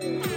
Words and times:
Responsible 0.00 0.29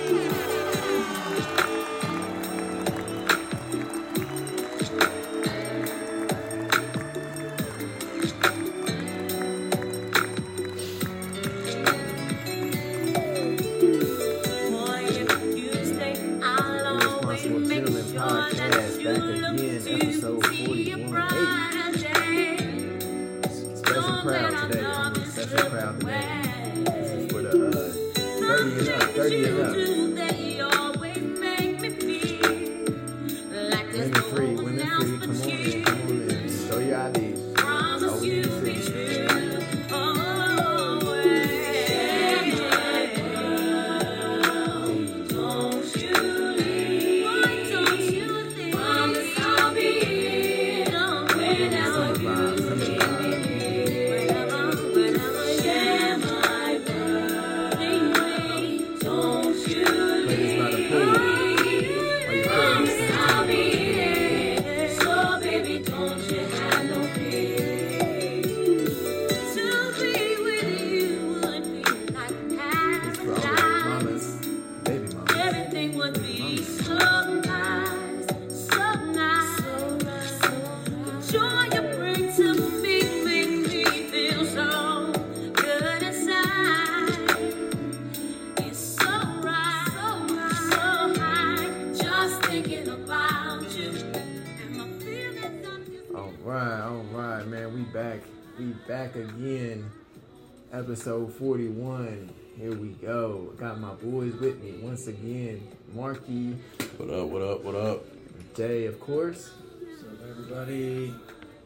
Episode 100.93 101.33
41. 101.33 102.29
Here 102.55 102.75
we 102.75 102.89
go. 102.89 103.51
Got 103.57 103.79
my 103.79 103.95
boys 103.95 104.35
with 104.35 104.61
me 104.61 104.73
once 104.79 105.07
again. 105.07 105.67
Markie, 105.91 106.55
What 106.97 107.09
up? 107.09 107.29
What 107.29 107.41
up? 107.41 107.63
What 107.63 107.73
up? 107.73 108.05
Jay, 108.53 108.85
of 108.85 108.99
course. 108.99 109.49
What's 109.79 110.03
up, 110.03 110.29
everybody? 110.29 111.15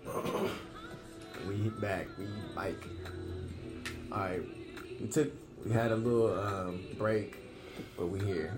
We 1.46 1.56
back. 1.72 2.08
We 2.18 2.26
bike. 2.56 2.82
All 4.14 4.20
right. 4.20 4.42
We 5.02 5.08
took. 5.08 5.34
We 5.66 5.74
had 5.74 5.92
a 5.92 5.98
little 5.98 6.40
um, 6.40 6.86
break, 6.98 7.36
but 7.98 8.08
we 8.08 8.22
here. 8.22 8.58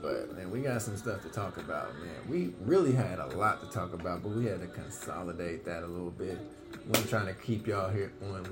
But 0.00 0.34
man, 0.34 0.50
we 0.50 0.62
got 0.62 0.80
some 0.80 0.96
stuff 0.96 1.20
to 1.20 1.28
talk 1.28 1.58
about, 1.58 1.92
man. 1.98 2.30
We 2.30 2.54
really 2.64 2.92
had 2.92 3.18
a 3.18 3.26
lot 3.36 3.60
to 3.60 3.70
talk 3.70 3.92
about, 3.92 4.22
but 4.22 4.30
we 4.30 4.46
had 4.46 4.62
to 4.62 4.68
consolidate 4.68 5.66
that 5.66 5.82
a 5.82 5.86
little 5.86 6.10
bit. 6.10 6.38
We 6.86 6.98
ain't 6.98 7.08
trying 7.08 7.26
to 7.26 7.34
keep 7.34 7.66
y'all 7.66 7.90
here 7.90 8.12
on, 8.22 8.46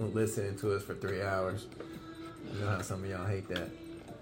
on 0.00 0.14
listening 0.14 0.56
to 0.58 0.74
us 0.74 0.82
for 0.82 0.94
three 0.94 1.22
hours. 1.22 1.66
You 2.52 2.60
know 2.60 2.70
how 2.70 2.82
some 2.82 3.02
of 3.02 3.10
y'all 3.10 3.26
hate 3.26 3.48
that. 3.48 3.68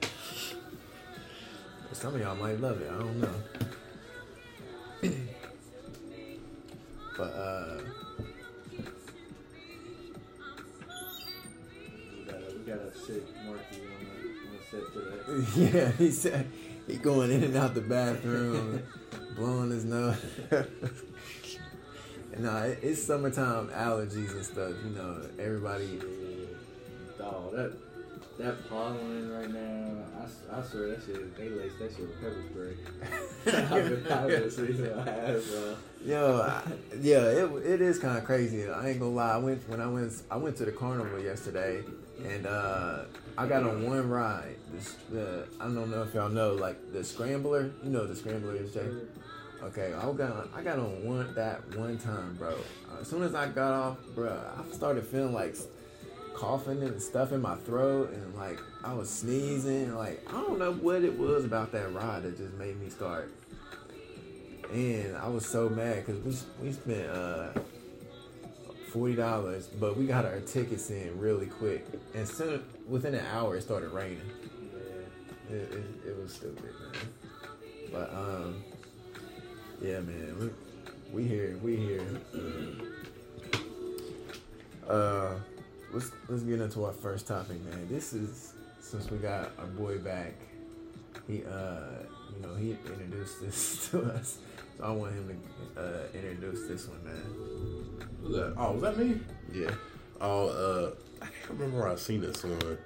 But 0.00 1.96
some 1.96 2.14
of 2.14 2.20
y'all 2.20 2.36
might 2.36 2.60
love 2.60 2.80
it. 2.80 2.90
I 2.90 2.98
don't 2.98 3.20
know. 3.20 3.34
But 7.14 7.24
uh, 7.34 7.78
We 12.18 12.24
gotta, 12.24 12.44
we 12.56 12.64
gotta 12.64 12.98
sit 12.98 13.22
Markie 13.44 13.82
on 13.82 14.06
the, 14.08 14.22
on 14.48 14.56
the 14.56 14.62
set 14.70 15.56
yeah, 15.56 15.90
he 15.92 16.10
said 16.10 16.46
he 16.86 16.96
going 16.96 17.30
in 17.30 17.44
and 17.44 17.56
out 17.56 17.74
the 17.74 17.82
bathroom, 17.82 18.82
blowing 19.36 19.70
his 19.70 19.84
nose. 19.84 20.16
nah, 22.38 22.62
it, 22.64 22.78
it's 22.82 23.02
summertime 23.02 23.68
allergies 23.68 24.32
and 24.32 24.44
stuff. 24.44 24.72
You 24.84 24.90
know, 24.90 25.22
everybody. 25.38 26.00
Dog, 27.18 27.52
that 27.52 27.72
that 28.38 28.68
pollen 28.68 29.30
right 29.30 29.50
now, 29.50 30.02
I 30.52 30.62
swear 30.62 30.88
that 30.88 31.02
shit, 31.04 31.36
they 31.36 31.48
lace 31.48 31.72
that 31.78 31.90
shit 31.90 32.00
with 32.00 32.20
pepper 32.20 32.44
spray. 32.50 33.72
I've 33.76 34.04
been, 34.04 34.12
I've 34.12 34.28
been 34.28 34.50
seeing 34.50 34.96
my 34.96 35.10
ass, 35.10 35.44
bro. 35.46 35.76
Yo, 36.04 36.40
I, 36.40 36.62
yeah, 37.00 37.20
it, 37.20 37.50
it 37.64 37.80
is 37.80 37.98
kind 37.98 38.18
of 38.18 38.24
crazy. 38.24 38.68
I 38.68 38.90
ain't 38.90 39.00
gonna 39.00 39.12
lie. 39.12 39.34
I 39.34 39.38
went 39.38 39.68
when 39.68 39.80
I 39.80 39.86
went 39.86 40.12
I 40.30 40.36
went 40.36 40.56
to 40.56 40.64
the 40.64 40.72
carnival 40.72 41.22
yesterday, 41.22 41.82
and 42.24 42.46
uh, 42.46 43.04
I 43.38 43.46
got 43.46 43.62
on 43.62 43.86
one 43.86 44.08
ride. 44.08 44.56
This, 44.72 44.96
the 45.10 45.46
I 45.60 45.64
don't 45.64 45.90
know 45.90 46.02
if 46.02 46.14
y'all 46.14 46.28
know 46.28 46.54
like 46.54 46.92
the 46.92 47.04
scrambler. 47.04 47.70
You 47.84 47.90
know 47.90 48.06
the 48.06 48.16
scrambler 48.16 48.56
is, 48.56 48.74
Jay. 48.74 48.88
Okay, 49.62 49.92
I 49.94 50.12
got 50.12 50.32
on, 50.32 50.48
I 50.56 50.62
got 50.62 50.78
on 50.80 51.04
one 51.04 51.34
that 51.34 51.76
one 51.76 51.96
time, 51.96 52.34
bro. 52.34 52.50
Uh, 52.50 53.00
as 53.00 53.08
soon 53.08 53.22
as 53.22 53.34
I 53.34 53.46
got 53.48 53.72
off, 53.72 53.96
bro, 54.14 54.36
I 54.58 54.74
started 54.74 55.06
feeling 55.06 55.32
like 55.32 55.56
coughing 56.34 56.82
and 56.82 57.00
stuff 57.00 57.30
in 57.30 57.40
my 57.40 57.54
throat, 57.54 58.10
and 58.12 58.34
like 58.34 58.58
I 58.82 58.92
was 58.92 59.08
sneezing. 59.08 59.94
Like 59.94 60.26
I 60.28 60.32
don't 60.32 60.58
know 60.58 60.72
what 60.72 61.04
it 61.04 61.16
was 61.16 61.44
about 61.44 61.70
that 61.72 61.92
ride 61.94 62.24
that 62.24 62.36
just 62.36 62.54
made 62.54 62.80
me 62.80 62.90
start. 62.90 63.32
And 64.72 65.16
I 65.16 65.28
was 65.28 65.46
so 65.46 65.68
mad 65.68 66.04
because 66.04 66.20
we 66.22 66.66
we 66.66 66.72
spent 66.72 67.08
uh 67.08 67.50
forty 68.92 69.14
dollars, 69.14 69.68
but 69.68 69.96
we 69.96 70.06
got 70.06 70.24
our 70.24 70.40
tickets 70.40 70.90
in 70.90 71.16
really 71.20 71.46
quick, 71.46 71.86
and 72.14 72.26
soon 72.26 72.64
within 72.88 73.14
an 73.14 73.24
hour 73.26 73.56
it 73.56 73.62
started 73.62 73.90
raining. 73.90 74.20
Yeah. 75.48 75.56
It, 75.56 75.72
it, 75.72 76.08
it 76.08 76.16
was 76.20 76.34
stupid, 76.34 76.64
man. 76.64 77.08
But 77.92 78.12
um, 78.12 78.64
yeah, 79.82 80.00
man, 80.00 80.52
we 81.12 81.22
we 81.22 81.28
here, 81.28 81.58
we 81.62 81.76
here. 81.76 82.06
Uh, 84.88 85.34
let's 85.92 86.10
let's 86.28 86.42
get 86.42 86.60
into 86.60 86.84
our 86.84 86.92
first 86.92 87.28
topic, 87.28 87.64
man. 87.64 87.86
This 87.88 88.12
is 88.12 88.52
since 88.80 89.08
we 89.10 89.18
got 89.18 89.52
our 89.58 89.66
boy 89.66 89.96
back. 89.98 90.34
He 91.28 91.44
uh, 91.44 92.02
you 92.34 92.42
know, 92.42 92.54
he 92.56 92.72
introduced 92.72 93.40
this 93.40 93.88
to 93.90 94.02
us, 94.12 94.38
so 94.76 94.84
I 94.84 94.90
want 94.90 95.14
him 95.14 95.40
to 95.74 95.80
uh 95.80 96.06
introduce 96.12 96.66
this 96.66 96.88
one, 96.88 97.04
man. 97.04 98.08
Who's 98.20 98.36
that? 98.36 98.54
Oh, 98.56 98.72
was 98.72 98.82
that 98.82 98.98
me? 98.98 99.20
Yeah. 99.52 99.70
Oh, 100.20 100.48
uh, 100.48 100.90
I 101.22 101.26
can't 101.26 101.50
remember 101.50 101.78
where 101.78 101.88
I 101.88 101.94
seen 101.94 102.20
this 102.20 102.44
on. 102.44 102.78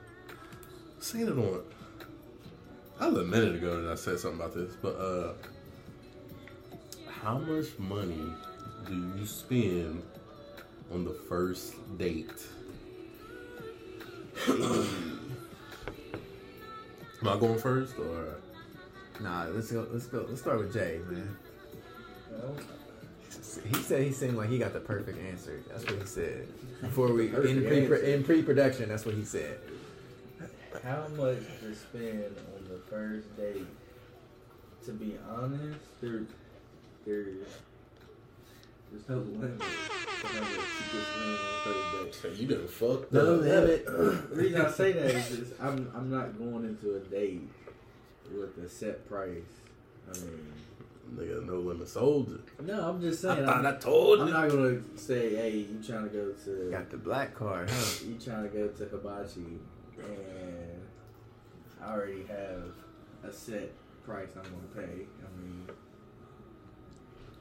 Seen 1.01 1.23
it 1.23 1.33
on. 1.33 1.63
That 3.01 3.13
was 3.13 3.19
a 3.19 3.25
minute 3.25 3.57
ago 3.57 3.83
that 3.83 3.93
I 3.93 3.95
said 3.95 4.19
something 4.19 4.41
about 4.41 4.55
this, 4.55 4.77
but 4.77 4.97
uh, 4.97 5.33
how 7.27 7.39
much 7.39 7.77
money 7.81 8.33
do 8.87 8.95
you 9.19 9.27
spend 9.27 10.01
on 10.93 11.05
the 11.05 11.13
first 11.29 11.75
date? 11.99 12.31
Am 14.49 14.87
I 17.25 17.37
going 17.37 17.59
first 17.59 17.99
or? 17.99 18.37
Nah, 19.21 19.47
let's 19.47 19.73
go. 19.73 19.89
Let's 19.91 20.07
go. 20.07 20.25
Let's 20.29 20.41
start 20.41 20.59
with 20.59 20.73
Jay, 20.73 21.01
man. 21.11 21.37
He 23.73 23.75
said 23.75 24.05
he 24.05 24.13
seemed 24.13 24.37
like 24.37 24.49
he 24.49 24.59
got 24.59 24.73
the 24.73 24.79
perfect 24.79 25.19
answer. 25.19 25.65
That's 25.69 25.85
what 25.85 25.99
he 25.99 26.07
said 26.07 26.47
before 26.81 27.13
we 27.13 27.27
in 27.27 27.67
pre 27.67 28.13
in 28.13 28.23
pre 28.23 28.43
production. 28.43 28.89
That's 28.89 29.05
what 29.05 29.17
he 29.17 29.25
said. 29.25 29.59
how 30.85 31.09
much 31.17 31.39
to 31.61 31.75
spend 31.75 32.37
on 32.55 32.69
the 32.69 32.79
first 32.89 33.37
date? 33.37 33.67
To 34.85 34.93
be 34.93 35.17
honest, 35.29 35.81
there, 36.01 36.21
there, 37.07 37.25
there's 38.93 39.09
no 39.09 39.17
limit. 39.19 39.59
to 39.61 40.27
how 40.27 40.41
much 40.41 40.51
you 40.51 40.57
can 40.91 41.05
spend 41.05 41.77
on 41.77 42.07
the 42.07 42.07
first. 42.13 42.23
So 42.23 42.29
you 42.29 42.47
done 42.49 42.67
fucked 42.69 43.13
No 43.13 43.35
up. 43.37 43.41
limit. 43.43 43.87
The 43.87 44.23
reason 44.33 44.61
I 44.61 44.71
say 44.71 44.93
that 44.93 45.05
is 45.11 45.29
just, 45.29 45.53
I'm 45.61 45.91
I'm 45.95 46.11
not 46.11 46.39
going 46.39 46.65
into 46.65 46.97
a 46.97 47.01
date 47.01 47.49
with 48.33 48.59
a 48.65 48.69
set 48.69 49.09
price. 49.09 49.61
I 50.13 50.19
mean, 50.19 50.53
Nigga, 51.15 51.47
no 51.47 51.61
limit 51.61 51.87
soldier. 51.89 52.41
no, 52.65 52.89
I'm 52.89 53.01
just 53.01 53.25
I 53.25 53.35
saying. 53.37 53.47
thought 53.47 53.59
I'm, 53.59 53.67
I 53.67 53.77
told 53.77 54.21
I'm 54.23 54.27
you. 54.27 54.33
not 54.33 54.49
gonna 54.51 54.81
say, 54.97 55.37
hey, 55.37 55.51
you 55.59 55.81
trying 55.87 56.03
to 56.05 56.11
go 56.11 56.33
to 56.33 56.71
Got 56.73 56.91
the 56.91 56.97
black 56.97 57.33
card, 57.35 57.71
huh? 57.71 58.05
you 58.05 58.17
trying 58.19 58.43
to 58.43 58.49
go 58.49 58.67
to 58.67 58.85
Hibachi 58.87 59.61
and 59.99 60.83
I 61.81 61.93
already 61.93 62.25
have 62.27 62.65
a 63.25 63.33
set 63.33 63.71
price 64.05 64.31
I'm 64.37 64.43
gonna 64.43 64.87
pay. 64.89 64.93
I 65.05 65.41
mean, 65.41 65.69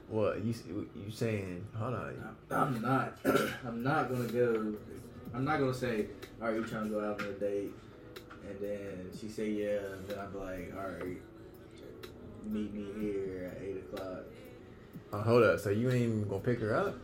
What 0.09 0.43
you 0.43 0.53
you 0.95 1.11
saying? 1.11 1.65
Hold 1.75 1.95
on. 1.95 2.35
I'm 2.51 2.81
not. 2.81 3.17
I'm 3.67 3.83
not 3.83 4.09
gonna 4.09 4.27
go. 4.27 4.73
I'm 5.33 5.43
not 5.43 5.59
gonna 5.59 5.73
say, 5.73 6.07
"All 6.41 6.47
right, 6.47 6.55
you 6.55 6.63
trying 6.63 6.85
to 6.85 6.89
go 6.89 7.03
out 7.03 7.21
on 7.21 7.27
a 7.27 7.31
date?" 7.33 7.73
And 8.47 8.59
then 8.61 9.09
she 9.19 9.27
say, 9.27 9.49
"Yeah." 9.49 9.93
And 9.93 10.07
then 10.07 10.19
I'm 10.19 10.39
like, 10.39 10.73
"All 10.77 10.91
right, 10.91 11.17
meet 12.45 12.73
me 12.73 12.85
here 13.01 13.51
at 13.55 13.63
eight 13.63 13.77
o'clock." 13.77 14.25
Oh, 15.11 15.19
hold 15.21 15.43
up. 15.43 15.59
So 15.59 15.71
you 15.71 15.89
ain't 15.89 16.01
even 16.03 16.27
gonna 16.27 16.39
pick 16.41 16.59
her 16.59 16.75
up? 16.75 16.95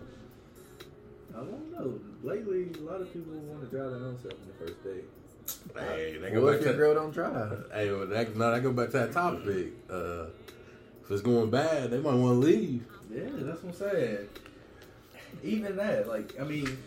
I 1.33 1.37
don't 1.37 1.71
know. 1.71 1.99
Lately, 2.23 2.69
a 2.79 2.83
lot 2.83 3.01
of 3.01 3.11
people 3.11 3.33
want 3.33 3.61
to 3.61 3.75
drive 3.75 3.91
their 3.91 4.01
own 4.01 4.17
self 4.21 4.33
on 4.33 4.47
the 4.47 4.65
first 4.65 4.83
date. 4.83 5.05
Hey, 5.75 6.17
they 6.21 6.31
go 6.31 6.43
What 6.43 6.51
back 6.51 6.59
if 6.59 6.65
your 6.65 6.73
to 6.73 6.77
girl 6.77 6.93
don't 6.95 7.11
drive? 7.11 7.65
Hey, 7.73 7.91
well, 7.91 8.05
that, 8.05 8.35
now 8.35 8.51
that 8.51 8.61
go 8.61 8.71
back 8.71 8.87
to 8.91 8.99
that 8.99 9.11
topic. 9.11 9.73
Uh, 9.89 10.25
if 11.11 11.15
it's 11.15 11.27
going 11.27 11.49
bad, 11.49 11.91
they 11.91 11.99
might 11.99 12.13
want 12.13 12.41
to 12.41 12.47
leave. 12.47 12.85
Yeah, 13.13 13.23
that's 13.41 13.61
what 13.61 13.73
I'm 13.73 13.91
saying. 13.91 14.29
Even 15.43 15.75
that, 15.75 16.07
like, 16.07 16.39
I 16.39 16.45
mean, 16.45 16.77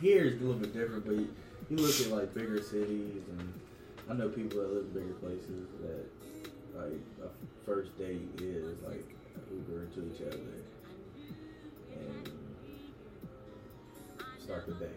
here 0.00 0.24
is 0.24 0.40
a 0.40 0.44
little 0.44 0.54
bit 0.54 0.72
different, 0.72 1.04
but 1.04 1.16
you, 1.16 1.28
you 1.68 1.76
look 1.76 2.00
at 2.00 2.06
like 2.06 2.32
bigger 2.32 2.62
cities, 2.62 3.20
and 3.28 3.52
I 4.08 4.14
know 4.14 4.30
people 4.30 4.60
that 4.60 4.72
live 4.72 4.84
in 4.84 4.92
bigger 4.92 5.12
places 5.20 5.68
that 5.82 6.80
like 6.80 6.98
a 7.22 7.66
first 7.66 7.96
date 7.98 8.26
is 8.40 8.80
like 8.88 9.04
Uber 9.52 9.84
to 9.84 10.12
each 10.14 10.22
other 10.22 10.40
and 11.92 12.30
start 14.42 14.66
the 14.66 14.72
date. 14.72 14.88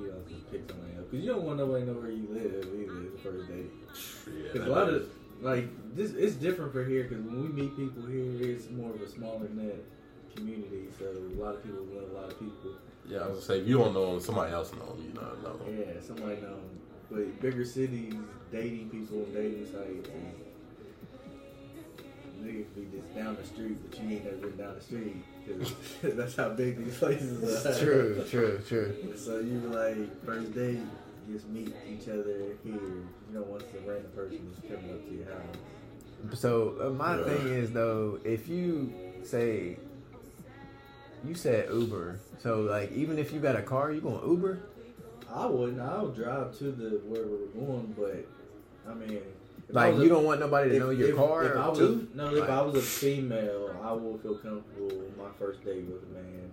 You 0.00 0.06
know, 0.06 0.14
just 0.30 0.50
pick 0.50 0.62
somebody 0.66 0.92
up 0.96 1.10
because 1.10 1.26
you 1.26 1.30
don't 1.30 1.42
want 1.42 1.58
nobody 1.58 1.84
to 1.84 1.92
know 1.92 1.98
where 1.98 2.10
you 2.10 2.26
live 2.30 2.68
either. 2.72 3.10
The 3.10 3.18
first 3.18 3.48
date. 3.48 3.70
Yeah, 4.26 4.52
Because 4.52 4.66
a 4.66 4.70
lot 4.70 4.88
of 4.88 5.10
like 5.40 5.68
this, 5.94 6.12
it's 6.12 6.34
different 6.36 6.72
for 6.72 6.84
here. 6.84 7.04
Because 7.04 7.24
when 7.24 7.42
we 7.42 7.48
meet 7.48 7.76
people 7.76 8.06
here, 8.06 8.50
it's 8.54 8.68
more 8.70 8.90
of 8.94 9.00
a 9.00 9.08
smaller 9.08 9.48
net 9.54 9.76
community. 10.34 10.88
So 10.98 11.06
a 11.06 11.42
lot 11.42 11.56
of 11.56 11.62
people 11.64 11.84
know 11.84 12.00
a 12.00 12.14
lot 12.20 12.32
of 12.32 12.38
people. 12.38 12.72
yeah, 13.08 13.18
I 13.20 13.26
was 13.28 13.38
gonna 13.38 13.40
say 13.42 13.60
if 13.60 13.68
you 13.68 13.78
don't 13.78 13.94
know 13.94 14.12
them, 14.12 14.20
somebody 14.20 14.52
else 14.52 14.72
know 14.72 14.86
them. 14.94 15.04
You 15.06 15.14
know, 15.14 15.32
know 15.42 15.66
'em. 15.66 15.78
Yeah, 15.78 16.00
somebody 16.00 16.36
know. 16.40 16.48
'em. 16.58 16.80
But 17.10 17.40
bigger 17.40 17.64
cities, 17.64 18.14
dating 18.52 18.90
people 18.90 19.24
on 19.24 19.32
dating 19.32 19.64
sites, 19.66 20.08
and 20.08 20.34
niggas 22.42 22.74
be 22.74 22.86
just 22.96 23.14
down 23.14 23.36
the 23.36 23.44
street, 23.44 23.76
but 23.90 23.98
you 24.00 24.10
ain't 24.16 24.24
never 24.24 24.36
been 24.48 24.56
down 24.56 24.74
the 24.74 24.80
street. 24.80 25.16
'cause 25.46 25.74
that's 26.02 26.36
how 26.36 26.50
big 26.50 26.84
these 26.84 26.96
places 26.98 27.66
are. 27.66 27.78
True, 27.78 28.24
true, 28.28 28.60
true. 28.68 28.94
So 29.16 29.38
you 29.40 29.58
like 29.60 30.24
first 30.24 30.52
date, 30.54 30.74
you 30.78 30.88
just 31.32 31.48
meet 31.48 31.74
each 31.88 32.08
other 32.08 32.56
here. 32.64 32.74
You 32.74 33.04
know, 33.32 33.42
once 33.42 33.64
the 33.72 33.80
random 33.80 34.10
person 34.14 34.50
is 34.52 34.70
coming 34.70 34.90
up 34.90 35.06
to 35.08 35.14
your 35.14 35.24
house. 35.26 36.38
So 36.40 36.74
uh, 36.80 36.90
my 36.90 37.18
Yeah. 37.18 37.24
thing 37.24 37.48
is 37.48 37.70
though, 37.72 38.18
if 38.24 38.48
you 38.48 38.92
say 39.22 39.76
you 41.24 41.34
said 41.34 41.68
Uber, 41.72 42.20
so 42.38 42.62
like 42.62 42.92
even 42.92 43.18
if 43.18 43.32
you 43.32 43.40
got 43.40 43.56
a 43.56 43.62
car, 43.62 43.92
you 43.92 44.00
going 44.00 44.26
Uber? 44.28 44.58
I 45.32 45.46
wouldn't. 45.46 45.80
I'll 45.80 46.08
drive 46.08 46.56
to 46.58 46.72
the 46.72 47.00
where 47.06 47.26
we're 47.26 47.46
going, 47.66 47.94
but 47.98 48.24
I 48.90 48.94
mean, 48.94 49.18
if 49.68 49.76
I 49.76 49.90
Like 49.90 49.96
you 49.96 50.04
a- 50.04 50.08
don't 50.08 50.24
want 50.24 50.40
nobody 50.40 50.70
to 50.70 50.76
if- 50.76 50.82
know 50.82 50.90
your 50.90 51.08
if- 51.10 51.16
car 51.16 51.44
If 51.44 51.56
I 51.56 51.68
was 51.68 51.78
too? 51.78 52.08
no, 52.14 52.28
if 52.34 52.40
Like- 52.40 52.48
I 52.48 52.62
was 52.62 52.74
a 52.76 52.80
female, 52.80 53.76
I 53.82 53.92
will 53.92 54.16
feel 54.18 54.36
comfortable. 54.38 55.02
My 55.18 55.30
first 55.38 55.62
date 55.64 55.84
with 55.84 56.02
a 56.04 56.14
man, 56.14 56.50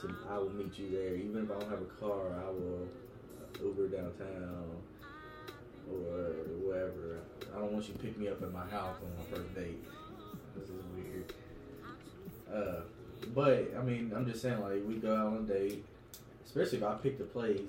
to 0.00 0.10
I 0.28 0.36
will 0.38 0.50
meet 0.50 0.78
you 0.78 0.90
there. 0.90 1.14
Even 1.14 1.44
if 1.44 1.50
I 1.50 1.54
don't 1.60 1.70
have 1.70 1.80
a 1.80 2.00
car, 2.00 2.20
I 2.46 2.50
will 2.50 2.86
Uber 3.62 3.88
downtown 3.88 4.76
or 5.90 6.32
wherever. 6.64 7.20
I 7.54 7.58
don't 7.58 7.72
want 7.72 7.86
you 7.88 7.94
to 7.94 7.98
pick 7.98 8.18
me 8.18 8.28
up 8.28 8.42
at 8.42 8.52
my 8.52 8.66
house 8.66 8.96
on 9.02 9.10
my 9.16 9.36
first 9.36 9.54
date. 9.54 9.82
This 10.56 10.68
is 10.68 10.84
weird. 10.96 11.32
Uh, 12.52 12.82
but 13.34 13.72
I 13.78 13.82
mean, 13.82 14.12
I'm 14.14 14.26
just 14.26 14.42
saying, 14.42 14.60
like 14.60 14.82
we 14.86 14.94
go 14.94 15.14
out 15.14 15.26
on 15.28 15.48
a 15.48 15.52
date, 15.52 15.84
especially 16.44 16.78
if 16.78 16.84
I 16.84 16.94
pick 16.94 17.18
the 17.18 17.24
place. 17.24 17.60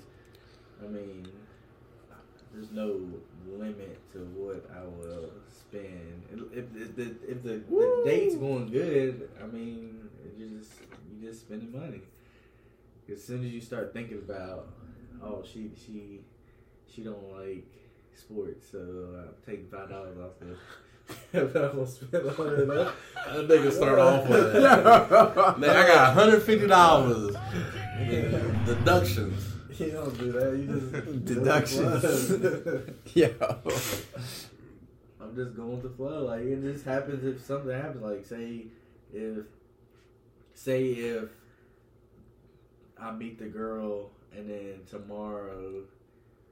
I 0.83 0.87
mean, 0.87 1.27
there's 2.53 2.71
no 2.71 2.99
limit 3.47 3.99
to 4.13 4.19
what 4.35 4.69
I 4.75 4.83
will 4.83 5.31
spend. 5.49 6.23
If, 6.53 6.65
if 6.75 6.95
the 6.95 7.15
if 7.27 7.43
the, 7.43 7.63
the 7.69 8.01
date's 8.05 8.35
going 8.35 8.69
good, 8.69 9.29
I 9.41 9.47
mean, 9.47 10.09
it 10.25 10.37
just 10.37 10.71
you 11.11 11.27
just 11.27 11.41
spending 11.41 11.71
money. 11.71 12.01
As 13.11 13.23
soon 13.23 13.45
as 13.45 13.51
you 13.51 13.61
start 13.61 13.93
thinking 13.93 14.17
about, 14.17 14.67
oh, 15.23 15.43
she 15.43 15.71
she 15.75 16.21
she 16.93 17.03
don't 17.03 17.31
like 17.33 17.65
sports, 18.15 18.67
so 18.71 18.79
I'm 18.79 19.33
taking 19.45 19.67
five 19.67 19.89
dollars 19.89 20.17
off 20.17 20.39
the. 20.39 20.55
if 21.33 21.55
I'm 21.55 21.75
gonna 21.75 21.87
spend 21.87 22.25
a 22.25 22.31
hundred 22.31 22.67
bucks. 22.67 22.95
That 23.25 23.47
nigga 23.47 23.71
start 23.71 23.99
off 23.99 24.27
with 24.29 24.53
that. 24.53 25.55
Man, 25.57 25.69
I 25.69 25.87
got 25.87 26.13
hundred 26.13 26.41
fifty 26.43 26.67
dollars 26.67 27.35
deductions. 28.65 29.49
You 29.77 29.91
don't 29.91 30.17
do 30.17 30.31
that. 30.33 30.55
You 30.55 30.67
just 30.67 31.25
Deductions. 31.25 32.89
yeah. 33.15 33.29
I'm 35.19 35.35
just 35.35 35.55
going 35.55 35.71
with 35.71 35.83
the 35.83 35.89
flow. 35.89 36.25
Like 36.25 36.41
it 36.41 36.61
just 36.61 36.85
happens 36.85 37.23
if 37.25 37.43
something 37.43 37.71
happens. 37.75 38.03
Like 38.03 38.25
say 38.25 38.67
if 39.11 39.45
say 40.53 40.85
if 40.89 41.29
I 43.03 43.11
meet 43.11 43.37
the 43.37 43.45
girl 43.45 44.11
and 44.35 44.49
then 44.49 44.79
tomorrow 44.89 45.83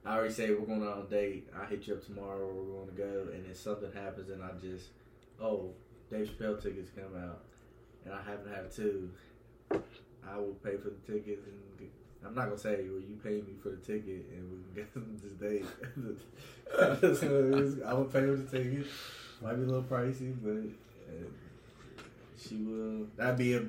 I 0.04 0.16
already 0.16 0.34
say 0.34 0.50
we're 0.50 0.66
going 0.66 0.86
on 0.86 1.02
a 1.02 1.04
date. 1.04 1.48
I 1.56 1.64
hit 1.66 1.86
you 1.86 1.94
up 1.94 2.04
tomorrow. 2.04 2.52
We're 2.52 2.74
going 2.74 2.88
to 2.88 2.94
go, 2.94 3.32
and 3.32 3.46
then 3.46 3.54
something 3.54 3.92
happens, 3.92 4.30
and 4.30 4.42
I 4.42 4.50
just 4.60 4.88
oh 5.40 5.70
Dave 6.10 6.28
Chappelle 6.28 6.60
tickets 6.60 6.90
come 6.94 7.16
out, 7.16 7.42
and 8.04 8.12
I 8.12 8.22
happen 8.22 8.50
to 8.50 8.56
have 8.56 8.74
two. 8.74 9.10
I 9.70 10.36
will 10.36 10.56
pay 10.64 10.76
for 10.76 10.90
the 10.90 11.12
tickets, 11.12 11.46
and 11.46 11.88
I'm 12.26 12.34
not 12.34 12.46
gonna 12.46 12.58
say, 12.58 12.84
"Well, 12.88 13.00
you 13.00 13.18
pay 13.22 13.42
me 13.42 13.54
for 13.62 13.70
the 13.70 13.76
ticket, 13.76 14.26
and 14.32 14.50
we 14.50 14.58
can 14.58 14.74
get 14.74 14.94
them 14.94 15.20
this 15.22 15.32
date." 15.34 15.66
I 17.86 17.94
will 17.94 18.04
pay 18.04 18.20
for 18.20 18.36
the 18.36 18.58
ticket. 18.58 18.86
Might 19.40 19.54
be 19.54 19.62
a 19.62 19.66
little 19.66 19.82
pricey, 19.82 20.34
but 20.42 20.62
uh, 21.08 22.02
she 22.38 22.56
will. 22.56 23.06
That'd 23.16 23.38
be 23.38 23.54
a, 23.54 23.62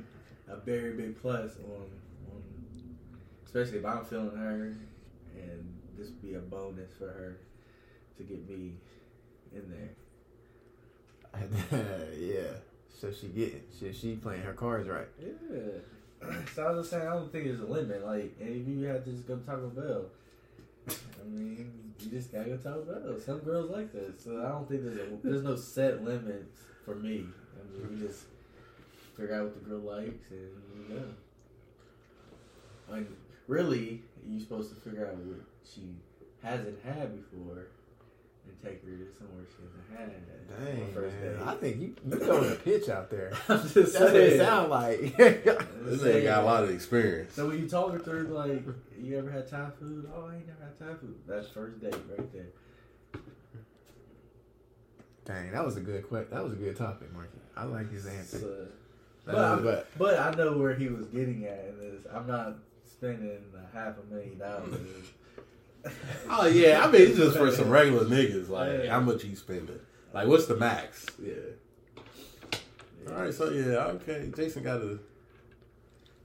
a 0.48 0.58
very 0.58 0.94
big 0.94 1.20
plus 1.22 1.52
on, 1.58 1.86
especially 3.54 3.80
if 3.80 3.86
I'm 3.86 4.04
feeling 4.06 4.36
her, 4.36 4.74
and 5.36 5.80
this 5.96 6.08
would 6.08 6.22
be 6.22 6.34
a 6.34 6.40
bonus 6.40 6.92
for 6.98 7.06
her 7.06 7.38
to 8.18 8.24
get 8.24 8.50
me 8.50 8.74
in 9.54 9.70
there. 9.70 9.90
yeah. 12.20 12.58
So 13.00 13.12
she 13.12 13.28
getting 13.28 13.62
she 13.80 13.94
she 13.94 14.16
playing 14.16 14.42
her 14.44 14.54
cards 14.54 14.90
right. 14.90 15.08
Yeah. 15.22 15.82
So 16.56 16.64
I 16.64 16.72
was 16.72 16.80
just 16.80 16.92
saying, 16.92 17.08
I 17.08 17.14
don't 17.14 17.32
think 17.32 17.46
there's 17.46 17.60
a 17.60 17.66
limit. 17.66 18.06
Like, 18.06 18.34
and 18.40 18.50
if 18.50 18.68
you 18.68 18.86
have 18.86 19.04
to 19.04 19.12
just 19.12 19.28
go 19.28 19.36
talk 19.36 19.58
to 19.58 19.62
Taco 19.62 19.70
Bell, 19.70 20.06
I 20.88 21.28
mean, 21.28 21.94
you 22.00 22.10
just 22.10 22.32
gotta 22.32 22.46
go 22.46 22.58
to 22.58 22.64
Taco 22.64 22.82
Bell. 22.82 23.20
Some 23.20 23.40
girls 23.40 23.70
like 23.70 23.92
that, 23.94 24.22
so 24.22 24.40
I 24.40 24.50
don't 24.50 24.68
think 24.68 24.84
there's 24.84 24.98
a, 24.98 25.18
there's 25.22 25.44
no 25.44 25.56
set 25.56 26.04
limits 26.04 26.62
for 26.86 26.96
me. 26.96 27.26
I 27.60 27.72
mean, 27.72 27.90
we 27.92 28.08
just 28.08 28.24
figure 29.16 29.36
out 29.36 29.44
what 29.44 29.64
the 29.64 29.70
girl 29.70 29.80
likes 29.80 30.32
and 30.32 30.90
you 30.90 30.96
know. 30.96 31.04
Mean, 32.92 33.08
really, 33.48 34.02
you're 34.28 34.40
supposed 34.40 34.74
to 34.74 34.80
figure 34.82 35.08
out 35.08 35.16
what 35.18 35.40
she 35.70 35.82
hasn't 36.42 36.78
had 36.84 37.16
before 37.16 37.68
and 38.46 38.62
take 38.64 38.84
her 38.84 38.90
to 38.90 39.08
somewhere 39.18 39.46
she 39.48 39.96
hasn't 39.96 40.16
had. 40.28 40.68
on 40.68 40.76
Dang, 40.76 40.94
first 40.94 41.16
man. 41.16 41.34
date. 41.38 41.42
I 41.48 41.56
think 41.56 41.82
you 41.82 41.96
you 42.10 42.18
throwing 42.20 42.52
a 42.52 42.56
pitch 42.56 42.90
out 42.90 43.10
there. 43.10 43.32
I'm 43.50 43.62
just 43.62 43.74
That's 43.74 44.00
what 44.00 44.16
it 44.16 44.30
saying. 44.38 44.40
sound 44.40 44.70
like. 44.70 45.00
This 45.84 46.02
nigga 46.02 46.24
got 46.24 46.44
a 46.44 46.46
lot 46.46 46.64
of 46.64 46.70
experience. 46.70 47.34
So 47.34 47.48
when 47.50 47.60
you 47.60 47.68
talk 47.68 47.92
her 47.92 48.00
through, 48.00 48.28
like, 48.30 48.64
you 49.02 49.18
ever 49.18 49.30
had 49.30 49.50
Thai 49.50 49.68
food? 49.78 50.10
Oh, 50.16 50.28
I 50.28 50.36
ain't 50.36 50.48
never 50.48 50.64
had 50.64 50.80
Thai 50.80 50.94
food. 51.00 51.16
That's 51.28 51.50
first 51.50 51.82
date 51.82 51.94
right 52.18 52.32
there. 52.34 52.46
Dang, 55.26 55.52
that 55.52 55.66
was 55.66 55.78
a 55.78 55.82
good 55.82 56.08
question. 56.08 56.30
That 56.32 56.44
was 56.44 56.54
a 56.54 56.58
good 56.58 56.76
topic, 56.78 57.14
Markie. 57.14 57.32
I 57.56 57.64
like 57.66 57.92
his 57.92 58.06
answer. 58.06 58.40
So, 58.40 58.68
but, 59.26 59.64
but 59.64 59.88
but 59.98 60.20
I 60.20 60.32
know 60.36 60.58
where 60.58 60.74
he 60.76 60.88
was 60.88 61.06
getting 61.08 61.46
at 61.46 61.66
in 61.70 61.80
this. 61.80 62.02
I'm 62.14 62.28
not 62.28 62.56
spending 63.04 63.38
a 63.56 63.76
half 63.78 63.96
a 63.98 64.14
million 64.14 64.38
dollars. 64.38 64.80
Oh 66.30 66.46
yeah, 66.46 66.82
I 66.82 66.90
mean 66.90 67.02
it's 67.02 67.18
just 67.18 67.36
for 67.38 67.52
some 67.52 67.70
regular 67.70 68.06
niggas. 68.16 68.48
Like 68.48 68.86
Yeah. 68.86 68.92
how 68.92 69.02
much 69.02 69.26
you 69.26 69.36
spending? 69.36 69.80
Like 70.14 70.28
what's 70.30 70.46
the 70.46 70.56
max? 70.56 71.06
Yeah. 71.22 71.34
All 73.10 73.16
right, 73.22 73.34
so 73.34 73.50
yeah, 73.50 73.88
okay. 73.98 74.32
Jason 74.34 74.64
got 74.64 74.80
a. 74.80 74.98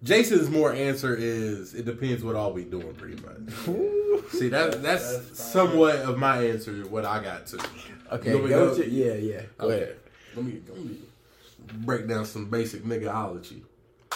Jason's 0.05 0.49
more 0.49 0.73
answer 0.73 1.13
is 1.19 1.75
it 1.75 1.85
depends 1.87 2.23
what 2.23 2.37
all 2.37 2.53
we 2.53 2.63
doing 2.67 2.95
pretty 2.95 3.21
much. 3.21 3.53
See 4.31 4.49
that 4.51 4.81
that's, 4.81 5.17
That's 5.19 5.43
somewhat 5.43 5.97
of 5.97 6.19
my 6.19 6.41
answer. 6.45 6.73
What 6.87 7.05
I 7.05 7.21
got 7.21 7.47
to. 7.47 7.59
okay, 8.13 8.29
You 8.31 8.35
want 8.37 8.45
me 8.45 8.51
go 8.51 8.75
to- 8.77 8.83
to, 8.85 8.89
yeah, 8.89 9.15
yeah. 9.15 9.43
Go 9.59 9.67
Okay, 9.67 9.83
ahead. 9.83 9.97
let 10.37 10.45
me 10.45 10.61
let 10.69 10.79
me 10.85 10.99
break 11.85 12.07
down 12.07 12.25
some 12.27 12.49
basic 12.49 12.85
niggaology. 12.85 13.63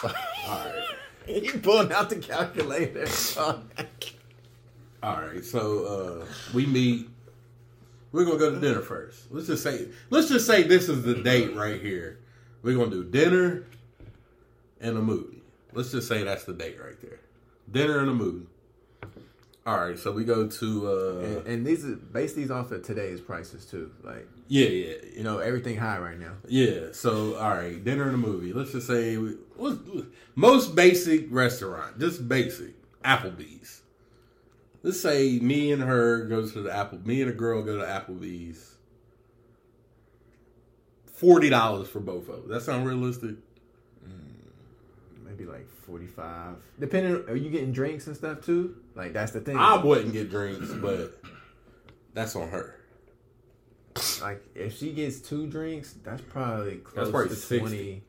All 0.04 0.09
right. 0.49 0.85
You 1.26 1.59
pulling 1.59 1.93
out 1.93 2.11
the 2.11 2.17
calculator. 2.17 3.07
All 5.02 5.21
right, 5.21 5.45
so 5.45 5.85
uh, 6.23 6.26
we 6.55 6.67
meet. 6.67 7.09
We're 8.12 8.25
gonna 8.25 8.38
go 8.38 8.50
to 8.52 8.61
dinner 8.61 8.81
first. 8.81 9.31
Let's 9.31 9.47
just 9.47 9.62
say, 9.62 9.88
let's 10.11 10.29
just 10.29 10.47
say 10.47 10.62
this 10.62 10.88
is 10.88 11.02
the 11.02 11.14
date 11.14 11.57
right 11.57 11.81
here. 11.81 12.19
We're 12.62 12.76
gonna 12.76 12.91
do 12.91 13.05
dinner 13.05 13.64
and 14.81 14.97
a 14.97 15.00
movie. 15.00 15.43
Let's 15.73 15.91
just 15.91 16.09
say 16.09 16.23
that's 16.23 16.45
the 16.45 16.52
date 16.52 16.79
right 16.83 17.00
there. 17.00 17.21
Dinner 17.71 18.00
and 18.00 18.11
a 18.11 18.14
movie. 18.14 18.47
All 19.64 19.78
right, 19.78 19.97
so 19.97 20.11
we 20.11 20.25
go 20.25 20.49
to 20.49 20.88
uh, 20.88 21.25
And, 21.25 21.47
and 21.47 21.66
these 21.66 21.85
are 21.85 21.95
base 21.95 22.33
these 22.33 22.50
off 22.50 22.73
of 22.73 22.83
today's 22.83 23.21
prices 23.21 23.64
too. 23.64 23.92
Like 24.02 24.28
yeah, 24.49 24.69
yeah, 24.69 24.95
you 25.16 25.23
know 25.23 25.38
everything 25.38 25.76
high 25.76 25.99
right 25.99 26.19
now. 26.19 26.33
yeah. 26.49 26.88
So 26.92 27.37
all 27.37 27.50
right, 27.50 27.83
dinner 27.83 28.04
and 28.04 28.14
a 28.14 28.19
movie. 28.19 28.52
Let's 28.52 28.73
just 28.73 28.88
say 28.88 29.16
we, 29.19 29.37
most 30.35 30.75
basic 30.75 31.26
restaurant, 31.31 32.00
just 32.00 32.28
basic 32.28 32.75
Applebee's. 33.02 33.83
Let's 34.83 35.00
say 35.00 35.38
me 35.38 35.71
and 35.71 35.81
her 35.81 36.25
goes 36.25 36.54
to 36.54 36.62
the 36.62 36.75
Apple. 36.75 36.99
Me 37.07 37.23
and 37.23 37.31
a 37.31 37.35
girl 37.35 37.62
go 37.62 37.78
to 37.78 37.85
Applebee's. 37.85 38.75
Forty 41.07 41.50
dollars 41.50 41.87
for 41.88 42.00
both 42.00 42.28
of 42.28 42.45
us. 42.45 42.49
That 42.49 42.62
sound 42.62 42.85
realistic? 42.85 43.37
Maybe 45.25 45.45
like 45.45 45.69
forty 45.92 46.06
five. 46.06 46.54
Depending, 46.80 47.28
are 47.28 47.37
you 47.37 47.50
getting 47.50 47.70
drinks 47.70 48.06
and 48.06 48.16
stuff 48.16 48.40
too? 48.40 48.76
Like 48.94 49.12
that's 49.12 49.32
the 49.32 49.40
thing. 49.40 49.58
I 49.58 49.76
wouldn't 49.76 50.14
get 50.14 50.30
drinks, 50.30 50.70
but 50.72 51.20
that's 52.14 52.34
on 52.34 52.49
her. 52.49 52.76
like 54.22 54.42
if 54.54 54.78
she 54.78 54.92
gets 54.92 55.20
two 55.20 55.46
drinks, 55.46 55.94
that's 56.02 56.22
probably 56.22 56.76
close 56.76 57.11
probably 57.11 57.28
to 57.28 57.37
60. 57.37 57.58
twenty. 57.58 58.02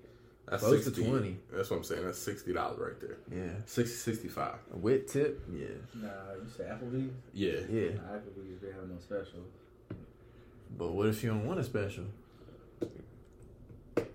That's 0.49 0.61
Close 0.61 0.83
to 0.85 0.91
20. 0.91 1.37
That's 1.53 1.69
what 1.69 1.77
I'm 1.77 1.83
saying. 1.83 2.05
That's 2.05 2.19
sixty 2.19 2.53
dollars 2.53 2.77
right 2.79 2.99
there. 3.01 3.17
Yeah, 3.31 3.53
60, 3.65 3.95
65. 3.95 4.55
with 4.73 5.11
tip. 5.11 5.41
Yeah, 5.51 5.67
Nah, 5.95 6.07
you 6.41 6.49
say 6.55 6.63
Applebee's? 6.65 7.13
Yeah. 7.33 7.51
yeah. 7.69 7.95
Nah, 7.95 8.17
Applebee's, 8.17 8.61
they 8.61 8.67
have 8.67 8.87
no 8.87 8.97
special. 8.99 9.39
But 10.77 10.91
what 10.91 11.07
if 11.07 11.23
you 11.23 11.29
don't 11.29 11.45
want 11.47 11.59
a 11.59 11.63
special? 11.63 12.03
That 13.95 14.05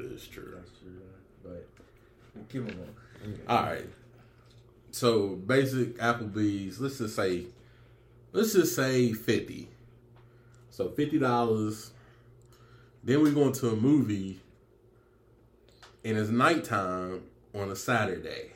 is 0.00 0.26
true. 0.26 0.54
That's 0.56 0.70
true. 0.80 1.00
But 1.42 1.68
we'll 2.34 2.44
keep 2.44 2.66
them 2.66 2.80
on. 2.80 2.94
All 3.48 3.62
right. 3.62 3.86
So 4.90 5.30
basic 5.30 5.98
Applebee's. 5.98 6.80
Let's 6.80 6.98
just 6.98 7.16
say, 7.16 7.46
let's 8.32 8.52
just 8.52 8.76
say 8.76 9.12
fifty. 9.12 9.68
So 10.70 10.88
fifty 10.88 11.18
dollars. 11.18 11.90
Then 13.02 13.22
we 13.22 13.32
go 13.32 13.42
into 13.42 13.68
a 13.68 13.76
movie, 13.76 14.40
and 16.04 16.16
it's 16.16 16.30
nighttime 16.30 17.22
on 17.54 17.70
a 17.70 17.76
Saturday. 17.76 18.52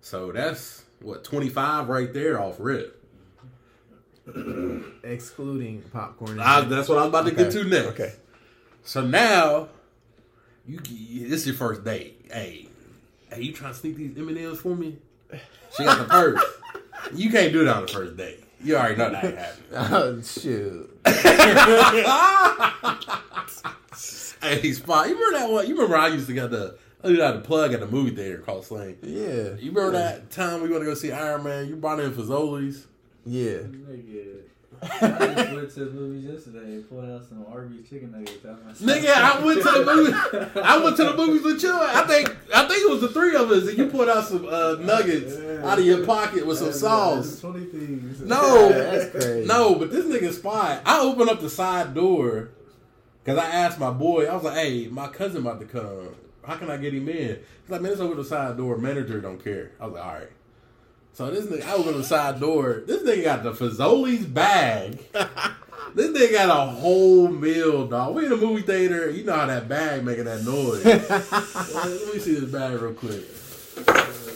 So 0.00 0.30
that's 0.30 0.84
what 1.00 1.24
twenty 1.24 1.48
five 1.48 1.88
right 1.88 2.12
there 2.12 2.40
off 2.40 2.56
rip. 2.58 3.02
Excluding 5.04 5.82
popcorn. 5.92 6.38
I, 6.38 6.60
that's 6.62 6.88
what 6.88 6.98
I'm 6.98 7.08
about 7.08 7.26
to 7.26 7.32
get 7.32 7.50
to 7.52 7.64
next. 7.64 7.86
Okay. 7.88 8.12
So 8.84 9.00
now, 9.00 9.68
you 10.66 10.78
this 10.78 11.40
is 11.40 11.46
your 11.46 11.56
first 11.56 11.84
date. 11.84 12.26
Hey, 12.30 12.68
hey, 13.34 13.42
you 13.42 13.52
trying 13.52 13.72
to 13.72 13.78
sneak 13.78 13.96
these 13.96 14.16
M 14.16 14.28
and 14.28 14.38
M's 14.38 14.60
for 14.60 14.74
me? 14.74 14.96
She 15.76 15.84
got 15.84 15.98
the 15.98 16.04
purse. 16.04 16.42
you 17.14 17.30
can't 17.30 17.52
do 17.52 17.64
that 17.64 17.76
on 17.76 17.86
the 17.86 17.92
first 17.92 18.16
date. 18.16 18.44
You 18.62 18.76
already 18.76 18.96
know 18.96 19.10
that 19.10 19.24
ain't 19.24 19.38
happening. 19.38 19.64
Oh 19.72 20.20
shoot! 20.22 20.98
hey, 24.42 24.72
spot. 24.72 25.08
You 25.08 25.14
remember 25.14 25.38
that 25.38 25.50
one? 25.50 25.66
You 25.66 25.74
remember 25.74 25.96
I 25.96 26.08
used 26.08 26.26
to 26.28 26.32
get 26.32 26.50
the 26.50 26.76
I 27.02 27.08
used 27.08 27.20
to 27.20 27.26
have 27.26 27.34
the 27.36 27.40
plug 27.40 27.72
at 27.72 27.80
the 27.80 27.86
movie 27.86 28.14
theater 28.14 28.38
called 28.38 28.64
Sling. 28.64 28.96
Yeah. 29.02 29.54
You 29.58 29.72
remember 29.72 29.92
that 29.92 30.30
time 30.30 30.62
we 30.62 30.68
went 30.68 30.82
to 30.82 30.86
go 30.86 30.94
see 30.94 31.10
Iron 31.10 31.42
Man? 31.42 31.66
You 31.66 31.74
brought 31.74 31.98
in 31.98 32.12
Fazoli's. 32.12 32.86
Yeah. 33.26 33.58
Nigga. 33.58 34.42
I 34.82 34.88
just 34.88 35.52
went 35.54 35.70
to 35.74 35.84
the 35.84 35.90
movies 35.92 36.24
yesterday 36.24 36.74
and 36.74 36.88
pulled 36.88 37.04
out 37.08 37.24
some 37.28 37.44
Arby's 37.48 37.88
chicken 37.88 38.10
nuggets 38.12 38.44
out 38.44 38.64
my 38.64 38.72
Nigga, 38.72 39.12
I 39.12 39.44
went 39.44 39.62
to 39.62 39.70
the 39.70 39.84
movie. 39.84 40.60
I 40.60 40.78
went 40.82 40.96
to 40.96 41.04
the 41.04 41.16
movies 41.16 41.42
with 41.44 41.62
you. 41.62 41.72
I 41.72 42.02
think 42.06 42.36
I 42.54 42.66
think 42.66 42.82
it 42.82 42.90
was 42.90 43.00
the 43.00 43.08
three 43.08 43.36
of 43.36 43.50
us, 43.50 43.68
and 43.68 43.78
you 43.78 43.86
pulled 43.86 44.08
out 44.08 44.24
some 44.26 44.46
uh, 44.48 44.74
nuggets 44.80 45.36
out 45.64 45.78
of 45.78 45.84
your 45.84 46.04
pocket 46.04 46.44
with 46.46 46.58
some 46.58 46.72
sauce. 46.72 47.40
Twenty 47.40 47.66
things. 47.66 48.20
No, 48.22 48.68
That's 48.70 49.10
crazy. 49.10 49.46
no, 49.46 49.76
but 49.76 49.90
this 49.92 50.04
nigga 50.06 50.32
spy. 50.32 50.80
I 50.84 51.00
opened 51.00 51.30
up 51.30 51.40
the 51.40 51.50
side 51.50 51.94
door 51.94 52.50
because 53.22 53.38
I 53.38 53.46
asked 53.50 53.78
my 53.78 53.90
boy. 53.90 54.26
I 54.26 54.34
was 54.34 54.42
like, 54.42 54.54
"Hey, 54.56 54.88
my 54.88 55.08
cousin 55.08 55.42
about 55.42 55.60
to 55.60 55.66
come. 55.66 56.08
How 56.44 56.56
can 56.56 56.70
I 56.70 56.76
get 56.76 56.92
him 56.92 57.08
in?" 57.08 57.38
He's 57.62 57.70
like, 57.70 57.80
"Man, 57.82 57.92
it's 57.92 58.00
over 58.00 58.16
the 58.16 58.24
side 58.24 58.56
door. 58.56 58.76
Manager 58.78 59.20
don't 59.20 59.42
care." 59.42 59.70
I 59.80 59.86
was 59.86 59.94
like, 59.94 60.04
"All 60.04 60.14
right." 60.14 60.30
So 61.14 61.30
this 61.30 61.44
nigga, 61.44 61.66
I 61.66 61.74
opened 61.74 61.96
the 61.96 62.04
side 62.04 62.40
door. 62.40 62.82
This 62.86 63.02
nigga 63.02 63.24
got 63.24 63.42
the 63.42 63.52
Fazoli's 63.52 64.24
bag. 64.24 64.98
this 65.94 66.10
nigga 66.10 66.32
got 66.32 66.48
a 66.48 66.70
whole 66.70 67.28
meal, 67.28 67.86
dog. 67.86 68.14
We 68.14 68.24
in 68.24 68.32
a 68.32 68.36
movie 68.36 68.62
theater. 68.62 69.10
You 69.10 69.24
know 69.24 69.34
how 69.34 69.46
that 69.46 69.68
bag 69.68 70.04
making 70.04 70.24
that 70.24 70.42
noise. 70.42 70.84
Let 70.84 72.14
me 72.14 72.18
see 72.18 72.34
this 72.36 72.50
bag 72.50 72.80
real 72.80 72.94
quick. 72.94 73.24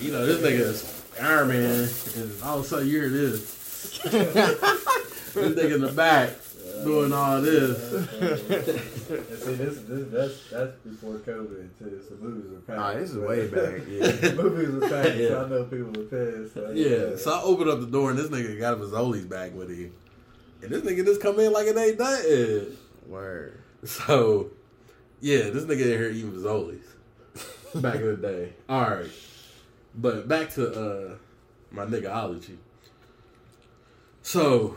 You 0.03 0.13
know, 0.13 0.27
this 0.27 0.43
nigga 0.43 0.61
is 0.61 1.03
Iron 1.19 1.49
Man, 1.49 1.89
and 2.17 2.43
all 2.43 2.59
of 2.59 2.67
a 2.67 2.69
sudden 2.69 2.89
you 2.89 3.01
hear 3.01 3.09
this. 3.09 3.99
this 4.03 5.35
nigga 5.35 5.77
in 5.77 5.81
the 5.81 5.93
back 5.93 6.33
doing 6.85 7.13
all 7.13 7.41
this. 7.41 7.93
And 7.93 8.09
see, 8.09 9.55
this, 9.55 9.79
this 9.81 10.09
that's 10.11 10.51
that's 10.51 10.77
before 10.79 11.15
COVID 11.19 11.69
too. 11.79 12.03
So 12.09 12.15
movies 12.21 12.51
were 12.51 12.59
packed. 12.61 12.79
Ah, 12.79 12.95
this 12.95 13.11
is 13.11 13.19
way 13.19 13.49
back. 13.49 13.83
Yeah. 13.89 14.33
Movies 14.35 14.69
were 14.71 14.89
packed, 14.89 15.17
Yeah. 15.17 15.29
so 15.29 15.45
I 15.45 15.49
know 15.49 15.65
people 15.65 15.87
were 15.89 16.09
pissed. 16.09 16.55
So, 16.55 16.71
Yeah, 16.73 17.17
so 17.17 17.33
I 17.33 17.43
opened 17.43 17.71
up 17.71 17.81
the 17.81 17.87
door 17.87 18.11
and 18.11 18.19
this 18.19 18.29
nigga 18.29 18.59
got 18.59 18.75
a 18.75 18.77
Fazoli's 18.77 19.25
bag 19.27 19.55
with 19.55 19.71
him. 19.71 19.93
And 20.63 20.71
this 20.71 20.83
nigga 20.83 21.05
just 21.05 21.21
come 21.21 21.39
in 21.41 21.53
like 21.53 21.67
it 21.67 21.77
ain't 21.77 21.99
nothing. 21.99 22.77
Word. 23.07 23.61
So, 23.85 24.51
yeah, 25.21 25.51
this 25.51 25.65
nigga 25.65 25.81
in 25.83 25.87
here 25.87 26.11
eating 26.11 26.33
Fazoli's. 26.33 26.87
Back 27.83 27.97
in 27.97 28.07
the 28.07 28.17
day. 28.17 28.53
Alright. 28.69 29.11
But 29.95 30.29
back 30.29 30.51
to 30.55 30.69
uh 30.73 31.15
my 31.71 31.85
niggaology. 31.85 32.57
So, 34.23 34.77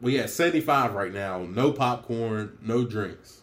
we 0.00 0.18
at 0.18 0.30
75 0.30 0.94
right 0.94 1.12
now. 1.12 1.42
No 1.44 1.72
popcorn, 1.72 2.56
no 2.62 2.84
drinks. 2.84 3.42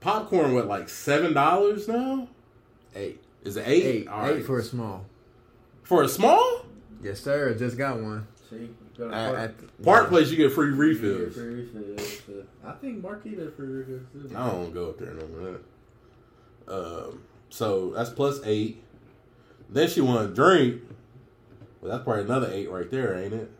Popcorn, 0.00 0.54
what, 0.54 0.66
like 0.66 0.86
$7 0.86 1.88
now? 1.88 2.28
Eight. 2.94 3.22
Is 3.44 3.56
it 3.56 3.64
8? 3.66 3.84
Eight. 3.84 4.08
All 4.08 4.22
right. 4.22 4.36
Eight 4.38 4.46
for 4.46 4.58
a 4.58 4.62
small. 4.62 5.04
For 5.82 6.02
a 6.02 6.08
small? 6.08 6.64
Yes, 7.02 7.20
sir. 7.20 7.50
I 7.54 7.58
Just 7.58 7.76
got 7.76 8.00
one. 8.00 8.26
See, 8.48 8.56
you 8.56 8.74
go 8.96 9.08
to 9.08 9.14
At, 9.14 9.26
Park, 9.34 9.38
at 9.38 9.82
Park 9.84 10.08
Place, 10.08 10.30
you 10.30 10.36
get 10.36 10.52
free 10.52 10.66
you 10.68 10.72
get 10.72 10.78
refills. 10.80 11.34
free 11.34 11.54
refills, 11.54 12.46
I 12.64 12.72
think 12.72 13.02
Marquita 13.02 13.54
free 13.56 13.66
refills 13.68 14.02
too. 14.12 14.32
I 14.36 14.50
don't 14.50 14.72
go 14.72 14.90
up 14.90 14.98
there 14.98 15.14
no 15.14 15.26
more. 15.28 15.60
Um, 16.68 17.22
so 17.48 17.90
that's 17.90 18.10
plus 18.10 18.40
eight. 18.44 18.82
Then 19.68 19.88
she 19.88 20.00
want 20.00 20.30
a 20.30 20.34
drink. 20.34 20.82
Well, 21.80 21.92
that's 21.92 22.04
probably 22.04 22.24
another 22.24 22.50
eight 22.52 22.70
right 22.70 22.90
there, 22.90 23.14
ain't 23.16 23.32
it? 23.32 23.50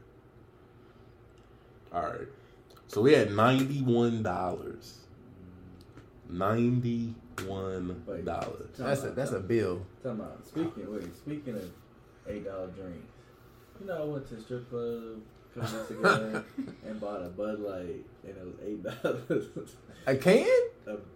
All 1.92 2.02
right. 2.02 2.28
So 2.88 3.00
we 3.02 3.12
had 3.12 3.32
ninety 3.32 3.82
one 3.82 4.22
dollars. 4.22 4.98
Ninety 6.28 7.14
one 7.46 8.02
dollars. 8.24 8.70
That's 8.78 9.02
a 9.04 9.10
that's 9.10 9.32
a 9.32 9.40
bill. 9.40 9.84
Talking 10.02 10.20
about 10.20 10.46
speaking. 10.46 10.92
Wait, 10.92 11.16
speaking 11.16 11.54
of 11.56 11.70
eight 12.28 12.44
dollar 12.44 12.68
drinks, 12.68 13.12
you 13.80 13.86
know 13.86 14.02
I 14.02 14.04
went 14.04 14.28
to 14.28 14.34
a 14.36 14.40
strip 14.40 14.70
club 14.70 15.20
a 15.56 15.60
couple 15.60 15.76
months 15.76 15.90
ago 15.90 16.44
and 16.86 17.00
bought 17.00 17.22
a 17.22 17.28
Bud 17.28 17.60
Light 17.60 18.04
and 18.24 18.36
it 18.36 18.44
was 18.44 18.54
eight 18.64 18.82
dollars. 19.02 19.46
A 20.06 20.16
can? 20.16 20.46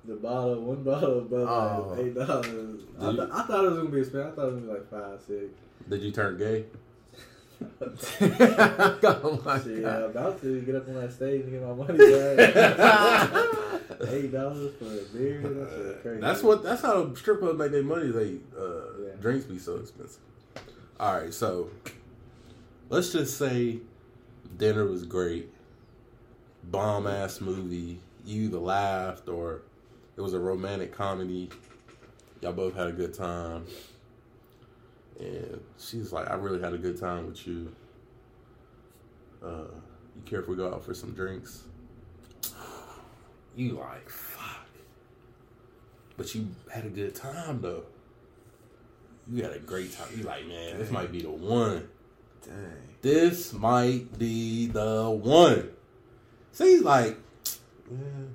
the 0.04 0.14
bottle, 0.16 0.60
one 0.62 0.82
bottle 0.82 1.18
of 1.18 1.30
Bud 1.30 1.40
Light, 1.40 1.48
Oh. 1.48 1.96
eight 1.98 2.14
dollars. 2.14 2.80
I, 3.00 3.10
th- 3.10 3.20
I 3.32 3.42
thought 3.42 3.64
it 3.64 3.68
was 3.70 3.78
gonna 3.78 3.88
be 3.90 3.98
expensive. 4.00 4.32
I 4.32 4.34
thought 4.36 4.48
it 4.48 4.52
was 4.54 4.62
gonna 4.64 4.66
be 4.66 4.78
like 4.80 4.90
five, 4.90 5.20
six. 5.26 5.44
Did 5.88 6.02
you 6.02 6.10
turn 6.12 6.38
gay? 6.38 6.64
oh 7.80 9.40
my 9.44 9.58
Shit, 9.62 9.76
I'm 9.78 9.82
god. 9.82 10.02
about 10.04 10.40
to 10.42 10.60
get 10.62 10.74
up 10.76 10.88
on 10.88 10.94
that 10.94 11.12
stage 11.12 11.42
and 11.42 11.52
get 11.52 11.62
my 11.62 11.74
money 11.74 11.98
back. 11.98 12.38
Eight 14.12 14.32
dollars 14.32 14.72
for 14.78 14.86
a 14.86 15.02
beer? 15.16 15.40
That's 15.42 16.02
crazy. 16.02 16.20
That's 16.20 16.42
what. 16.42 16.62
That's 16.62 16.82
how 16.82 17.14
strip 17.14 17.40
clubs 17.40 17.58
make 17.58 17.72
their 17.72 17.82
money. 17.82 18.10
They 18.10 18.36
uh, 18.58 19.06
Yeah. 19.06 19.14
drinks 19.20 19.44
be 19.46 19.58
so 19.58 19.76
expensive. 19.76 20.20
All 21.00 21.14
right, 21.20 21.34
so 21.34 21.70
let's 22.88 23.12
just 23.12 23.36
say 23.36 23.80
dinner 24.56 24.84
was 24.86 25.04
great, 25.04 25.50
bomb 26.64 27.06
ass 27.06 27.40
movie. 27.40 28.00
You 28.24 28.44
either 28.44 28.58
laughed 28.58 29.28
or 29.28 29.62
it 30.16 30.20
was 30.20 30.34
a 30.34 30.38
romantic 30.38 30.92
comedy. 30.92 31.50
Y'all 32.40 32.52
both 32.52 32.74
had 32.74 32.88
a 32.88 32.92
good 32.92 33.14
time, 33.14 33.64
and 35.18 35.60
she's 35.78 36.12
like, 36.12 36.30
"I 36.30 36.34
really 36.34 36.60
had 36.60 36.72
a 36.72 36.78
good 36.78 36.98
time 36.98 37.26
with 37.26 37.46
you. 37.46 37.74
Uh, 39.42 39.68
you 40.16 40.22
care 40.24 40.40
if 40.40 40.48
we 40.48 40.56
go 40.56 40.72
out 40.72 40.84
for 40.84 40.94
some 40.94 41.12
drinks?" 41.12 41.64
You 43.56 43.72
like 43.72 44.08
fuck. 44.08 44.66
But 46.16 46.34
you 46.34 46.48
had 46.70 46.84
a 46.84 46.88
good 46.88 47.14
time 47.14 47.60
though. 47.60 47.84
You 49.30 49.42
had 49.42 49.52
a 49.52 49.58
great 49.58 49.92
time. 49.92 50.08
You 50.16 50.24
like, 50.24 50.46
man, 50.46 50.78
this 50.78 50.90
might 50.90 51.10
be 51.10 51.22
the 51.22 51.30
one. 51.30 51.88
Dang. 52.44 52.54
This 53.00 53.52
might 53.52 54.18
be 54.18 54.66
the 54.66 55.08
one. 55.08 55.70
See, 56.52 56.78
like, 56.80 57.16
man, 57.90 58.34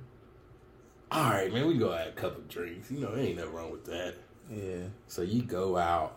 all 1.12 1.30
right, 1.30 1.52
man, 1.52 1.66
we 1.66 1.78
go 1.78 1.92
have 1.92 2.08
a 2.08 2.12
couple 2.12 2.42
drinks. 2.48 2.90
You 2.90 3.00
know, 3.00 3.14
ain't 3.16 3.36
nothing 3.36 3.52
wrong 3.52 3.70
with 3.70 3.84
that. 3.86 4.14
Yeah. 4.50 4.88
So 5.06 5.22
you 5.22 5.42
go 5.42 5.76
out 5.76 6.16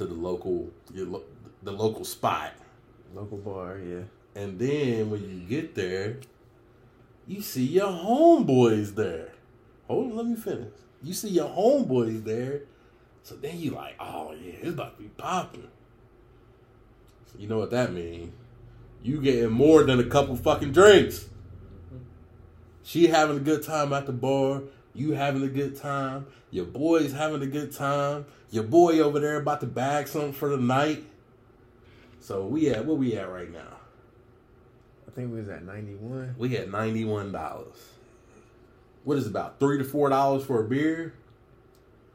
to 0.00 0.06
the 0.06 0.14
local, 0.14 0.70
your 0.94 1.04
lo- 1.06 1.24
the 1.62 1.70
local 1.70 2.06
spot, 2.06 2.52
Local 3.14 3.36
bar, 3.36 3.76
yeah. 3.78 4.04
and 4.34 4.58
then 4.58 5.10
when 5.10 5.20
you 5.20 5.40
get 5.46 5.74
there, 5.74 6.16
you 7.26 7.42
see 7.42 7.66
your 7.66 7.88
homeboys 7.88 8.94
there. 8.94 9.32
Hold 9.88 10.12
on, 10.12 10.16
let 10.16 10.26
me 10.26 10.36
finish. 10.36 10.72
You 11.02 11.12
see 11.12 11.28
your 11.28 11.50
homeboys 11.50 12.24
there, 12.24 12.62
so 13.24 13.34
then 13.36 13.58
you 13.60 13.72
like, 13.72 13.94
oh 14.00 14.32
yeah, 14.32 14.52
it's 14.62 14.68
about 14.70 14.96
to 14.96 15.02
be 15.02 15.08
popping. 15.10 15.68
So 17.26 17.38
you 17.38 17.46
know 17.46 17.58
what 17.58 17.70
that 17.72 17.92
means? 17.92 18.32
You 19.02 19.20
getting 19.20 19.50
more 19.50 19.82
than 19.82 20.00
a 20.00 20.04
couple 20.04 20.34
fucking 20.36 20.72
drinks. 20.72 21.26
She 22.82 23.08
having 23.08 23.36
a 23.36 23.40
good 23.40 23.62
time 23.62 23.92
at 23.92 24.06
the 24.06 24.12
bar. 24.12 24.62
You 24.94 25.12
having 25.12 25.42
a 25.42 25.48
good 25.48 25.76
time. 25.76 26.26
Your 26.50 26.64
boy's 26.64 27.12
having 27.12 27.42
a 27.42 27.46
good 27.46 27.72
time. 27.72 28.26
Your 28.50 28.64
boy 28.64 28.98
over 29.00 29.20
there 29.20 29.36
about 29.36 29.60
to 29.60 29.66
bag 29.66 30.08
something 30.08 30.32
for 30.32 30.48
the 30.48 30.56
night. 30.56 31.04
So 32.20 32.44
we 32.46 32.68
at 32.70 32.84
where 32.84 32.96
we 32.96 33.16
at 33.16 33.30
right 33.30 33.50
now? 33.50 33.78
I 35.06 35.10
think 35.12 35.32
we 35.32 35.38
was 35.38 35.48
at 35.48 35.64
91. 35.64 36.34
We 36.38 36.56
at 36.56 36.70
ninety 36.70 37.04
one 37.04 37.32
dollars. 37.32 37.76
What 39.04 39.16
is 39.16 39.26
it, 39.26 39.30
about 39.30 39.58
three 39.58 39.78
to 39.78 39.84
four 39.84 40.08
dollars 40.08 40.44
for 40.44 40.64
a 40.64 40.68
beer? 40.68 41.14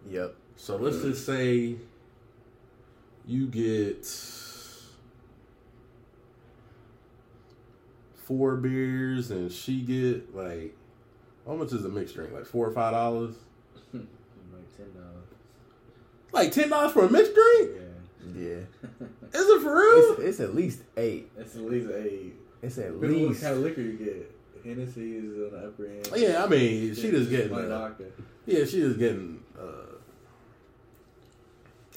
Yep. 0.10 0.36
So 0.56 0.78
let's 0.78 1.02
just 1.02 1.26
say 1.26 1.76
you 3.26 3.48
get 3.48 4.06
four 8.16 8.56
beers 8.56 9.32
and 9.32 9.52
she 9.52 9.82
get 9.82 10.36
like 10.36 10.76
how 11.48 11.54
much 11.56 11.72
is 11.74 11.86
a 11.86 11.90
mixed 11.90 12.16
drink? 12.16 12.34
Like 12.34 12.46
four 12.46 12.68
or 12.68 12.72
five 12.72 12.94
dollars? 12.94 13.36
Like 13.94 14.76
ten 14.78 14.94
dollars. 14.94 15.28
Like 16.32 16.52
ten 16.52 16.70
dollars 16.70 16.92
for 16.94 17.06
a 17.06 17.10
mixed 17.10 17.34
drink? 17.34 17.72
Yeah. 17.76 18.42
Yeah. 18.42 18.58
Is 19.40 19.48
it 19.50 19.62
for 19.62 19.76
real? 19.76 20.14
It's, 20.14 20.20
it's 20.22 20.40
at 20.40 20.56
least 20.56 20.80
eight. 20.98 21.30
It's 21.38 21.56
at 21.56 21.62
least 21.62 21.90
eight. 21.92 22.34
It's 22.64 22.78
at 22.78 22.94
Depending 22.94 23.24
on 23.24 23.28
least. 23.30 23.42
what 23.44 23.48
kind 23.50 23.58
of 23.60 23.64
liquor 23.64 23.82
you 23.82 23.94
get. 23.94 24.32
Hennessy 24.64 25.18
is 25.18 25.26
on 25.26 25.52
the 25.52 25.68
upper 25.68 25.86
end. 25.86 26.10
yeah, 26.16 26.44
I 26.44 26.48
mean, 26.48 26.96
she 26.96 27.12
just 27.12 27.30
getting 27.30 27.52
like 27.52 27.66
uh, 27.70 27.90
yeah, 28.48 28.66
she 28.66 28.80
just 28.80 28.98
getting 28.98 29.40
uh 29.60 29.95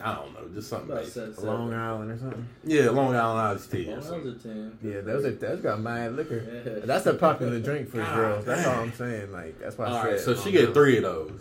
I 0.03 0.15
don't 0.15 0.33
know, 0.35 0.49
just 0.55 0.69
something 0.69 0.91
About 0.91 1.03
like 1.05 1.13
seven, 1.13 1.35
seven. 1.35 1.49
Long 1.49 1.75
Island 1.75 2.11
or 2.13 2.19
something. 2.19 2.49
yeah, 2.65 2.91
Long 2.91 3.15
Island 3.17 3.59
iced 3.59 3.71
tea. 3.71 3.89
or 3.89 3.93
Long 3.95 4.03
something. 4.03 4.21
Island's 4.21 4.45
a 4.45 4.49
ten. 4.49 4.79
Yeah, 4.83 5.01
those 5.01 5.25
are 5.25 5.31
that's 5.33 5.61
got 5.61 5.81
mad 5.81 6.15
liquor. 6.17 6.63
Yeah. 6.65 6.87
That's 6.87 7.07
a 7.07 7.15
popular 7.15 7.59
drink 7.61 7.89
for 7.91 7.97
God 7.99 8.15
girls. 8.17 8.45
That's 8.45 8.67
all. 8.67 8.75
I'm 8.81 8.93
saying. 8.93 9.33
Like 9.33 9.59
that's 9.59 9.77
why 9.77 9.87
I 9.87 9.91
All 9.91 10.03
said. 10.03 10.11
right, 10.13 10.21
so 10.21 10.35
she 10.35 10.41
Long 10.43 10.53
get 10.53 10.61
Island. 10.61 10.75
three 10.75 10.97
of 10.99 11.03
those. 11.03 11.41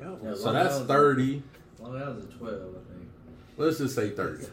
Yo, 0.00 0.18
Yeah, 0.22 0.34
So 0.34 0.44
Long 0.44 0.54
that's 0.54 0.74
Island's- 0.74 0.88
thirty. 0.92 1.42
Long 1.80 1.96
Island's 2.02 2.24
a 2.34 2.38
twelve, 2.38 2.54
I 2.60 2.92
think. 2.94 3.08
Let's 3.56 3.78
just 3.78 3.94
say 3.94 4.10
thirty. 4.10 4.44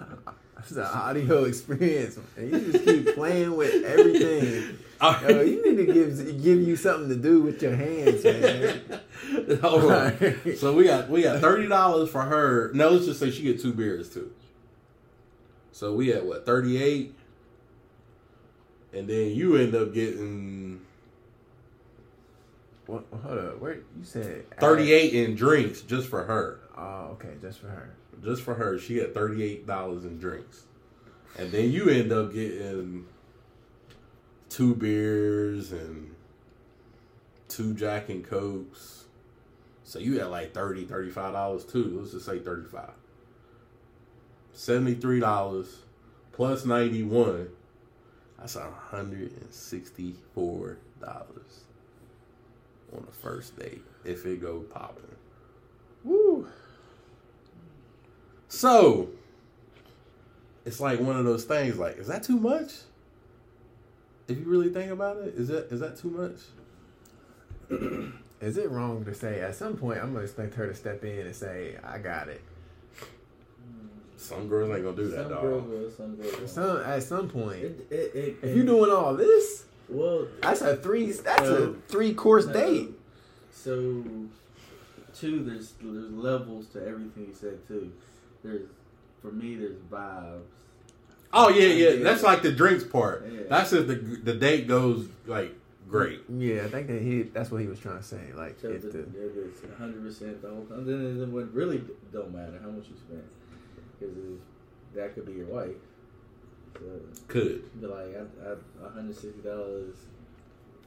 It's 0.59 0.71
an 0.71 0.81
audio 0.83 1.43
experience. 1.45 2.19
And 2.37 2.51
you 2.51 2.71
just 2.71 2.85
keep 2.85 3.15
playing 3.15 3.55
with 3.55 3.83
everything. 3.83 4.77
All 5.01 5.19
Yo, 5.23 5.35
right. 5.37 5.47
you 5.47 5.65
need 5.75 5.87
to 5.87 5.91
give 5.91 6.17
give 6.43 6.61
you 6.61 6.75
something 6.75 7.09
to 7.09 7.15
do 7.15 7.41
with 7.41 7.61
your 7.63 7.75
hands, 7.75 8.23
man. 8.23 8.81
Hold 9.61 9.83
on. 9.91 10.17
Right. 10.19 10.57
So 10.57 10.73
we 10.73 10.85
got 10.85 11.09
we 11.09 11.21
got 11.23 11.39
thirty 11.39 11.67
dollars 11.67 12.09
for 12.09 12.21
her. 12.23 12.71
No, 12.73 12.89
let's 12.89 13.05
just 13.05 13.19
say 13.19 13.31
she 13.31 13.43
get 13.43 13.61
two 13.61 13.73
beers 13.73 14.13
too. 14.13 14.31
So 15.71 15.93
we 15.95 16.11
at 16.13 16.25
what 16.25 16.45
thirty 16.45 16.81
eight, 16.81 17.15
and 18.93 19.07
then 19.07 19.31
you 19.31 19.55
end 19.55 19.73
up 19.75 19.93
getting 19.93 20.81
What, 22.87 23.05
hold 23.23 23.37
up, 23.39 23.59
where 23.61 23.75
you 23.75 23.83
said 24.03 24.49
thirty 24.59 24.91
eight 24.91 25.13
in 25.13 25.35
drinks 25.35 25.81
just 25.81 26.07
for 26.09 26.23
her. 26.25 26.59
Oh, 26.77 27.11
okay, 27.13 27.35
just 27.41 27.59
for 27.59 27.67
her. 27.67 27.95
Just 28.23 28.41
for 28.41 28.55
her, 28.55 28.77
she 28.79 28.95
got 28.99 29.13
thirty 29.13 29.43
eight 29.43 29.65
dollars 29.65 30.03
in 30.03 30.17
drinks, 30.19 30.63
and 31.37 31.51
then 31.51 31.71
you 31.71 31.89
end 31.89 32.11
up 32.11 32.33
getting 32.33 33.05
two 34.49 34.75
beers 34.75 35.71
and 35.71 36.13
two 37.47 37.73
Jack 37.73 38.09
and 38.09 38.23
Cokes. 38.25 39.00
So 39.91 39.99
you 39.99 40.19
had 40.19 40.29
like 40.29 40.53
30 40.53 40.85
dollars 40.85 41.65
too. 41.65 41.97
Let's 41.99 42.13
just 42.13 42.25
say 42.25 42.39
thirty 42.39 42.65
five. 42.65 42.93
Seventy 44.53 44.93
three 44.93 45.19
dollars 45.19 45.79
plus 46.31 46.63
ninety 46.63 47.03
one. 47.03 47.49
That's 48.39 48.55
hundred 48.55 49.33
and 49.33 49.53
sixty 49.53 50.15
four 50.33 50.77
dollars 51.01 51.65
on 52.93 53.05
the 53.05 53.11
first 53.11 53.59
date 53.59 53.83
if 54.05 54.25
it 54.25 54.41
go 54.41 54.61
popping. 54.61 55.03
Woo. 56.05 56.47
So 58.47 59.09
it's 60.63 60.79
like 60.79 61.01
one 61.01 61.17
of 61.17 61.25
those 61.25 61.43
things. 61.43 61.77
Like, 61.77 61.97
is 61.97 62.07
that 62.07 62.23
too 62.23 62.37
much? 62.37 62.71
If 64.29 64.37
you 64.37 64.45
really 64.45 64.69
think 64.69 64.89
about 64.89 65.17
it, 65.17 65.33
is 65.35 65.49
that 65.49 65.69
is 65.69 65.81
that 65.81 65.97
too 65.97 66.37
much? 67.69 68.21
Is 68.41 68.57
it 68.57 68.69
wrong 68.71 69.05
to 69.05 69.13
say 69.13 69.41
at 69.41 69.55
some 69.55 69.77
point 69.77 69.99
I'm 70.01 70.13
gonna 70.13 70.23
expect 70.25 70.55
her 70.55 70.67
to 70.67 70.73
step 70.75 71.03
in 71.03 71.19
and 71.27 71.35
say, 71.35 71.75
I 71.83 71.99
got 71.99 72.27
it. 72.27 72.41
Some 74.17 74.47
girls 74.47 74.69
ain't 74.71 74.83
gonna 74.83 74.95
do 74.95 75.07
that, 75.09 75.23
some 75.23 75.29
dog. 75.29 75.41
girls 75.41 75.63
will, 75.67 75.91
some 75.91 76.15
girls 76.15 76.33
won't. 76.37 76.49
Some 76.49 76.77
at 76.83 77.03
some 77.03 77.29
point. 77.29 77.63
It, 77.63 77.87
it, 77.89 78.15
it, 78.15 78.37
if 78.43 78.55
you're 78.55 78.65
doing 78.65 78.91
all 78.91 79.15
this, 79.15 79.65
well, 79.89 80.27
that's 80.41 80.61
a 80.61 80.75
three 80.75 81.11
that's 81.11 81.41
So- 81.43 81.75
a 81.87 81.91
three 81.91 82.13
course 82.13 82.45
no. 82.45 82.53
date. 82.53 82.89
So, 83.51 84.03
two, 85.15 85.43
there's 85.43 85.73
there's 85.81 86.11
levels 86.11 86.67
to 86.69 86.79
everything 86.87 87.27
you 87.27 87.33
said 87.33 87.67
too. 87.67 87.91
There's 88.43 88.67
for 89.21 89.31
me, 89.31 89.55
there's 89.55 89.75
vibes. 89.91 90.41
Oh 91.33 91.49
yeah, 91.49 91.67
yeah. 91.67 92.03
That's 92.03 92.23
like 92.23 92.41
the 92.41 92.51
drinks 92.51 92.83
part. 92.83 93.27
Yeah. 93.31 93.41
That's 93.49 93.73
if 93.73 93.87
the 93.87 93.95
the 93.95 94.33
date 94.33 94.67
goes 94.67 95.07
like 95.25 95.55
great. 95.91 96.21
Yeah, 96.29 96.63
I 96.65 96.69
think 96.69 96.87
that 96.87 97.01
he 97.01 97.23
that's 97.23 97.51
what 97.51 97.61
he 97.61 97.67
was 97.67 97.79
trying 97.79 97.97
to 97.97 98.03
say. 98.03 98.31
Like 98.33 98.59
So 98.59 98.69
if 98.69 98.81
the, 98.81 98.87
the 98.89 98.99
if 98.99 99.35
it's 99.37 99.61
100 99.63 100.03
percent 100.03 100.41
the 100.41 100.49
whole 100.49 100.65
time, 100.65 100.85
then 100.85 101.21
it 101.21 101.27
would 101.27 101.53
really 101.53 101.83
don't 102.11 102.33
matter 102.33 102.59
how 102.63 102.69
much 102.69 102.87
you 102.87 102.95
spend 102.95 103.23
because 103.99 104.15
that 104.95 105.13
could 105.13 105.25
be 105.25 105.33
your 105.33 105.47
wife. 105.47 105.75
So 106.75 106.85
Could. 107.27 107.81
be 107.81 107.87
like, 107.87 108.15
I, 108.15 108.49
I 108.49 108.53
160 108.83 109.41
dollars 109.41 109.95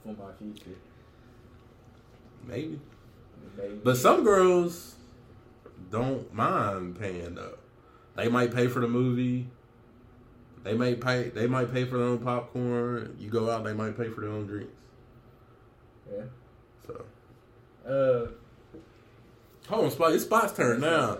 for 0.02 0.08
my 0.08 0.32
future. 0.38 0.76
Maybe. 2.46 2.80
Maybe. 3.56 3.74
But 3.82 3.96
some 3.96 4.24
girls 4.24 4.96
don't 5.90 6.32
mind 6.32 6.98
paying 6.98 7.34
though. 7.34 7.58
They 8.16 8.28
might 8.28 8.54
pay 8.54 8.68
for 8.68 8.80
the 8.80 8.88
movie. 8.88 9.46
They 10.62 10.74
might 10.74 11.00
pay. 11.00 11.28
They 11.28 11.46
might 11.46 11.72
pay 11.72 11.84
for 11.84 11.98
their 11.98 12.06
own 12.06 12.18
popcorn. 12.18 13.16
You 13.18 13.28
go 13.28 13.50
out, 13.50 13.64
they 13.64 13.74
might 13.74 13.96
pay 13.96 14.08
for 14.08 14.22
their 14.22 14.30
own 14.30 14.46
drinks. 14.46 14.72
Yeah. 16.12 16.24
So 16.86 17.04
Uh, 17.86 18.28
hold 19.68 19.84
on, 19.86 19.90
spot. 19.90 20.12
It's 20.12 20.24
spot's 20.24 20.52
turn 20.52 20.80
now. 20.80 21.18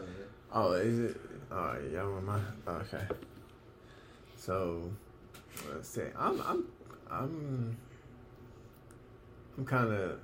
oh 0.53 0.73
is 0.73 0.99
it? 0.99 1.21
All 1.51 1.59
right, 1.59 1.83
y'all 1.93 2.13
want 2.13 2.25
my 2.25 2.41
okay. 2.67 3.05
So 4.37 4.91
let's 5.73 5.89
see. 5.89 6.03
I'm 6.19 6.41
I'm 6.43 6.65
I'm 7.11 7.77
I'm 9.57 9.65
kind 9.65 9.93
of 9.93 10.19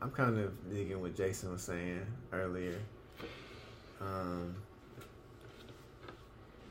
I'm 0.00 0.10
kind 0.10 0.38
of 0.38 0.70
digging 0.70 1.00
what 1.00 1.16
Jason 1.16 1.52
was 1.52 1.62
saying 1.62 2.06
earlier. 2.32 2.78
Um, 4.00 4.54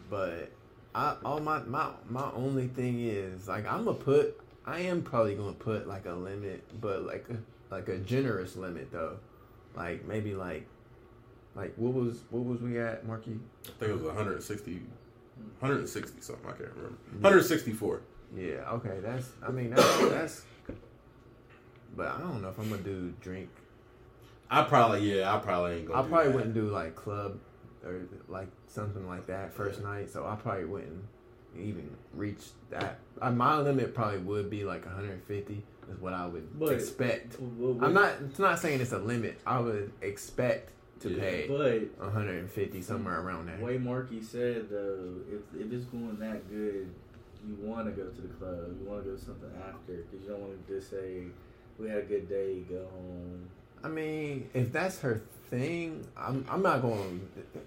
but 0.10 0.50
I 0.96 1.16
all 1.24 1.40
my 1.40 1.60
my 1.60 1.90
my 2.10 2.32
only 2.34 2.68
thing 2.68 3.02
is 3.02 3.48
like 3.48 3.66
I'm 3.68 3.86
gonna 3.86 3.98
put 3.98 4.40
I 4.68 4.80
am 4.82 5.02
probably 5.02 5.34
gonna 5.34 5.54
put 5.54 5.88
like 5.88 6.06
a 6.06 6.14
limit, 6.14 6.62
but 6.82 7.04
like 7.04 7.26
a, 7.30 7.74
like 7.74 7.88
a 7.88 7.98
generous 8.00 8.58
limit 8.58 8.92
though, 8.92 9.18
like 9.76 10.06
maybe 10.06 10.36
like 10.36 10.68
like 11.56 11.74
what 11.78 11.94
was 11.94 12.20
what 12.30 12.44
was 12.44 12.62
we 12.62 12.78
at, 12.78 13.08
Markie? 13.08 13.40
I 13.64 13.70
think 13.80 13.92
it 13.92 13.94
was 13.94 14.04
160, 14.04 14.74
160 15.60 16.22
something. 16.22 16.46
I 16.46 16.50
can't 16.50 16.70
remember. 16.76 16.98
164. 17.14 18.02
Yeah, 18.36 18.44
okay, 18.74 19.00
that's 19.02 19.30
I 19.42 19.52
mean 19.52 19.70
that's 19.70 19.98
that's. 20.10 20.42
But 21.96 22.10
I 22.10 22.20
don't 22.20 22.42
know 22.42 22.50
if 22.50 22.60
I'm 22.60 22.70
gonna 22.70 22.82
do 22.84 23.14
drink. 23.22 23.50
I 24.52 24.64
probably 24.64 25.18
yeah. 25.18 25.34
I 25.34 25.40
probably 25.40 25.78
ain't 25.78 25.88
gonna. 25.88 26.00
I 26.00 26.04
do 26.04 26.10
probably 26.10 26.28
that. 26.28 26.36
wouldn't 26.36 26.54
do 26.54 26.68
like 26.68 26.94
club 26.94 27.40
or 27.86 28.02
like 28.28 28.50
something 28.68 29.08
like 29.08 29.28
that 29.28 29.54
first 29.54 29.82
night. 29.82 30.10
So 30.10 30.28
I 30.28 30.36
probably 30.36 30.66
wouldn't 30.66 31.06
even 31.56 31.90
reach 32.14 32.42
that. 32.70 33.00
Uh, 33.22 33.32
my 33.32 33.60
limit 33.60 33.94
probably 33.94 34.20
would 34.20 34.50
be 34.50 34.64
like 34.64 34.86
150 34.86 35.64
is 35.92 36.00
what 36.02 36.14
I 36.14 36.26
would 36.28 36.60
But- 36.60 36.74
expect. 36.74 37.38
Well, 37.40 37.78
I'm 37.84 37.94
not. 37.94 38.14
It's 38.30 38.40
not 38.40 38.60
saying 38.60 38.82
it's 38.82 38.92
a 38.92 39.00
limit. 39.00 39.40
I 39.46 39.60
would 39.60 39.92
expect 40.02 40.72
to 41.02 41.10
Yeah. 41.10 41.20
pay 41.20 41.48
But 41.48 42.04
150 42.04 42.82
somewhere 42.82 43.22
around 43.22 43.48
there. 43.48 43.60
way 43.64 43.78
Markie 43.78 44.22
said 44.22 44.70
though, 44.70 45.16
if 45.32 45.62
if 45.62 45.72
it's 45.72 45.86
going 45.86 46.18
that 46.20 46.50
good, 46.50 46.88
you 47.48 47.56
want 47.62 47.86
to 47.86 47.92
go 47.92 48.10
to 48.10 48.22
the 48.22 48.28
club. 48.30 48.76
You 48.82 48.90
want 48.90 49.04
to 49.04 49.12
go 49.12 49.16
to 49.16 49.22
something 49.22 49.52
after 49.68 49.94
because 49.94 50.24
you 50.24 50.30
don't 50.30 50.42
want 50.42 50.68
to 50.68 50.74
just 50.74 50.90
say 50.90 51.24
we 51.80 51.88
had 51.88 52.00
a 52.00 52.06
good 52.06 52.28
day, 52.28 52.62
go 52.70 52.86
home. 52.92 53.48
I 53.84 53.90
mean, 53.90 54.50
if 54.56 54.72
that's 54.74 55.00
her 55.02 55.22
thing, 55.50 56.06
I'm 56.18 56.44
I'm 56.50 56.62
not 56.64 56.82
going 56.82 57.22
to 57.54 57.60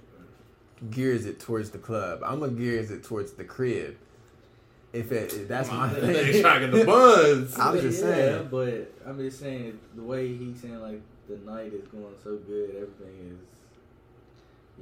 gears 0.91 1.27
it 1.27 1.41
towards 1.41 1.71
the 1.71 1.79
club. 1.79 2.21
I'm 2.25 2.41
gonna 2.41 2.53
gears 2.53 2.91
it 2.91 3.05
towards 3.05 3.33
the 3.33 3.45
crib. 3.45 3.97
If, 4.93 5.13
it, 5.13 5.33
if 5.33 5.47
that's 5.47 5.71
my 5.71 5.89
thing. 5.89 6.43
trying 6.43 6.63
to 6.63 6.69
get 6.69 6.73
the 6.73 6.85
buns. 6.85 7.57
I'm 7.59 7.81
just 7.81 8.03
yeah, 8.03 8.11
saying. 8.11 8.49
but 8.51 8.93
I'm 9.07 9.19
just 9.19 9.39
saying 9.39 9.79
the 9.95 10.03
way 10.03 10.35
he's 10.35 10.61
saying 10.61 10.81
like 10.81 11.01
the 11.29 11.37
night 11.49 11.73
is 11.73 11.87
going 11.89 12.15
so 12.25 12.37
good, 12.39 12.71
everything 12.71 13.39
is. 13.41 13.47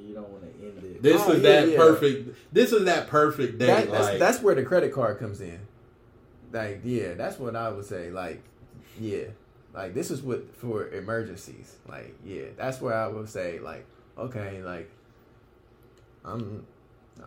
You 0.06 0.14
don't 0.14 0.28
want 0.28 0.44
to 0.44 0.64
end 0.64 0.82
it. 0.84 1.02
This 1.02 1.20
Oh, 1.22 1.32
is 1.32 1.42
yeah, 1.42 1.60
that 1.60 1.68
yeah. 1.70 1.76
perfect. 1.76 2.54
This 2.54 2.72
is 2.72 2.84
that 2.84 3.08
perfect 3.08 3.58
day. 3.58 3.66
That, 3.66 3.90
that's 3.90 4.06
like, 4.06 4.18
that's 4.18 4.40
where 4.40 4.54
the 4.54 4.62
credit 4.62 4.92
card 4.92 5.18
comes 5.18 5.40
in. 5.40 5.58
Like, 6.52 6.80
yeah, 6.84 7.14
that's 7.14 7.38
what 7.38 7.56
I 7.56 7.68
would 7.70 7.84
say. 7.84 8.10
Like, 8.10 8.42
yeah, 8.98 9.24
like 9.74 9.94
this 9.94 10.10
is 10.10 10.22
what 10.22 10.54
for 10.56 10.88
emergencies. 10.88 11.76
Like, 11.88 12.14
yeah, 12.24 12.44
that's 12.56 12.80
where 12.80 12.94
I 12.94 13.08
would 13.08 13.28
say. 13.28 13.58
Like, 13.58 13.84
okay, 14.16 14.62
like, 14.62 14.88
I'm, 16.28 16.66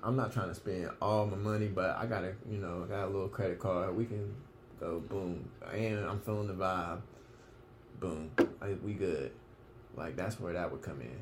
I'm 0.03 0.15
not 0.15 0.31
trying 0.31 0.49
to 0.49 0.55
spend 0.55 0.89
all 1.01 1.25
my 1.25 1.37
money, 1.37 1.67
but 1.67 1.97
I 1.97 2.05
gotta, 2.05 2.33
you 2.49 2.57
know, 2.57 2.85
got 2.87 3.05
a 3.05 3.07
little 3.07 3.27
credit 3.27 3.59
card. 3.59 3.95
We 3.95 4.05
can 4.05 4.33
go 4.79 4.99
boom, 4.99 5.49
and 5.73 6.05
I'm 6.05 6.19
feeling 6.19 6.47
the 6.47 6.53
vibe. 6.53 7.01
Boom, 7.99 8.31
like, 8.59 8.79
we 8.83 8.93
good. 8.93 9.31
Like 9.95 10.15
that's 10.15 10.39
where 10.39 10.53
that 10.53 10.71
would 10.71 10.81
come 10.81 11.01
in. 11.01 11.19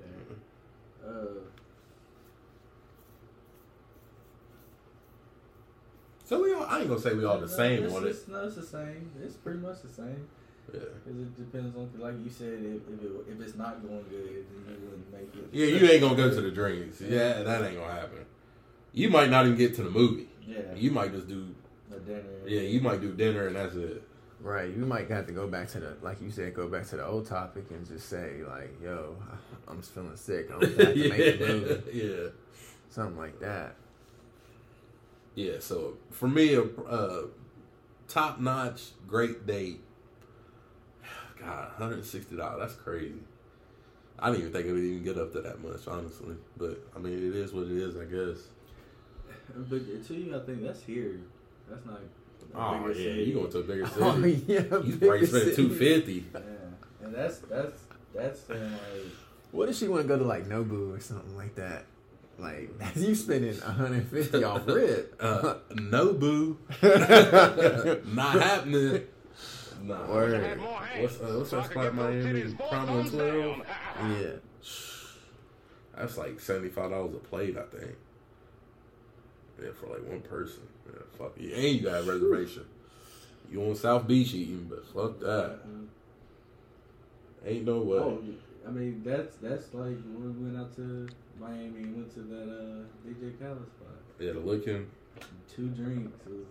Yeah. 0.00 1.08
Uh, 1.08 1.12
so 6.24 6.42
we 6.42 6.54
all. 6.54 6.64
I 6.64 6.80
ain't 6.80 6.88
gonna 6.88 7.00
say 7.00 7.14
we 7.14 7.24
all 7.24 7.38
the 7.38 7.46
no, 7.46 7.52
same 7.52 7.84
it's, 7.84 7.94
on 7.94 8.04
it. 8.04 8.08
it's, 8.08 8.28
no, 8.28 8.46
it's 8.46 8.56
the 8.56 8.66
same. 8.66 9.10
It's 9.22 9.36
pretty 9.36 9.58
much 9.58 9.82
the 9.82 9.88
same. 9.88 10.26
Yeah. 10.72 10.80
Because 11.04 11.20
it 11.20 11.36
depends 11.36 11.76
on, 11.76 11.90
like 11.98 12.14
you 12.24 12.30
said, 12.30 12.58
if 12.62 12.82
if, 12.92 13.02
it, 13.02 13.12
if 13.30 13.40
it's 13.40 13.56
not 13.56 13.82
going 13.86 14.04
good, 14.10 14.46
then 14.66 14.74
you 14.74 14.88
wouldn't 14.88 15.12
make 15.12 15.34
it. 15.34 15.48
Yeah, 15.52 15.66
you 15.66 15.86
ain't 15.90 16.00
gonna 16.00 16.16
go 16.16 16.28
to 16.30 16.40
the 16.40 16.50
drinks. 16.50 17.00
Yeah, 17.00 17.42
that 17.42 17.62
ain't 17.64 17.76
gonna 17.78 17.92
happen. 17.92 18.26
You 18.92 19.10
might 19.10 19.30
not 19.30 19.46
even 19.46 19.56
get 19.56 19.74
to 19.76 19.82
the 19.82 19.90
movie. 19.90 20.28
Yeah. 20.46 20.58
You 20.74 20.90
might 20.90 21.12
just 21.12 21.28
do. 21.28 21.54
a 21.94 21.98
dinner. 22.00 22.22
Yeah, 22.46 22.62
you 22.62 22.80
might 22.80 23.00
do 23.00 23.12
dinner 23.12 23.46
and 23.48 23.56
that's 23.56 23.74
it. 23.74 24.02
Right, 24.40 24.68
you 24.68 24.84
might 24.84 25.10
have 25.10 25.26
to 25.26 25.32
go 25.32 25.46
back 25.48 25.68
to 25.68 25.80
the, 25.80 25.96
like 26.02 26.20
you 26.20 26.30
said, 26.30 26.54
go 26.54 26.68
back 26.68 26.86
to 26.88 26.96
the 26.96 27.06
old 27.06 27.26
topic 27.26 27.64
and 27.70 27.86
just 27.86 28.08
say 28.08 28.42
like, 28.46 28.70
"Yo, 28.82 29.16
I'm 29.68 29.80
feeling 29.82 30.16
sick. 30.16 30.50
I'm 30.52 30.60
gonna 30.60 30.84
have 30.84 30.94
to 30.94 31.08
make 31.08 31.38
the 31.38 31.46
movie." 31.48 31.90
yeah. 31.92 32.28
Something 32.90 33.16
like 33.16 33.40
that. 33.40 33.76
Yeah, 35.34 35.54
so 35.60 35.96
for 36.10 36.28
me, 36.28 36.54
a 36.54 36.62
uh, 36.62 37.22
top 38.08 38.40
notch, 38.40 38.90
great 39.06 39.46
date. 39.46 39.80
God, 41.40 41.70
hundred 41.76 41.94
and 41.98 42.04
sixty 42.04 42.36
dollars. 42.36 42.58
That's 42.60 42.74
crazy. 42.74 43.14
I 44.18 44.30
didn't 44.30 44.40
even 44.40 44.52
think 44.52 44.66
it 44.66 44.72
would 44.72 44.82
even 44.82 45.04
get 45.04 45.18
up 45.18 45.32
to 45.32 45.42
that 45.42 45.62
much, 45.62 45.86
honestly. 45.86 46.36
But 46.56 46.80
I 46.94 46.98
mean, 46.98 47.14
it 47.14 47.36
is 47.36 47.52
what 47.52 47.64
it 47.64 47.72
is, 47.72 47.96
I 47.96 48.04
guess. 48.04 48.46
But 49.68 50.06
to 50.08 50.14
you, 50.14 50.34
I 50.36 50.40
think 50.40 50.62
that's 50.62 50.82
here. 50.82 51.20
That's 51.68 51.84
not. 51.86 52.00
a 52.00 52.58
Oh 52.58 52.78
bigger 52.78 52.98
yeah, 52.98 53.10
city. 53.12 53.22
you 53.24 53.34
going 53.34 53.50
to 53.50 53.58
a 53.58 53.62
bigger 53.62 53.86
city? 53.88 54.00
Oh 54.00 54.16
yeah, 54.24 54.60
You 54.84 54.96
bigger 54.96 55.06
probably 55.08 55.26
spent 55.26 55.56
two 55.56 55.74
fifty. 55.74 56.24
Yeah, 56.32 56.40
and 57.04 57.14
that's 57.14 57.38
that's 57.38 57.78
that's 58.14 58.40
saying 58.40 58.72
like 58.72 59.02
What 59.52 59.68
if 59.68 59.76
she 59.76 59.88
want 59.88 60.02
to 60.02 60.08
go 60.08 60.18
to 60.18 60.24
like 60.24 60.48
Nobu 60.48 60.96
or 60.96 61.00
something 61.00 61.36
like 61.36 61.54
that? 61.56 61.84
Like 62.38 62.70
you 62.96 63.14
spending 63.14 63.54
150 63.58 64.44
off 64.44 64.66
rip. 64.66 65.16
Uh, 65.20 65.54
no 65.74 66.12
boo, 66.12 66.58
not 66.82 68.40
happening. 68.40 69.02
Nah. 69.86 70.06
Word. 70.08 70.60
What's 70.98 71.20
uh, 71.20 71.34
what's 71.38 71.50
that 71.50 71.70
spot 71.70 71.94
Miami? 71.94 72.42
Promo 72.54 73.08
twelve. 73.08 73.62
Yeah. 74.20 74.32
That's 75.96 76.18
like 76.18 76.40
seventy 76.40 76.70
five 76.70 76.90
dollars 76.90 77.14
a 77.14 77.18
plate, 77.18 77.56
I 77.56 77.62
think. 77.76 77.92
Yeah, 79.62 79.70
for 79.80 79.86
like 79.86 80.06
one 80.06 80.20
person. 80.22 80.62
Yeah, 80.86 81.02
fuck 81.16 81.34
you. 81.38 81.54
And 81.54 81.62
you 81.64 81.80
got 81.82 82.00
a 82.00 82.02
reservation. 82.02 82.64
You 83.50 83.62
on 83.62 83.76
South 83.76 84.08
Beach 84.08 84.34
eating, 84.34 84.66
but 84.68 84.84
fuck 84.86 85.20
that. 85.20 85.60
Ain't 87.46 87.64
no 87.64 87.78
way. 87.78 87.98
oh, 87.98 88.20
I 88.66 88.70
mean 88.70 89.02
that's 89.04 89.36
that's 89.36 89.72
like 89.72 89.96
when 90.02 90.36
we 90.36 90.44
went 90.50 90.58
out 90.58 90.74
to 90.76 91.06
Miami 91.38 91.82
and 91.82 91.96
went 91.96 92.12
to 92.14 92.20
that 92.22 92.42
uh 92.42 93.08
DJ 93.08 93.38
Khaled 93.38 93.68
spot. 93.68 93.96
Yeah, 94.18 94.32
the 94.32 94.40
looking. 94.40 94.90
Two 95.54 95.68
drinks 95.68 96.12
it 96.26 96.30
was 96.32 96.46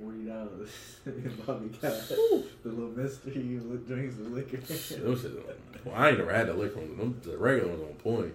forty 0.00 0.24
dollars. 0.24 0.70
and 1.04 1.46
Bobby 1.46 1.68
got 1.80 1.92
the 2.08 2.44
little 2.64 2.90
mystery 2.90 3.58
with 3.58 3.86
drinks 3.86 4.16
and 4.16 4.34
liquor. 4.34 4.58
Well, 5.82 5.94
I 5.96 6.10
ain't 6.10 6.18
never 6.18 6.30
had 6.32 6.48
the 6.48 6.52
liquor 6.52 6.78
one. 6.80 7.18
The 7.22 7.38
regular 7.38 7.70
ones 7.70 7.82
on 7.82 7.94
point. 7.94 8.34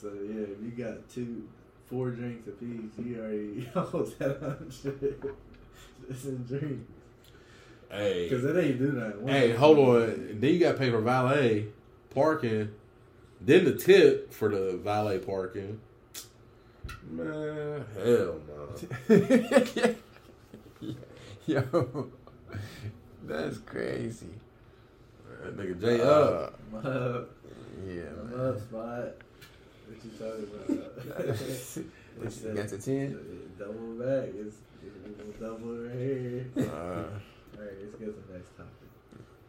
So 0.00 0.12
yeah, 0.12 0.42
if 0.42 0.62
you 0.62 0.70
got 0.84 1.08
two, 1.08 1.48
four 1.90 2.10
drinks 2.10 2.46
apiece, 2.46 2.92
you 3.04 3.18
already 3.20 3.68
almost 3.74 4.16
had 4.18 4.30
a 4.30 4.38
hundred. 4.40 4.70
Just 6.08 6.24
in 6.26 6.44
drinks. 6.44 6.90
Hey, 7.90 8.28
Cause 8.28 8.44
it 8.44 8.56
ain't 8.56 8.78
do 8.78 8.92
that. 8.92 9.16
hey, 9.26 9.52
hold 9.52 9.78
on. 9.78 10.38
Then 10.40 10.52
you 10.54 10.60
got 10.60 10.72
to 10.72 10.78
pay 10.78 10.90
for 10.90 11.00
valet 11.00 11.66
parking. 12.10 12.70
Then 13.40 13.64
the 13.64 13.74
tip 13.74 14.32
for 14.32 14.48
the 14.48 14.76
valet 14.76 15.18
parking. 15.18 15.80
Man, 17.10 17.84
hell 17.96 18.40
no. 18.46 19.94
Yo, 21.46 22.08
that's 23.24 23.58
crazy. 23.58 24.26
That 25.42 25.56
nigga 25.56 25.80
J 25.80 26.00
up. 26.00 26.58
Uh, 26.72 26.76
up. 26.88 27.30
yeah, 27.86 28.02
I'm 28.18 28.30
man. 28.30 28.48
up, 28.48 28.60
spot. 28.60 29.14
What 29.86 30.04
you 30.04 30.10
talking 30.18 30.48
about? 30.54 31.36
It's- 32.22 32.42
you 32.44 32.54
got 32.54 32.68
the 32.68 32.78
10? 32.78 33.18
Double 33.58 33.74
back. 33.98 34.28
It's, 34.38 34.56
it's 34.84 35.38
double 35.40 35.76
right 35.78 35.94
here. 35.98 36.46
Uh, 36.56 36.60
Alright, 36.62 37.74
let's 37.82 37.94
get 37.96 38.04
to 38.06 38.12
the 38.12 38.32
next 38.32 38.50
topic. 38.56 38.88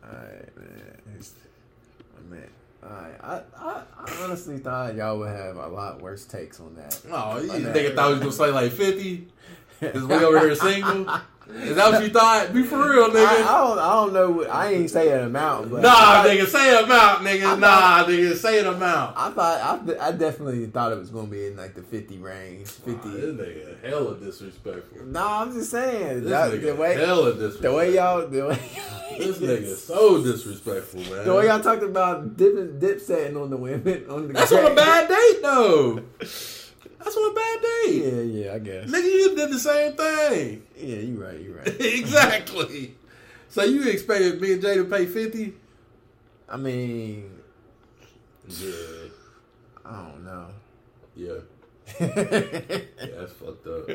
Alright, 0.04 0.58
man. 0.58 1.02
It's, 1.16 1.34
man. 2.28 2.50
Alright, 2.84 3.24
I, 3.24 3.42
I, 3.56 3.84
I 4.00 4.24
honestly 4.24 4.58
thought 4.58 4.96
y'all 4.96 5.20
would 5.20 5.30
have 5.30 5.58
a 5.58 5.68
lot 5.68 6.02
worse 6.02 6.26
takes 6.26 6.60
on 6.60 6.74
that. 6.76 7.00
Oh, 7.12 7.40
you 7.40 7.52
On 7.52 7.64
that. 7.64 7.76
nigga 7.76 7.94
thought 7.96 8.08
he 8.08 8.14
was 8.14 8.20
gonna 8.20 8.32
say 8.32 8.52
like 8.52 8.72
fifty? 8.72 9.28
Is 9.82 10.04
we 10.04 10.16
over 10.16 10.40
here 10.40 10.56
single? 10.56 11.06
Is 11.48 11.76
that 11.76 11.92
what 11.92 12.04
you 12.04 12.10
thought? 12.10 12.54
Be 12.54 12.64
for 12.64 12.78
real, 12.78 13.04
I, 13.04 13.08
I 13.08 13.10
nigga. 13.10 13.46
don't, 13.46 13.80
I 13.80 13.94
don't 13.94 14.14
know. 14.14 14.32
What, 14.32 14.50
I 14.50 14.72
ain't 14.74 14.90
say 14.90 15.12
an 15.12 15.26
amount, 15.26 15.70
but 15.72 15.82
Nah, 15.84 15.90
I, 15.94 16.26
nigga, 16.28 16.48
say 16.48 16.76
an 16.78 16.84
amount, 16.86 17.20
nigga. 17.24 17.46
I 17.46 17.56
Nah, 17.60 18.04
nigga, 18.08 18.36
say 18.36 18.60
an 18.60 18.66
amount. 18.68 19.16
I 19.16 19.30
thought 19.30 19.90
I, 20.00 20.08
I 20.08 20.12
definitely 20.12 20.66
thought 20.68 20.92
it 20.92 20.98
was 20.98 21.10
gonna 21.12 21.28
be 21.28 21.46
in 21.46 21.56
like 21.56 21.76
the 21.76 21.84
fifty 21.84 22.18
range, 22.18 22.68
fifty. 22.68 23.10
Nah, 23.10 23.16
this 23.16 23.36
nigga 23.36 23.84
hella 23.86 24.18
disrespectful. 24.18 25.06
Nah, 25.06 25.44
I'm 25.44 25.54
just 25.54 25.70
saying 25.70 26.22
This 26.22 26.30
that, 26.32 26.52
nigga 26.52 26.62
the 26.62 26.76
way 26.76 26.96
hella 26.96 27.34
disrespectful. 27.34 27.72
the 27.72 27.78
way 27.78 27.94
y'all 27.96 28.28
the 28.28 28.42
way 28.48 29.18
This 29.20 29.38
nigga 29.40 29.76
so 29.76 30.24
disrespectful, 30.24 31.02
man. 31.02 31.26
the 31.26 31.34
way 31.36 31.46
y'all 31.46 31.62
talked 31.62 31.84
about 31.84 32.36
dip 32.38 32.80
dip 32.80 33.00
setting 33.00 33.38
on 33.38 33.50
the 33.52 33.58
women 33.58 34.06
on 34.10 34.28
the 34.28 34.34
That's 34.34 34.52
on 34.52 34.72
a 34.72 34.76
bad 34.76 35.08
date, 35.08 35.42
though. 35.44 36.02
That's 37.06 37.16
on 37.18 37.32
a 37.32 37.34
bad 37.36 37.62
day. 37.62 37.86
Yeah, 37.88 38.22
yeah, 38.46 38.54
I 38.56 38.60
guess. 38.60 38.90
Nigga, 38.90 39.04
you 39.06 39.36
did 39.36 39.52
the 39.52 39.60
same 39.60 39.94
thing. 39.94 40.64
Yeah, 40.76 40.96
you 40.98 41.24
right, 41.24 41.40
you 41.40 41.54
right. 41.56 41.68
exactly. 41.80 42.96
So 43.50 43.64
you 43.64 43.88
expected 43.88 44.42
me 44.42 44.54
and 44.54 44.62
Jay 44.62 44.76
to 44.76 44.86
pay 44.86 45.06
50? 45.06 45.54
I 46.50 46.58
mean, 46.58 47.30
Yeah. 48.48 48.72
I 49.86 49.92
don't 50.10 50.26
know. 50.26 50.48
Yeah. 51.16 51.32
All 51.32 51.42
Yeah, 52.00 52.82
that's 53.20 53.34
fucked 53.34 53.68
up. 53.68 53.90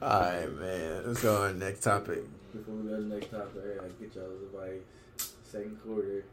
All 0.00 0.20
right, 0.20 0.52
man. 0.52 1.02
Let's 1.06 1.20
go 1.22 1.42
on 1.42 1.58
next 1.58 1.80
topic. 1.80 2.22
Before 2.52 2.74
we 2.74 2.88
go 2.88 2.96
to 2.96 3.02
the 3.02 3.14
next 3.16 3.30
topic, 3.32 3.62
I 3.64 3.76
gotta 3.78 3.88
get 4.00 4.14
y'all's 4.14 4.42
advice. 4.42 5.32
Second 5.42 5.78
quarter. 5.84 6.24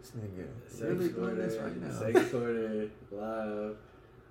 This 0.00 0.12
nigga 0.12 0.46
Second 0.66 0.88
really 0.98 1.08
doing 1.10 1.14
quarter. 1.26 1.46
this 1.46 1.56
right 1.58 1.82
now. 1.82 1.90
Second 1.98 2.30
quarter 2.30 2.90
live. 3.12 3.76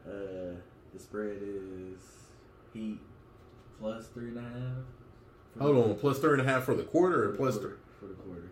Uh, 0.05 0.55
the 0.93 0.99
spread 0.99 1.37
is 1.41 1.99
Heat 2.73 2.99
plus 3.79 4.07
three 4.07 4.29
and 4.29 4.37
a 4.37 4.41
half. 4.41 5.59
Hold 5.61 5.77
on, 5.77 5.95
plus 5.95 6.19
three 6.19 6.33
and 6.33 6.41
a 6.41 6.43
half 6.45 6.63
for 6.63 6.75
the 6.75 6.83
quarter 6.83 7.29
or 7.29 7.35
plus 7.35 7.55
the 7.55 7.61
three? 7.61 7.71
for 7.99 8.05
the 8.07 8.13
quarter. 8.15 8.51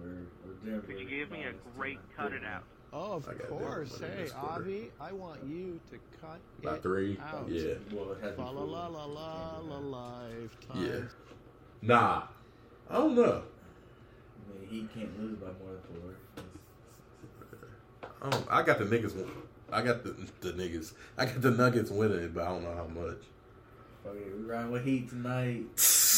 Or 0.00 0.08
or 0.48 0.54
Denver. 0.64 0.86
Could 0.86 1.00
you 1.00 1.08
give 1.08 1.30
me 1.30 1.44
a 1.44 1.52
great 1.76 1.96
two. 1.96 2.16
cut 2.16 2.32
it 2.32 2.44
out? 2.44 2.62
Oh, 2.92 3.12
of 3.14 3.28
I 3.28 3.32
got 3.32 3.38
that 3.42 3.48
course. 3.48 3.98
Hey. 4.00 4.28
Avi, 4.36 4.90
I 5.00 5.12
want 5.12 5.40
you 5.46 5.78
to 5.90 5.98
cut 6.20 6.40
About 6.62 6.76
it 6.78 6.82
three? 6.82 7.18
out. 7.24 7.48
Yeah. 7.48 7.74
Well, 7.92 8.12
it 8.12 8.18
had 8.22 8.30
to 8.30 8.42
Fa 8.42 8.42
be 8.42 8.56
la 8.56 8.62
la 8.62 8.86
la 8.86 9.04
la 9.06 9.58
la 9.60 9.78
lifetime. 9.78 10.84
Yeah. 10.86 11.00
Nah. 11.82 12.22
I 12.88 12.94
don't 12.94 13.14
know. 13.14 13.42
mean, 14.60 14.68
he 14.68 14.88
can't 14.98 15.16
lose 15.20 15.36
by 15.36 15.46
more 15.46 15.74
than 15.74 15.82
four. 16.00 16.44
I, 18.22 18.30
don't, 18.30 18.46
I 18.50 18.62
got 18.62 18.78
the 18.78 18.84
niggas. 18.84 19.14
win- 19.14 19.30
I 19.72 19.82
got 19.82 20.02
the 20.04 20.14
the 20.40 20.52
niggas. 20.52 20.92
I 21.18 21.26
got 21.26 21.40
the 21.40 21.50
Nuggets 21.50 21.90
winning 21.90 22.18
it, 22.18 22.34
but 22.34 22.44
I 22.44 22.48
don't 22.48 22.62
know 22.64 22.74
how 22.74 22.86
much. 22.86 23.18
Fuck 24.02 24.14
it, 24.14 24.34
we 24.38 24.44
riding 24.44 24.70
with 24.72 24.84
Heat 24.84 25.10
tonight. 25.10 25.64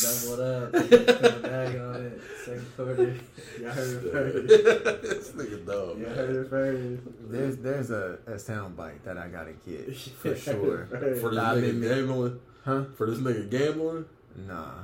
Double 0.03 0.35
it 0.35 0.41
up. 0.41 0.73
Come 1.33 1.43
back 1.43 1.69
on 1.81 1.97
it. 2.07 2.21
Second 2.45 2.67
quarter. 2.77 3.15
Y'all 3.61 3.71
heard 3.73 4.05
it 4.05 4.13
first. 4.13 5.03
this 5.03 5.29
nigga 5.33 5.67
dumb. 5.67 5.89
Y'all 5.91 5.99
man. 5.99 6.15
heard 6.17 6.37
it 6.37 6.49
first. 6.49 7.03
There's 7.29 7.57
there's 7.59 7.91
a, 7.91 8.19
a 8.27 8.39
sound 8.39 8.77
bite 8.77 9.05
that 9.05 9.19
I 9.19 9.27
gotta 9.29 9.53
get 9.67 9.97
for 9.97 10.35
sure. 10.37 10.87
For 10.87 10.97
this 10.99 11.23
Nah, 11.23 11.55
nigga 11.55 11.75
mean, 11.75 11.81
gambling. 11.81 12.41
Huh? 12.65 12.85
For 12.97 13.07
this 13.11 13.19
nigga 13.19 13.51
gambling. 13.51 14.05
Nah, 14.47 14.75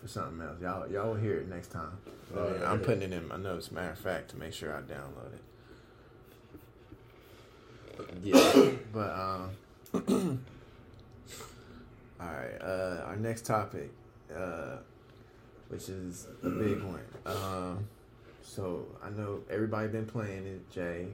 for 0.00 0.06
something 0.08 0.40
else. 0.40 0.60
Y'all 0.62 0.88
y'all 0.88 1.08
will 1.08 1.16
hear 1.20 1.34
it 1.38 1.48
next 1.48 1.68
time. 1.72 1.98
Oh, 2.36 2.46
Yeah, 2.46 2.60
yeah. 2.60 2.70
I'm 2.72 2.78
putting 2.78 3.02
it 3.02 3.12
in 3.12 3.26
my 3.26 3.36
notes. 3.38 3.72
Matter 3.72 3.90
of 3.90 3.98
fact, 3.98 4.30
to 4.30 4.36
make 4.36 4.52
sure 4.52 4.72
I 4.72 4.80
download 4.82 5.34
it. 5.34 5.42
Yeah, 8.22 8.70
but 8.92 9.10
um, 9.10 9.50
all 12.20 12.26
right. 12.26 12.58
Uh, 12.60 13.04
our 13.06 13.16
next 13.16 13.46
topic, 13.46 13.90
uh, 14.34 14.76
which 15.68 15.88
is 15.88 16.26
a 16.42 16.50
big 16.50 16.82
one. 16.82 17.00
Um, 17.26 17.88
so 18.42 18.86
I 19.02 19.10
know 19.10 19.40
everybody 19.50 19.88
been 19.88 20.06
playing 20.06 20.46
it. 20.46 20.70
Jay, 20.70 21.08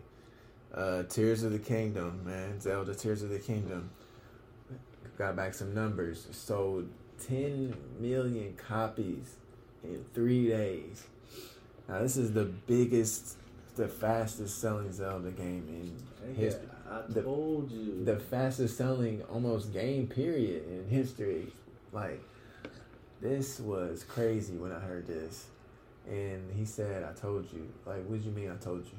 uh, 0.75 1.05
Tears 1.05 1.42
of 1.42 1.53
the 1.53 1.59
Kingdom, 1.59 2.22
man, 2.25 2.61
Zelda 2.61 2.94
Tears 2.94 3.22
of 3.22 3.31
the 3.31 3.38
Kingdom. 3.38 3.90
Got 5.18 5.37
back 5.37 5.55
some 5.55 5.75
numbers. 5.75 6.27
Sold 6.33 6.88
10 7.27 7.75
million 8.01 8.55
copies 8.57 9.37
in 9.83 10.05
three 10.14 10.49
days. 10.49 11.05
Now 11.88 12.01
this 12.01 12.16
is 12.16 12.33
the 12.33 12.44
biggest, 12.44 13.37
the 13.77 13.88
fastest 13.88 14.61
selling 14.61 14.92
Zelda 14.92 15.31
game 15.31 15.94
in 16.27 16.35
history. 16.35 16.68
I 16.90 17.03
The- 17.12 17.22
told 17.22 17.70
you. 17.70 18.05
The 18.05 18.18
fastest 18.18 18.77
selling 18.77 19.22
almost 19.33 19.72
game 19.72 20.07
period 20.07 20.64
in 20.68 20.88
history. 20.88 21.53
Like 21.92 22.20
this 23.20 23.61
was 23.61 24.05
crazy 24.05 24.57
when 24.57 24.72
I 24.72 24.79
heard 24.79 25.07
this. 25.07 25.46
And 26.09 26.53
he 26.55 26.64
said, 26.64 27.03
I 27.03 27.12
told 27.20 27.53
you. 27.53 27.66
Like, 27.85 28.05
what 28.07 28.20
do 28.20 28.25
you 28.29 28.31
mean 28.31 28.51
I 28.51 28.57
told 28.57 28.85
you? 28.85 28.92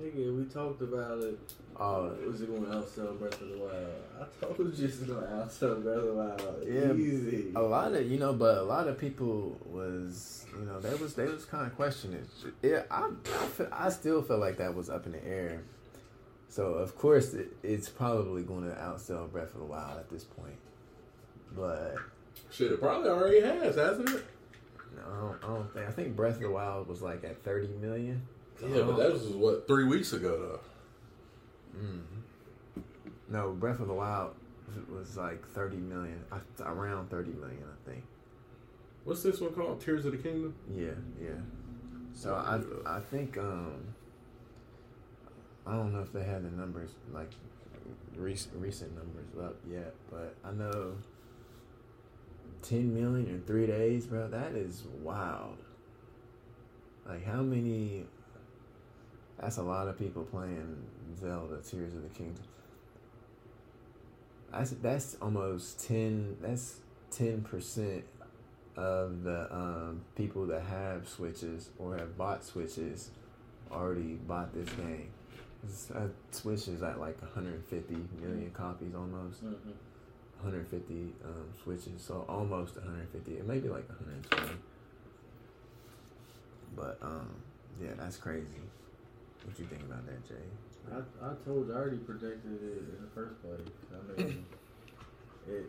Nigga, 0.00 0.34
we 0.38 0.44
talked 0.44 0.80
about 0.80 1.18
it. 1.18 1.38
Oh, 1.78 2.10
was 2.26 2.40
it 2.40 2.48
going 2.48 2.62
to 2.64 2.68
outsell 2.70 3.18
Breath 3.18 3.38
of 3.42 3.48
the 3.50 3.58
Wild? 3.58 3.86
I 4.18 4.44
told 4.56 4.74
you 4.78 4.86
it's 4.86 4.96
going 4.98 5.20
to 5.20 5.26
outsell 5.26 5.82
Breath 5.82 5.96
of 5.98 6.04
the 6.06 6.12
Wild. 6.14 6.64
Yeah, 6.66 6.92
Easy. 6.94 7.52
a 7.54 7.60
lot 7.60 7.92
of 7.92 8.10
you 8.10 8.18
know, 8.18 8.32
but 8.32 8.56
a 8.58 8.62
lot 8.62 8.88
of 8.88 8.96
people 8.98 9.58
was 9.66 10.46
you 10.58 10.64
know 10.64 10.80
they 10.80 10.94
was 10.94 11.14
they 11.14 11.26
was 11.26 11.44
kind 11.44 11.66
of 11.66 11.74
questioning. 11.76 12.24
Yeah, 12.62 12.84
I 12.90 13.10
I, 13.10 13.46
feel, 13.46 13.68
I 13.72 13.90
still 13.90 14.22
feel 14.22 14.38
like 14.38 14.56
that 14.58 14.74
was 14.74 14.88
up 14.88 15.04
in 15.06 15.12
the 15.12 15.24
air. 15.26 15.62
So 16.50 16.74
of 16.74 16.96
course 16.98 17.32
it, 17.32 17.48
it's 17.62 17.88
probably 17.88 18.42
going 18.42 18.64
to 18.64 18.74
outsell 18.76 19.30
Breath 19.30 19.54
of 19.54 19.60
the 19.60 19.66
Wild 19.66 19.98
at 19.98 20.10
this 20.10 20.24
point. 20.24 20.58
But 21.56 21.94
Shit, 22.50 22.72
it 22.72 22.80
probably 22.80 23.08
already 23.08 23.40
has, 23.40 23.76
hasn't 23.76 24.10
it? 24.10 24.24
no, 24.96 25.02
I 25.06 25.20
don't, 25.20 25.44
I 25.44 25.46
don't 25.46 25.72
think 25.72 25.86
I 25.88 25.90
think 25.92 26.16
Breath 26.16 26.34
of 26.36 26.42
the 26.42 26.50
Wild 26.50 26.88
was 26.88 27.00
like 27.00 27.22
at 27.24 27.42
thirty 27.44 27.68
million. 27.80 28.26
So 28.58 28.66
Yeah, 28.66 28.82
but 28.82 28.96
that 28.96 29.12
was 29.12 29.22
what 29.28 29.66
three 29.68 29.84
weeks 29.84 30.12
ago 30.12 30.58
though. 31.76 31.80
Mm. 31.80 32.82
No, 33.28 33.52
Breath 33.52 33.78
of 33.78 33.86
the 33.86 33.94
Wild 33.94 34.34
was 34.92 35.16
like 35.16 35.46
thirty 35.48 35.76
million, 35.76 36.24
around 36.60 37.10
thirty 37.10 37.30
million, 37.30 37.62
I 37.62 37.90
think. 37.90 38.02
What's 39.04 39.22
this 39.22 39.40
one 39.40 39.52
called? 39.52 39.80
Tears 39.80 40.04
of 40.04 40.12
the 40.12 40.18
Kingdom. 40.18 40.54
Yeah, 40.74 40.90
yeah. 41.22 41.30
So 42.12 42.34
I 42.34 42.96
I 42.96 43.00
think 43.00 43.38
um 43.38 43.94
I 45.66 45.72
don't 45.72 45.92
know 45.92 46.00
if 46.00 46.12
they 46.12 46.24
had 46.24 46.44
the 46.44 46.50
numbers 46.50 46.90
like 47.12 47.30
recent 48.16 48.54
recent 48.56 48.94
numbers 48.94 49.28
up 49.42 49.56
yet, 49.70 49.94
but 50.10 50.34
I 50.44 50.52
know 50.52 50.94
ten 52.62 52.94
million 52.94 53.26
in 53.28 53.42
three 53.46 53.66
days, 53.66 54.06
bro. 54.06 54.28
That 54.28 54.52
is 54.52 54.84
wild. 55.02 55.58
Like 57.06 57.24
how 57.24 57.42
many? 57.42 58.04
That's 59.38 59.56
a 59.56 59.62
lot 59.62 59.88
of 59.88 59.98
people 59.98 60.24
playing 60.24 60.76
Zelda 61.18 61.58
Tears 61.58 61.94
of 61.94 62.02
the 62.02 62.08
Kingdom. 62.10 62.44
That's 64.52 64.70
that's 64.70 65.16
almost 65.20 65.86
ten. 65.86 66.36
That's 66.40 66.80
ten 67.10 67.42
percent 67.42 68.04
of 68.76 69.24
the 69.24 69.52
um, 69.54 70.02
people 70.16 70.46
that 70.46 70.62
have 70.62 71.08
switches 71.08 71.70
or 71.78 71.96
have 71.96 72.16
bought 72.16 72.44
switches 72.44 73.10
already 73.70 74.14
bought 74.14 74.54
this 74.54 74.68
game. 74.70 75.10
It's, 75.64 75.90
uh, 75.90 76.08
Switch 76.30 76.68
is 76.68 76.82
at 76.82 76.98
like 77.00 77.20
150 77.20 77.94
million 78.20 78.50
copies 78.52 78.94
almost. 78.94 79.44
Mhm. 79.44 79.74
150 80.42 81.12
um, 81.22 81.44
switches, 81.62 82.00
so 82.00 82.24
almost 82.26 82.76
150. 82.76 83.32
It 83.36 83.46
may 83.46 83.58
be 83.58 83.68
like 83.68 83.86
120. 83.90 84.56
But 86.74 86.98
um, 87.02 87.28
yeah, 87.80 87.90
that's 87.98 88.16
crazy. 88.16 88.62
What 89.44 89.58
you 89.58 89.66
think 89.66 89.82
about 89.82 90.06
that, 90.06 90.26
Jay? 90.26 90.34
I, 90.90 90.98
I 91.26 91.34
told 91.44 91.68
you, 91.68 91.74
I 91.74 91.76
already 91.76 91.98
predicted 91.98 92.52
it 92.62 92.78
in 92.78 93.02
the 93.02 93.10
first 93.14 93.34
place. 93.42 93.60
I 93.92 94.22
mean, 94.22 94.46
it. 95.48 95.64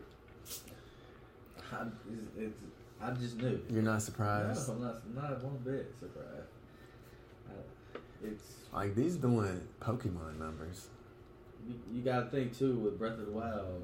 I, 1.70 1.82
it's, 2.10 2.38
it's, 2.38 2.54
I 3.00 3.10
just 3.12 3.36
knew. 3.36 3.60
You're 3.68 3.82
not 3.82 3.94
No, 3.94 3.98
surprised? 3.98 4.70
I'm 4.70 4.80
not, 4.80 5.14
not 5.14 5.44
one 5.44 5.58
bit 5.58 5.94
surprised. 6.00 6.48
I, 8.22 8.26
it's 8.28 8.52
Like 8.72 8.94
these 8.94 9.16
doing 9.16 9.60
Pokemon 9.80 10.38
numbers. 10.38 10.88
you, 11.66 11.74
you 11.92 12.02
got 12.02 12.24
to 12.24 12.30
think 12.30 12.56
too 12.56 12.74
with 12.76 12.98
Breath 12.98 13.18
of 13.18 13.26
the 13.26 13.32
Wild. 13.32 13.82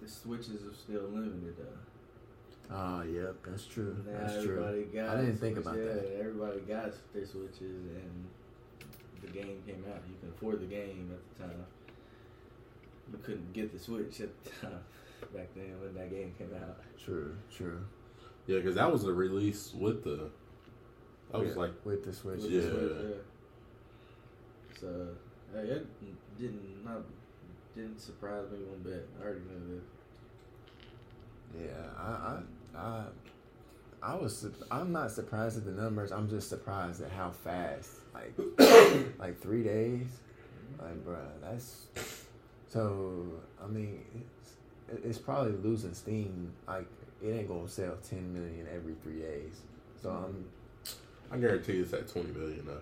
The 0.00 0.08
switches 0.08 0.64
are 0.64 0.74
still 0.74 1.02
limited 1.02 1.54
though. 1.56 2.74
Oh, 2.74 3.02
yep, 3.02 3.36
that's 3.46 3.66
true. 3.66 3.96
Now 4.06 4.26
That's 4.26 4.44
true. 4.44 4.88
got. 4.94 5.16
I 5.16 5.20
didn't 5.20 5.36
think 5.38 5.58
about 5.58 5.76
yeah, 5.76 5.84
that. 5.84 6.16
Everybody 6.18 6.60
got 6.60 6.92
their 7.12 7.26
switches, 7.26 7.60
and 7.60 8.26
the 9.20 9.28
game 9.28 9.62
came 9.66 9.84
out. 9.92 10.00
You 10.08 10.16
can 10.20 10.30
afford 10.30 10.60
the 10.60 10.66
game 10.66 11.10
at 11.12 11.38
the 11.38 11.44
time. 11.44 11.64
You 13.12 13.18
couldn't 13.18 13.52
get 13.52 13.72
the 13.72 13.78
switch 13.78 14.20
at 14.20 14.44
the 14.44 14.50
time 14.50 14.80
back 15.34 15.48
then 15.54 15.80
when 15.80 15.94
that 15.94 16.10
game 16.10 16.34
came 16.38 16.50
out. 16.54 16.78
True, 17.04 17.36
true. 17.54 17.84
Yeah, 18.46 18.56
because 18.56 18.74
that 18.76 18.90
was 18.90 19.04
a 19.04 19.12
release 19.12 19.72
with 19.74 20.04
the. 20.04 20.30
I 21.32 21.38
was 21.38 21.48
Yeah, 21.48 21.54
like, 21.54 21.72
with 21.84 22.04
the 22.04 22.12
Switch. 22.12 22.42
With 22.42 22.50
Yeah. 22.50 22.60
the 22.60 22.70
Switch, 22.70 22.92
yeah. 23.02 24.78
So 24.80 25.08
hey, 25.54 25.60
it 25.60 25.86
didn't 26.38 26.84
not 26.84 27.02
didn't 27.74 28.00
surprise 28.00 28.50
me 28.50 28.58
one 28.64 28.80
bit. 28.82 29.08
I 29.18 29.24
already 29.24 29.40
knew 29.40 29.76
this. 29.76 29.84
Yeah, 31.66 31.90
I, 31.98 32.40
I, 32.74 32.78
I, 32.78 33.04
I 34.02 34.14
was. 34.14 34.46
I'm 34.70 34.92
not 34.92 35.10
surprised 35.10 35.56
at 35.58 35.64
the 35.64 35.70
numbers. 35.70 36.12
I'm 36.12 36.28
just 36.28 36.48
surprised 36.48 37.02
at 37.02 37.10
how 37.10 37.30
fast. 37.30 37.90
Like, 38.14 38.34
like 39.18 39.40
three 39.40 39.62
days. 39.62 40.06
Mm-hmm. 40.80 40.84
Like, 40.84 41.04
bruh, 41.06 41.40
that's. 41.42 41.86
So 42.68 43.24
I 43.62 43.66
mean, 43.66 44.02
it's, 44.90 45.04
it's 45.04 45.18
probably 45.18 45.52
losing 45.52 45.94
steam. 45.94 46.52
Like, 46.66 46.86
it 47.22 47.30
ain't 47.30 47.48
gonna 47.48 47.68
sell 47.68 47.96
10 48.08 48.32
million 48.32 48.66
every 48.74 48.94
three 49.02 49.20
days. 49.20 49.60
So 50.02 50.10
I'm. 50.10 50.44
I 51.32 51.38
guarantee 51.38 51.78
it's 51.78 51.92
at 51.92 52.08
twenty 52.08 52.30
million 52.32 52.66
though. 52.66 52.80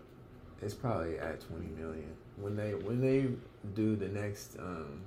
It's 0.62 0.74
probably 0.74 1.18
at 1.18 1.40
20 1.40 1.68
million 1.68 2.12
when 2.36 2.54
they 2.54 2.74
when 2.74 3.00
they 3.00 3.28
do 3.74 3.96
the 3.96 4.08
next 4.08 4.58
um 4.58 5.00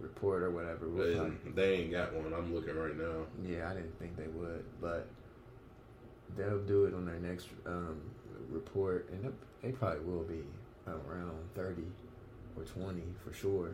report 0.00 0.42
or 0.42 0.50
whatever. 0.50 0.88
We'll 0.88 1.06
probably, 1.16 1.52
they 1.54 1.74
ain't 1.74 1.92
got 1.92 2.14
one. 2.14 2.32
I'm 2.34 2.52
looking 2.54 2.76
right 2.76 2.96
now. 2.96 3.26
Yeah, 3.46 3.70
I 3.70 3.74
didn't 3.74 3.96
think 4.00 4.16
they 4.16 4.26
would, 4.28 4.64
but 4.80 5.06
they'll 6.36 6.58
do 6.62 6.86
it 6.86 6.94
on 6.94 7.04
their 7.06 7.18
next 7.20 7.46
um, 7.66 8.00
report, 8.50 9.08
and 9.12 9.24
they- 9.24 9.68
they 9.68 9.72
probably 9.72 10.00
will 10.00 10.22
be 10.24 10.42
around 10.88 11.36
thirty 11.54 11.84
or 12.56 12.62
twenty 12.64 13.02
for 13.24 13.32
sure. 13.32 13.70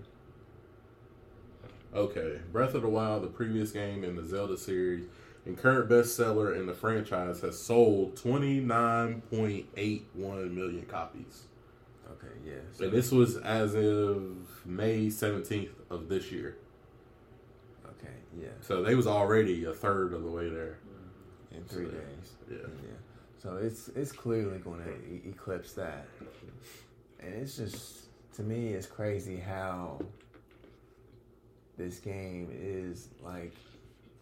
Okay, 1.94 2.38
Breath 2.52 2.74
of 2.74 2.82
the 2.82 2.88
Wild, 2.88 3.22
the 3.22 3.28
previous 3.28 3.70
game 3.70 4.02
in 4.02 4.16
the 4.16 4.24
Zelda 4.24 4.56
series, 4.58 5.04
and 5.46 5.56
current 5.58 5.88
bestseller 5.90 6.56
in 6.56 6.66
the 6.66 6.74
franchise, 6.74 7.40
has 7.40 7.58
sold 7.60 8.16
twenty 8.16 8.60
nine 8.60 9.20
point 9.30 9.66
eight 9.76 10.06
one 10.14 10.54
million 10.54 10.86
copies. 10.86 11.44
Okay, 12.12 12.32
yeah. 12.46 12.54
So, 12.72 12.84
And 12.84 12.92
this 12.92 13.10
was 13.10 13.36
as 13.38 13.74
of 13.74 14.36
May 14.64 15.10
seventeenth 15.10 15.70
of 15.90 16.08
this 16.08 16.30
year. 16.32 16.56
okay, 17.86 18.14
yeah, 18.40 18.48
So 18.60 18.82
they 18.82 18.94
was 18.94 19.06
already 19.06 19.64
a 19.64 19.72
third 19.72 20.12
of 20.14 20.22
the 20.22 20.30
way 20.30 20.48
there. 20.48 20.78
Mm-hmm. 20.86 21.56
in 21.56 21.64
three 21.64 21.86
So, 21.86 21.90
days. 21.90 22.32
Yeah. 22.50 22.56
Yeah. 22.82 22.90
So 23.42 23.56
it's 23.56 23.88
it's 23.88 24.12
clearly 24.12 24.58
going 24.58 24.82
to 24.84 24.90
e- 24.90 25.22
eclipse 25.28 25.72
that, 25.74 26.06
and 27.20 27.34
it's 27.34 27.56
just 27.58 28.06
to 28.36 28.42
me 28.42 28.68
it's 28.72 28.86
crazy 28.86 29.36
how 29.36 30.00
this 31.76 31.98
game 31.98 32.48
is 32.52 33.08
like 33.22 33.52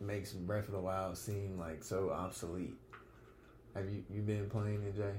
makes 0.03 0.33
Breath 0.33 0.67
of 0.69 0.73
the 0.75 0.81
Wild 0.81 1.17
seem 1.17 1.59
like 1.59 1.83
so 1.83 2.11
obsolete. 2.11 2.75
Have 3.75 3.89
you 3.89 4.05
you 4.11 4.21
been 4.23 4.49
playing 4.51 4.83
it, 4.83 4.97
Jay? 4.97 5.15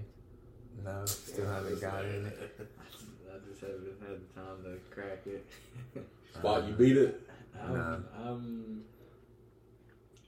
No, 0.83 1.05
still 1.05 1.47
haven't 1.47 1.79
got 1.81 2.05
in 2.05 2.25
it. 2.25 2.51
I 3.31 3.37
just 3.49 3.61
haven't 3.61 3.95
had 4.01 4.19
the 4.19 4.39
time 4.39 4.63
to 4.63 4.79
crack 4.93 5.19
it. 5.25 5.45
Spot, 6.35 6.67
you 6.67 6.73
beat 6.73 6.97
it. 6.97 7.21
I'm, 7.61 7.73
Nah. 7.73 7.97
I'm 8.25 8.83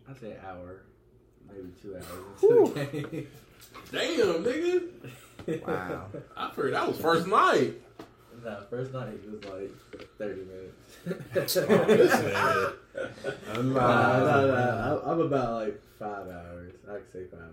I'd 0.09 0.19
say 0.19 0.35
hour, 0.47 0.83
maybe 1.47 1.69
two 1.81 1.95
hours 1.95 2.39
Whew. 2.39 2.65
into 2.67 2.73
the 2.91 3.07
game. 3.07 3.27
Damn, 3.91 4.43
nigga. 4.43 4.83
Wow. 5.67 6.07
I 6.35 6.49
figured 6.49 6.73
that 6.73 6.87
was 6.87 6.97
first 6.97 7.27
night. 7.27 7.75
Nah, 8.45 8.61
first 8.69 8.93
night 8.93 9.19
was 9.29 9.43
like 9.45 9.71
30 10.17 10.41
minutes. 10.45 10.75
this. 11.33 11.57
I'm 11.57 11.67
Nah, 13.73 13.79
uh, 13.79 14.19
nah, 14.19 14.45
nah, 14.45 14.89
I'm- 14.95 15.01
I'm 15.05 15.19
about 15.21 15.53
like 15.61 15.81
five 15.99 16.27
hours. 16.27 16.73
I 16.89 16.93
could 16.95 17.11
say 17.13 17.23
five 17.31 17.39
hours 17.41 17.51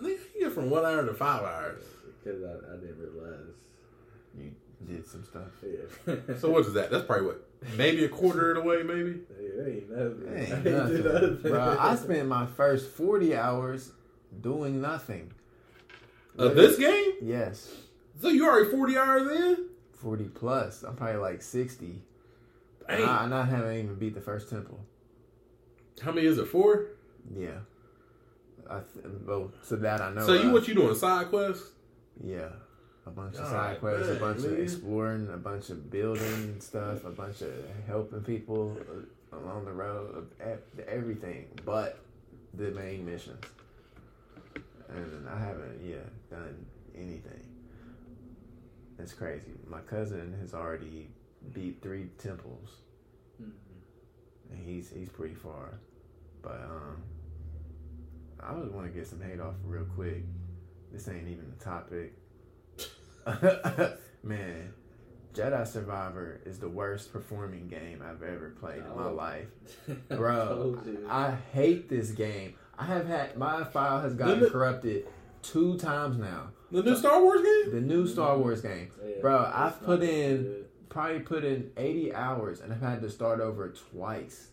Nigga, 0.00 0.18
you 0.34 0.40
get 0.44 0.52
from 0.52 0.70
one 0.70 0.84
hour 0.84 1.04
to 1.04 1.14
five 1.14 1.42
hours. 1.42 1.82
because 2.24 2.42
I, 2.42 2.52
I 2.72 2.76
didn't 2.76 2.98
realize. 2.98 3.54
you 4.38 4.50
did 4.86 5.06
some 5.06 5.24
stuff. 5.24 5.42
Yeah. 5.62 6.36
So 6.38 6.50
what 6.50 6.66
is 6.66 6.72
that? 6.74 6.90
That's 6.90 7.04
probably 7.04 7.26
what, 7.26 7.44
maybe 7.76 8.04
a 8.04 8.08
quarter 8.08 8.52
of 8.52 8.56
the 8.62 8.68
way, 8.68 8.82
maybe. 8.82 9.20
It 9.38 9.68
ain't 9.68 9.90
nothing. 9.90 10.28
I 10.28 10.30
Ain't 10.40 10.52
ain't 10.52 10.64
nothing. 10.64 11.04
nothing. 11.04 11.38
Bro, 11.50 11.76
I 11.78 11.94
spent 11.96 12.28
my 12.28 12.46
first 12.46 12.90
40 12.92 13.36
hours 13.36 13.92
doing 14.40 14.80
nothing. 14.80 15.32
Of 16.38 16.54
this 16.54 16.78
game? 16.78 17.12
Yes. 17.20 17.68
So 18.22 18.28
you 18.28 18.46
already 18.48 18.70
forty 18.70 18.96
hours 18.96 19.28
in? 19.30 19.66
40 20.00 20.24
plus. 20.24 20.82
I'm 20.82 20.96
probably 20.96 21.16
like 21.16 21.42
60. 21.42 22.02
Dang. 22.88 23.02
I, 23.04 23.24
and 23.24 23.34
I 23.34 23.44
haven't 23.44 23.76
even 23.76 23.94
beat 23.96 24.14
the 24.14 24.20
first 24.20 24.50
temple. 24.50 24.80
How 26.02 26.12
many 26.12 26.26
is 26.26 26.38
it? 26.38 26.46
Four. 26.46 26.86
Yeah. 27.36 27.58
I 28.68 28.80
th- 28.80 29.04
well, 29.26 29.52
so 29.62 29.76
that 29.76 30.00
I 30.00 30.12
know. 30.12 30.26
so 30.26 30.32
you 30.34 30.48
of. 30.48 30.52
what 30.52 30.68
you 30.68 30.74
doing? 30.74 30.94
Side 30.94 31.28
quests? 31.28 31.70
Yeah. 32.24 32.48
A 33.06 33.10
bunch 33.10 33.34
of 33.36 33.44
All 33.44 33.50
side 33.50 33.70
right, 33.70 33.80
quests, 33.80 34.08
a 34.08 34.12
man, 34.12 34.20
bunch 34.20 34.44
of 34.44 34.58
exploring, 34.58 35.28
a 35.32 35.36
bunch 35.36 35.70
of 35.70 35.90
building 35.90 36.60
stuff, 36.60 37.04
a 37.04 37.10
bunch 37.10 37.40
of 37.40 37.52
helping 37.86 38.20
people 38.20 38.76
uh, 39.32 39.38
along 39.38 39.64
the 39.64 39.72
road, 39.72 40.28
uh, 40.44 40.56
everything 40.86 41.46
but 41.64 41.98
the 42.54 42.70
main 42.72 43.04
missions. 43.06 43.42
And 44.88 45.28
I 45.28 45.38
haven't, 45.38 45.80
yeah, 45.84 45.96
done 46.30 46.66
anything. 46.94 47.42
It's 49.02 49.12
crazy. 49.12 49.52
My 49.66 49.80
cousin 49.80 50.36
has 50.40 50.52
already 50.54 51.10
beat 51.54 51.80
three 51.82 52.08
temples, 52.18 52.80
Mhm. 53.42 53.50
and 54.50 54.62
he's 54.64 54.90
he's 54.90 55.08
pretty 55.08 55.34
far. 55.34 55.78
But 56.42 56.60
um, 56.64 57.02
I 58.40 58.52
would 58.54 58.72
want 58.72 58.86
to 58.86 58.92
get 58.92 59.06
some 59.06 59.20
hate 59.20 59.40
off 59.40 59.54
real 59.64 59.84
quick. 59.96 60.24
This 60.92 61.08
ain't 61.08 61.28
even 61.28 61.52
the 61.56 61.64
topic. 61.64 62.14
Man, 64.22 64.72
Jedi 65.34 65.66
Survivor 65.66 66.40
is 66.44 66.58
the 66.58 66.68
worst 66.68 67.12
performing 67.12 67.68
game 67.68 68.02
I've 68.02 68.22
ever 68.22 68.50
played 68.50 68.78
in 68.82 68.96
my 68.96 69.06
Oh. 69.08 69.14
life. 69.14 69.46
Bro, 70.08 70.80
you. 70.84 71.06
I 71.08 71.30
hate 71.52 71.88
this 71.88 72.10
game. 72.10 72.54
I 72.78 72.84
have 72.86 73.06
had 73.06 73.36
my 73.36 73.64
file 73.64 74.00
has 74.00 74.14
gotten 74.14 74.48
corrupted 74.50 75.06
two 75.42 75.76
times 75.78 76.16
now. 76.18 76.50
The 76.70 76.82
new 76.82 76.96
Star 76.96 77.20
Wars 77.22 77.42
game? 77.42 77.74
The 77.74 77.80
new 77.80 78.06
Star 78.06 78.38
Wars 78.38 78.60
game. 78.60 78.90
Yeah, 79.04 79.16
Bro, 79.20 79.50
I've 79.52 79.82
put 79.82 80.02
in 80.02 80.42
good. 80.44 80.64
probably 80.88 81.20
put 81.20 81.44
in 81.44 81.70
80 81.76 82.14
hours 82.14 82.60
and 82.60 82.72
I've 82.72 82.80
had 82.80 83.00
to 83.02 83.10
start 83.10 83.40
over 83.40 83.68
twice. 83.92 84.48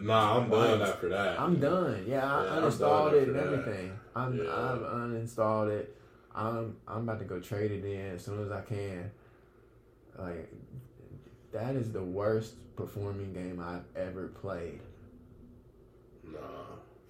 Nah, 0.00 0.38
I'm 0.40 0.50
done 0.50 0.82
after 0.82 1.08
that. 1.10 1.40
I'm 1.40 1.60
done. 1.60 2.04
Yeah, 2.08 2.24
I 2.26 2.44
Yeah, 2.44 2.50
I'm 2.56 2.62
uninstalled 2.64 3.12
it 3.12 3.28
and 3.28 3.36
after 3.36 3.50
that. 3.50 3.58
everything. 3.60 3.98
I'm 4.16 4.36
Yeah. 4.38 4.44
I've 4.50 4.80
uninstalled 4.80 5.70
it. 5.70 5.96
I'm 6.34 6.76
I'm 6.88 7.02
about 7.02 7.20
to 7.20 7.24
go 7.24 7.38
trade 7.38 7.70
it 7.70 7.84
in 7.84 8.14
as 8.16 8.24
soon 8.24 8.42
as 8.44 8.50
I 8.50 8.60
can. 8.62 9.10
Like 10.18 10.50
that 11.52 11.76
is 11.76 11.92
the 11.92 12.02
worst 12.02 12.54
performing 12.74 13.32
game 13.32 13.60
I've 13.60 13.84
ever 13.96 14.26
played. 14.28 14.80
Nah, 16.24 16.38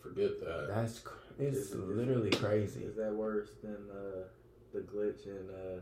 forget 0.02 0.38
that. 0.40 0.66
That's 0.68 0.98
cr- 0.98 1.14
it's 1.38 1.56
Is 1.56 1.72
it- 1.72 1.78
is 1.78 1.84
literally 1.84 2.30
crazy. 2.30 2.82
Is 2.84 2.96
that 2.96 3.12
worse 3.14 3.50
than 3.62 3.76
uh, 3.90 4.24
the 4.72 4.80
glitch 4.80 5.26
in 5.26 5.48
uh, 5.50 5.80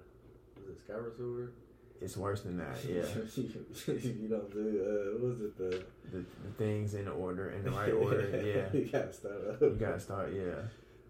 was 0.57 0.69
it 0.69 0.79
Skyward 0.85 1.17
Sword? 1.17 1.53
It's 2.01 2.17
worse 2.17 2.43
than 2.43 2.57
that. 2.59 2.77
Yeah, 2.88 3.03
you 3.87 4.29
don't 4.29 4.51
do 4.51 4.83
uh, 4.85 5.19
what 5.23 5.31
was 5.31 5.41
it 5.41 5.57
the 5.57 5.85
the, 6.11 6.19
the 6.45 6.51
things 6.59 6.95
in 6.95 7.07
order 7.09 7.51
in 7.51 7.62
the 7.65 7.71
right 7.81 7.93
order. 7.93 8.29
Yeah, 8.45 8.79
you 8.79 8.87
gotta 8.91 9.12
start 9.12 9.35
up. 9.51 9.61
you 9.62 9.71
gotta 9.79 10.01
start. 10.01 10.33
Yeah, 10.35 10.62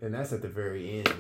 and 0.03 0.15
that's 0.15 0.33
at 0.33 0.43
the 0.43 0.49
very 0.49 0.99
end. 0.99 1.13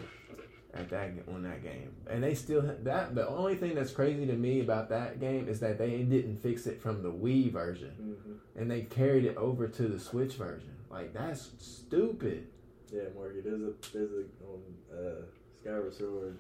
At 0.75 0.89
that 0.89 1.11
on 1.29 1.43
that 1.43 1.63
game, 1.63 1.93
and 2.09 2.25
they 2.25 2.33
still 2.35 2.63
that 2.85 3.15
the 3.15 3.29
only 3.29 3.57
thing 3.57 3.75
that's 3.75 3.91
crazy 3.93 4.25
to 4.25 4.33
me 4.33 4.61
about 4.63 4.89
that 4.89 5.21
game 5.21 5.47
is 5.47 5.61
that 5.61 5.77
they 5.77 5.99
didn't 6.03 6.39
fix 6.43 6.67
it 6.67 6.81
from 6.81 7.03
the 7.03 7.13
Wii 7.13 7.53
version, 7.53 7.91
hmm 7.91 8.33
and 8.59 8.71
they 8.71 8.81
carried 8.83 9.27
it 9.27 9.37
over 9.37 9.69
to 9.69 9.83
the 9.83 10.01
Switch 10.01 10.35
version. 10.37 10.71
Like 10.91 11.13
that's 11.13 11.51
stupid. 11.59 12.47
Yeah, 12.93 13.03
Morgan. 13.15 13.43
There's 13.45 13.63
a 13.63 13.73
there's 13.97 14.11
a 14.13 14.25
on 14.47 14.63
uh, 14.93 15.23
Skyward 15.61 15.95
Sword. 15.95 16.37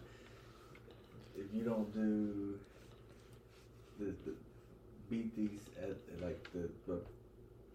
If 1.35 1.47
you 1.55 1.63
don't 1.63 1.93
do 1.95 2.59
the, 3.99 4.07
the 4.27 4.35
beat 5.09 5.35
these 5.35 5.61
at 5.83 5.91
at, 5.91 6.23
like 6.23 6.47
the, 6.53 6.69
the 6.87 7.01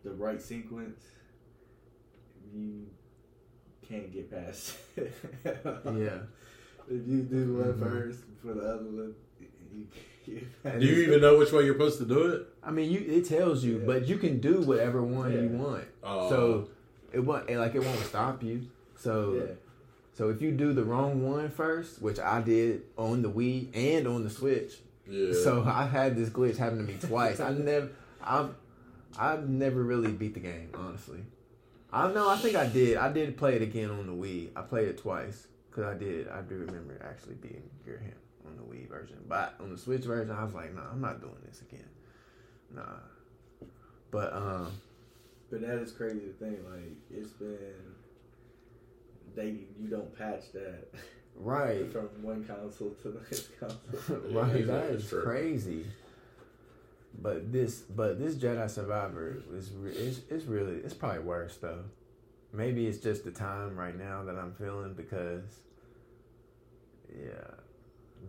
the 0.03 0.11
right 0.11 0.41
sequence, 0.41 1.01
you 2.53 2.85
can't 3.87 4.11
get 4.13 4.29
past. 4.31 4.75
Yeah, 4.95 5.03
If 6.89 7.07
you 7.07 7.21
do 7.23 7.55
one 7.57 7.73
Mhm. 7.73 7.79
first 7.79 8.19
for 8.43 8.53
the 8.53 8.61
other 8.61 8.83
one, 8.85 9.15
you 9.39 9.47
can't 10.23 10.79
get 10.79 10.79
Do 10.79 10.85
you 10.85 11.01
even 11.03 11.21
know 11.21 11.37
which 11.39 11.51
way 11.51 11.65
you're 11.65 11.73
supposed 11.73 11.97
to 11.99 12.05
do 12.05 12.27
it? 12.27 12.47
I 12.63 12.69
mean, 12.71 12.91
you 12.91 12.99
it 12.99 13.25
tells 13.27 13.63
you, 13.63 13.79
Yeah. 13.79 13.85
but 13.87 14.07
you 14.07 14.17
can 14.17 14.39
do 14.39 14.61
whatever 14.61 15.01
one 15.01 15.31
you 15.31 15.49
want. 15.57 15.85
Oh. 16.03 16.29
So 16.29 16.69
it 17.17 17.25
won't 17.25 17.49
like 17.49 17.73
it 17.75 17.83
won't 17.83 17.99
stop 18.05 18.43
you. 18.43 18.67
So 18.95 19.33
Yeah. 19.33 19.53
so 20.13 20.29
if 20.29 20.41
you 20.41 20.51
do 20.51 20.71
the 20.73 20.83
wrong 20.83 21.23
one 21.27 21.49
first, 21.49 22.01
which 22.01 22.19
I 22.19 22.41
did 22.41 22.83
on 22.97 23.21
the 23.23 23.29
Wii 23.29 23.69
and 23.73 24.07
on 24.07 24.23
the 24.23 24.29
Switch, 24.29 24.73
yeah. 25.09 25.33
so 25.33 25.63
I 25.63 25.85
had 25.87 26.15
this 26.15 26.29
glitch 26.29 26.57
happen 26.57 26.77
to 26.77 26.83
me 26.83 26.97
twice. 27.01 27.39
I 27.39 27.51
never 27.53 27.89
I've 28.21 28.51
I've 29.17 29.49
never 29.49 29.83
really 29.83 30.11
beat 30.11 30.35
the 30.35 30.39
game 30.39 30.69
honestly. 30.75 31.23
I 31.91 32.11
know 32.11 32.29
I 32.29 32.37
think 32.37 32.55
I 32.55 32.67
did. 32.67 32.97
I 32.97 33.11
did 33.11 33.35
play 33.37 33.55
it 33.55 33.61
again 33.61 33.89
on 33.89 34.05
the 34.05 34.13
Wii. 34.13 34.49
I 34.55 34.61
played 34.61 34.87
it 34.89 34.97
twice 34.99 35.47
because 35.69 35.85
I 35.85 35.97
did. 35.97 36.27
I 36.27 36.41
do 36.41 36.55
remember 36.55 36.99
actually 37.03 37.35
beating 37.35 37.69
Ghirahim 37.87 38.13
on 38.45 38.57
the 38.57 38.63
Wii 38.63 38.87
version, 38.87 39.17
but 39.27 39.55
on 39.59 39.71
the 39.71 39.77
Switch 39.77 40.03
version, 40.03 40.35
I 40.35 40.43
was 40.43 40.53
like, 40.53 40.75
nah, 40.75 40.91
I'm 40.91 41.01
not 41.01 41.21
doing 41.21 41.37
this 41.47 41.61
again. 41.61 41.89
Nah. 42.75 42.99
But 44.11 44.33
um, 44.33 44.71
But 45.49 45.61
that 45.61 45.77
is 45.77 45.91
crazy 45.91 46.19
to 46.19 46.33
think. 46.33 46.59
Like 46.69 46.97
it's 47.09 47.31
been 47.31 47.95
they 49.35 49.55
you 49.79 49.87
don't 49.89 50.17
patch 50.17 50.51
that 50.53 50.87
right. 51.35 51.91
from 51.91 52.09
one 52.21 52.43
console 52.43 52.95
to 53.01 53.09
the 53.11 53.19
next 53.19 53.57
console. 53.59 54.17
right, 54.31 54.67
that 54.67 55.07
true. 55.07 55.23
crazy. 55.23 55.85
But 57.19 57.51
this, 57.51 57.79
but 57.81 58.19
this 58.19 58.35
Jedi 58.35 58.69
Survivor 58.69 59.41
is 59.53 59.71
it's, 59.85 60.19
it's 60.29 60.45
really 60.45 60.75
it's 60.77 60.93
probably 60.93 61.19
worse 61.19 61.57
though. 61.57 61.83
Maybe 62.53 62.87
it's 62.87 62.99
just 62.99 63.23
the 63.23 63.31
time 63.31 63.75
right 63.75 63.97
now 63.97 64.23
that 64.23 64.35
I'm 64.35 64.53
feeling 64.53 64.93
because, 64.93 65.43
yeah, 67.09 67.55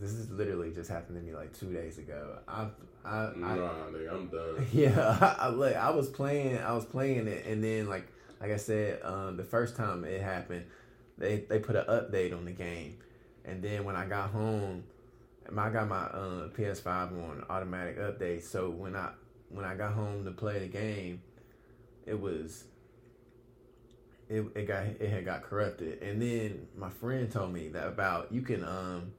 this 0.01 0.11
is 0.11 0.31
literally 0.31 0.73
just 0.73 0.91
happened 0.91 1.19
to 1.19 1.23
me 1.23 1.35
like 1.35 1.57
two 1.59 1.73
days 1.73 1.99
ago. 1.99 2.39
I, 2.49 2.67
I, 3.09 3.25
I 3.27 3.57
Nah, 3.57 3.87
nigga, 3.91 4.13
I'm 4.13 4.29
done. 4.29 4.67
yeah, 4.73 5.35
I, 5.39 5.49
look, 5.49 5.75
I 5.75 5.91
was 5.91 6.09
playing, 6.09 6.59
I 6.59 6.73
was 6.73 6.85
playing 6.85 7.27
it, 7.27 7.47
and 7.47 7.63
then 7.65 7.89
like, 7.89 8.07
like 8.41 8.53
I 8.53 8.57
said, 8.57 9.01
um, 9.03 9.37
the 9.37 9.45
first 9.45 9.77
time 9.77 10.05
it 10.05 10.21
happened, 10.21 10.67
they 11.17 11.45
they 11.49 11.59
put 11.59 11.77
an 11.77 11.85
update 11.87 12.37
on 12.37 12.45
the 12.45 12.53
game, 12.53 12.99
and 13.45 13.63
then 13.63 13.85
when 13.85 13.97
I 13.97 14.07
got 14.07 14.31
home, 14.31 14.85
I 15.57 15.71
got 15.71 15.89
my 15.89 16.05
uh, 16.05 16.49
PS5 16.51 16.87
on 17.13 17.45
automatic 17.49 17.99
update. 17.99 18.43
So 18.43 18.69
when 18.71 18.95
I 18.95 19.11
when 19.49 19.65
I 19.65 19.75
got 19.75 19.95
home 19.95 20.25
to 20.25 20.31
play 20.31 20.59
the 20.59 20.69
game, 20.69 21.23
it 22.07 22.21
was 22.21 22.65
it, 24.29 24.45
it 24.55 24.67
got 24.67 24.85
it 24.85 25.09
had 25.11 25.25
got 25.25 25.43
corrupted, 25.43 26.03
and 26.03 26.21
then 26.21 26.69
my 26.77 26.91
friend 26.91 27.31
told 27.31 27.53
me 27.53 27.69
that 27.69 27.89
about 27.89 28.31
you 28.31 28.43
can 28.43 28.63
um 28.63 29.13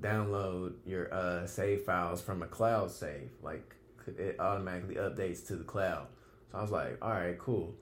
download 0.00 0.74
your 0.84 1.12
uh 1.12 1.46
save 1.46 1.82
files 1.82 2.20
from 2.20 2.42
a 2.42 2.46
cloud 2.46 2.90
save, 2.90 3.30
like 3.42 3.74
it 4.06 4.36
automatically 4.38 4.96
updates 4.96 5.46
to 5.48 5.56
the 5.56 5.64
cloud. 5.64 6.06
So 6.52 6.58
I 6.58 6.62
was 6.62 6.70
like, 6.70 6.98
all 7.02 7.10
right, 7.10 7.38
cool. 7.38 7.74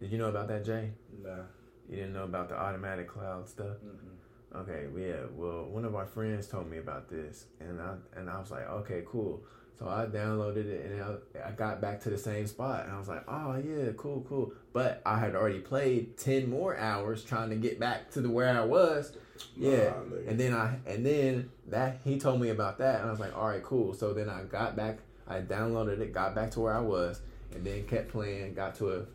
Did 0.00 0.10
you 0.12 0.18
know 0.18 0.28
about 0.28 0.48
that, 0.48 0.64
Jay? 0.64 0.90
Nah. 1.22 1.42
You 1.88 1.96
didn't 1.96 2.12
know 2.12 2.24
about 2.24 2.48
the 2.48 2.56
automatic 2.56 3.08
cloud 3.08 3.48
stuff? 3.48 3.76
Mm-mm. 3.84 4.60
Okay, 4.62 4.86
yeah. 4.96 5.26
Well, 5.34 5.66
one 5.66 5.84
of 5.84 5.94
our 5.94 6.06
friends 6.06 6.48
told 6.48 6.68
me 6.68 6.78
about 6.78 7.08
this, 7.08 7.46
and 7.60 7.80
I 7.80 7.94
and 8.16 8.28
I 8.28 8.38
was 8.40 8.50
like, 8.50 8.68
okay, 8.68 9.02
cool. 9.06 9.42
So 9.78 9.88
I 9.88 10.04
downloaded 10.04 10.66
it 10.66 10.84
and 10.84 11.02
I, 11.02 11.48
I 11.48 11.52
got 11.52 11.80
back 11.80 12.02
to 12.02 12.10
the 12.10 12.18
same 12.18 12.46
spot 12.46 12.84
and 12.84 12.92
I 12.92 12.98
was 12.98 13.08
like, 13.08 13.24
oh 13.26 13.56
yeah, 13.56 13.92
cool, 13.96 14.26
cool. 14.28 14.52
But 14.74 15.00
I 15.06 15.18
had 15.18 15.34
already 15.34 15.60
played 15.60 16.18
ten 16.18 16.50
more 16.50 16.76
hours 16.76 17.24
trying 17.24 17.48
to 17.48 17.56
get 17.56 17.80
back 17.80 18.10
to 18.10 18.20
the 18.20 18.28
where 18.28 18.54
I 18.54 18.62
was. 18.62 19.16
Yeah, 19.56 19.90
Nah, 19.90 20.16
and 20.28 20.38
then 20.38 20.54
I 20.54 20.78
and 20.86 21.04
then 21.04 21.50
that 21.68 22.00
he 22.04 22.18
told 22.18 22.40
me 22.40 22.50
about 22.50 22.78
that 22.78 23.00
and 23.00 23.08
I 23.08 23.10
was 23.10 23.20
like, 23.20 23.36
all 23.36 23.48
right, 23.48 23.62
cool. 23.62 23.94
So 23.94 24.12
then 24.12 24.28
I 24.28 24.42
got 24.44 24.76
back, 24.76 24.98
I 25.26 25.40
downloaded 25.40 26.00
it, 26.00 26.12
got 26.12 26.34
back 26.34 26.50
to 26.52 26.60
where 26.60 26.74
I 26.74 26.80
was, 26.80 27.20
and 27.54 27.64
then 27.64 27.86
kept 27.86 28.08
playing, 28.10 28.54
got 28.54 28.74
to 28.76 28.92
a 28.92 29.06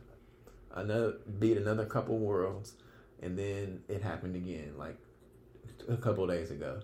another 0.79 1.13
beat 1.39 1.57
another 1.57 1.85
couple 1.85 2.17
worlds, 2.17 2.73
and 3.21 3.37
then 3.37 3.81
it 3.87 4.01
happened 4.01 4.35
again 4.35 4.73
like 4.77 4.97
a 5.87 5.97
couple 5.97 6.25
days 6.27 6.51
ago. 6.51 6.79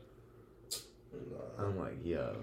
Nah. 1.14 1.66
I'm 1.66 1.78
like, 1.78 1.98
yo, 2.04 2.36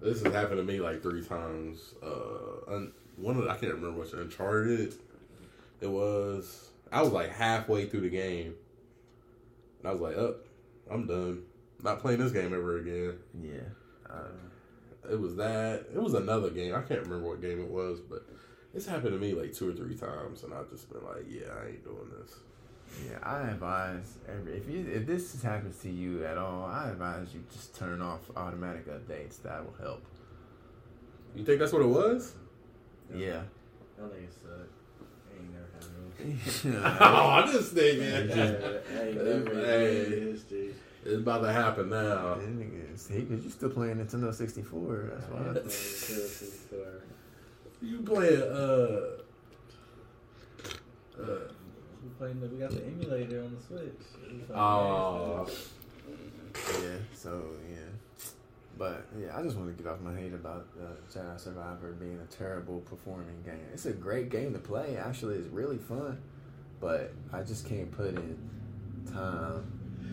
This 0.00 0.22
has 0.22 0.32
happened 0.32 0.56
to 0.56 0.62
me 0.64 0.80
like 0.80 1.02
three 1.02 1.22
times. 1.22 1.94
Uh, 2.02 2.72
un- 2.72 2.92
one 3.16 3.36
of 3.36 3.44
the, 3.44 3.50
I 3.50 3.56
can't 3.56 3.74
remember 3.74 4.00
which 4.00 4.12
Uncharted. 4.12 4.94
It 5.80 5.90
was 5.90 6.70
I 6.90 7.02
was 7.02 7.12
like 7.12 7.30
halfway 7.30 7.86
through 7.86 8.02
the 8.02 8.10
game, 8.10 8.54
and 9.84 9.88
I 9.88 9.92
was 9.92 10.00
like, 10.00 10.16
"Up, 10.16 10.46
I'm 10.90 11.06
done. 11.06 11.42
Not 11.82 12.00
playing 12.00 12.20
this 12.20 12.32
game 12.32 12.54
ever 12.54 12.78
again." 12.78 13.18
yeah. 13.40 13.60
Uh, 14.08 15.10
It 15.10 15.20
was 15.20 15.36
that. 15.36 15.86
It 15.94 16.00
was 16.00 16.14
another 16.14 16.48
game. 16.50 16.74
I 16.74 16.80
can't 16.80 17.02
remember 17.02 17.28
what 17.28 17.42
game 17.42 17.60
it 17.60 17.68
was, 17.68 18.00
but 18.00 18.26
it's 18.72 18.86
happened 18.86 19.12
to 19.12 19.18
me 19.18 19.34
like 19.34 19.52
two 19.52 19.68
or 19.68 19.74
three 19.74 19.94
times, 19.94 20.42
and 20.42 20.54
I've 20.54 20.70
just 20.70 20.90
been 20.90 21.04
like, 21.04 21.26
"Yeah, 21.28 21.52
I 21.52 21.68
ain't 21.68 21.84
doing 21.84 22.10
this." 22.18 22.34
Yeah, 23.06 23.18
I 23.22 23.48
advise 23.50 24.18
every 24.28 24.54
if 24.54 24.68
you 24.68 24.86
if 24.90 25.06
this 25.06 25.42
happens 25.42 25.78
to 25.80 25.90
you 25.90 26.24
at 26.24 26.38
all, 26.38 26.64
I 26.64 26.88
advise 26.90 27.34
you 27.34 27.42
just 27.52 27.76
turn 27.76 28.00
off 28.00 28.20
automatic 28.36 28.86
updates. 28.88 29.42
That 29.42 29.64
will 29.64 29.74
help. 29.84 30.04
You 31.34 31.44
think 31.44 31.58
that's 31.58 31.72
what 31.72 31.82
it 31.82 31.88
was? 31.88 32.34
Yeah. 33.14 33.42
I 33.98 34.08
think 34.08 34.24
it 34.24 34.32
suck. 34.32 34.68
Ain't 35.36 35.52
never 35.52 35.68
happened. 35.74 36.96
oh, 37.00 37.52
this 37.52 37.70
thing, 37.72 38.00
Yeah, 38.00 38.10
man. 38.10 38.80
ain't 39.00 39.48
Hey. 39.48 40.32
It's 41.06 41.18
about 41.20 41.42
to 41.42 41.52
happen 41.52 41.90
now. 41.90 42.36
That 42.36 42.48
nigga, 42.48 42.98
see, 42.98 43.20
because 43.20 43.44
you 43.44 43.50
still 43.50 43.68
playing 43.68 43.96
Nintendo 43.96 44.32
64. 44.32 45.10
That's 45.12 45.26
Yeah, 45.30 45.36
why. 45.36 45.54
seriously, 45.68 46.48
You 47.82 47.98
play 48.00 48.36
uh, 48.36 49.20
uh 51.20 51.38
We 52.02 52.08
playing 52.18 52.40
the, 52.40 52.46
we 52.46 52.56
got 52.58 52.70
the 52.70 52.84
emulator 52.86 53.42
on 53.44 53.54
the 53.54 53.60
Switch. 53.62 54.02
Oh, 54.54 55.46
Yeah, 56.82 56.96
so, 57.14 57.42
yeah. 57.70 57.73
But, 58.76 59.06
yeah, 59.20 59.36
I 59.36 59.42
just 59.42 59.56
want 59.56 59.76
to 59.76 59.82
get 59.82 59.90
off 59.90 60.00
my 60.00 60.14
hate 60.14 60.34
about 60.34 60.66
uh, 60.80 60.86
Jedi 61.12 61.38
Survivor 61.38 61.92
being 61.92 62.18
a 62.20 62.34
terrible 62.34 62.80
performing 62.80 63.42
game. 63.44 63.66
It's 63.72 63.86
a 63.86 63.92
great 63.92 64.30
game 64.30 64.52
to 64.52 64.58
play. 64.58 64.96
Actually, 64.96 65.36
it's 65.36 65.48
really 65.48 65.78
fun. 65.78 66.20
But 66.80 67.12
I 67.32 67.42
just 67.42 67.68
can't 67.68 67.90
put 67.90 68.08
in 68.08 68.36
time 69.12 69.64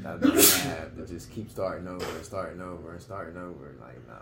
that 0.04 0.64
I 0.66 0.70
have 0.70 0.96
to 0.96 1.06
just 1.06 1.32
keep 1.32 1.50
starting 1.50 1.88
over 1.88 2.06
and 2.06 2.24
starting 2.24 2.62
over 2.62 2.92
and 2.94 3.02
starting 3.02 3.38
over. 3.38 3.76
Like, 3.80 4.08
nah. 4.08 4.16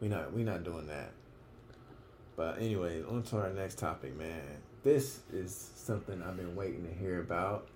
We 0.00 0.08
not 0.08 0.32
we 0.32 0.42
not 0.42 0.64
doing 0.64 0.86
that. 0.86 1.12
But 2.36 2.58
anyway, 2.58 3.02
on 3.02 3.22
to 3.24 3.36
our 3.38 3.50
next 3.50 3.78
topic, 3.78 4.16
man. 4.16 4.40
This 4.82 5.20
is 5.32 5.70
something 5.74 6.22
I've 6.22 6.36
been 6.36 6.56
waiting 6.56 6.86
to 6.86 6.94
hear 6.94 7.20
about. 7.20 7.68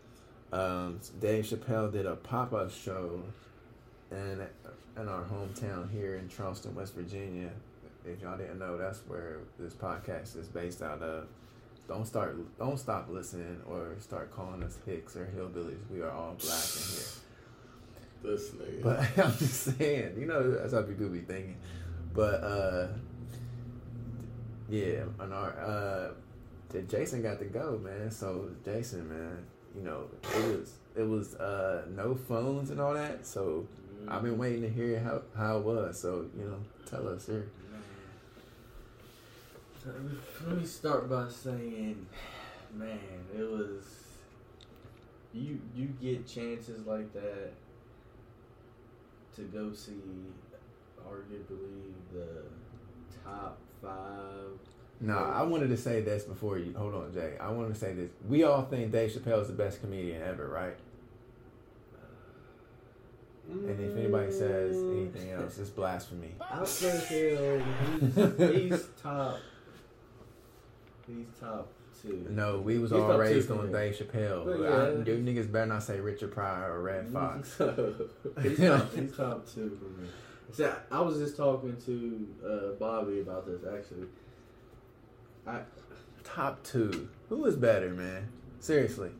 Um, 0.52 1.00
Dave 1.20 1.44
Chappelle 1.44 1.92
did 1.92 2.06
a 2.06 2.16
pop 2.16 2.52
up 2.52 2.70
show 2.70 3.22
in 4.10 4.46
in 4.96 5.08
our 5.08 5.22
hometown 5.24 5.90
here 5.90 6.16
in 6.16 6.28
Charleston, 6.28 6.74
West 6.74 6.94
Virginia. 6.94 7.50
If 8.04 8.20
y'all 8.20 8.36
didn't 8.36 8.58
know, 8.58 8.76
that's 8.76 9.00
where 9.06 9.38
this 9.58 9.74
podcast 9.74 10.36
is 10.36 10.48
based 10.48 10.82
out 10.82 11.02
of. 11.02 11.26
Don't 11.86 12.06
start, 12.06 12.36
don't 12.58 12.78
stop 12.78 13.08
listening 13.10 13.60
or 13.68 13.96
start 14.00 14.34
calling 14.34 14.62
us 14.62 14.78
hicks 14.86 15.16
or 15.16 15.26
hillbillies. 15.26 15.80
We 15.90 16.00
are 16.00 16.10
all 16.10 16.34
black 16.40 16.64
in 16.76 16.92
here. 16.94 17.12
this 18.22 18.50
nigga. 18.52 18.82
But 18.82 19.00
I'm 19.24 19.36
just 19.36 19.78
saying, 19.78 20.14
you 20.18 20.26
know, 20.26 20.50
that's 20.52 20.72
how 20.72 20.82
people 20.82 21.08
be 21.08 21.20
thinking. 21.20 21.56
But 22.14 22.42
uh 22.42 22.88
yeah, 24.68 25.04
on 25.20 25.32
our 25.32 25.50
uh 25.60 26.08
Jason 26.88 27.22
got 27.22 27.38
to 27.38 27.44
go, 27.44 27.78
man. 27.82 28.10
So 28.10 28.48
Jason, 28.64 29.08
man, 29.08 29.44
you 29.76 29.82
know, 29.82 30.04
it 30.36 30.58
was 30.58 30.72
it 30.96 31.02
was 31.02 31.34
uh 31.34 31.84
no 31.94 32.14
phones 32.14 32.70
and 32.70 32.80
all 32.80 32.94
that. 32.94 33.26
So 33.26 33.66
I've 34.08 34.22
been 34.22 34.38
waiting 34.38 34.62
to 34.62 34.68
hear 34.68 35.00
how 35.00 35.22
how 35.36 35.58
it 35.58 35.64
was. 35.64 35.98
So, 35.98 36.26
you 36.36 36.44
know, 36.44 36.58
tell 36.88 37.08
us 37.08 37.26
here. 37.26 37.46
So, 39.82 39.90
Let 40.46 40.58
me 40.58 40.66
start 40.66 41.10
by 41.10 41.28
saying, 41.28 42.06
man, 42.74 42.98
it 43.36 43.42
was. 43.42 43.84
You 45.32 45.60
you 45.74 45.86
get 46.00 46.28
chances 46.28 46.86
like 46.86 47.12
that 47.12 47.52
to 49.34 49.42
go 49.42 49.72
see, 49.72 49.92
arguably 51.08 51.92
the 52.12 52.44
top 53.24 53.58
five. 53.82 54.58
No, 55.00 55.18
I 55.18 55.42
wanted 55.42 55.68
to 55.68 55.76
say 55.76 56.00
this 56.00 56.22
before 56.22 56.58
you 56.58 56.72
hold 56.76 56.94
on, 56.94 57.12
Jay. 57.12 57.36
I 57.40 57.50
wanted 57.50 57.74
to 57.74 57.80
say 57.80 57.94
this. 57.94 58.10
We 58.28 58.44
all 58.44 58.62
think 58.62 58.92
Dave 58.92 59.10
Chappelle 59.10 59.42
is 59.42 59.48
the 59.48 59.54
best 59.54 59.80
comedian 59.80 60.22
ever, 60.22 60.48
right? 60.48 60.76
And 63.50 63.80
if 63.80 63.96
anybody 63.96 64.32
says 64.32 64.76
anything 64.76 65.30
else, 65.30 65.58
it's 65.58 65.70
blasphemy. 65.70 66.34
I 66.40 66.64
say 66.64 67.36
hell, 67.36 67.62
he's, 68.00 68.70
he's 68.70 68.86
top. 69.02 69.38
He's 71.06 71.26
top 71.38 71.68
two. 72.00 72.26
No, 72.30 72.60
we 72.60 72.78
was 72.78 72.90
He's 72.90 73.00
all 73.00 73.18
raised 73.18 73.50
on. 73.50 73.70
Dave 73.70 73.94
Chappelle. 73.94 74.44
But 74.44 74.60
yeah. 74.60 74.68
I, 74.68 75.16
you 75.16 75.22
niggas 75.22 75.50
better 75.52 75.66
not 75.66 75.82
say 75.82 76.00
Richard 76.00 76.32
Pryor 76.32 76.72
or 76.72 76.82
Redd 76.82 77.08
Foxx. 77.12 77.58
he's, 78.42 78.58
top, 78.58 78.94
he's 78.94 79.16
top 79.16 79.46
two 79.46 79.78
for 79.78 80.00
me. 80.00 80.08
See, 80.52 80.64
I, 80.64 80.76
I 80.90 81.00
was 81.00 81.18
just 81.18 81.36
talking 81.36 81.76
to 81.86 82.28
uh, 82.46 82.72
Bobby 82.78 83.20
about 83.20 83.46
this 83.46 83.60
actually. 83.64 84.06
I 85.46 85.60
Top 86.22 86.62
two. 86.64 87.08
Who 87.28 87.44
is 87.44 87.56
better, 87.56 87.90
man? 87.90 88.28
Seriously. 88.58 89.10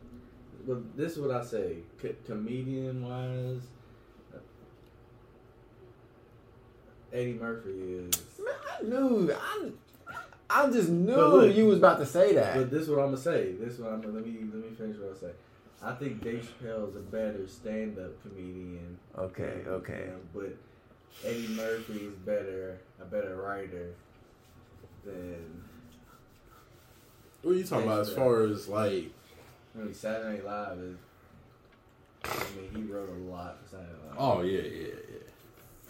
but 0.67 0.97
this 0.97 1.13
is 1.13 1.19
what 1.19 1.31
I 1.31 1.45
say, 1.45 1.77
Co- 2.01 2.15
comedian 2.25 3.07
wise. 3.07 3.63
Eddie 7.15 7.35
Murphy 7.35 7.71
is. 7.71 8.23
Man, 8.39 8.55
I 8.69 8.83
knew. 8.83 9.33
I, 9.33 9.71
I 10.51 10.71
just 10.71 10.89
knew 10.89 11.15
look, 11.15 11.55
you 11.55 11.67
was 11.67 11.79
about 11.79 11.99
to 12.01 12.07
say 12.07 12.35
that. 12.35 12.57
But 12.57 12.71
this 12.71 12.83
is 12.83 12.91
what 12.91 12.99
I'm 12.99 13.07
gonna 13.07 13.17
say. 13.17 13.53
This 13.53 13.75
is 13.75 13.81
what 13.81 13.93
I'm 13.93 14.03
gonna 14.03 14.15
let 14.15 14.27
me 14.27 14.37
let 14.53 14.71
me 14.71 14.77
finish 14.77 14.97
what 14.99 15.17
I 15.17 15.21
say. 15.21 15.33
I 15.83 15.95
think 15.95 16.23
Dave 16.23 16.51
Chappelle 16.63 16.89
is 16.89 16.97
a 16.97 17.01
better 17.01 17.47
stand-up 17.47 18.21
comedian. 18.23 18.99
okay, 19.19 19.63
okay. 19.67 20.05
Yeah, 20.07 20.13
but 20.35 20.57
Eddie 21.25 21.49
Murphy 21.49 22.07
is 22.07 22.15
better, 22.25 22.79
a 23.01 23.05
better 23.05 23.37
writer 23.37 23.95
than 25.05 25.65
what 27.43 27.53
are 27.53 27.55
you 27.55 27.65
talking 27.65 27.87
about 27.87 28.01
as 28.01 28.13
far 28.13 28.45
as 28.45 28.69
like? 28.69 29.13
I 29.75 29.83
mean 29.83 29.95
Saturday 29.95 30.37
Night 30.37 30.47
Live 30.47 30.79
is. 30.79 30.97
I 32.25 32.29
mean, 32.57 32.71
he 32.87 32.91
wrote 32.91 33.11
a 33.11 33.31
lot 33.31 33.59
for 33.63 33.77
Saturday 33.77 33.93
Night 33.93 34.09
Live. 34.09 34.17
Oh 34.19 34.41
yeah, 34.43 34.63
yeah, 34.63 34.87
yeah. 34.87 34.95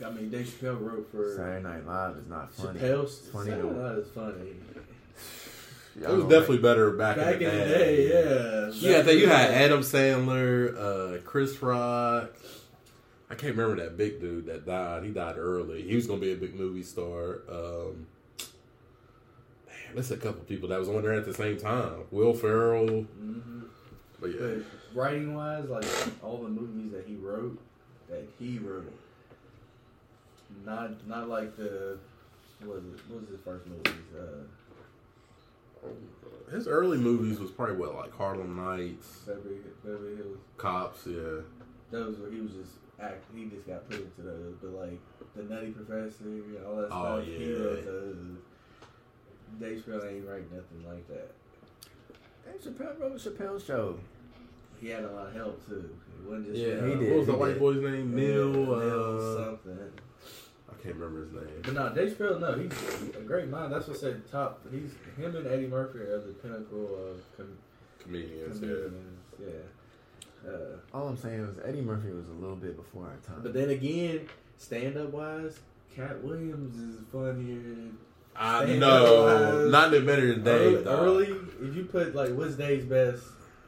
I 0.04 0.10
mean, 0.10 0.30
Dave 0.30 0.46
Chappelle 0.46 0.80
wrote 0.80 1.08
for 1.10 1.36
Saturday 1.36 1.62
Night 1.62 1.86
Live 1.86 2.16
is 2.16 2.26
not 2.26 2.52
funny. 2.52 2.80
Chappelle's. 2.80 3.18
funny 3.32 3.50
Saturday 3.50 3.68
Night 3.68 3.76
Live 3.82 3.98
is 3.98 4.08
funny. 4.08 4.50
It 5.96 6.08
was 6.08 6.24
definitely 6.24 6.58
better 6.58 6.90
back, 6.90 7.16
Back 7.16 7.34
in 7.34 7.44
the 7.44 7.50
day. 7.50 8.08
yeah. 8.08 8.70
You 8.72 8.92
got 8.96 9.04
that. 9.04 9.16
You 9.16 9.28
had 9.28 9.50
Adam 9.52 9.80
Sandler, 9.80 10.76
uh, 11.18 11.20
Chris 11.22 11.62
Rock. 11.62 12.32
I 13.30 13.36
can't 13.36 13.56
remember 13.56 13.80
that 13.82 13.96
big 13.96 14.20
dude 14.20 14.46
that 14.46 14.66
died. 14.66 15.04
He 15.04 15.10
died 15.10 15.36
early. 15.38 15.82
He 15.82 15.94
was 15.94 16.06
gonna 16.08 16.20
be 16.20 16.32
a 16.32 16.36
big 16.36 16.54
movie 16.56 16.82
star. 16.82 17.42
Um, 17.48 18.06
man, 19.68 19.94
there's 19.94 20.10
a 20.10 20.16
couple 20.16 20.40
people 20.42 20.68
that 20.70 20.78
was 20.80 20.88
on 20.88 21.02
there 21.02 21.12
at 21.14 21.24
the 21.24 21.34
same 21.34 21.56
time. 21.58 22.00
Will 22.10 22.34
Ferrell. 22.34 22.86
Mhm. 23.16 23.62
But 24.20 24.30
yeah, 24.32 24.36
But 24.40 24.62
writing 24.94 25.34
wise, 25.34 25.68
like 25.68 25.84
all 26.22 26.38
the 26.42 26.48
movies 26.48 26.90
that 26.92 27.06
he 27.06 27.14
wrote, 27.14 27.58
that 28.10 28.24
he 28.40 28.58
wrote, 28.58 28.92
not 30.64 31.06
not 31.06 31.28
like 31.28 31.56
the 31.56 31.98
what 32.60 32.76
was 32.76 32.84
it? 32.84 33.00
What 33.08 33.20
was 33.20 33.28
his 33.30 33.40
first 33.44 33.66
movies? 33.66 33.92
Uh, 34.16 34.44
his 36.50 36.66
early 36.66 36.98
movies 36.98 37.38
was 37.40 37.50
probably 37.50 37.76
what 37.76 37.94
like 37.94 38.12
Harlem 38.16 38.56
Nights, 38.56 39.18
Beverly, 39.26 39.56
Beverly 39.84 40.16
Hills. 40.16 40.38
Cops. 40.56 41.06
Yeah. 41.06 41.42
Those 41.90 42.16
where 42.18 42.30
he 42.30 42.40
was 42.40 42.52
just 42.52 42.72
act. 43.00 43.24
He 43.34 43.44
just 43.46 43.66
got 43.66 43.88
put 43.88 43.98
into 44.00 44.22
those. 44.22 44.54
But 44.62 44.70
like 44.72 45.00
the 45.36 45.42
Nutty 45.42 45.70
Professor, 45.72 46.24
and 46.24 46.56
all 46.66 46.76
that 46.76 46.88
Oh, 46.90 47.22
stuff. 47.22 47.24
He 47.26 47.44
yeah. 47.44 47.56
wrote 47.58 47.84
those. 47.84 48.16
Dave 49.60 49.84
Chappelle 49.86 50.10
ain't 50.12 50.26
write 50.26 50.50
nothing 50.52 50.84
like 50.88 51.06
that. 51.08 51.30
Dave 52.44 52.60
Chappelle 52.74 52.98
wrote 53.00 53.16
Chappelle 53.18 53.64
show. 53.64 53.98
He 54.80 54.88
had 54.88 55.04
a 55.04 55.12
lot 55.12 55.26
of 55.28 55.34
help 55.34 55.66
too. 55.66 55.90
It 56.24 56.28
wasn't 56.28 56.46
just 56.46 56.58
Yeah, 56.58 56.86
he 56.86 56.92
uh, 56.92 56.96
did, 56.96 57.10
What 57.10 57.18
was 57.18 57.26
the 57.26 57.32
he 57.34 57.38
white 57.38 57.48
did. 57.54 57.58
boy's 57.60 57.82
name? 57.82 58.14
Neal. 58.14 58.48
Neal 58.52 58.72
Uh, 58.72 59.44
something. 59.44 59.78
I 60.70 60.82
can't 60.82 60.96
remember 60.96 61.24
his 61.24 61.32
name. 61.32 61.60
But 61.62 61.74
no, 61.74 61.94
Dave 61.94 62.16
Chappelle, 62.16 62.40
no, 62.40 62.54
he's 62.58 62.72
a 63.16 63.20
great 63.20 63.48
mind. 63.48 63.72
That's 63.72 63.86
what 63.88 63.96
I 63.96 64.00
said 64.00 64.30
top. 64.30 64.60
He's 64.70 64.90
him 65.16 65.36
and 65.36 65.46
Eddie 65.46 65.66
Murphy 65.66 66.00
are 66.00 66.18
the 66.20 66.32
pinnacle 66.32 67.10
of 67.10 67.20
com- 67.36 67.56
Comedians. 68.02 68.60
Yeah. 68.60 68.68
comedians. 68.68 69.18
Yeah. 69.40 70.50
Uh, 70.50 70.76
All 70.92 71.08
I'm 71.08 71.16
saying 71.16 71.40
is 71.40 71.58
Eddie 71.64 71.80
Murphy 71.80 72.10
was 72.10 72.28
a 72.28 72.32
little 72.32 72.56
bit 72.56 72.76
before 72.76 73.04
our 73.06 73.16
time. 73.26 73.42
but 73.42 73.54
then 73.54 73.70
again, 73.70 74.28
stand 74.58 74.96
up 74.98 75.10
wise, 75.10 75.58
Katt 75.94 76.22
Williams 76.22 76.76
is 76.78 77.00
funnier. 77.10 77.90
I 78.36 78.64
know. 78.74 79.26
up. 79.64 79.70
Not 79.70 79.90
the 79.92 80.00
better 80.00 80.34
than 80.34 80.46
Early, 80.48 80.74
Dave. 80.76 80.84
dog. 80.84 80.98
early, 81.06 81.26
if 81.62 81.76
you 81.76 81.84
put 81.84 82.14
like 82.14 82.30
what's 82.32 82.56
Dave's 82.56 82.84
best 82.84 83.22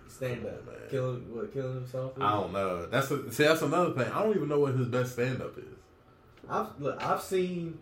stand 0.08 0.44
up, 0.44 0.66
Man. 0.66 0.74
killing 0.90 1.34
what 1.34 1.52
killing 1.54 1.74
himself. 1.76 2.12
I 2.20 2.32
don't 2.32 2.52
know. 2.52 2.86
That's 2.86 3.10
a, 3.10 3.32
see. 3.32 3.44
That's 3.44 3.62
another 3.62 3.92
thing. 3.92 4.12
I 4.12 4.22
don't 4.22 4.34
even 4.36 4.48
know 4.48 4.58
what 4.60 4.74
his 4.74 4.88
best 4.88 5.12
stand 5.12 5.40
up 5.40 5.56
is. 5.56 5.64
I've 6.48 6.80
look, 6.80 7.02
I've 7.02 7.22
seen, 7.22 7.78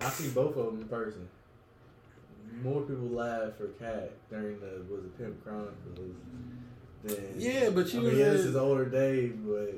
I've 0.00 0.12
seen 0.12 0.30
both 0.32 0.56
of 0.56 0.66
them 0.66 0.80
in 0.82 0.88
person. 0.88 1.28
More 2.62 2.82
people 2.82 3.08
laugh 3.08 3.56
for 3.56 3.66
Katt 3.68 4.12
during 4.30 4.60
the 4.60 4.84
was 4.88 5.04
it 5.04 5.18
Pimp 5.18 5.42
Chronicles 5.42 6.14
than 7.02 7.34
Yeah, 7.36 7.70
but 7.70 7.92
you 7.92 8.00
I 8.00 8.02
mean, 8.04 8.16
yeah, 8.18 8.30
this 8.30 8.42
is 8.42 8.56
older 8.56 8.86
day, 8.86 9.28
but 9.28 9.74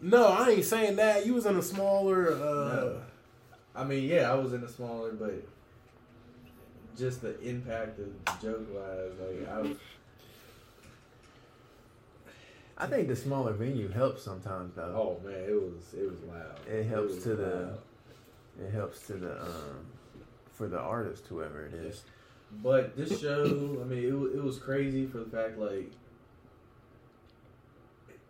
No, 0.00 0.26
I 0.26 0.50
ain't 0.50 0.64
saying 0.64 0.96
that. 0.96 1.26
You 1.26 1.34
was 1.34 1.46
in 1.46 1.56
a 1.56 1.62
smaller. 1.62 2.32
Uh, 2.32 2.36
no. 2.74 3.00
I 3.74 3.84
mean, 3.84 4.04
yeah, 4.04 4.30
I 4.30 4.34
was 4.34 4.52
in 4.52 4.64
a 4.64 4.68
smaller, 4.68 5.12
but 5.12 5.46
just 6.96 7.22
the 7.22 7.40
impact 7.40 8.00
of 8.00 8.06
the 8.24 8.32
joke 8.42 8.66
wise, 8.74 9.12
like 9.20 9.48
I 9.48 9.60
was, 9.60 9.76
I 12.80 12.86
think 12.86 13.08
the 13.08 13.16
smaller 13.16 13.52
venue 13.52 13.88
helps 13.88 14.22
sometimes 14.22 14.74
though. 14.76 15.18
oh 15.22 15.26
man, 15.28 15.34
it 15.34 15.52
was 15.52 15.94
it 15.94 16.08
was 16.08 16.20
loud. 16.28 16.58
It 16.68 16.84
helps 16.86 17.14
was 17.14 17.22
to 17.24 17.34
the- 17.34 17.78
It 18.64 18.70
helps 18.72 19.06
to 19.08 19.14
the 19.14 19.40
um 19.42 19.86
for 20.52 20.68
the 20.68 20.78
artist, 20.78 21.26
whoever 21.28 21.66
it 21.66 21.74
is. 21.74 22.02
But 22.62 22.96
this 22.96 23.20
show, 23.20 23.44
I 23.80 23.84
mean, 23.84 23.98
it, 24.04 24.36
it 24.36 24.42
was 24.42 24.58
crazy 24.58 25.06
for 25.06 25.18
the 25.18 25.30
fact 25.30 25.58
like 25.58 25.90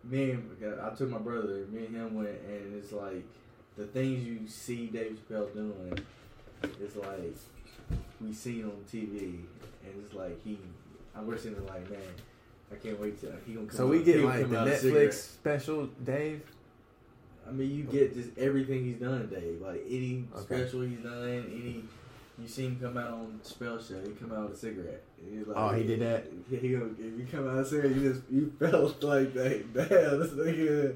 me 0.03 0.31
and 0.31 0.49
I 0.81 0.89
took 0.95 1.09
my 1.09 1.17
brother, 1.17 1.65
me 1.71 1.85
and 1.85 1.95
him 1.95 2.15
went, 2.15 2.29
and 2.47 2.75
it's 2.75 2.91
like 2.91 3.23
the 3.77 3.85
things 3.85 4.23
you 4.25 4.47
see 4.47 4.87
Dave 4.87 5.19
Chappelle 5.29 5.53
doing, 5.53 5.99
it's 6.63 6.95
like 6.95 7.35
we 8.21 8.33
seen 8.33 8.65
on 8.65 8.83
TV, 8.91 9.19
and 9.83 10.03
it's 10.03 10.13
like 10.13 10.43
he, 10.43 10.57
I 11.15 11.21
we're 11.21 11.37
sitting 11.37 11.65
like, 11.67 11.89
man, 11.89 11.99
I 12.71 12.75
can't 12.75 12.99
wait 12.99 13.19
till 13.19 13.31
he 13.45 13.53
gonna 13.53 13.65
come. 13.67 13.75
Out. 13.75 13.77
So 13.77 13.87
we 13.87 13.99
he 13.99 14.03
get 14.03 14.23
like 14.23 14.49
the 14.49 14.55
Netflix 14.55 15.13
special, 15.13 15.87
Dave. 16.03 16.41
I 17.47 17.51
mean, 17.51 17.71
you 17.71 17.83
get 17.83 18.13
just 18.13 18.29
everything 18.37 18.85
he's 18.85 18.97
done, 18.97 19.27
Dave. 19.27 19.59
Like 19.61 19.83
any 19.89 20.25
Okay. 20.35 20.61
special 20.63 20.81
he's 20.81 20.99
done, 20.99 21.23
any 21.51 21.83
you 22.37 22.47
see 22.47 22.67
him 22.67 22.79
come 22.79 22.95
out 22.97 23.11
on 23.11 23.39
Spell 23.43 23.81
Show, 23.81 23.99
he 24.01 24.11
come 24.11 24.31
out 24.31 24.49
with 24.49 24.57
a 24.57 24.59
cigarette. 24.59 25.03
Like, 25.45 25.57
Oh, 25.57 25.69
he 25.75 25.83
did 25.83 25.99
that? 26.01 26.25
He, 26.49 26.55
he 26.57 26.73
if 26.75 26.99
you 26.99 27.27
come 27.29 27.47
out 27.49 27.57
with 27.57 27.65
a 27.67 27.69
cigarette, 27.69 27.95
you 27.95 28.13
just 28.13 28.21
you 28.29 28.53
felt 28.59 29.03
like 29.13 29.33
that. 29.33 29.73
Damn, 29.73 30.19
this 30.19 30.31
nigga. 30.31 30.95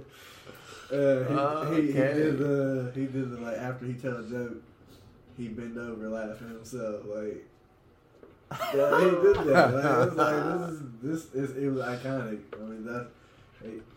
Uh, 0.91 1.27
he, 1.27 1.33
Oh, 1.35 1.71
he, 1.75 1.81
he 1.87 1.93
did 1.93 2.37
the 2.37 2.91
he 2.93 3.05
did 3.07 3.31
the 3.31 3.37
like 3.41 3.57
after 3.57 3.85
he 3.85 3.93
tell 3.95 4.17
a 4.17 4.23
joke, 4.23 4.57
he 5.35 5.47
bend 5.47 5.77
over 5.77 6.07
laughing 6.09 6.49
himself 6.49 7.01
like. 7.07 7.45
Yeah, 8.73 8.99
he 8.99 9.09
did 9.09 9.35
that. 9.47 9.73
Like, 9.73 10.07
it's 10.07 10.15
like 10.15 10.59
this 10.59 10.71
is 10.71 10.81
this 11.01 11.33
is 11.33 11.57
it 11.57 11.69
was 11.69 11.81
iconic. 11.81 12.39
I 12.53 12.63
mean 12.63 12.85
that 12.85 13.07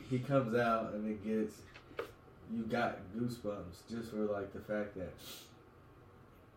he 0.09 0.19
comes 0.21 0.57
out 0.57 0.93
and 0.95 1.09
it 1.09 1.25
gets 1.25 1.55
you 2.53 2.63
got 2.65 2.99
goosebumps 3.17 3.89
just 3.91 4.11
for 4.11 4.19
like 4.27 4.53
the 4.53 4.61
fact 4.61 4.97
that 4.97 5.13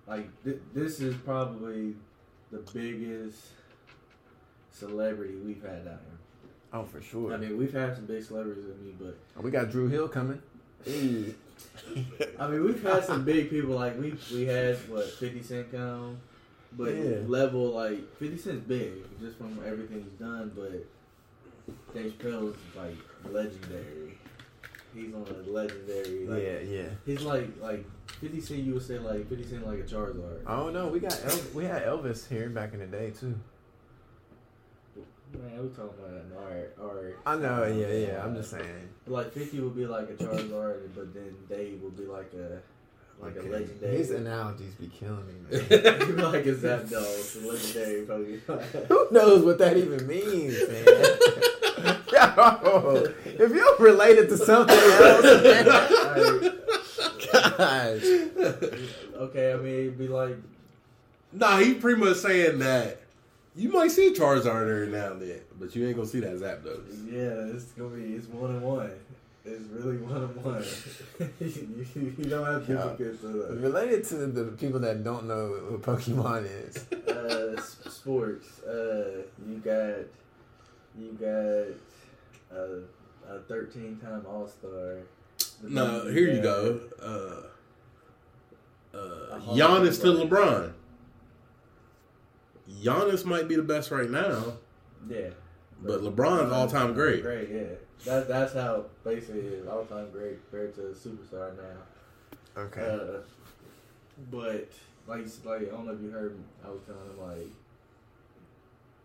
like 0.08 0.28
th- 0.44 0.60
this 0.74 1.00
is 1.00 1.16
probably 1.26 1.96
the 2.52 2.60
biggest 2.74 3.40
celebrity 4.72 5.36
we've 5.36 5.62
had 5.62 5.88
out 5.88 6.02
here. 6.02 6.20
Oh, 6.72 6.84
for 6.84 7.02
sure. 7.02 7.34
I 7.34 7.38
mean, 7.38 7.58
we've 7.58 7.74
had 7.74 7.96
some 7.96 8.06
big 8.06 8.24
celebrities 8.24 8.66
with 8.66 8.80
me, 8.80 8.94
but 9.00 9.18
oh, 9.38 9.42
we 9.42 9.50
got 9.52 9.72
Drew 9.72 9.88
Hill 9.88 10.08
coming. 10.08 10.42
I 10.88 12.48
mean, 12.48 12.64
we've 12.64 12.84
had 12.84 13.04
some 13.04 13.26
big 13.26 13.50
people. 13.50 13.76
Like 13.76 14.00
we 14.00 14.16
we 14.32 14.46
had 14.46 14.78
what 14.90 15.06
Fifty 15.06 15.42
Cent 15.42 15.72
come, 15.72 16.20
but 16.74 16.94
Yeah. 16.94 17.18
level 17.28 17.72
like 17.72 18.16
Fifty 18.18 18.38
Cent's 18.38 18.66
big 18.68 18.92
just 19.20 19.38
from 19.38 19.60
everything 19.66 20.04
he's 20.04 20.20
done. 20.20 20.52
But 20.56 20.86
Dave 21.94 22.14
Chappelle's 22.20 22.58
like 22.76 22.96
legendary. 23.32 24.18
He's 24.96 25.14
on 25.14 25.22
a 25.28 25.50
legendary. 25.52 26.26
Like, 26.28 26.42
yeah, 26.44 26.60
yeah. 26.60 26.90
He's 27.06 27.22
like 27.22 27.48
like 27.62 27.86
Fifty 28.20 28.42
Cent. 28.42 28.62
You 28.62 28.74
would 28.74 28.84
say 28.84 28.98
like 29.00 29.28
Fifty 29.30 29.46
Cent 29.46 29.66
like 29.68 29.80
a 29.80 29.84
Charizard. 29.84 30.42
I 30.48 30.56
don't 30.58 30.74
know. 30.74 30.88
We 30.88 31.00
got 31.00 31.20
El- 31.26 31.40
we 31.54 31.66
had 31.66 31.84
Elvis 31.84 32.28
here 32.28 32.50
back 32.50 32.74
in 32.74 32.80
the 32.80 32.88
day 32.88 33.12
too. 33.12 33.36
Man, 35.32 35.62
we 35.62 35.70
talking 35.70 35.92
about 36.00 36.10
an 36.10 36.32
art 36.44 36.76
art. 36.82 37.20
I 37.24 37.36
know. 37.38 37.64
Yeah, 37.66 37.88
yeah. 38.08 38.24
I'm 38.24 38.36
just 38.36 38.50
saying. 38.50 38.90
Like 39.06 39.32
Fifty 39.32 39.60
would 39.60 39.76
be 39.76 39.86
like 39.86 40.10
a 40.10 40.14
Charizard, 40.14 40.90
but 40.96 41.14
then 41.14 41.36
Dave 41.48 41.82
would 41.84 41.96
be 41.96 42.06
like 42.06 42.34
a 42.34 42.60
like 43.22 43.36
a 43.36 43.42
legendary. 43.42 43.98
His 43.98 44.12
analogies 44.12 44.74
be 44.76 44.88
killing 44.88 45.26
me, 45.28 45.34
man. 45.52 45.70
He'd 46.08 46.16
be 46.16 46.22
like 46.22 46.46
a 46.46 46.54
Zapdos, 46.54 47.44
a 47.44 47.48
legendary 47.48 48.06
Pokemon. 48.06 48.86
Who 48.88 49.08
knows 49.12 49.44
what 49.44 49.58
that 49.60 49.78
even 49.78 50.08
means, 50.08 50.58
man? 50.68 50.86
Yo, 52.12 53.14
if 53.26 53.52
you're 53.52 53.78
related 53.78 54.30
to 54.30 54.38
something 54.38 54.78
else, 54.78 55.24
man, 55.44 55.66
gosh. 57.32 58.04
okay, 59.16 59.54
I 59.54 59.58
mean 59.58 59.74
it'd 59.74 59.98
be 59.98 60.08
like 60.08 60.36
Nah, 61.32 61.60
he 61.60 61.76
pretty 61.76 62.00
much 62.00 62.18
saying 62.18 62.60
that 62.60 63.02
you 63.56 63.70
might 63.70 63.92
see 63.92 64.14
Charizard 64.14 64.70
every 64.70 64.88
now 64.88 65.12
and 65.12 65.22
then, 65.22 65.42
but 65.60 65.76
you 65.76 65.86
ain't 65.88 65.96
gonna 65.96 66.08
see 66.08 66.20
that 66.22 66.34
Zapdos. 66.34 67.12
yeah, 67.12 67.56
it's 67.56 67.66
gonna 67.74 67.90
be 67.90 68.14
it's 68.16 68.28
one 68.28 68.56
on 68.56 68.62
one. 68.62 68.92
It's 69.52 69.68
really 69.72 69.98
one 69.98 70.16
on 70.24 70.44
one. 70.44 70.64
You 71.40 72.14
you 72.18 72.26
don't 72.26 72.46
have 72.46 72.70
Yeah. 72.70 72.76
duplicates 72.76 73.24
of 73.24 73.34
that. 73.34 73.52
Related 73.60 74.04
to 74.06 74.16
the 74.28 74.44
people 74.52 74.80
that 74.82 75.04
don't 75.04 75.26
know 75.28 75.50
what 75.70 75.82
Pokemon 75.82 76.46
is. 76.46 76.76
uh, 77.10 77.60
sports. 77.90 78.62
Uh, 78.64 79.24
you 79.48 79.58
got 79.64 79.96
you 80.98 81.12
got 81.20 82.58
a, 82.58 82.84
a 83.30 83.40
thirteen 83.48 83.98
time 83.98 84.26
All 84.28 84.48
Star. 84.48 84.98
No, 85.64 86.06
here 86.10 86.30
you 86.34 86.42
go. 86.42 86.80
Uh, 87.02 88.98
uh, 88.98 89.40
Giannis 89.56 90.02
to 90.02 90.12
of 90.12 90.30
LeBron. 90.30 90.74
Giannis 92.84 93.26
might 93.26 93.48
be 93.48 93.56
the 93.56 93.64
best 93.64 93.92
right 93.92 94.10
now, 94.10 94.54
Yeah, 95.10 95.30
but 95.82 96.02
LeBron's 96.02 96.52
all 96.52 96.68
time 96.68 96.94
great. 96.94 97.22
Great, 97.24 97.50
yeah. 97.50 97.64
That 98.06 98.28
that's 98.28 98.54
how 98.54 98.86
basically 99.04 99.42
is 99.42 99.68
all 99.68 99.86
time 99.86 100.10
great 100.12 100.40
compared 100.50 100.74
to 100.76 100.88
a 100.88 100.92
superstar 100.92 101.56
now. 101.58 102.62
Okay. 102.62 102.82
Uh, 102.82 103.20
but 104.32 104.70
like 105.08 105.26
like 105.44 105.62
I 105.62 105.66
don't 105.66 105.86
know 105.86 105.94
if 105.94 106.02
you 106.02 106.10
heard. 106.10 106.38
me, 106.38 106.44
I 106.66 106.70
was 106.70 106.82
telling 106.86 107.02
him 107.02 107.20
like 107.22 107.52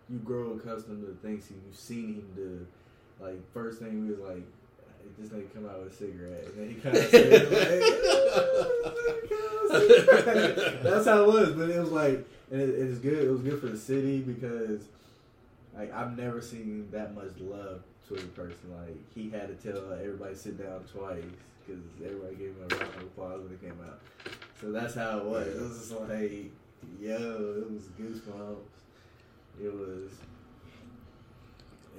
you 0.08 0.18
grow 0.18 0.52
accustomed 0.52 1.00
to 1.00 1.08
the 1.08 1.16
things 1.16 1.50
you've 1.50 1.76
seen 1.76 2.14
him 2.14 2.30
do. 2.36 2.66
Like 3.20 3.40
first 3.52 3.80
thing 3.80 4.06
we 4.06 4.10
was 4.12 4.20
like. 4.20 4.42
This 5.18 5.28
nigga 5.28 5.52
come 5.52 5.68
out 5.68 5.84
with 5.84 5.92
a 5.92 5.96
cigarette, 5.96 6.44
and 6.46 6.58
then 6.58 6.68
he 6.70 6.74
kind 6.76 6.96
of 6.96 7.04
said, 7.10 7.52
like, 7.52 7.62
"That's 10.82 11.04
how 11.06 11.22
it 11.22 11.26
was." 11.26 11.52
But 11.52 11.68
it 11.68 11.78
was 11.78 11.90
like, 11.90 12.26
and 12.50 12.58
it, 12.58 12.70
it 12.70 12.88
was 12.88 12.98
good. 13.00 13.22
It 13.22 13.30
was 13.30 13.42
good 13.42 13.60
for 13.60 13.66
the 13.66 13.76
city 13.76 14.20
because, 14.20 14.84
like, 15.76 15.92
I've 15.92 16.16
never 16.16 16.40
seen 16.40 16.88
that 16.90 17.14
much 17.14 17.32
love 17.38 17.82
a 18.10 18.14
person. 18.14 18.56
Like, 18.70 18.96
he 19.14 19.30
had 19.30 19.48
to 19.48 19.72
tell 19.72 19.92
everybody 19.92 20.34
sit 20.34 20.58
down 20.58 20.84
twice 20.92 21.22
because 21.66 21.82
everybody 22.04 22.36
gave 22.36 22.48
him 22.48 22.68
a 22.70 22.74
round 22.74 22.94
of 22.94 23.02
applause 23.02 23.42
when 23.42 23.52
it 23.52 23.60
came 23.60 23.78
out. 23.84 24.00
So 24.60 24.72
that's 24.72 24.94
how 24.94 25.18
it 25.18 25.24
was. 25.24 25.46
It 25.46 25.60
was 25.60 25.78
just 25.78 26.00
like, 26.00 26.50
yo, 27.00 27.54
it 27.58 27.70
was 27.70 27.84
goosebumps. 27.98 28.56
It 29.62 29.72
was, 29.72 30.10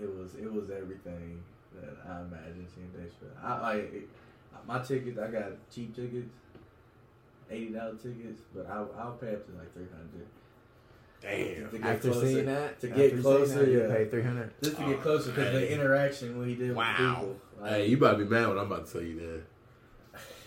it 0.02 0.10
was, 0.10 0.36
it 0.36 0.52
was 0.52 0.70
everything 0.70 1.42
that 1.82 1.98
I 2.08 2.22
imagined 2.22 2.68
seeing 2.74 2.92
Chappelle. 2.92 3.44
I 3.44 3.62
like 3.62 4.10
my 4.68 4.80
tickets. 4.80 5.20
I 5.20 5.28
got 5.28 5.52
cheap 5.74 5.96
tickets, 5.96 6.34
eighty 7.50 7.70
dollar 7.74 7.96
tickets, 7.96 8.42
but 8.54 8.68
I 8.70 8.84
I'll 9.00 9.18
pay 9.20 9.34
up 9.34 9.46
to 9.46 9.54
like 9.58 9.74
three 9.74 9.88
hundred. 9.92 10.28
Damn. 11.22 11.70
To 11.72 11.78
get 11.78 11.88
After 11.88 12.12
closer- 12.12 12.28
seeing 12.28 12.46
that, 12.46 12.80
to 12.82 12.88
get 12.88 13.10
seeing 13.12 13.22
closer, 13.22 13.60
that, 13.60 13.68
you 13.72 13.82
yeah. 13.82 13.88
pay 13.96 14.06
three 14.10 14.22
hundred. 14.24 14.52
Just 14.62 14.76
to 14.78 14.84
get 14.84 14.96
Oh, 14.96 15.02
closer 15.02 15.32
because 15.32 15.52
the 15.54 15.74
interaction 15.74 16.38
when 16.38 16.48
he 16.50 16.56
did 16.56 16.76
Wow. 16.76 16.86
with 16.98 16.98
people. 16.98 17.42
Like, 17.62 17.72
Hey, 17.72 17.88
you 17.88 17.98
about 17.98 18.12
to 18.20 18.26
be 18.26 18.30
mad 18.30 18.48
when 18.50 18.58
I'm 18.60 18.66
about 18.72 18.86
to 18.88 18.92
tell 18.94 19.02
you 19.02 19.42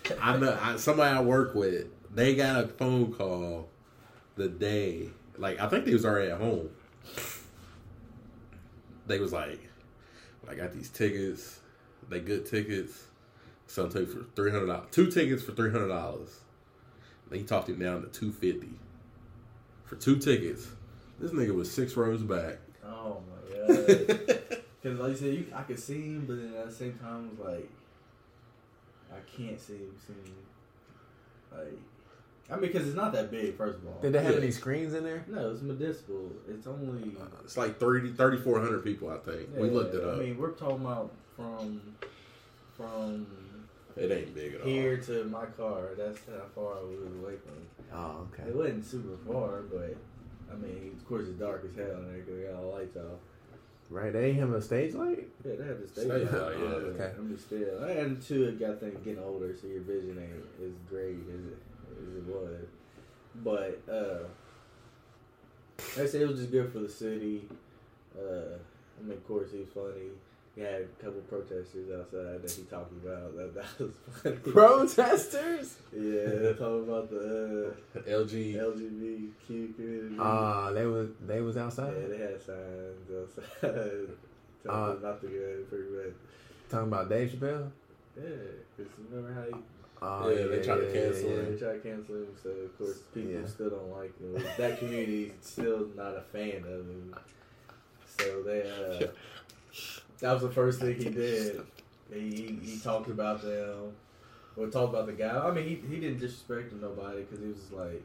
that. 0.07 0.17
I 0.21 0.37
know 0.37 0.57
I, 0.61 0.77
somebody 0.77 1.15
I 1.15 1.21
work 1.21 1.53
with. 1.55 1.87
They 2.15 2.35
got 2.35 2.63
a 2.63 2.67
phone 2.67 3.13
call 3.13 3.69
the 4.35 4.47
day, 4.47 5.09
like 5.37 5.59
I 5.59 5.67
think 5.67 5.85
they 5.85 5.93
was 5.93 6.05
already 6.05 6.31
at 6.31 6.39
home. 6.39 6.69
They 9.07 9.19
was 9.19 9.33
like, 9.33 9.59
"I 10.47 10.55
got 10.55 10.73
these 10.73 10.89
tickets. 10.89 11.59
They 12.09 12.19
good 12.19 12.45
tickets. 12.45 13.05
Some 13.67 13.85
I'll 13.85 14.05
for 14.05 14.25
three 14.35 14.51
hundred 14.51 14.67
dollars. 14.67 14.87
Two 14.91 15.11
tickets 15.11 15.43
for 15.43 15.51
three 15.51 15.71
hundred 15.71 15.89
dollars. 15.89 16.39
He 17.31 17.43
talked 17.43 17.69
him 17.69 17.77
down 17.79 18.01
to 18.01 18.07
two 18.07 18.31
fifty 18.31 18.69
for 19.89 19.95
two 19.95 20.17
tickets. 20.17 20.67
This 21.19 21.31
nigga 21.31 21.53
was 21.53 21.69
six 21.71 21.97
rows 21.97 22.21
back. 22.21 22.57
Oh 22.85 23.17
my 23.29 23.75
god. 23.75 24.39
Because 24.81 24.97
like 24.97 25.09
you 25.09 25.15
said, 25.17 25.33
you, 25.33 25.45
I 25.53 25.63
could 25.63 25.77
see 25.77 25.95
him, 26.03 26.23
but 26.25 26.37
then 26.37 26.53
at 26.57 26.67
the 26.67 26.73
same 26.73 26.93
time, 26.99 27.25
it 27.33 27.37
was 27.43 27.53
like 27.53 27.69
I 29.11 29.17
can't 29.35 29.59
see 29.59 29.73
him. 29.73 29.91
See 30.07 30.13
him. 30.13 30.35
Like 31.51 31.73
I 32.49 32.53
mean, 32.53 32.71
because 32.71 32.87
it's 32.87 32.95
not 32.95 33.11
that 33.11 33.29
big. 33.29 33.57
First 33.57 33.79
of 33.79 33.87
all, 33.87 33.99
Did 34.01 34.13
they 34.13 34.23
have 34.23 34.35
Yeah. 34.35 34.41
any 34.41 34.51
screens 34.51 34.93
in 34.93 35.03
there? 35.03 35.25
no, 35.27 35.51
it's 35.51 35.61
Municipal. 35.61 36.31
It's 36.47 36.65
only. 36.65 37.11
Uh, 37.19 37.25
it's 37.43 37.57
like 37.57 37.77
30, 37.77 38.13
3,400 38.13 38.81
people, 38.81 39.09
I 39.09 39.17
think. 39.17 39.49
we 39.53 39.67
Yeah, 39.67 39.73
looked 39.73 39.95
it 39.95 40.01
up. 40.03 40.15
I 40.15 40.19
mean, 40.19 40.37
we're 40.37 40.51
talking 40.51 40.85
about 40.85 41.11
from 41.35 41.81
from 42.77 43.27
it 43.99 44.11
ain't 44.11 44.35
big 44.35 44.55
at 44.55 44.61
all. 44.61 44.67
here 44.67 44.97
to 44.97 45.23
my 45.25 45.45
car. 45.45 45.89
That's 45.97 46.19
how 46.27 46.45
far 46.55 46.85
we 46.85 46.95
was 46.95 47.13
away 47.21 47.35
from. 47.37 47.55
Oh, 47.93 48.27
okay. 48.33 48.49
It 48.49 48.55
wasn't 48.55 48.85
super 48.85 49.17
far, 49.31 49.61
but 49.63 49.95
I 50.51 50.55
mean, 50.55 50.95
of 50.97 51.07
course, 51.07 51.27
it's 51.27 51.39
dark 51.39 51.65
as 51.69 51.75
hell 51.75 51.97
in 51.97 52.07
there 52.07 52.21
because 52.21 52.35
they 52.37 52.43
got 52.43 52.55
all 52.55 52.71
the 52.71 52.77
lights 52.77 52.97
off. 52.97 53.19
Right, 53.89 54.13
they 54.13 54.27
ain't 54.27 54.39
have 54.39 54.51
a 54.51 54.61
stage 54.61 54.93
light. 54.93 55.27
Yeah, 55.43 55.55
they 55.57 55.65
have 55.65 55.81
the 55.81 55.87
stage. 55.87 56.05
Stage 56.05 56.31
light, 56.31 56.41
light, 56.41 56.57
yeah. 56.59 56.65
Okay. 56.65 57.11
I 57.17 57.21
mean, 57.21 57.39
still, 57.39 57.83
and 57.83 58.21
two, 58.21 58.45
it 58.45 58.59
got 58.59 58.79
things 58.79 58.99
getting 59.03 59.23
older, 59.23 59.55
so 59.59 59.67
your 59.67 59.81
vision 59.81 60.17
ain't 60.21 60.67
as 60.67 60.75
great 60.87 61.17
as 61.27 61.45
it, 61.45 61.57
as 61.99 62.15
it 62.17 62.23
was. 62.25 62.67
But 63.43 63.81
uh, 63.91 64.27
like 65.97 66.05
I 66.05 66.09
said 66.09 66.21
it 66.21 66.27
was 66.27 66.39
just 66.39 66.51
good 66.51 66.71
for 66.71 66.79
the 66.79 66.89
city. 66.89 67.47
Uh, 68.15 68.57
I 68.99 69.03
mean, 69.03 69.17
of 69.17 69.27
course, 69.27 69.51
he 69.51 69.59
was 69.59 69.69
funny. 69.73 70.09
He 70.59 70.65
had 70.65 70.81
a 70.81 70.85
couple 71.01 71.21
protesters 71.21 71.89
outside 71.97 72.41
that 72.41 72.51
he 72.51 72.63
talked 72.63 72.91
about. 72.91 73.33
That, 73.37 73.55
that 73.55 73.79
was 73.79 73.93
funny. 74.21 74.35
Protesters? 74.51 75.77
Yeah, 75.95 76.51
talking 76.51 76.83
about 76.83 77.09
the 77.09 77.71
uh, 77.95 77.99
LG. 78.01 78.55
LGBTQ 78.55 79.75
community. 79.77 80.15
Uh, 80.19 80.71
they 80.73 80.85
was 80.85 81.07
they 81.25 81.39
was 81.39 81.55
outside 81.55 81.93
yeah, 82.01 82.07
they 82.09 82.17
had 82.17 82.41
signs 82.41 83.09
outside. 83.09 83.61
telling 83.61 84.09
Uh, 84.67 84.93
them 84.95 85.01
not 85.01 85.21
to 85.21 85.27
go, 85.27 85.63
pretty 85.69 85.89
much. 85.95 86.13
talking 86.69 86.87
about 86.89 87.07
Dave 87.09 87.29
Chappelle. 87.29 87.71
Yeah, 88.17 88.23
because 88.75 88.91
remember 89.09 89.33
how 89.33 89.43
he 89.47 89.63
Oh, 90.01 90.29
Yeah, 90.29 90.47
they 90.47 90.61
tried 90.61 90.75
to 90.81 90.91
cancel 90.91 91.29
Yeah, 91.29 91.35
him. 91.37 91.53
they 91.53 91.57
try 91.57 91.71
to 91.73 91.79
cancel 91.79 92.15
him, 92.15 92.27
so 92.43 92.49
of 92.49 92.77
course 92.77 92.97
people 93.13 93.31
Yeah. 93.31 93.45
still 93.47 93.69
don't 93.69 93.91
like 93.91 94.19
him. 94.19 94.43
That 94.57 94.77
community's 94.77 95.31
still 95.39 95.87
not 95.95 96.17
a 96.17 96.21
fan 96.33 96.57
of 96.57 96.85
him. 96.85 97.15
So 98.05 98.43
they, 98.43 98.69
uh, 98.69 99.07
that 100.21 100.33
was 100.33 100.41
the 100.41 100.51
first 100.51 100.79
thing 100.79 100.95
he 100.95 101.09
did. 101.09 101.61
He, 102.13 102.59
he, 102.63 102.79
talked 102.79 103.09
about 103.09 103.41
them, 103.41 103.93
or 104.57 104.67
talked 104.67 104.93
about 104.93 105.05
the 105.05 105.13
guy. 105.13 105.29
I 105.29 105.51
mean, 105.51 105.63
he, 105.63 105.75
he 105.87 105.99
didn't 105.99 106.19
disrespect 106.19 106.73
nobody 106.73 107.21
because 107.21 107.39
he 107.39 107.47
was 107.47 107.57
just 107.57 107.73
like, 107.73 108.03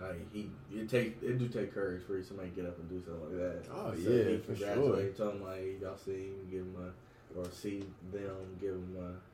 like 0.00 0.32
he 0.32 0.48
it 0.74 0.88
take 0.88 1.22
it 1.22 1.38
do 1.38 1.48
take 1.48 1.74
courage 1.74 2.02
for 2.06 2.22
somebody 2.22 2.50
to 2.50 2.56
get 2.56 2.66
up 2.66 2.78
and 2.78 2.88
do 2.88 3.02
something 3.04 3.22
like 3.22 3.38
that. 3.38 3.72
Oh, 3.72 3.92
So 3.94 4.10
yeah, 4.10 4.24
he 4.24 4.36
for 4.38 4.54
congratulated, 4.54 5.16
Told 5.16 5.34
him 5.34 5.44
like 5.44 5.80
y'all 5.80 5.96
see 5.96 6.12
him, 6.12 6.48
give 6.50 6.60
him 6.60 6.76
a 6.78 7.38
or 7.38 7.50
see 7.50 7.84
them, 8.12 8.56
give 8.60 8.74
him 8.74 8.96
a 8.98 9.31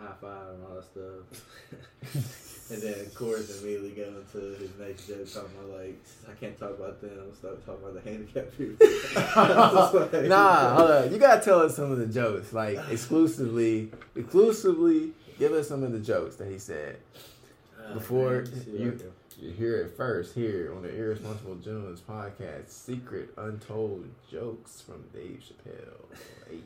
high 0.00 0.12
five 0.20 0.54
and 0.54 0.64
all 0.64 0.74
that 0.76 0.84
stuff. 0.84 2.70
and 2.72 2.82
then, 2.82 3.00
of 3.00 3.14
course, 3.14 3.60
immediately 3.60 3.90
go 3.90 4.04
into 4.04 4.56
his 4.58 4.70
next 4.78 5.06
joke 5.08 5.32
talking 5.32 5.50
about, 5.58 5.78
like, 5.80 5.98
I 6.30 6.34
can't 6.38 6.58
talk 6.58 6.70
about 6.70 7.00
them, 7.00 7.34
start 7.36 7.64
talking 7.66 7.82
about 7.82 7.94
the 8.04 8.10
handicapped 8.10 8.56
people. 8.58 8.86
nah, 10.28 10.74
hold 10.76 10.90
on. 10.90 11.12
You 11.12 11.18
gotta 11.18 11.42
tell 11.44 11.60
us 11.60 11.74
some 11.76 11.90
of 11.90 11.98
the 11.98 12.06
jokes, 12.06 12.52
like 12.52 12.78
exclusively, 12.90 13.90
exclusively. 14.14 15.12
Give 15.38 15.52
us 15.52 15.68
some 15.68 15.82
of 15.84 15.92
the 15.92 16.00
jokes 16.00 16.36
that 16.36 16.50
he 16.50 16.58
said. 16.58 16.96
Uh, 17.78 17.94
Before 17.94 18.42
man, 18.42 18.44
let's 18.52 18.64
see 18.64 18.70
what 18.72 18.80
I 18.80 18.84
you- 18.84 19.12
You 19.40 19.50
hear 19.52 19.82
it 19.82 19.96
first 19.96 20.34
here 20.34 20.72
on 20.74 20.82
the 20.82 20.92
Irresponsible 20.94 21.54
Gentleman's 21.56 22.00
podcast. 22.00 22.70
Secret 22.70 23.30
untold 23.36 24.04
jokes 24.30 24.80
from 24.80 25.04
Dave 25.14 25.40
Chappelle. 25.46 26.18
Hey. 26.50 26.58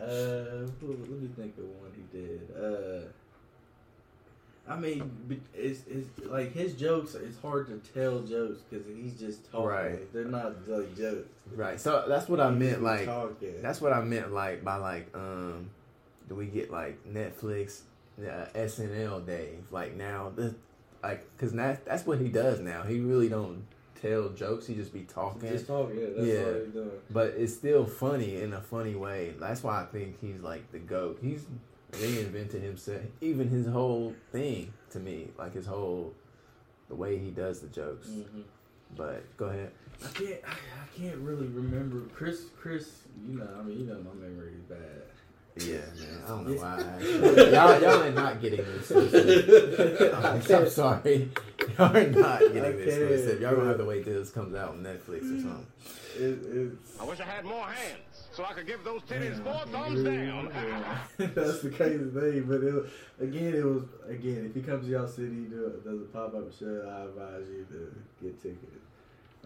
Uh, 0.00 0.66
let 0.82 1.08
me 1.08 1.28
think 1.36 1.56
of 1.58 1.64
one 1.64 1.92
he 1.94 2.18
did. 2.18 2.48
Uh, 2.56 3.06
I 4.68 4.76
mean, 4.76 5.10
it's, 5.54 5.82
it's 5.88 6.08
like 6.26 6.52
his 6.52 6.74
jokes. 6.74 7.14
It's 7.14 7.38
hard 7.40 7.66
to 7.68 7.92
tell 7.92 8.20
jokes 8.20 8.60
because 8.68 8.86
he's 8.86 9.18
just 9.18 9.50
talking. 9.50 9.66
Right. 9.66 10.12
They're 10.12 10.24
not 10.24 10.68
like 10.68 10.96
jokes. 10.96 11.28
Right. 11.54 11.80
So 11.80 12.04
that's 12.08 12.28
what 12.28 12.40
I 12.40 12.50
He's 12.50 12.58
meant. 12.60 12.82
Like 12.82 13.06
talking. 13.06 13.60
that's 13.60 13.80
what 13.80 13.92
I 13.92 14.02
meant. 14.02 14.32
Like 14.32 14.64
by 14.64 14.76
like 14.76 15.08
um, 15.14 15.70
do 16.28 16.36
we 16.36 16.46
get 16.46 16.70
like 16.70 17.04
Netflix 17.04 17.80
uh, 18.20 18.46
SNL 18.54 19.26
day? 19.26 19.56
Like 19.70 19.96
now, 19.96 20.32
the 20.34 20.54
like 21.02 21.26
because 21.36 21.52
that 21.54 21.84
that's 21.84 22.06
what 22.06 22.20
he 22.20 22.28
does 22.28 22.60
now. 22.60 22.84
He 22.84 23.00
really 23.00 23.28
don't 23.28 23.64
tell 24.02 24.28
jokes. 24.30 24.66
He 24.66 24.74
just 24.74 24.92
be 24.92 25.02
talking. 25.02 25.48
just 25.48 25.66
talking. 25.66 25.96
Yeah, 25.98 26.06
that's 26.16 26.26
Yeah. 26.26 26.44
all 26.44 26.54
he's 26.64 26.72
doing. 26.72 26.90
but 27.10 27.26
it's 27.38 27.54
still 27.54 27.86
funny 27.86 28.36
in 28.42 28.52
a 28.52 28.60
funny 28.60 28.94
way. 28.94 29.34
That's 29.38 29.62
why 29.62 29.80
I 29.82 29.86
think 29.86 30.20
he's 30.20 30.40
like 30.40 30.70
the 30.72 30.78
goat. 30.78 31.18
He's 31.22 31.44
reinvented 31.92 32.62
himself, 32.62 33.02
even 33.20 33.48
his 33.48 33.66
whole 33.66 34.14
thing 34.32 34.72
to 34.90 34.98
me, 34.98 35.28
like 35.38 35.54
his 35.54 35.66
whole 35.66 36.12
the 36.88 36.94
way 36.94 37.18
he 37.18 37.30
does 37.30 37.60
the 37.60 37.68
jokes. 37.68 38.08
hmm 38.08 38.40
But 38.96 39.24
go 39.36 39.46
ahead. 39.46 39.70
I 40.04 40.08
can't. 40.08 40.40
I, 40.46 40.50
I 40.50 40.98
can't 40.98 41.18
really 41.18 41.46
remember 41.46 42.00
Chris. 42.14 42.46
Chris, 42.58 43.02
you 43.26 43.38
know. 43.38 43.48
I 43.58 43.62
mean, 43.62 43.80
you 43.80 43.86
know, 43.86 44.00
my 44.02 44.14
memory 44.14 44.52
is 44.54 44.62
bad. 44.62 45.02
Yeah, 45.56 45.76
man. 45.76 46.22
I 46.24 46.28
don't 46.28 46.48
know 46.48 46.54
why. 46.54 46.76
I 46.76 46.80
asked. 46.80 47.52
y'all, 47.52 47.80
y'all 47.80 48.02
are 48.02 48.10
not 48.10 48.40
getting 48.40 48.64
this. 48.64 48.90
Exclusive. 48.90 50.14
I'm 50.24 50.68
sorry. 50.68 51.30
Y'all 51.78 51.96
are 51.96 52.06
not 52.10 52.40
getting 52.40 52.64
I 52.64 52.72
this 52.72 53.26
can't. 53.28 53.40
Y'all 53.40 53.56
gonna 53.56 53.68
have 53.68 53.78
to 53.78 53.84
wait 53.84 54.04
till 54.04 54.14
this 54.14 54.30
comes 54.30 54.54
out 54.54 54.70
on 54.70 54.82
Netflix 54.82 55.24
or 55.24 55.40
something. 55.40 55.66
It, 56.16 56.38
it's. 56.50 57.00
I 57.00 57.04
wish 57.04 57.20
I 57.20 57.24
had 57.24 57.44
more 57.44 57.66
hands 57.66 58.22
so 58.32 58.44
I 58.44 58.54
could 58.54 58.66
give 58.66 58.82
those 58.82 59.02
titties 59.02 59.42
four 59.42 59.60
thumbs 59.70 60.02
down. 60.02 60.50
That's 61.34 61.60
the 61.60 61.70
crazy 61.70 61.98
thing, 61.98 62.44
but 62.44 62.62
it, 62.62 62.84
again, 63.20 63.54
it 63.54 63.64
was 63.64 63.84
again. 64.08 64.46
If 64.48 64.54
he 64.54 64.62
comes 64.62 64.86
to 64.86 64.90
y'all 64.90 65.06
city, 65.06 65.44
do 65.50 65.80
does 65.84 66.00
a 66.00 66.04
pop 66.04 66.34
up 66.34 66.50
show, 66.58 66.88
I 66.88 67.04
advise 67.04 67.46
you 67.48 67.66
to 67.70 68.24
get 68.24 68.42
tickets. 68.42 68.86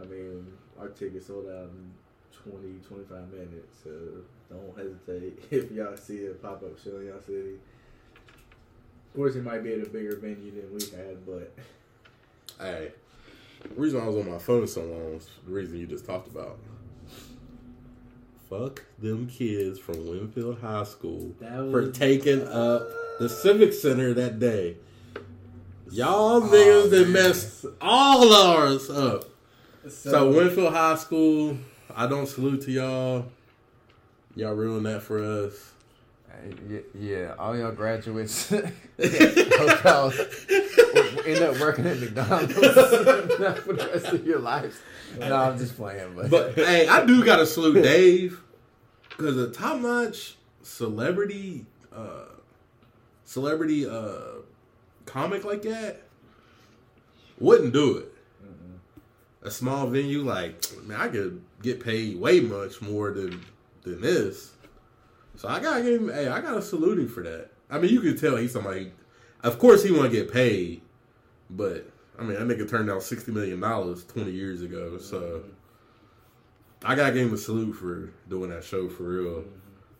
I 0.01 0.05
mean, 0.05 0.47
our 0.79 0.89
tickets 0.89 1.27
sold 1.27 1.47
out 1.47 1.71
in 1.71 1.91
20, 2.51 2.79
25 2.87 3.33
minutes, 3.33 3.79
so 3.83 3.91
don't 4.51 4.77
hesitate 4.77 5.45
if 5.51 5.71
y'all 5.73 5.97
see 5.97 6.27
a 6.27 6.31
pop 6.31 6.63
up 6.63 6.79
show 6.83 6.99
in 6.99 7.07
y'all 7.07 7.21
city. 7.27 7.55
Of 9.09 9.17
course, 9.17 9.35
it 9.37 9.45
might 9.45 9.63
be 9.65 9.73
at 9.73 9.87
a 9.87 9.89
bigger 9.89 10.17
venue 10.17 10.51
than 10.51 10.73
we 10.75 10.85
had, 10.97 11.25
but 11.25 11.55
Hey, 12.59 12.93
the 13.63 13.75
reason 13.81 14.01
I 14.01 14.07
was 14.07 14.17
on 14.17 14.31
my 14.31 14.39
phone 14.39 14.67
so 14.67 14.83
long 14.83 15.15
is 15.15 15.29
the 15.47 15.53
reason 15.53 15.79
you 15.79 15.87
just 15.87 16.07
talked 16.07 16.29
about. 16.29 16.59
Fuck 18.49 18.85
them 18.99 19.27
kids 19.27 19.79
from 19.79 20.09
Winfield 20.09 20.61
High 20.61 20.85
School 20.85 21.35
was- 21.41 21.71
for 21.71 21.91
taking 21.91 22.43
up 22.47 22.89
the 23.19 23.29
Civic 23.29 23.73
Center 23.73 24.15
that 24.15 24.39
day. 24.39 24.77
Y'all 25.91 26.37
oh, 26.37 26.41
niggas 26.43 26.91
that 26.91 27.05
man. 27.09 27.13
messed 27.13 27.67
all 27.81 28.33
ours 28.33 28.91
up. 28.91 29.25
So, 29.89 30.31
Winfield 30.31 30.73
High 30.73 30.97
School, 30.97 31.59
I 31.95 32.07
don't 32.09 32.27
salute 32.27 32.63
to 32.63 32.73
y'all. 32.73 33.27
Y'all 34.37 34.55
ruined 34.55 34.84
that 34.84 35.03
for 35.03 35.22
us. 35.24 35.72
Yeah, 36.95 37.34
all 37.39 37.57
y'all 37.57 37.72
graduates, 37.72 38.51
hope 38.51 38.62
end 41.26 41.43
up 41.43 41.59
working 41.59 41.87
at 41.87 41.99
McDonald's 41.99 42.53
for 42.55 43.72
the 43.72 43.91
rest 43.93 44.12
of 44.12 44.26
your 44.26 44.41
lives. 44.41 44.76
No, 45.18 45.34
I'm 45.34 45.57
just 45.57 45.74
playing, 45.76 46.14
but, 46.14 46.30
But 46.30 46.55
hey, 46.55 46.87
I 46.87 47.07
do 47.07 47.24
gotta 47.24 47.47
salute 47.47 47.82
Dave 47.82 48.43
because 49.09 49.39
a 49.39 49.51
top 49.51 49.80
notch 49.80 50.37
celebrity, 50.62 51.64
uh, 51.91 52.26
celebrity 53.24 53.89
uh, 53.89 54.43
comic 55.07 55.45
like 55.45 55.62
that 55.62 56.03
wouldn't 57.39 57.72
do 57.72 57.97
it. 57.97 58.12
A 59.43 59.51
small 59.51 59.87
venue 59.87 60.22
like 60.22 60.62
man, 60.82 61.01
I 61.01 61.09
could 61.09 61.41
get 61.62 61.82
paid 61.82 62.20
way 62.20 62.41
much 62.41 62.82
more 62.82 63.12
than 63.12 63.43
than 63.87 64.01
this. 64.03 64.53
So 65.37 65.49
I 65.49 65.61
gotta 65.61 65.82
give 65.82 66.03
him. 66.03 66.09
Hey, 66.12 66.28
I 66.28 66.41
gotta 66.41 66.62
salute 66.62 66.99
him 66.99 67.09
for 67.09 67.22
that. 67.22 67.51
I 67.70 67.78
mean, 67.78 67.91
you 67.93 68.01
can 68.01 68.16
tell 68.16 68.37
he's 68.37 68.53
somebody. 68.53 68.93
Of 69.43 69.59
course, 69.59 69.82
he 69.82 69.91
want 69.93 70.11
to 70.11 70.16
get 70.16 70.32
paid, 70.32 70.82
but 71.51 71.89
I 72.18 72.22
mean, 72.22 72.34
that 72.34 72.47
nigga 72.47 72.68
turned 72.68 72.89
down 72.89 73.01
sixty 73.01 73.32
million 73.32 73.61
dollars 73.61 74.05
twenty 74.05 74.32
years 74.32 74.62
ago. 74.62 74.99
So 74.99 75.45
I 76.84 76.95
gotta 76.95 77.12
give 77.12 77.28
him 77.28 77.34
a 77.34 77.39
salute 77.39 77.74
for 77.74 78.12
doing 78.28 78.51
that 78.51 78.64
show 78.64 78.89
for 78.89 79.05
real. 79.05 79.45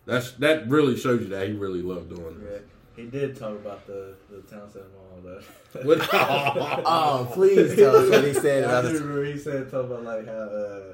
That's 0.07 0.32
that 0.32 0.68
really 0.68 0.97
shows 0.97 1.22
you 1.22 1.28
that 1.28 1.49
he 1.49 1.55
really 1.55 1.82
loved 1.82 2.14
doing 2.14 2.41
yeah, 2.43 2.51
this. 2.51 2.62
he 2.95 3.05
did 3.07 3.37
talk 3.37 3.51
about 3.53 3.87
the 3.87 4.14
the 4.30 4.41
town 4.43 4.70
center 4.70 4.87
mall 4.95 5.20
though. 5.22 5.43
What- 5.82 6.01
oh, 6.12 7.28
please 7.32 7.74
tell 7.76 7.97
us 7.97 8.11
what 8.11 8.24
he 8.24 8.32
said 8.32 8.64
I 8.64 8.66
about 8.78 8.82
do 8.82 8.89
it. 8.97 9.01
remember 9.01 9.24
he 9.24 9.39
said 9.39 9.70
talking 9.70 9.91
about 9.91 10.05
like 10.05 10.26
how 10.26 10.32
uh, 10.32 10.93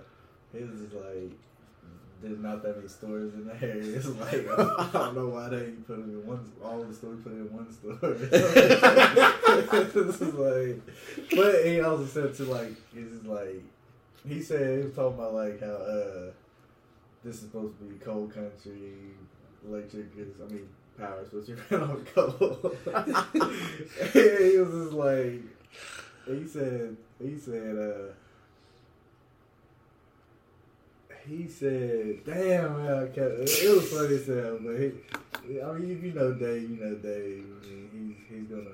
he 0.56 0.64
was 0.64 0.80
just 0.80 0.94
like 0.94 1.30
there's 2.22 2.38
not 2.38 2.62
that 2.62 2.76
many 2.76 2.88
stores 2.88 3.34
in 3.34 3.46
the 3.46 3.54
area. 3.60 3.96
It's 3.96 4.06
like 4.20 4.48
I 4.48 4.88
don't 4.92 5.16
know 5.16 5.26
why 5.28 5.48
they 5.48 5.70
put 5.86 5.98
it 5.98 6.02
in 6.02 6.24
one. 6.26 6.52
All 6.64 6.84
the 6.84 6.94
stores 6.94 7.20
put 7.22 7.32
it 7.32 7.36
in 7.36 7.52
one 7.52 7.72
store. 7.72 7.96
this 10.04 10.20
is 10.20 10.34
like, 10.34 10.80
but 11.34 11.64
he 11.66 11.80
also 11.80 12.06
said 12.06 12.34
to 12.36 12.44
like, 12.44 12.76
it's 12.94 13.24
like 13.26 13.64
he 14.26 14.40
said 14.40 14.78
he 14.78 14.84
was 14.84 14.94
talking 14.94 15.18
about 15.18 15.34
like 15.34 15.60
how 15.60 15.66
uh 15.66 16.30
this 17.24 17.34
is 17.36 17.42
supposed 17.42 17.78
to 17.78 17.84
be 17.84 17.96
cold 17.96 18.32
country, 18.32 19.16
electric 19.66 20.16
is 20.16 20.40
I 20.40 20.44
mean 20.52 20.68
power 20.96 21.22
is 21.22 21.30
supposed 21.30 21.48
to 21.48 21.56
be 21.56 21.74
on 21.82 22.04
coal. 22.14 22.72
he 24.12 24.58
was 24.58 24.70
just 24.70 24.92
like, 24.92 25.42
he 26.26 26.46
said 26.46 26.96
he 27.20 27.36
said 27.36 27.76
uh. 27.76 28.12
He 31.28 31.46
said, 31.46 32.24
"Damn, 32.24 32.84
man, 32.84 33.10
it 33.14 33.74
was 33.76 33.92
funny 33.92 34.16
as 34.16 34.26
hell." 34.26 34.58
But 34.60 34.76
he, 34.76 35.60
I 35.60 35.72
mean, 35.72 35.90
if 35.96 36.02
you 36.02 36.12
know, 36.12 36.32
Dave, 36.32 36.70
you 36.70 36.76
know, 36.76 36.94
Dave. 36.96 37.44
I 37.62 37.66
mean, 37.66 38.16
he's 38.28 38.38
he's 38.38 38.48
gonna 38.48 38.70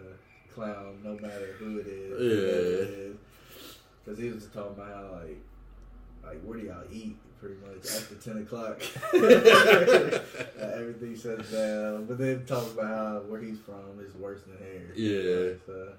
clown 0.55 0.99
no 1.05 1.15
matter 1.15 1.55
who 1.59 1.79
it 1.79 1.87
is. 1.87 3.13
Yeah. 3.13 3.17
Because 4.05 4.19
he 4.19 4.31
was 4.31 4.47
talking 4.47 4.73
about 4.73 4.89
how 4.89 5.13
like, 5.13 5.39
like 6.25 6.41
where 6.43 6.59
do 6.59 6.67
y'all 6.67 6.85
eat? 6.91 7.17
Pretty 7.41 7.55
much 7.65 7.87
after 7.87 8.17
ten 8.17 8.43
o'clock, 8.43 8.83
Uh, 9.15 10.73
everything 10.75 11.17
shuts 11.17 11.53
down. 11.53 12.07
But 12.07 12.19
then 12.19 12.45
talking 12.47 12.73
about 12.73 12.87
how 12.89 13.21
where 13.29 13.41
he's 13.41 13.61
from 13.61 14.01
is 14.01 14.13
worse 14.17 14.41
than 14.43 14.59
here. 14.59 14.93
Yeah. 14.97 15.55
So, 15.65 15.93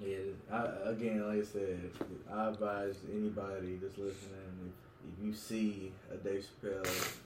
yeah, 0.00 0.16
I, 0.52 0.90
again, 0.90 1.26
like 1.26 1.40
I 1.40 1.44
said, 1.44 1.90
I 2.32 2.48
advise 2.48 2.96
anybody 3.12 3.76
that's 3.76 3.96
listening 3.96 4.72
if, 5.06 5.18
if 5.18 5.24
you 5.24 5.34
see 5.34 5.92
a 6.12 6.16
Dave 6.16 6.44
Chappelle 6.62 7.16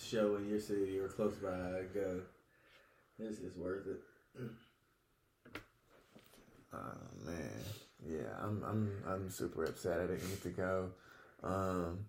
show 0.00 0.36
in 0.36 0.48
your 0.48 0.60
city 0.60 0.98
or 0.98 1.08
close 1.08 1.34
by, 1.34 1.82
go. 1.94 2.20
This 3.18 3.38
is 3.38 3.56
worth 3.56 3.86
it. 3.86 4.00
Oh 6.74 6.78
man, 7.26 7.50
yeah, 8.08 8.30
I'm 8.40 8.64
I'm 8.66 8.90
I'm 9.06 9.28
super 9.28 9.64
upset 9.64 10.00
I 10.00 10.06
didn't 10.06 10.26
get 10.26 10.42
to 10.44 10.48
go, 10.48 10.88
um, 11.44 12.06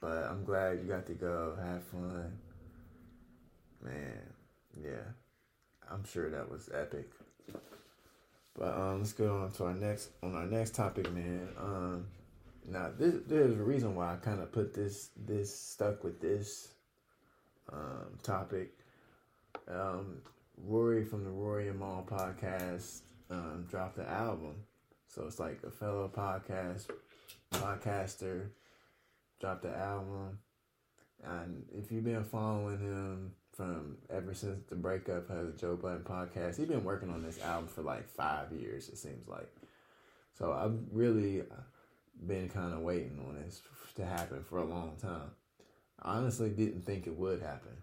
but 0.00 0.24
I'm 0.30 0.44
glad 0.44 0.78
you 0.78 0.84
got 0.84 1.06
to 1.08 1.12
go. 1.12 1.58
Have 1.62 1.84
fun, 1.84 2.38
man. 3.84 4.22
Yeah, 4.82 5.12
I'm 5.92 6.06
sure 6.06 6.30
that 6.30 6.50
was 6.50 6.70
epic. 6.72 7.10
But 8.58 8.76
um, 8.76 8.98
let's 8.98 9.12
go 9.12 9.38
on 9.38 9.52
to 9.52 9.64
our 9.64 9.74
next 9.74 10.10
on 10.22 10.34
our 10.34 10.46
next 10.46 10.74
topic, 10.74 11.10
man. 11.12 11.48
Um, 11.58 12.06
now 12.68 12.90
this 12.96 13.14
there's 13.26 13.58
a 13.58 13.62
reason 13.62 13.94
why 13.94 14.14
I 14.14 14.16
kind 14.16 14.40
of 14.40 14.52
put 14.52 14.74
this 14.74 15.10
this 15.16 15.56
stuck 15.58 16.04
with 16.04 16.20
this 16.20 16.68
um 17.72 18.18
topic. 18.22 18.72
Um, 19.68 20.22
Rory 20.66 21.04
from 21.04 21.24
the 21.24 21.30
Rory 21.30 21.68
and 21.68 21.78
Mal 21.78 22.04
podcast 22.06 23.00
um, 23.30 23.66
dropped 23.70 23.96
the 23.96 24.08
album. 24.08 24.56
So 25.08 25.24
it's 25.26 25.40
like 25.40 25.60
a 25.66 25.70
fellow 25.70 26.10
podcast 26.14 26.88
podcaster 27.52 28.48
dropped 29.40 29.62
the 29.62 29.76
album. 29.76 30.38
And 31.24 31.64
if 31.72 31.90
you've 31.90 32.04
been 32.04 32.24
following 32.24 32.78
him 32.78 33.32
from 33.60 33.98
ever 34.08 34.32
since 34.32 34.64
the 34.70 34.74
breakup 34.74 35.28
of 35.28 35.46
the 35.48 35.52
Joe 35.52 35.76
Budden 35.76 36.02
podcast, 36.02 36.56
he's 36.56 36.66
been 36.66 36.82
working 36.82 37.10
on 37.10 37.22
this 37.22 37.42
album 37.42 37.68
for 37.68 37.82
like 37.82 38.08
five 38.08 38.50
years, 38.52 38.88
it 38.88 38.96
seems 38.96 39.28
like. 39.28 39.54
So 40.38 40.50
I've 40.50 40.78
really 40.90 41.42
been 42.26 42.48
kind 42.48 42.72
of 42.72 42.80
waiting 42.80 43.22
on 43.28 43.34
this 43.34 43.60
to 43.96 44.06
happen 44.06 44.42
for 44.48 44.60
a 44.60 44.64
long 44.64 44.96
time. 44.96 45.30
I 46.00 46.16
honestly 46.16 46.48
didn't 46.48 46.86
think 46.86 47.06
it 47.06 47.14
would 47.14 47.42
happen, 47.42 47.76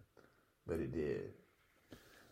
but 0.66 0.80
it 0.80 0.92
did. 0.92 1.30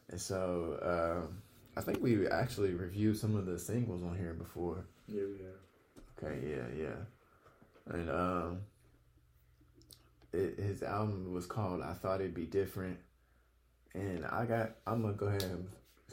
And 0.10 0.20
so 0.20 0.80
um, 1.22 1.38
I 1.78 1.82
think 1.82 2.02
we 2.02 2.28
actually 2.28 2.72
reviewed 2.72 3.20
some 3.20 3.36
of 3.36 3.46
the 3.46 3.60
singles 3.60 4.02
on 4.02 4.18
here 4.18 4.34
before. 4.34 4.88
Yeah, 5.08 5.22
we 5.22 5.46
have. 5.46 6.32
Okay, 6.32 6.48
yeah, 6.50 6.84
yeah. 6.84 7.94
And 7.94 8.10
um 8.10 8.62
it, 10.34 10.58
his 10.58 10.82
album 10.82 11.32
was 11.32 11.46
called 11.46 11.84
I 11.84 11.94
Thought 11.94 12.22
It'd 12.22 12.34
Be 12.34 12.46
Different. 12.46 12.98
And 13.96 14.26
I 14.26 14.46
got 14.46 14.72
I'm 14.86 15.02
gonna 15.02 15.14
go 15.14 15.28
ahead 15.28 15.44
and 15.44 15.68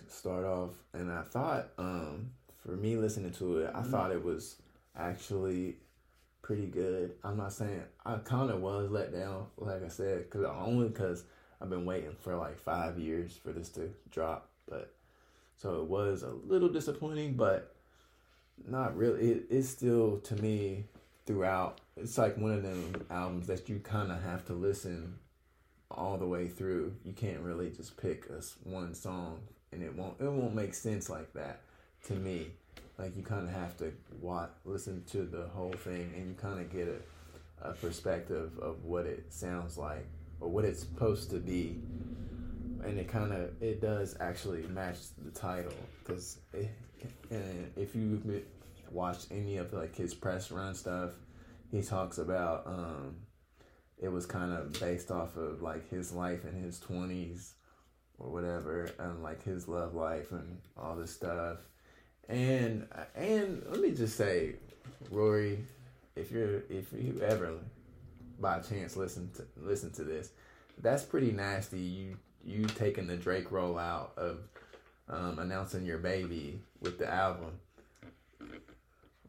start 0.08 0.44
off 0.44 0.70
and 0.92 1.10
I 1.10 1.22
thought 1.22 1.68
um 1.78 2.30
for 2.64 2.72
me 2.72 2.96
listening 2.96 3.32
to 3.32 3.58
it, 3.58 3.72
I 3.74 3.82
thought 3.82 4.12
it 4.12 4.22
was 4.22 4.56
actually 4.96 5.76
pretty 6.42 6.66
good. 6.66 7.12
I'm 7.24 7.36
not 7.36 7.52
saying 7.52 7.82
I 8.04 8.16
kind 8.16 8.50
of 8.50 8.60
was 8.60 8.90
let 8.90 9.12
down, 9.12 9.46
like 9.56 9.84
I 9.84 9.88
said, 9.88 10.30
cause 10.30 10.44
only 10.44 10.88
because 10.88 11.24
I've 11.60 11.70
been 11.70 11.84
waiting 11.84 12.14
for 12.20 12.36
like 12.36 12.58
five 12.58 12.98
years 12.98 13.38
for 13.42 13.52
this 13.52 13.68
to 13.70 13.90
drop. 14.10 14.48
But 14.68 14.92
so 15.56 15.80
it 15.80 15.88
was 15.88 16.22
a 16.22 16.30
little 16.30 16.68
disappointing, 16.68 17.34
but 17.34 17.74
not 18.68 18.96
really. 18.96 19.30
It, 19.30 19.46
it's 19.50 19.68
still 19.68 20.18
to 20.18 20.36
me 20.36 20.84
throughout. 21.26 21.80
It's 21.96 22.18
like 22.18 22.36
one 22.36 22.52
of 22.52 22.62
them 22.62 23.06
albums 23.10 23.46
that 23.46 23.68
you 23.68 23.78
kind 23.78 24.10
of 24.10 24.22
have 24.22 24.44
to 24.46 24.52
listen 24.52 25.18
all 25.96 26.18
the 26.18 26.26
way 26.26 26.48
through. 26.48 26.94
You 27.04 27.12
can't 27.12 27.40
really 27.40 27.70
just 27.70 27.96
pick 27.96 28.26
a 28.30 28.38
s- 28.38 28.56
one 28.64 28.94
song, 28.94 29.40
and 29.72 29.82
it 29.82 29.94
won't 29.94 30.20
it 30.20 30.24
won't 30.24 30.54
make 30.54 30.74
sense 30.74 31.08
like 31.10 31.32
that 31.34 31.60
to 32.06 32.14
me. 32.14 32.48
Like 32.98 33.16
you 33.16 33.22
kind 33.22 33.48
of 33.48 33.54
have 33.54 33.76
to 33.78 33.92
watch, 34.20 34.50
listen 34.64 35.02
to 35.12 35.22
the 35.22 35.46
whole 35.48 35.72
thing, 35.72 36.12
and 36.16 36.28
you 36.28 36.34
kind 36.34 36.60
of 36.60 36.70
get 36.70 36.88
a, 36.88 37.68
a 37.68 37.72
perspective 37.72 38.58
of 38.60 38.84
what 38.84 39.06
it 39.06 39.32
sounds 39.32 39.78
like 39.78 40.06
or 40.40 40.48
what 40.48 40.64
it's 40.64 40.80
supposed 40.80 41.30
to 41.30 41.36
be. 41.38 41.80
And 42.84 42.98
it 42.98 43.08
kind 43.08 43.32
of 43.32 43.50
it 43.62 43.80
does 43.80 44.16
actually 44.20 44.62
match 44.62 44.98
the 45.24 45.30
title 45.30 45.72
because 46.04 46.38
if 47.76 47.94
you 47.94 48.42
watch 48.90 49.18
any 49.30 49.56
of 49.56 49.72
like 49.72 49.94
his 49.96 50.14
press 50.14 50.50
run 50.50 50.74
stuff, 50.74 51.12
he 51.70 51.82
talks 51.82 52.18
about 52.18 52.66
um, 52.66 53.16
it 54.02 54.10
was 54.10 54.26
kind 54.26 54.52
of 54.52 54.78
based 54.80 55.10
off 55.10 55.36
of 55.36 55.62
like 55.62 55.88
his 55.88 56.12
life 56.12 56.44
in 56.44 56.60
his 56.62 56.80
twenties 56.80 57.54
or 58.18 58.30
whatever, 58.30 58.90
and 58.98 59.22
like 59.22 59.42
his 59.42 59.68
love 59.68 59.94
life 59.94 60.32
and 60.32 60.58
all 60.76 60.96
this 60.96 61.12
stuff. 61.12 61.58
And 62.28 62.88
and 63.14 63.62
let 63.68 63.80
me 63.80 63.92
just 63.92 64.16
say, 64.16 64.56
Rory, 65.10 65.58
if 66.16 66.30
you're 66.32 66.62
if 66.68 66.92
you 66.92 67.20
ever 67.24 67.54
by 68.40 68.58
chance 68.58 68.96
listen 68.96 69.30
to 69.36 69.44
listen 69.56 69.92
to 69.92 70.04
this, 70.04 70.30
that's 70.78 71.04
pretty 71.04 71.30
nasty. 71.30 71.80
You 71.80 72.16
you 72.44 72.64
taking 72.64 73.06
the 73.06 73.16
Drake 73.16 73.50
rollout 73.50 74.16
of 74.16 74.40
um, 75.08 75.38
announcing 75.38 75.86
your 75.86 75.98
baby 75.98 76.58
with 76.80 76.98
the 76.98 77.08
album. 77.08 77.52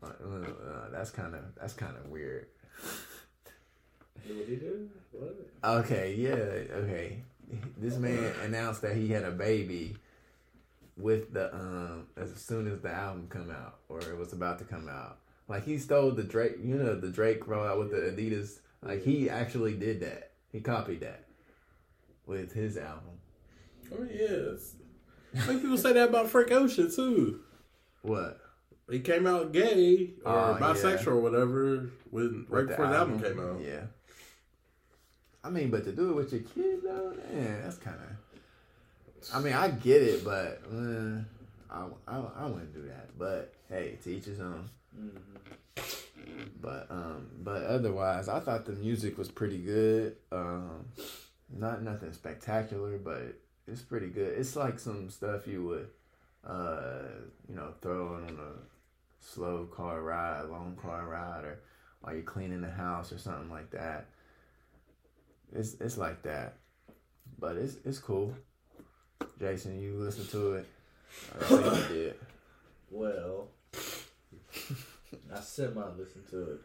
Uh, 0.01 0.07
uh, 0.07 0.89
that's 0.91 1.11
kind 1.11 1.35
of 1.35 1.41
that's 1.55 1.73
kind 1.73 1.95
of 1.95 2.07
weird. 2.07 2.47
What 2.81 2.81
he 2.81 2.91
do? 2.91 3.01
What? 3.01 4.12
Okay, 5.63 6.15
yeah, 6.17 6.75
okay. 6.77 7.23
This 7.77 7.97
man 7.97 8.31
announced 8.43 8.81
that 8.81 8.95
he 8.95 9.09
had 9.09 9.23
a 9.23 9.31
baby 9.31 9.95
with 10.97 11.33
the 11.33 11.53
um 11.53 12.07
as 12.17 12.31
soon 12.35 12.67
as 12.71 12.79
the 12.81 12.89
album 12.91 13.25
come 13.29 13.49
out 13.49 13.77
or 13.89 13.99
it 13.99 14.17
was 14.17 14.33
about 14.33 14.59
to 14.59 14.65
come 14.65 14.87
out. 14.87 15.17
Like 15.47 15.65
he 15.65 15.77
stole 15.77 16.11
the 16.11 16.23
Drake, 16.23 16.53
you 16.63 16.75
know, 16.75 16.95
the 16.99 17.09
Drake 17.09 17.45
rollout 17.45 17.79
with 17.79 17.91
the 17.91 17.97
Adidas. 17.97 18.59
Like 18.81 19.03
he 19.03 19.29
actually 19.29 19.73
did 19.73 19.99
that. 20.01 20.31
He 20.51 20.59
copied 20.61 21.01
that 21.01 21.25
with 22.25 22.53
his 22.53 22.77
album. 22.77 23.19
Oh 23.91 24.05
yes. 24.11 24.75
I 25.35 25.39
think 25.41 25.61
people 25.61 25.77
say 25.77 25.93
that 25.93 26.09
about 26.09 26.29
Frank 26.29 26.51
Ocean 26.51 26.91
too. 26.93 27.41
What? 28.01 28.39
He 28.89 28.99
came 28.99 29.25
out 29.25 29.51
gay 29.51 30.11
or 30.25 30.31
Oh, 30.33 30.57
yeah. 30.59 30.65
bisexual 30.65 31.07
or 31.07 31.19
whatever 31.19 31.89
when 32.11 32.45
right 32.49 32.61
With 32.61 32.69
before 32.69 32.87
the 32.87 32.95
album 32.95 33.21
came 33.21 33.39
out. 33.39 33.61
Yeah. 33.61 33.81
I 35.43 35.49
mean, 35.49 35.69
but 35.69 35.83
to 35.85 35.91
do 35.91 36.11
it 36.11 36.15
with 36.15 36.31
your 36.31 36.41
kid 36.41 36.81
though, 36.83 37.13
man, 37.31 37.61
that's 37.63 37.77
kind 37.77 37.97
of. 37.97 39.35
I 39.35 39.39
mean, 39.39 39.53
I 39.53 39.69
get 39.69 40.01
it, 40.01 40.23
but 40.23 40.61
uh, 40.71 41.19
I, 41.69 41.85
I 42.07 42.21
I 42.39 42.45
wouldn't 42.45 42.73
do 42.73 42.83
that. 42.87 43.17
But 43.17 43.53
hey, 43.69 43.97
to 44.03 44.09
each 44.09 44.25
his 44.25 44.39
own. 44.39 44.69
But 46.61 46.87
um, 46.89 47.27
but 47.41 47.63
otherwise, 47.63 48.29
I 48.29 48.39
thought 48.39 48.65
the 48.65 48.73
music 48.73 49.17
was 49.17 49.29
pretty 49.29 49.57
good. 49.57 50.15
Um, 50.31 50.85
not 51.49 51.81
nothing 51.83 52.13
spectacular, 52.13 52.97
but 52.97 53.35
it's 53.67 53.81
pretty 53.81 54.07
good. 54.07 54.37
It's 54.37 54.55
like 54.55 54.79
some 54.79 55.09
stuff 55.09 55.45
you 55.47 55.65
would, 55.65 55.89
uh, 56.47 57.03
you 57.49 57.55
know, 57.55 57.73
throw 57.81 58.15
on 58.15 58.39
a 58.39 59.23
slow 59.23 59.65
car 59.65 60.01
ride, 60.01 60.45
long 60.49 60.77
car 60.81 61.05
ride, 61.07 61.43
or 61.43 61.59
while 62.01 62.13
you're 62.13 62.23
cleaning 62.23 62.61
the 62.61 62.71
house 62.71 63.11
or 63.11 63.17
something 63.17 63.49
like 63.49 63.71
that. 63.71 64.05
It's 65.55 65.75
it's 65.79 65.97
like 65.97 66.23
that, 66.23 66.57
but 67.39 67.57
it's 67.57 67.75
it's 67.85 67.99
cool. 67.99 68.33
Jason, 69.39 69.79
you 69.79 69.93
listen 69.97 70.25
to 70.27 70.53
it. 70.55 70.65
I 71.39 71.43
think 71.43 71.89
you 71.89 71.95
did. 71.95 72.15
Well, 72.89 73.47
I 75.33 75.39
semi 75.41 75.83
listened 75.97 76.27
to 76.31 76.41
it. 76.53 76.61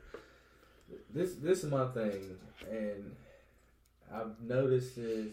this 1.10 1.34
this 1.34 1.64
is 1.64 1.70
my 1.70 1.86
thing, 1.88 2.36
and 2.70 3.14
I've 4.12 4.40
noticed 4.40 4.96
this 4.96 5.32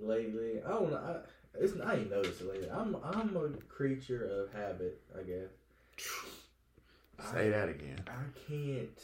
lately. 0.00 0.62
I 0.64 0.68
don't 0.68 0.90
know. 0.90 0.96
I, 0.96 1.58
it's 1.58 1.72
I 1.80 1.94
ain't 1.96 2.10
noticed 2.10 2.40
it 2.42 2.48
lately. 2.48 2.70
I'm 2.70 2.96
I'm 3.02 3.36
a 3.36 3.48
creature 3.68 4.24
of 4.24 4.52
habit, 4.52 5.00
I 5.18 5.22
guess. 5.22 5.50
Say 7.32 7.50
that 7.50 7.68
again. 7.68 8.04
I 8.06 8.38
can't. 8.48 8.98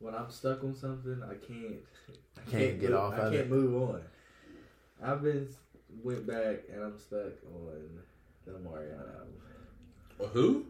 When 0.00 0.14
I'm 0.14 0.30
stuck 0.30 0.62
on 0.62 0.74
something, 0.74 1.20
I 1.24 1.34
can't. 1.44 1.76
I 2.36 2.50
Can't 2.50 2.80
get 2.80 2.90
move, 2.90 2.98
off 3.00 3.14
I 3.14 3.18
can't 3.18 3.34
it. 3.34 3.50
move 3.50 3.82
on. 3.90 4.00
I've 5.02 5.22
been 5.22 5.48
went 6.02 6.26
back 6.26 6.60
and 6.72 6.82
I'm 6.84 6.98
stuck 6.98 7.32
on 7.54 7.98
the 8.46 8.52
Omarion 8.52 9.00
album. 9.00 10.32
Who? 10.32 10.66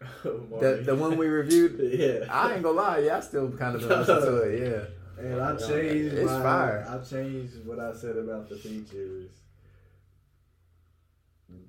The 0.60 0.82
the 0.86 0.94
one 0.94 1.18
we 1.18 1.26
reviewed. 1.26 1.78
yeah. 1.98 2.32
I 2.32 2.54
ain't 2.54 2.62
gonna 2.62 2.76
lie, 2.76 2.98
yeah, 3.00 3.18
I 3.18 3.20
still 3.20 3.50
kind 3.50 3.74
of 3.76 3.82
been 3.86 3.98
listening 3.98 4.22
to 4.22 4.36
it. 4.42 4.70
Yeah. 5.18 5.22
And 5.24 5.40
I 5.42 5.56
changed 5.56 6.14
It's 6.14 6.30
my, 6.30 6.42
fire. 6.42 6.86
I 6.88 7.04
changed 7.04 7.66
what 7.66 7.78
I 7.78 7.92
said 7.92 8.16
about 8.16 8.48
the 8.48 8.56
features. 8.56 9.30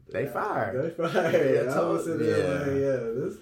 They 0.09 0.27
fire. 0.27 0.81
They 0.81 1.07
fire. 1.07 1.53
Yeah, 1.65 1.71
I 1.71 1.73
told- 1.73 1.93
was 1.97 2.05
sitting 2.05 2.25
there 2.25 2.37
yeah. 2.37 2.59
like, 2.59 2.67
yeah, 2.67 3.21
this. 3.25 3.35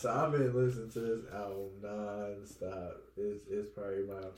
So 0.00 0.10
I've 0.12 0.30
been 0.32 0.54
listening 0.54 0.90
to 0.92 1.00
this 1.00 1.32
album 1.34 1.70
non-stop. 1.82 2.96
It's 3.16 3.44
it's 3.50 3.68
probably 3.74 4.04
my 4.04 4.28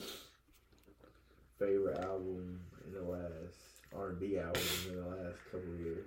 favorite 1.59 1.99
album 1.99 2.61
in 2.87 2.93
the 2.95 3.03
last 3.03 3.57
R 3.95 4.09
and 4.11 4.21
B 4.21 4.39
album 4.39 4.63
in 4.89 4.97
the 4.97 5.07
last 5.07 5.39
couple 5.51 5.73
of 5.75 5.81
years. 5.81 6.07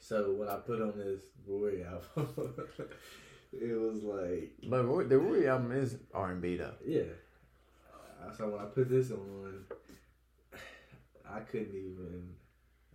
So 0.00 0.32
when 0.32 0.48
I 0.48 0.56
put 0.56 0.82
on 0.82 0.94
this 0.98 1.20
Roy 1.46 1.84
album, 1.84 2.54
it 3.52 3.78
was 3.80 4.02
like 4.02 4.50
But 4.68 4.84
Roy- 4.84 5.04
the 5.04 5.18
Rory 5.18 5.48
album 5.48 5.70
is 5.70 5.96
R 6.12 6.32
and 6.32 6.42
B 6.42 6.56
though. 6.56 6.74
yeah. 6.84 7.02
Uh, 8.26 8.32
So 8.36 8.48
when 8.48 8.60
I 8.60 8.64
put 8.64 8.88
this 8.90 9.12
on, 9.12 9.64
I 11.30 11.38
couldn't 11.40 11.68
even, 11.74 12.34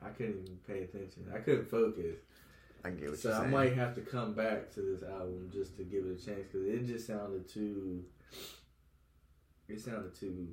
I 0.04 0.10
couldn't 0.10 0.42
even 0.44 0.58
pay 0.68 0.84
attention. 0.84 1.32
I 1.34 1.40
couldn't 1.40 1.70
focus. 1.70 2.18
I 2.88 2.92
get 2.92 3.10
what 3.10 3.20
So 3.20 3.30
you're 3.30 3.38
I 3.46 3.48
might 3.48 3.74
have 3.76 3.96
to 3.96 4.02
come 4.02 4.34
back 4.34 4.74
to 4.76 4.82
this 4.82 5.04
album 5.04 5.50
just 5.54 5.78
to 5.78 5.84
give 5.84 6.06
it 6.06 6.22
a 6.22 6.26
chance 6.26 6.48
because 6.52 6.68
it 6.68 6.86
just 6.88 7.08
sounded 7.08 7.48
too. 7.48 8.04
It 9.70 9.80
sounded 9.82 10.16
too 10.16 10.48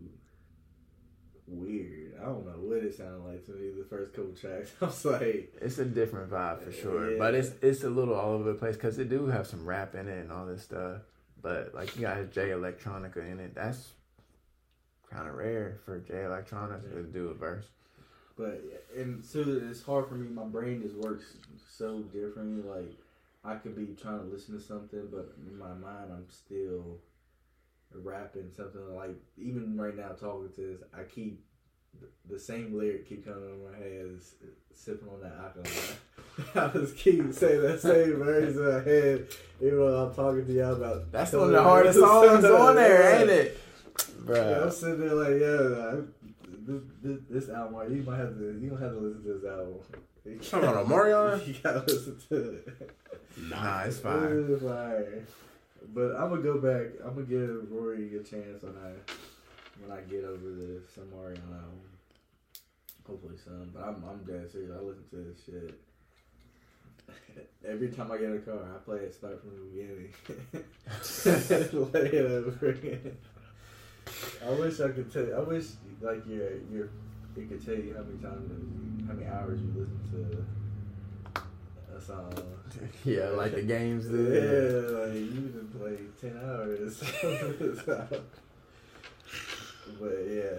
weird. 1.47 2.15
I 2.21 2.25
don't 2.25 2.47
know 2.47 2.53
what 2.59 2.79
it 2.79 2.95
sounded 2.97 3.19
like 3.25 3.45
to 3.47 3.53
me. 3.53 3.71
The 3.79 3.85
first 3.85 4.13
couple 4.15 4.33
tracks, 4.33 4.73
I 4.81 4.87
was 4.87 5.05
like, 5.05 5.55
It's 5.61 5.79
a 5.79 5.85
different 5.85 6.31
vibe 6.31 6.63
for 6.65 6.73
sure, 6.73 7.13
Yeah. 7.13 7.19
but 7.19 7.35
it's 7.35 7.51
it's 7.63 7.85
a 7.85 7.91
little 7.91 8.15
all 8.15 8.33
over 8.33 8.45
the 8.53 8.59
place 8.59 8.77
because 8.77 8.99
it 8.99 9.09
do 9.09 9.27
have 9.27 9.47
some 9.47 9.65
rap 9.65 9.95
in 9.95 10.09
it 10.09 10.19
and 10.21 10.33
all 10.33 10.47
this 10.47 10.63
stuff. 10.63 11.03
But 11.41 11.75
like 11.75 11.95
you 11.97 12.03
got 12.03 12.31
Jay 12.33 12.49
Electronica 12.49 13.19
in 13.31 13.39
it. 13.41 13.55
That's 13.55 13.91
kind 15.11 15.29
of 15.29 15.35
rare 15.35 15.79
for 15.85 15.99
Jay 16.01 16.15
Electronica 16.27 16.91
to 16.93 17.03
do 17.03 17.29
a 17.29 17.35
verse. 17.35 17.67
But 18.37 18.63
and 18.97 19.25
so 19.25 19.45
it's 19.47 19.83
hard 19.83 20.09
for 20.09 20.15
me. 20.15 20.29
My 20.29 20.45
brain 20.45 20.83
just 20.83 20.97
works 20.97 21.25
so 21.71 22.01
differently. 22.01 22.63
Like 22.69 22.93
I 23.45 23.57
could 23.57 23.77
be 23.77 23.95
trying 24.01 24.21
to 24.21 24.27
listen 24.27 24.55
to 24.55 24.61
something, 24.61 25.09
but 25.11 25.35
in 25.47 25.59
my 25.59 25.73
mind, 25.75 26.11
I'm 26.11 26.27
still 26.29 26.99
rapping 27.95 28.51
something. 28.57 28.95
Like 28.95 29.17
even 29.39 29.77
right 29.77 29.97
now, 29.97 30.09
talking 30.09 30.51
to 30.57 30.61
this, 30.61 30.83
I 30.93 31.03
keep 31.03 31.45
the 32.29 32.39
same 32.39 32.77
lyric 32.77 33.09
keep 33.09 33.25
coming 33.25 33.51
in 33.51 33.71
my 33.71 33.79
head. 33.79 34.07
Is 34.17 34.35
sipping 34.75 35.09
on 35.09 35.21
that 35.21 35.37
alcohol. 35.39 35.97
I 36.75 36.79
just 36.79 36.97
keep 36.97 37.33
saying 37.33 37.63
that 37.63 37.81
same 37.81 38.17
verse 38.25 38.57
in 38.57 38.65
my 38.65 38.83
head, 38.83 39.27
even 39.61 39.79
though 39.79 40.07
I'm 40.07 40.15
talking 40.15 40.47
to 40.47 40.53
y'all 40.53 40.75
about. 40.75 41.13
That's 41.13 41.33
one 41.33 41.45
of 41.45 41.51
the 41.51 41.63
hardest 41.63 41.99
songs 41.99 42.45
on 42.45 42.75
there, 42.75 43.21
ain't 43.21 43.31
it, 43.31 43.61
Yeah, 44.29 44.63
I'm 44.63 44.71
sitting 44.71 45.01
there 45.01 45.15
like, 45.15 45.41
yeah, 45.41 45.93
I, 45.93 46.01
this, 46.67 46.83
this, 47.03 47.19
this 47.29 47.49
album, 47.51 47.95
you 47.95 48.03
might 48.03 48.19
have 48.19 48.39
to, 48.39 48.59
you 48.61 48.71
don't 48.71 48.81
have 48.81 48.93
to 48.93 48.99
listen 48.99 49.23
to 49.25 49.35
this 49.35 49.45
album. 49.45 49.75
You 50.25 50.39
Talking 50.39 50.69
about 50.69 50.87
Omarion? 50.87 51.47
You 51.47 51.55
gotta 51.63 51.81
listen 51.81 52.19
to 52.29 52.37
it. 52.37 52.91
Nah, 53.37 53.83
it's 53.83 53.99
fine. 53.99 54.47
It's 54.49 54.63
fire. 54.63 55.25
But 55.93 56.17
I'm 56.17 56.31
gonna 56.31 56.43
go 56.43 56.59
back. 56.59 56.93
I'm 57.05 57.15
gonna 57.15 57.27
give 57.27 57.71
Rory 57.71 58.17
a 58.17 58.23
chance 58.23 58.63
when 58.63 58.75
I 58.77 58.93
when 59.81 59.93
I 59.97 60.01
get 60.03 60.25
over 60.25 60.49
the 60.49 60.81
Omarion 60.99 61.45
album. 61.53 61.81
Hopefully 63.07 63.37
some. 63.45 63.71
But 63.75 63.83
I'm 63.83 64.03
I'm 64.09 64.25
dead 64.25 64.51
serious. 64.51 64.73
I 64.75 64.81
listen 64.83 65.05
to 65.11 65.17
this 65.17 65.45
shit. 65.45 65.79
Every 67.69 67.91
time 67.91 68.11
I 68.11 68.17
get 68.17 68.31
in 68.31 68.37
a 68.37 68.39
car, 68.39 68.61
I 68.75 68.79
play 68.79 68.99
it 69.01 69.15
start 69.15 69.43
from 69.43 69.51
the 69.57 69.67
beginning. 69.71 70.15
Lay 71.93 72.19
it 72.19 72.31
over 72.31 72.69
again. 72.69 73.17
I 74.47 74.51
wish 74.51 74.81
I 74.81 74.89
could 74.91 75.13
tell. 75.13 75.25
You, 75.25 75.35
I 75.35 75.41
wish 75.41 75.67
like 76.01 76.27
your 76.27 76.57
your 76.73 76.89
it 77.37 77.49
could 77.49 77.65
tell 77.65 77.75
you 77.75 77.95
how 77.95 78.03
many 78.03 78.19
times, 78.19 78.51
how 79.09 79.15
many 79.15 79.27
hours 79.27 79.61
you 79.61 79.73
listen 79.77 80.01
to 80.13 80.45
a 81.97 82.01
song. 82.01 82.33
Yeah, 83.05 83.29
like 83.29 83.55
the 83.55 83.63
games. 83.63 84.07
Yeah, 84.07 84.99
like 84.99 85.15
you 85.15 85.31
even 85.49 85.69
play 85.79 85.99
ten 86.21 86.37
hours. 86.43 86.99
but 90.01 90.19
yeah, 90.29 90.59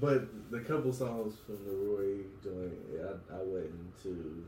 but 0.00 0.50
the 0.50 0.60
couple 0.60 0.92
songs 0.92 1.34
from 1.44 1.64
the 1.64 1.72
Roy 1.72 2.22
joint, 2.42 2.78
I, 3.00 3.34
I 3.34 3.42
went 3.42 3.66
into 3.66 4.46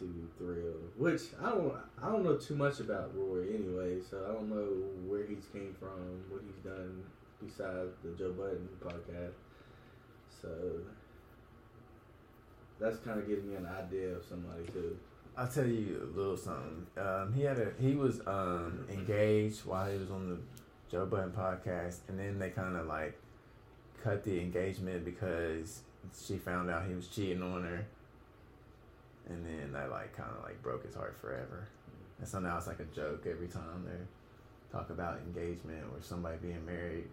to 0.00 0.28
thrill, 0.38 0.74
which 0.96 1.22
I 1.40 1.50
don't 1.50 1.74
I 2.02 2.10
don't 2.10 2.24
know 2.24 2.36
too 2.36 2.56
much 2.56 2.80
about 2.80 3.12
Roy 3.14 3.42
anyway, 3.54 4.00
so 4.00 4.24
I 4.28 4.32
don't 4.32 4.50
know 4.50 4.66
where 5.06 5.24
he's 5.26 5.46
came 5.52 5.74
from, 5.78 6.24
what 6.28 6.42
he's 6.44 6.64
done 6.64 7.04
besides 7.40 7.92
the 8.02 8.10
Joe 8.18 8.32
Budden 8.32 8.68
podcast. 8.82 9.34
So 10.42 10.48
that's 12.80 12.98
kind 12.98 13.20
of 13.20 13.28
giving 13.28 13.50
me 13.50 13.56
an 13.56 13.66
idea 13.66 14.16
of 14.16 14.24
somebody 14.24 14.64
too. 14.72 14.96
I'll 15.36 15.48
tell 15.48 15.66
you 15.66 16.10
a 16.12 16.18
little 16.18 16.36
something. 16.36 16.86
Um, 16.96 17.32
he 17.34 17.42
had 17.42 17.58
a 17.58 17.72
he 17.78 17.94
was 17.94 18.20
um, 18.26 18.86
engaged 18.90 19.64
while 19.66 19.90
he 19.90 19.98
was 19.98 20.10
on 20.10 20.30
the 20.30 20.38
Joe 20.90 21.06
Budden 21.06 21.32
podcast, 21.32 22.00
and 22.08 22.18
then 22.18 22.38
they 22.38 22.50
kind 22.50 22.76
of 22.76 22.86
like 22.86 23.18
cut 24.02 24.24
the 24.24 24.40
engagement 24.40 25.04
because 25.04 25.82
she 26.26 26.36
found 26.36 26.70
out 26.70 26.86
he 26.88 26.94
was 26.94 27.06
cheating 27.08 27.42
on 27.42 27.62
her, 27.62 27.86
and 29.28 29.44
then 29.44 29.72
that 29.72 29.90
like 29.90 30.16
kind 30.16 30.30
of 30.36 30.42
like 30.44 30.60
broke 30.62 30.84
his 30.84 30.94
heart 30.94 31.16
forever. 31.20 31.66
And 32.18 32.28
so 32.28 32.38
now 32.40 32.56
it's 32.58 32.66
like 32.66 32.80
a 32.80 32.84
joke 32.94 33.26
every 33.30 33.48
time 33.48 33.84
they 33.86 34.72
talk 34.76 34.90
about 34.90 35.18
engagement 35.18 35.84
or 35.92 36.00
somebody 36.02 36.36
being 36.42 36.64
married. 36.66 37.08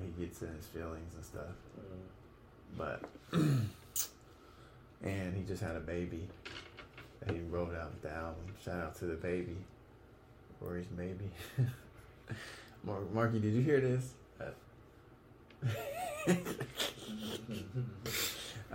He 0.00 0.24
gets 0.24 0.40
in 0.42 0.48
his 0.54 0.66
feelings 0.66 1.14
and 1.14 1.24
stuff, 1.24 1.54
Mm. 1.78 2.78
but 2.78 3.04
and 5.02 5.36
he 5.36 5.42
just 5.42 5.62
had 5.62 5.76
a 5.76 5.80
baby 5.80 6.26
that 7.20 7.34
he 7.34 7.40
wrote 7.50 7.74
out 7.74 7.90
with 7.90 8.02
the 8.02 8.10
album. 8.10 8.54
Shout 8.64 8.80
out 8.80 8.94
to 9.00 9.04
the 9.06 9.16
baby, 9.16 9.56
Rory's 10.60 10.86
baby. 10.86 11.30
Mark, 12.84 13.12
Markie, 13.12 13.40
did 13.40 13.52
you 13.52 13.60
hear 13.62 13.80
this? 13.80 14.14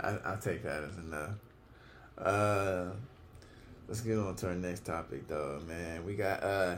I, 0.00 0.08
I'll 0.24 0.38
take 0.38 0.62
that 0.62 0.84
as 0.84 0.96
enough. 0.98 1.30
Uh, 2.18 2.86
let's 3.88 4.00
get 4.00 4.18
on 4.18 4.34
to 4.36 4.48
our 4.48 4.54
next 4.54 4.84
topic, 4.84 5.28
though, 5.28 5.60
man. 5.66 6.04
We 6.04 6.14
got, 6.14 6.42
uh, 6.42 6.76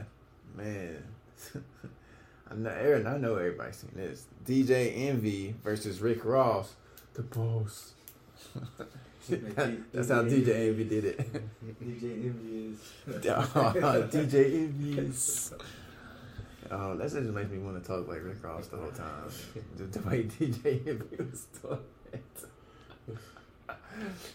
man, 0.57 1.03
I 2.51 2.55
know, 2.55 2.71
Aaron, 2.71 3.07
I 3.07 3.19
know 3.19 3.37
everybody's 3.37 3.77
seen 3.77 3.93
this. 3.95 4.27
DJ 4.45 5.09
Envy 5.09 5.55
versus 5.63 6.01
Rick 6.01 6.25
Ross, 6.25 6.75
the 7.15 7.23
boss. 7.23 7.93
That's 9.29 10.09
how 10.09 10.23
DJ 10.23 10.69
Envy 10.69 10.85
did 10.85 11.05
it. 11.05 11.19
DJ 11.83 12.25
Envious. 12.25 12.93
DJ 13.07 14.55
Envious. 14.55 15.53
Oh, 16.71 16.97
that 16.97 17.11
just 17.11 17.17
makes 17.17 17.51
me 17.51 17.59
want 17.59 17.83
to 17.83 17.87
talk 17.87 18.09
like 18.09 18.23
Rick 18.23 18.43
Ross 18.43 18.67
the 18.69 18.77
whole 18.77 18.91
time. 18.91 19.31
The, 19.77 19.85
the 19.85 20.09
way 20.09 20.25
DJ 20.25 20.87
Envy 20.87 21.17
was 21.19 21.47
talking. 21.63 21.85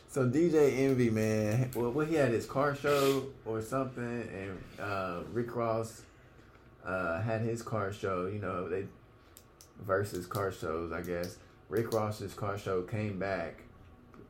So 0.07 0.29
DJ 0.29 0.79
Envy, 0.79 1.09
man, 1.09 1.71
well, 1.75 1.91
well, 1.91 2.05
he 2.05 2.15
had 2.15 2.31
his 2.31 2.45
car 2.45 2.75
show 2.75 3.25
or 3.45 3.61
something, 3.61 4.03
and 4.03 4.63
uh, 4.79 5.21
Rick 5.31 5.55
Ross 5.55 6.03
uh, 6.85 7.21
had 7.21 7.41
his 7.41 7.61
car 7.61 7.91
show. 7.91 8.27
You 8.27 8.39
know, 8.39 8.69
they 8.69 8.85
versus 9.81 10.25
car 10.27 10.51
shows, 10.51 10.91
I 10.91 11.01
guess. 11.01 11.37
Rick 11.69 11.93
Ross's 11.93 12.33
car 12.33 12.57
show 12.57 12.83
came 12.83 13.17
back. 13.17 13.63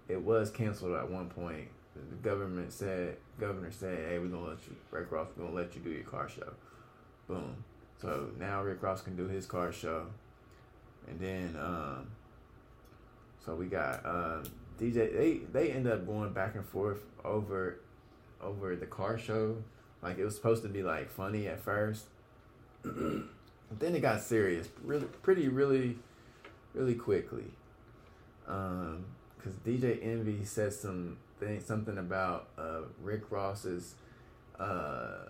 It 0.08 0.22
was 0.22 0.50
canceled 0.50 0.96
at 0.96 1.10
one 1.10 1.30
point. 1.30 1.68
The 1.96 2.30
government 2.30 2.72
said, 2.72 3.18
governor 3.40 3.72
said, 3.72 4.10
"Hey, 4.10 4.20
we're 4.20 4.28
gonna 4.28 4.48
let 4.48 4.66
you, 4.68 4.76
Rick 4.92 5.12
Ross, 5.12 5.28
we're 5.36 5.46
gonna 5.46 5.56
let 5.56 5.76
you 5.76 5.82
do 5.82 5.90
your 5.90 6.04
car 6.04 6.30
show." 6.30 6.54
Boom. 7.28 7.64
So 8.02 8.30
now 8.40 8.64
Rick 8.64 8.82
Ross 8.82 9.02
can 9.02 9.16
do 9.16 9.28
his 9.28 9.46
car 9.46 9.72
show, 9.72 10.08
and 11.08 11.20
then 11.20 11.56
um, 11.62 12.08
so 13.46 13.56
we 13.56 13.66
got 13.66 14.06
um, 14.06 14.44
DJ. 14.80 15.16
They 15.16 15.42
they 15.52 15.72
end 15.72 15.88
up 15.88 16.06
going 16.06 16.34
back 16.34 16.56
and 16.56 16.66
forth 16.66 17.00
over 17.24 17.80
over 18.42 18.76
the 18.76 18.86
car 18.86 19.18
show 19.18 19.58
Like 20.02 20.18
it 20.18 20.26
was 20.26 20.36
supposed 20.36 20.64
to 20.64 20.70
be 20.70 20.84
like 20.84 21.10
funny 21.10 21.48
at 21.48 21.62
first, 21.62 22.06
but 22.84 22.94
then 23.80 23.96
it 23.96 24.02
got 24.02 24.22
serious, 24.22 24.68
really, 24.84 25.06
pretty, 25.22 25.48
really, 25.48 25.98
really 26.74 26.96
quickly. 26.96 27.46
Um, 28.48 29.06
because 29.38 29.54
DJ 29.60 30.04
Envy 30.04 30.44
said 30.46 30.74
some 30.74 31.18
thing, 31.40 31.60
something 31.62 31.98
about 31.98 32.50
uh 32.58 32.82
Rick 33.02 33.32
Ross's 33.32 33.96
uh 34.60 35.30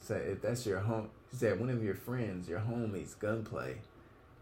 say 0.00 0.16
if 0.16 0.42
that's 0.42 0.64
your 0.66 0.80
home 0.80 1.08
he 1.30 1.36
said 1.36 1.58
one 1.60 1.70
of 1.70 1.82
your 1.82 1.94
friends, 1.94 2.48
your 2.48 2.60
homies, 2.60 3.18
gunplay, 3.18 3.76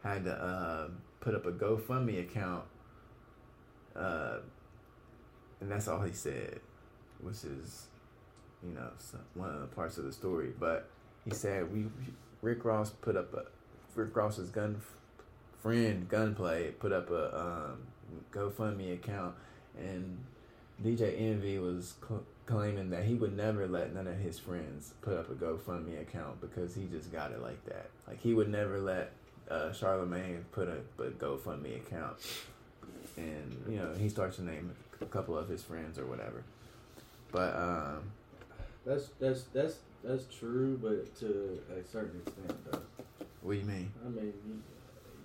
had 0.03 0.25
to 0.25 0.33
uh 0.33 0.89
put 1.21 1.35
up 1.35 1.47
a 1.47 1.53
GoFundMe 1.53 2.21
account 2.21 2.65
uh 3.97 4.39
and 5.61 5.71
that's 5.71 5.89
all 5.89 6.03
he 6.03 6.13
said, 6.13 6.61
which 7.21 7.45
is 7.45 7.87
you 8.63 8.73
know 8.75 8.91
some, 8.99 9.21
one 9.35 9.51
of 9.51 9.61
the 9.61 9.67
parts 9.67 9.99
of 9.99 10.05
the 10.05 10.13
story. 10.13 10.53
But 10.59 10.89
he 11.25 11.31
said 11.31 11.73
we 11.73 11.87
Rick 12.43 12.65
Ross 12.65 12.91
put 12.91 13.17
up 13.17 13.33
a 13.35 13.45
Rick 13.95 14.15
Ross's 14.15 14.51
gun 14.51 14.81
friend 15.67 16.09
Gunplay 16.09 16.71
put 16.79 16.93
up 16.93 17.11
a 17.11 17.37
um, 17.37 17.79
GoFundMe 18.33 18.95
account, 18.95 19.35
and 19.77 20.17
DJ 20.85 21.21
Envy 21.21 21.59
was 21.59 21.95
cl- 22.07 22.23
claiming 22.47 22.91
that 22.91 23.05
he 23.05 23.15
would 23.15 23.37
never 23.37 23.67
let 23.67 23.93
none 23.93 24.07
of 24.07 24.17
his 24.17 24.39
friends 24.39 24.95
put 25.03 25.15
up 25.15 25.29
a 25.29 25.35
GoFundMe 25.35 26.01
account 26.01 26.41
because 26.41 26.77
he 26.77 26.87
just 26.87 27.11
got 27.11 27.33
it 27.33 27.43
like 27.43 27.65
that. 27.67 27.91
Like 28.07 28.21
he 28.21 28.33
would 28.33 28.49
never 28.49 28.79
let 28.79 29.11
uh, 29.51 29.73
Charlemagne 29.73 30.45
put 30.53 30.69
a, 30.69 31.03
a 31.03 31.11
GoFundMe 31.11 31.77
account, 31.77 32.17
and 33.17 33.63
you 33.69 33.77
know 33.79 33.93
he 33.99 34.09
starts 34.09 34.37
to 34.37 34.43
name 34.45 34.73
a 35.01 35.05
couple 35.07 35.37
of 35.37 35.49
his 35.49 35.63
friends 35.63 35.99
or 35.99 36.07
whatever. 36.07 36.43
But 37.33 37.55
um, 37.57 38.03
That's 38.85 39.09
that's 39.21 39.43
that's 39.55 39.77
that's 40.05 40.25
true, 40.39 40.79
but 40.83 41.15
to 41.21 41.59
a 41.79 41.83
certain 41.91 42.21
extent, 42.25 42.55
though. 42.71 42.81
what 43.43 43.53
do 43.55 43.59
you 43.59 43.65
mean? 43.65 43.93
I 44.05 44.09
mean, 44.09 44.25
you, 44.47 44.63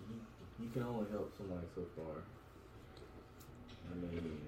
you, 0.10 0.20
you 0.64 0.70
can 0.72 0.84
only 0.84 1.06
help 1.12 1.32
somebody 1.38 1.68
so 1.76 1.82
far. 1.96 2.24
I 3.92 3.96
mean, 3.96 4.40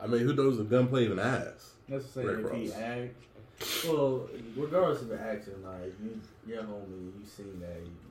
I 0.00 0.06
mean, 0.06 0.20
who 0.20 0.34
knows 0.34 0.58
if 0.60 0.68
gunplay 0.70 1.04
even 1.06 1.18
asks? 1.18 1.72
let's 1.88 2.06
say 2.06 2.22
Rick 2.24 2.46
if 2.46 2.52
he 2.52 2.68
Ross. 2.68 2.76
act, 2.78 3.14
well, 3.86 4.28
regardless 4.56 5.02
of 5.02 5.08
the 5.08 5.18
action, 5.20 5.54
like 5.64 5.92
you, 6.02 6.20
your 6.46 6.62
homie, 6.62 7.12
you 7.18 7.24
seen 7.26 7.58
that, 7.60 7.76
you 7.80 7.86
should 7.86 8.07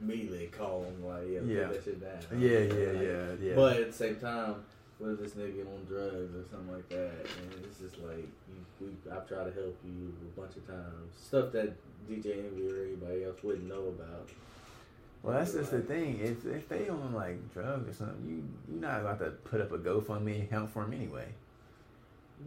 immediately 0.00 0.46
call 0.48 0.84
him 0.84 1.04
like, 1.06 1.24
yeah, 1.28 1.40
Yeah. 1.40 1.66
put 1.68 1.74
that 1.74 1.84
shit 1.84 2.00
down. 2.00 2.40
Yeah, 2.40 2.58
Like, 2.58 2.72
yeah, 2.72 3.00
yeah, 3.02 3.26
yeah. 3.40 3.54
But 3.54 3.76
at 3.76 3.86
the 3.88 3.92
same 3.92 4.16
time, 4.16 4.56
what 4.98 5.10
if 5.12 5.20
this 5.20 5.32
nigga 5.32 5.66
on 5.66 5.84
drugs 5.88 6.34
or 6.34 6.44
something 6.50 6.72
like 6.72 6.88
that? 6.90 7.26
And 7.42 7.64
it's 7.64 7.78
just 7.78 7.98
like 7.98 8.16
you, 8.48 8.56
we, 8.80 8.86
I've 9.12 9.26
tried 9.28 9.44
to 9.44 9.52
help 9.52 9.76
you 9.84 10.14
a 10.36 10.40
bunch 10.40 10.56
of 10.56 10.66
times. 10.66 11.12
Stuff 11.20 11.52
that 11.52 11.74
DJ 12.08 12.38
Envy 12.46 12.70
or 12.70 12.84
anybody 12.84 13.24
else 13.24 13.42
wouldn't 13.42 13.68
know 13.68 13.88
about. 13.88 14.28
Well, 15.22 15.34
that's 15.38 15.54
just 15.54 15.72
the 15.72 15.80
thing. 15.80 16.20
If 16.20 16.46
if 16.46 16.68
they 16.68 16.88
on 16.88 17.12
like 17.12 17.52
drugs 17.52 17.88
or 17.88 17.92
something, 17.92 18.26
you 18.28 18.44
you're 18.70 18.80
not 18.80 19.00
about 19.00 19.18
to 19.18 19.30
put 19.30 19.60
up 19.60 19.72
a 19.72 19.78
GoFundMe 19.78 20.44
account 20.44 20.70
for 20.70 20.84
him 20.84 20.92
anyway, 20.92 21.26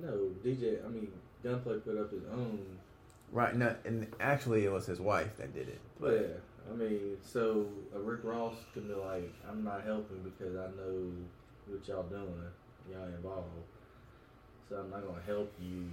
No, 0.01 0.29
DJ. 0.43 0.83
I 0.85 0.87
mean, 0.87 1.11
Gunplay 1.43 1.79
put 1.79 1.97
up 1.97 2.11
his 2.11 2.23
own. 2.31 2.59
right? 3.31 3.55
No, 3.55 3.75
and 3.85 4.07
actually, 4.21 4.65
it 4.65 4.71
was 4.71 4.85
his 4.85 4.99
wife 5.01 5.35
that 5.37 5.53
did 5.53 5.67
it. 5.67 5.79
But 5.99 6.13
yeah, 6.13 6.27
I 6.69 6.75
mean, 6.75 7.17
so 7.23 7.65
uh, 7.95 7.99
Rick 7.99 8.21
Ross 8.23 8.55
could 8.73 8.87
be 8.87 8.93
like, 8.93 9.33
I'm 9.49 9.63
not 9.63 9.83
helping 9.85 10.21
because 10.23 10.55
I 10.55 10.67
know 10.77 11.11
what 11.67 11.87
y'all 11.87 12.03
doing. 12.03 12.43
Y'all 12.91 13.05
involved. 13.05 13.47
So 14.69 14.77
I'm 14.77 14.89
not 14.89 15.05
gonna 15.05 15.21
help 15.25 15.51
you. 15.61 15.89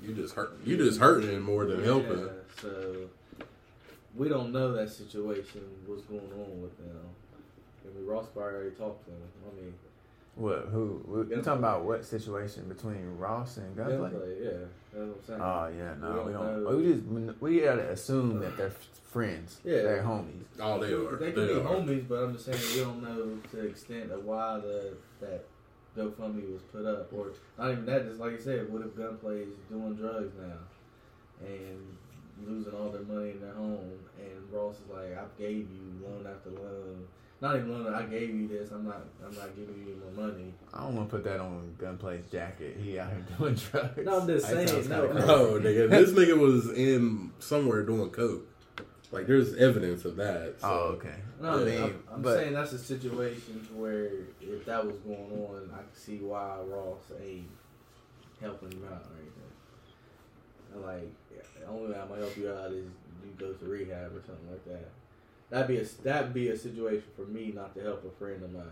You 0.00 0.14
just 0.14 0.34
hurt. 0.34 0.58
You 0.64 0.76
just 0.76 1.00
hurting 1.00 1.30
him 1.30 1.42
more 1.42 1.64
than 1.64 1.84
helping. 1.84 2.28
So 2.60 3.08
we 4.14 4.28
don't 4.28 4.52
know 4.52 4.72
that 4.72 4.90
situation, 4.90 5.62
what's 5.86 6.02
going 6.02 6.20
on 6.20 6.62
with 6.62 6.76
them. 6.78 7.00
I 7.84 7.96
mean, 7.96 8.06
Ross 8.06 8.26
already 8.36 8.70
talked 8.70 9.04
to 9.06 9.10
him. 9.10 9.18
I 9.46 9.60
mean, 9.60 9.74
What? 10.38 10.68
Who? 10.70 11.02
You 11.08 11.14
Gunplay. 11.24 11.42
talking 11.42 11.58
about 11.58 11.84
what 11.84 12.04
situation 12.04 12.68
between 12.68 13.04
Ross 13.18 13.56
and 13.56 13.74
Gunplay? 13.76 14.10
Gunplay, 14.10 14.36
yeah, 14.44 14.50
that's 14.92 14.94
what 14.94 15.02
I'm 15.02 15.24
saying. 15.26 15.40
Oh 15.40 15.72
yeah, 15.76 15.94
no, 16.00 16.22
we 16.22 16.26
We 16.28 16.32
don't. 16.32 16.64
don't 16.64 16.76
We, 16.76 16.92
just 17.26 17.40
we 17.42 17.60
gotta 17.60 17.90
assume 17.90 18.38
that 18.40 18.56
they're 18.56 18.72
friends. 19.04 19.58
Yeah. 19.64 19.82
they're 19.82 20.02
homies. 20.02 20.44
Oh, 20.60 20.78
they 20.78 20.92
are. 20.92 21.16
They 21.16 21.26
They, 21.26 21.32
could 21.32 21.48
be 21.48 21.54
are. 21.54 21.64
homies, 21.64 22.08
but 22.08 22.14
I'm 22.22 22.32
just 22.34 22.44
saying 22.46 22.58
we 22.74 22.80
don't 22.82 23.02
know 23.02 23.38
to 23.50 23.56
the 23.56 23.66
extent 23.66 24.12
of 24.12 24.24
why 24.24 24.60
the 24.60 24.94
that 25.20 25.44
GoFundMe 25.96 26.52
was 26.52 26.62
put 26.70 26.86
up, 26.86 27.12
or 27.12 27.32
not 27.58 27.72
even 27.72 27.86
that. 27.86 28.06
Just 28.06 28.20
like 28.20 28.32
you 28.32 28.40
said, 28.40 28.72
what 28.72 28.82
if 28.82 28.96
Gunplay 28.96 29.40
is 29.40 29.48
doing 29.68 29.94
drugs 29.96 30.32
now 30.40 31.46
and 31.46 31.96
losing 32.46 32.72
all 32.74 32.90
their 32.90 33.02
money 33.02 33.30
in 33.30 33.40
their 33.40 33.54
home, 33.54 33.90
and 34.20 34.52
Ross 34.52 34.76
is 34.76 34.88
like, 34.92 35.18
I 35.18 35.24
gave 35.36 35.66
you 35.70 36.00
loan 36.00 36.24
after 36.32 36.50
loan, 36.50 37.08
not 37.40 37.56
even 37.56 37.70
loan. 37.84 37.94
I 37.94 38.02
gave 38.02 38.34
you 38.34 38.48
this. 38.48 38.70
I'm 38.70 38.84
not. 38.84 39.00
I'm 39.24 39.34
not 39.34 39.54
giving 39.54 39.74
you 39.76 39.92
any 39.92 40.16
more 40.16 40.26
money. 40.28 40.52
I 40.74 40.80
don't 40.82 40.96
want 40.96 41.08
to 41.08 41.16
put 41.16 41.24
that 41.24 41.40
on 41.40 41.74
Gunplay's 41.78 42.30
jacket. 42.30 42.76
He 42.82 42.98
out 42.98 43.10
here 43.10 43.24
doing 43.38 43.54
drugs. 43.54 43.98
No, 44.04 44.20
I'm 44.20 44.26
just 44.26 44.48
That 44.48 44.68
saying, 44.68 44.68
sounds 44.68 44.88
no. 44.88 45.06
No, 45.12 45.60
nigga. 45.60 45.88
This 45.88 46.10
nigga 46.10 46.36
was 46.36 46.70
in 46.72 47.32
somewhere 47.38 47.82
doing 47.84 48.10
coke. 48.10 48.46
Like, 49.10 49.26
there's 49.26 49.54
evidence 49.54 50.04
of 50.04 50.16
that. 50.16 50.56
So. 50.60 50.68
Oh 50.68 50.78
okay. 50.96 51.14
No, 51.40 51.50
I 51.50 51.54
I 51.60 51.64
mean, 51.64 51.82
am 51.82 52.02
I'm 52.12 52.22
but 52.22 52.36
saying 52.36 52.52
that's 52.52 52.72
a 52.72 52.78
situation 52.78 53.66
where 53.74 54.10
if 54.40 54.64
that 54.66 54.84
was 54.84 54.96
going 54.98 55.30
on, 55.32 55.70
I 55.72 55.78
can 55.78 55.94
see 55.94 56.18
why 56.18 56.56
Ross 56.66 56.98
ain't 57.24 57.48
helping 58.40 58.72
him 58.72 58.84
out 58.92 59.04
or 59.06 59.16
anything. 59.16 60.84
Like, 60.84 61.10
the 61.60 61.66
only 61.68 61.92
way 61.92 61.98
I'm 61.98 62.08
gonna 62.08 62.20
help 62.20 62.36
you 62.36 62.52
out 62.52 62.70
is 62.72 62.84
you 63.24 63.32
go 63.38 63.52
to 63.52 63.64
rehab 63.64 64.12
or 64.14 64.20
something 64.26 64.50
like 64.50 64.64
that. 64.66 64.90
That'd 65.50 65.68
be 65.68 65.78
a 65.78 65.84
that'd 66.02 66.34
be 66.34 66.48
a 66.48 66.56
situation 66.56 67.04
for 67.16 67.22
me 67.22 67.52
not 67.54 67.74
to 67.74 67.82
help 67.82 68.04
a 68.04 68.10
friend 68.18 68.42
of 68.42 68.52
mine. 68.52 68.64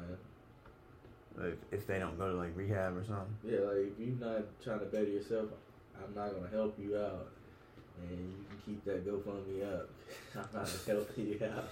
if, 1.39 1.55
if 1.73 1.87
they 1.87 1.99
don't 1.99 2.19
go 2.19 2.31
to 2.31 2.37
like 2.37 2.55
rehab 2.55 2.97
or 2.97 3.05
something. 3.05 3.35
Yeah, 3.45 3.61
like 3.61 3.93
if 3.93 3.99
you're 3.99 4.29
not 4.29 4.45
trying 4.63 4.81
to 4.81 4.87
better 4.87 5.05
yourself, 5.05 5.49
I'm 5.97 6.15
not 6.15 6.35
gonna 6.35 6.51
help 6.51 6.79
you 6.79 6.99
out, 6.99 7.29
and 8.03 8.11
you 8.11 8.45
can 8.49 8.59
keep 8.65 8.85
that 8.85 9.07
GoFundMe 9.07 9.75
up. 9.75 9.89
I'm 10.35 10.41
not 10.53 10.71
gonna 10.87 10.99
help 10.99 11.11
you 11.17 11.41
out. 11.45 11.69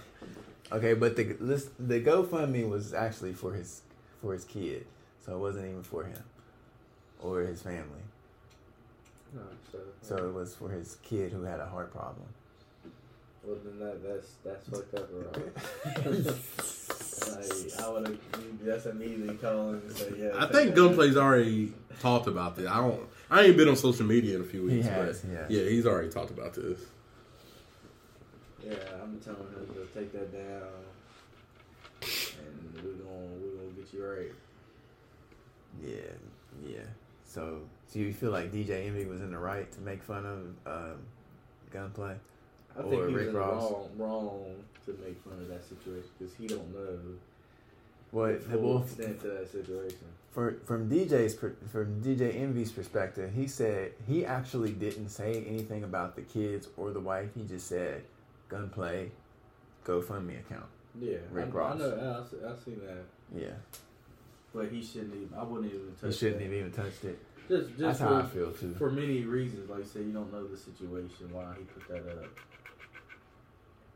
Okay, 0.71 0.93
but 0.95 1.15
the 1.15 1.35
list, 1.39 1.69
the 1.79 2.01
GoFundMe 2.01 2.67
was 2.67 2.93
actually 2.93 3.33
for 3.33 3.53
his 3.53 3.81
for 4.21 4.33
his 4.33 4.43
kid, 4.43 4.87
so 5.23 5.35
it 5.35 5.39
wasn't 5.39 5.65
even 5.67 5.83
for 5.83 6.03
him 6.03 6.23
or 7.21 7.41
his 7.41 7.61
family. 7.61 8.01
No, 9.33 9.41
so, 9.71 9.79
So 10.01 10.15
it 10.29 10.33
was 10.33 10.55
for 10.55 10.69
his 10.69 10.97
kid 11.03 11.31
who 11.31 11.43
had 11.43 11.59
a 11.59 11.65
heart 11.65 11.91
problem. 11.91 12.27
Well, 13.45 13.57
then 13.63 13.79
that 13.79 14.03
that's 14.03 14.35
that's 14.43 14.67
fucked 14.69 14.93
up, 14.95 15.09
bro. 15.11 15.21
like 17.31 17.79
I 17.79 17.89
would 17.91 18.07
have 18.07 18.65
that's 18.65 18.85
immediately 18.87 19.35
calling 19.35 19.81
and 19.85 19.91
say, 19.95 20.11
yeah. 20.17 20.31
I 20.37 20.47
think. 20.47 20.75
Gunplay's 20.75 21.15
already 21.17 21.73
talked 22.01 22.27
about 22.27 22.55
this. 22.55 22.67
I 22.69 22.77
don't. 22.77 23.01
I 23.29 23.41
ain't 23.43 23.57
been 23.57 23.67
on 23.69 23.75
social 23.75 24.05
media 24.05 24.35
in 24.35 24.41
a 24.41 24.45
few 24.45 24.65
He 24.67 24.77
weeks. 24.77 24.87
has, 24.87 25.21
but 25.21 25.31
yeah. 25.31 25.45
yeah, 25.61 25.69
he's 25.69 25.85
already 25.85 26.09
talked 26.09 26.31
about 26.31 26.53
this. 26.53 26.79
Yeah, 28.63 28.73
I'm 29.01 29.19
telling 29.19 29.41
him 29.41 29.67
to 29.75 29.99
take 29.99 30.11
that 30.13 30.31
down, 30.33 30.69
and 32.01 32.83
we're 32.83 32.93
gonna 32.93 33.27
we're 33.39 33.55
gonna 33.61 33.73
get 33.75 33.93
you 33.93 34.03
right. 34.05 34.31
Yeah, 35.83 36.67
yeah. 36.67 36.85
So, 37.27 37.61
do 37.91 37.99
you 37.99 38.13
feel 38.13 38.31
like 38.31 38.51
DJ 38.51 38.87
Envy 38.87 39.05
was 39.05 39.21
in 39.21 39.31
the 39.31 39.37
right 39.37 39.71
to 39.73 39.81
make 39.81 40.01
fun 40.01 40.25
of 40.65 40.71
um, 40.73 40.97
Gunplay? 41.71 42.15
I 42.77 42.81
Or 42.81 42.89
think 42.89 42.93
he 42.93 43.13
was 43.13 43.13
Rick 43.15 43.27
in 43.29 43.35
Ross. 43.35 43.71
wrong 43.71 43.89
wrong 43.97 44.55
to 44.85 44.91
make 45.05 45.17
fun 45.23 45.33
of 45.39 45.47
that 45.47 45.63
situation 45.63 46.09
because 46.19 46.35
he 46.35 46.47
don't 46.47 46.73
know 46.73 46.99
What? 48.11 48.49
the 48.49 48.57
full 48.57 48.83
extent 48.83 49.19
to 49.21 49.27
that 49.27 49.49
situation. 49.51 49.99
for 50.31 50.55
from 50.65 50.89
DJ's 50.89 51.35
from 51.71 52.01
DJ 52.01 52.35
Envy's 52.35 52.71
perspective, 52.71 53.31
he 53.33 53.47
said 53.47 53.93
he 54.07 54.25
actually 54.25 54.71
didn't 54.71 55.09
say 55.09 55.43
anything 55.47 55.83
about 55.83 56.15
the 56.15 56.21
kids 56.21 56.67
or 56.77 56.91
the 56.91 56.99
wife. 56.99 57.29
He 57.35 57.43
just 57.43 57.67
said 57.67 58.03
Gunplay 58.49 59.11
GoFundMe 59.85 60.39
account. 60.39 60.65
Yeah, 60.99 61.17
Rick 61.31 61.47
I, 61.47 61.49
Ross. 61.49 61.75
I 61.75 61.77
know. 61.79 62.23
I, 62.25 62.29
see- 62.29 62.45
I 62.45 62.63
seen 62.63 62.79
that, 62.85 63.03
Yeah, 63.41 63.49
but 64.53 64.69
he 64.69 64.81
shouldn't 64.83 65.13
even. 65.15 65.29
I 65.37 65.43
wouldn't 65.43 65.73
even 65.73 65.93
touch. 65.99 66.11
he 66.13 66.17
shouldn't 66.17 66.39
that. 66.39 66.43
have 66.45 66.53
even 66.53 66.71
touched 66.71 67.03
it. 67.05 67.19
Just 67.49 67.67
just 67.69 67.79
That's 67.79 67.99
for, 67.99 68.05
how 68.05 68.15
I 68.15 68.25
feel 68.25 68.51
too. 68.51 68.73
for 68.77 68.89
many 68.91 69.23
reasons. 69.23 69.69
Like 69.69 69.81
I 69.81 69.85
said, 69.85 70.03
you 70.05 70.11
don't 70.13 70.31
know 70.31 70.47
the 70.47 70.57
situation 70.57 71.31
why 71.31 71.53
he 71.57 71.63
put 71.65 71.87
that 71.89 72.09
up, 72.23 72.29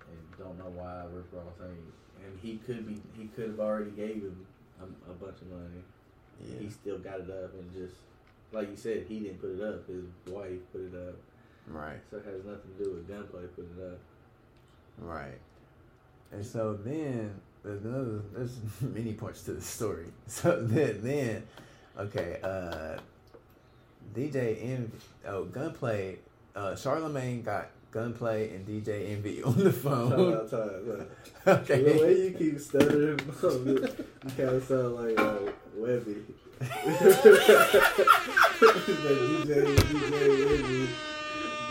and 0.10 0.38
don't 0.38 0.58
know 0.58 0.72
why 0.76 1.04
Rick 1.12 1.26
Ross 1.32 1.56
ain't. 1.62 2.26
And 2.26 2.40
he 2.42 2.58
could 2.58 2.88
be. 2.88 3.02
He 3.18 3.28
could 3.28 3.50
have 3.50 3.60
already 3.60 3.92
gave 3.92 4.16
him 4.22 4.46
a, 4.82 5.12
a 5.12 5.14
bunch 5.14 5.42
of 5.42 5.50
money. 5.50 5.84
Yeah, 6.42 6.60
He 6.60 6.70
still 6.70 6.98
got 6.98 7.20
it 7.22 7.30
up 7.30 7.54
and 7.54 7.72
just 7.74 7.96
like 8.52 8.70
you 8.70 8.76
said, 8.76 9.06
he 9.08 9.20
didn't 9.20 9.42
put 9.42 9.52
it 9.52 9.62
up. 9.62 9.88
His 9.88 10.06
wife 10.28 10.60
put 10.72 10.82
it 10.82 10.96
up, 10.96 11.16
right. 11.68 12.00
so 12.10 12.18
it 12.18 12.26
has 12.26 12.44
nothing 12.46 12.72
to 12.78 12.84
do 12.84 12.92
with 12.92 13.08
gunplay. 13.08 13.44
putting 13.56 13.72
it 13.78 13.94
up. 13.94 14.00
Right. 14.98 15.38
And 16.32 16.46
so 16.46 16.74
then 16.74 17.40
there's 17.64 17.84
another 17.84 18.22
there's 18.34 18.58
many 18.82 19.14
parts 19.14 19.44
to 19.44 19.54
the 19.54 19.62
story. 19.62 20.08
So 20.28 20.62
then 20.62 21.00
then 21.04 21.44
okay, 21.98 22.40
uh 22.44 23.00
DJ 24.16 24.62
in 24.62 24.92
oh 25.28 25.46
Gunplay 25.46 26.18
uh, 26.56 26.76
Charlemagne 26.76 27.42
got 27.42 27.70
Gunplay 27.92 28.52
and 28.52 28.68
DJ 28.68 29.12
Envy 29.12 29.42
on 29.50 29.58
the 29.58 29.74
phone. 29.74 30.34
out, 30.34 30.50
time 30.50 30.60
out. 30.60 30.86
Look. 30.86 31.10
The 31.66 31.98
way 32.00 32.26
you 32.26 32.32
keep 32.38 32.60
stuttering, 32.60 33.20
you 33.20 34.32
kind 34.38 34.50
of 34.50 34.64
sound 34.64 34.96
like 34.96 35.20
uh, 35.20 35.38
Webby. 35.76 36.18
like 36.60 36.70
DJ, 39.40 39.76
DJ, 39.78 40.22
Envy, 40.52 40.84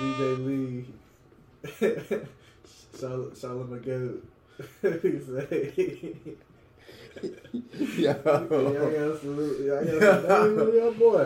DJ 0.00 0.20
Lee, 0.46 0.86
Charlotte, 2.98 3.36
Charlotte 3.36 3.70
McGoat. 3.70 4.20
Yo. 7.98 8.12
y'all 8.14 8.46
got 8.46 9.20
salute, 9.20 9.58
y'all 9.66 9.84
got 9.84 10.22
salute 10.26 10.74
your 10.74 10.92
boy. 10.92 11.24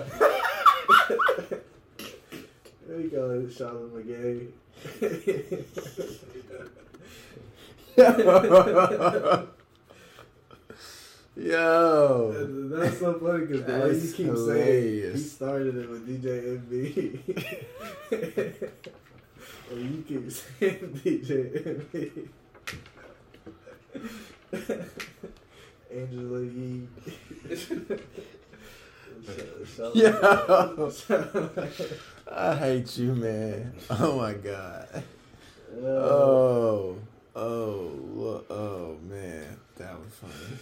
there 2.86 3.00
you 3.00 3.08
go, 3.08 3.48
Charlotte 3.48 3.94
McGay. 3.94 4.48
Yo. 11.36 12.32
That's 12.68 12.98
so 12.98 13.14
funny 13.14 13.46
because 13.46 13.64
the 13.64 13.72
way 13.72 13.94
you 13.94 14.00
keep 14.00 14.10
saying 14.14 14.26
hilarious. 14.26 15.14
he 15.14 15.20
started 15.28 15.76
it 15.76 15.88
with 15.90 16.06
DJ 16.06 16.58
MB. 16.58 16.72
and 19.70 19.94
you 19.94 20.02
keep 20.06 20.30
saying 20.30 21.00
DJ 21.04 21.30
MB. 21.80 22.28
Angela 25.90 26.40
Yee. 26.42 26.88
Yo. 29.94 30.92
I 32.30 32.54
hate 32.56 32.96
you, 32.98 33.14
man. 33.14 33.72
Oh 33.90 34.16
my 34.18 34.32
god. 34.34 34.88
Uh, 34.94 35.86
Oh. 35.86 36.96
Oh. 37.36 38.44
Oh 38.50 38.96
man. 39.08 39.56
That 39.76 39.98
was 39.98 40.12
funny. 40.14 40.58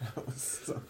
That 0.00 0.26
was 0.26 0.36
so. 0.64 0.80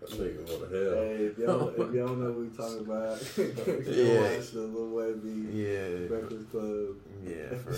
That 0.00 0.10
nigga 0.10 0.46
go 0.46 0.66
to 0.66 0.74
hell. 0.74 0.94
Hey, 1.04 1.24
if 1.26 1.38
y'all, 1.38 1.68
if 1.68 1.94
y'all 1.94 2.14
know 2.16 2.30
what 2.30 2.38
we 2.38 2.48
talking 2.56 2.80
about, 2.80 3.18
go 3.36 3.92
Yeah. 3.92 4.36
watch 4.36 4.50
the 4.52 4.60
Lil 4.60 4.88
Webby 4.88 5.38
Yeah. 5.52 6.06
Breakfast 6.08 6.50
Club. 6.50 6.96
Yeah, 7.24 7.56
for 7.58 7.70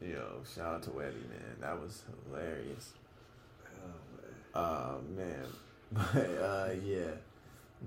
real. 0.00 0.10
Yo, 0.12 0.24
shout 0.54 0.74
out 0.74 0.82
to 0.84 0.90
Webby, 0.90 1.22
man. 1.28 1.56
That 1.60 1.80
was 1.80 2.02
hilarious. 2.30 2.92
Oh, 4.54 4.58
Oh 4.60 5.00
man. 5.16 5.28
man. 5.28 5.46
But 6.14 6.16
uh 6.16 6.68
yeah. 6.84 7.10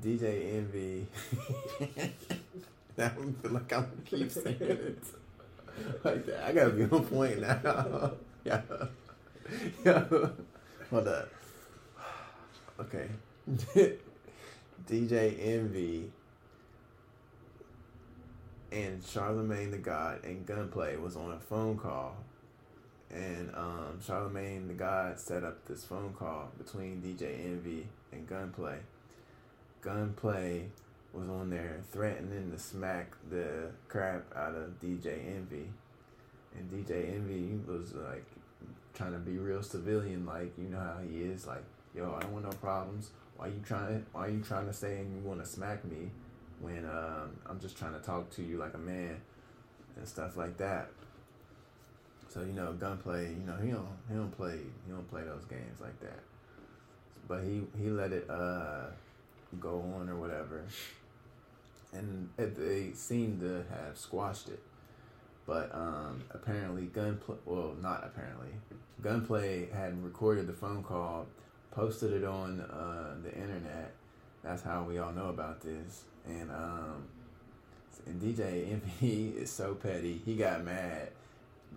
DJ 0.01 0.56
Envy. 0.56 1.08
I 2.97 3.10
feel 3.10 3.51
like 3.51 3.74
I'm 3.74 3.89
keep 4.06 4.32
saying 4.32 4.58
it. 4.60 5.03
Like 6.03 6.26
that. 6.26 6.43
I 6.47 6.51
gotta 6.51 6.72
be 6.72 6.84
on 6.84 7.06
point 7.06 7.41
now. 7.41 8.12
yeah. 8.43 8.62
Yeah. 9.84 10.06
Hold 10.89 11.08
up. 11.08 11.30
Okay. 12.78 13.08
DJ 14.88 15.38
Envy 15.39 16.12
and 18.74 19.01
Charlemagne 19.01 19.72
the 19.72 19.78
God 19.78 20.26
and 20.26 20.45
Gunplay 20.45 20.97
was 20.97 21.16
on 21.16 21.32
a 21.32 21.39
phone 21.39 21.78
call. 21.78 22.18
And 23.10 23.49
um, 23.56 23.99
Charlemagne 24.06 24.68
the 24.68 24.74
God 24.74 25.18
set 25.18 25.45
up 25.45 25.66
this 25.66 25.86
phone 25.86 26.14
call 26.20 26.51
between 26.58 27.01
DJ 27.01 27.45
Envy 27.45 27.88
and 28.12 28.28
Gunplay. 28.28 28.80
Gunplay 29.82 30.66
was 31.14 31.30
on 31.30 31.49
there 31.49 31.82
threatening 31.91 32.51
to 32.51 32.60
smack 32.60 33.14
the 33.30 33.70
crap 33.88 34.26
out 34.36 34.56
of 34.56 34.80
DJ 34.80 35.36
Envy. 35.36 35.70
And 36.58 36.72
DJ 36.72 37.14
Envy 37.16 37.60
was 37.68 37.93
like 37.93 38.26
trying 38.93 39.14
to 39.14 39.20
be 39.20 39.38
real 39.38 39.62
civilian, 39.62 40.26
like 40.26 40.53
you 40.58 40.70
know 40.70 40.80
how 40.80 40.97
he 41.08 41.20
is, 41.20 41.45
like, 41.45 41.64
yo, 41.95 42.16
I 42.16 42.22
don't 42.22 42.34
want 42.34 42.45
no 42.45 42.51
problems. 42.51 43.12
Why 43.38 43.47
you 43.47 43.62
trying 43.66 44.06
why 44.14 44.28
you 44.28 44.41
trying 44.41 44.68
to 44.68 44.74
say 44.74 44.97
you 44.97 45.22
wanna 45.24 45.45
smack 45.45 45.84
me 45.86 46.10
when 46.62 46.86
um, 46.86 47.38
I'm 47.45 47.60
just 47.60 47.78
trying 47.78 47.93
to 47.93 47.99
talk 47.99 48.30
to 48.32 48.43
you 48.43 48.58
like 48.58 48.74
a 48.74 48.80
man 48.80 49.20
and 49.97 50.08
stuff 50.08 50.38
like 50.38 50.58
that. 50.58 50.89
So 52.30 52.41
you 52.41 52.53
know, 52.53 52.74
gunplay. 52.74 53.30
You 53.30 53.45
know, 53.45 53.58
he 53.62 53.72
don't 53.72 53.88
he 54.10 54.16
don't 54.16 54.36
play 54.36 54.60
he 54.86 54.91
don't 54.91 55.10
play 55.10 55.24
those 55.24 55.45
games 55.45 55.82
like 55.82 55.99
that. 56.01 56.20
But 57.28 57.44
he 57.44 57.62
he 57.82 57.90
let 57.90 58.12
it 58.12 58.30
uh 58.30 58.88
go 59.60 59.82
on 59.98 60.10
or 60.10 60.16
whatever, 60.16 60.64
and 61.94 62.30
they 62.38 62.92
seem 62.94 63.40
to 63.40 63.64
have 63.74 63.98
squashed 63.98 64.50
it. 64.50 64.62
But 65.46 65.74
um, 65.74 66.24
apparently, 66.32 66.84
gunplay. 66.84 67.36
Well, 67.46 67.76
not 67.82 68.04
apparently. 68.04 68.50
Gunplay 69.02 69.70
had 69.72 70.04
recorded 70.04 70.48
the 70.48 70.54
phone 70.54 70.84
call, 70.84 71.28
posted 71.72 72.14
it 72.14 72.24
on 72.24 72.62
uh, 72.62 73.16
the 73.24 73.34
internet. 73.34 73.94
That's 74.44 74.64
how 74.64 74.84
we 74.84 74.98
all 74.98 75.12
know 75.12 75.30
about 75.30 75.62
this. 75.62 76.04
And 76.28 76.50
um, 76.52 77.08
and 78.06 78.22
DJ 78.22 78.72
Envy 78.72 79.30
is 79.38 79.52
so 79.52 79.76
petty. 79.76 80.22
He 80.26 80.36
got 80.36 80.64
mad 80.64 81.10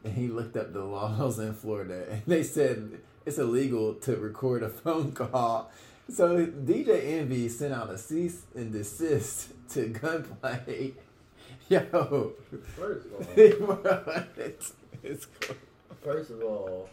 and 0.04 0.14
he 0.14 0.28
looked 0.28 0.56
up 0.56 0.72
the 0.72 0.84
laws 0.84 1.38
in 1.38 1.54
Florida 1.54 2.06
and 2.10 2.22
they 2.26 2.42
said 2.42 3.00
it's 3.28 3.38
illegal 3.38 3.92
to 3.94 4.16
record 4.16 4.62
a 4.62 4.68
phone 4.84 5.12
call. 5.12 5.70
So 6.10 6.46
DJ 6.46 7.04
Envy 7.20 7.48
sent 7.50 7.74
out 7.74 7.90
a 7.90 7.98
cease 7.98 8.42
and 8.54 8.72
desist 8.72 9.48
to 9.70 9.88
gunplay. 9.88 10.94
Yo, 11.68 12.32
First 12.76 13.06
of 13.06 13.12
all, 13.30 14.14
it's, 14.38 14.72
it's 15.02 15.26
cool. 15.26 15.56
first 16.02 16.30
of 16.30 16.42
all, 16.42 16.88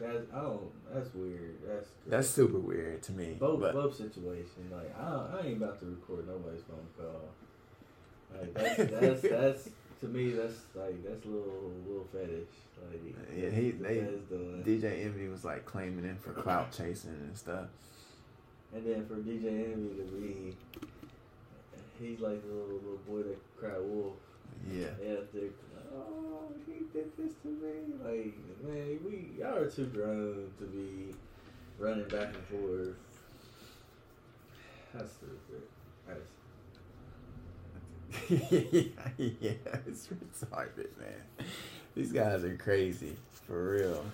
that's 0.00 0.24
I 0.34 0.40
don't. 0.40 0.62
That's 0.92 1.14
weird. 1.14 1.58
That's 1.64 1.88
that's 2.08 2.28
super 2.28 2.58
weird 2.58 3.04
to 3.04 3.12
me. 3.12 3.36
both 3.38 3.60
but 3.60 3.72
both 3.74 3.96
situation. 3.96 4.68
Like 4.72 4.92
I, 4.98 5.38
I 5.38 5.46
ain't 5.46 5.62
about 5.62 5.78
to 5.78 5.86
record 5.86 6.26
nobody's 6.26 6.62
phone 6.62 6.88
call. 6.98 7.28
Like 8.36 8.52
that's 8.52 8.90
that's 8.90 9.22
that's 9.22 9.68
to 10.02 10.08
me 10.08 10.32
that's 10.32 10.62
like 10.74 11.02
that's 11.04 11.24
a 11.24 11.28
little 11.28 11.72
little 11.86 12.06
fetish. 12.12 12.48
Like 12.90 13.00
yeah, 13.36 13.50
he 13.50 13.70
they. 13.70 14.00
Uh, 14.00 14.62
DJ 14.64 15.04
Envy 15.04 15.28
was 15.28 15.44
like 15.44 15.64
claiming 15.64 16.04
him 16.04 16.18
for 16.20 16.32
clout 16.32 16.72
chasing 16.76 17.10
and 17.10 17.38
stuff. 17.38 17.66
And 18.74 18.84
then 18.84 19.06
for 19.06 19.14
DJ 19.14 19.72
Envy 19.72 20.02
to 20.02 20.10
be, 20.10 20.56
he's 22.00 22.18
like 22.18 22.42
the 22.42 22.52
little, 22.52 22.74
little 22.74 23.00
boy 23.08 23.22
that 23.22 23.38
cried 23.56 23.80
wolf. 23.80 24.14
Yeah. 24.70 24.86
Yeah, 25.02 25.16
oh, 25.94 26.48
he 26.66 26.84
did 26.92 27.16
this 27.16 27.32
to 27.42 27.48
me. 27.48 27.94
Like, 28.02 28.34
man, 28.64 28.98
we 29.04 29.38
y'all 29.38 29.58
are 29.58 29.70
too 29.70 29.86
grown 29.86 30.50
to 30.58 30.64
be 30.64 31.14
running 31.78 32.08
back 32.08 32.34
and 32.34 32.44
forth. 32.46 32.96
That's 34.92 35.12
stupid. 35.12 35.62
That's, 36.08 36.41
yeah, 38.28 39.52
it's 39.86 40.08
retarded, 40.08 40.88
man. 40.98 41.46
These 41.94 42.12
guys 42.12 42.44
are 42.44 42.56
crazy, 42.56 43.16
for 43.46 43.72
real. 43.72 44.04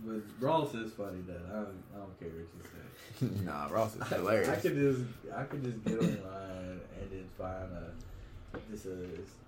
but 0.00 0.22
Ross 0.40 0.74
is 0.74 0.92
funny 0.92 1.22
though. 1.26 1.40
I 1.48 1.54
don't, 1.54 1.82
I 1.94 1.98
don't 1.98 2.18
care 2.18 2.28
what 2.28 2.48
you 2.56 2.62
say. 2.62 3.44
nah, 3.44 3.66
Ross 3.70 3.96
is 3.96 4.06
hilarious. 4.08 4.48
I 4.48 4.56
hilarious. 4.56 4.62
could 4.62 4.74
just 4.76 5.00
I 5.36 5.42
could 5.44 5.64
just 5.64 5.84
get 5.84 5.98
online 5.98 6.80
and 6.98 7.10
then 7.10 7.28
find 7.38 7.72
a 7.72 7.92
just 8.70 8.86
a 8.86 9.06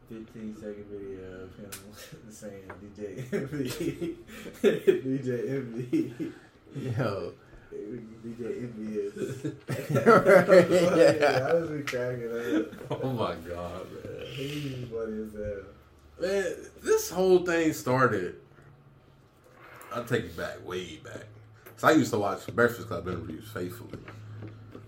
15 0.09 0.56
second 0.56 0.86
video 0.90 1.43
of 1.43 1.56
him 1.56 1.70
saying 2.30 2.70
DJ 2.97 3.32
Envy 3.32 4.16
DJ 4.62 5.51
Envy 5.51 6.32
Yo, 6.76 7.32
DJ 7.73 8.62
Envy 8.62 8.99
is 8.99 9.45
Yeah. 9.90 11.49
I 11.49 11.55
was 11.55 11.70
be 11.70 11.82
cracking 11.82 12.31
up. 12.57 13.03
Oh 13.03 13.12
my 13.12 13.35
god, 13.35 13.86
man. 13.93 14.27
He's 14.27 14.89
funny 14.89 15.23
as 15.23 15.32
hell. 15.32 15.65
Man, 16.20 16.55
this 16.82 17.11
whole 17.11 17.45
thing 17.45 17.73
started. 17.73 18.36
I'll 19.93 20.05
take 20.05 20.24
it 20.24 20.36
back, 20.36 20.66
way 20.66 20.97
back. 20.97 21.27
So 21.77 21.89
I 21.89 21.93
used 21.93 22.11
to 22.12 22.19
watch 22.19 22.47
Breakfast 22.55 22.89
Club 22.89 23.07
interviews 23.09 23.49
faithfully. 23.53 23.99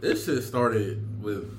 This 0.00 0.24
shit 0.26 0.42
started 0.42 1.22
with 1.22 1.50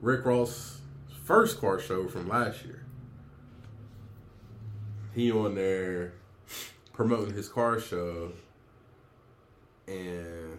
Rick 0.00 0.24
Ross' 0.24 0.80
first 1.24 1.60
car 1.60 1.78
show 1.78 2.08
from 2.08 2.28
last 2.28 2.64
year. 2.64 2.84
He 5.14 5.30
on 5.32 5.54
there 5.54 6.14
promoting 6.92 7.34
his 7.34 7.48
car 7.48 7.80
show, 7.80 8.32
and 9.90 10.58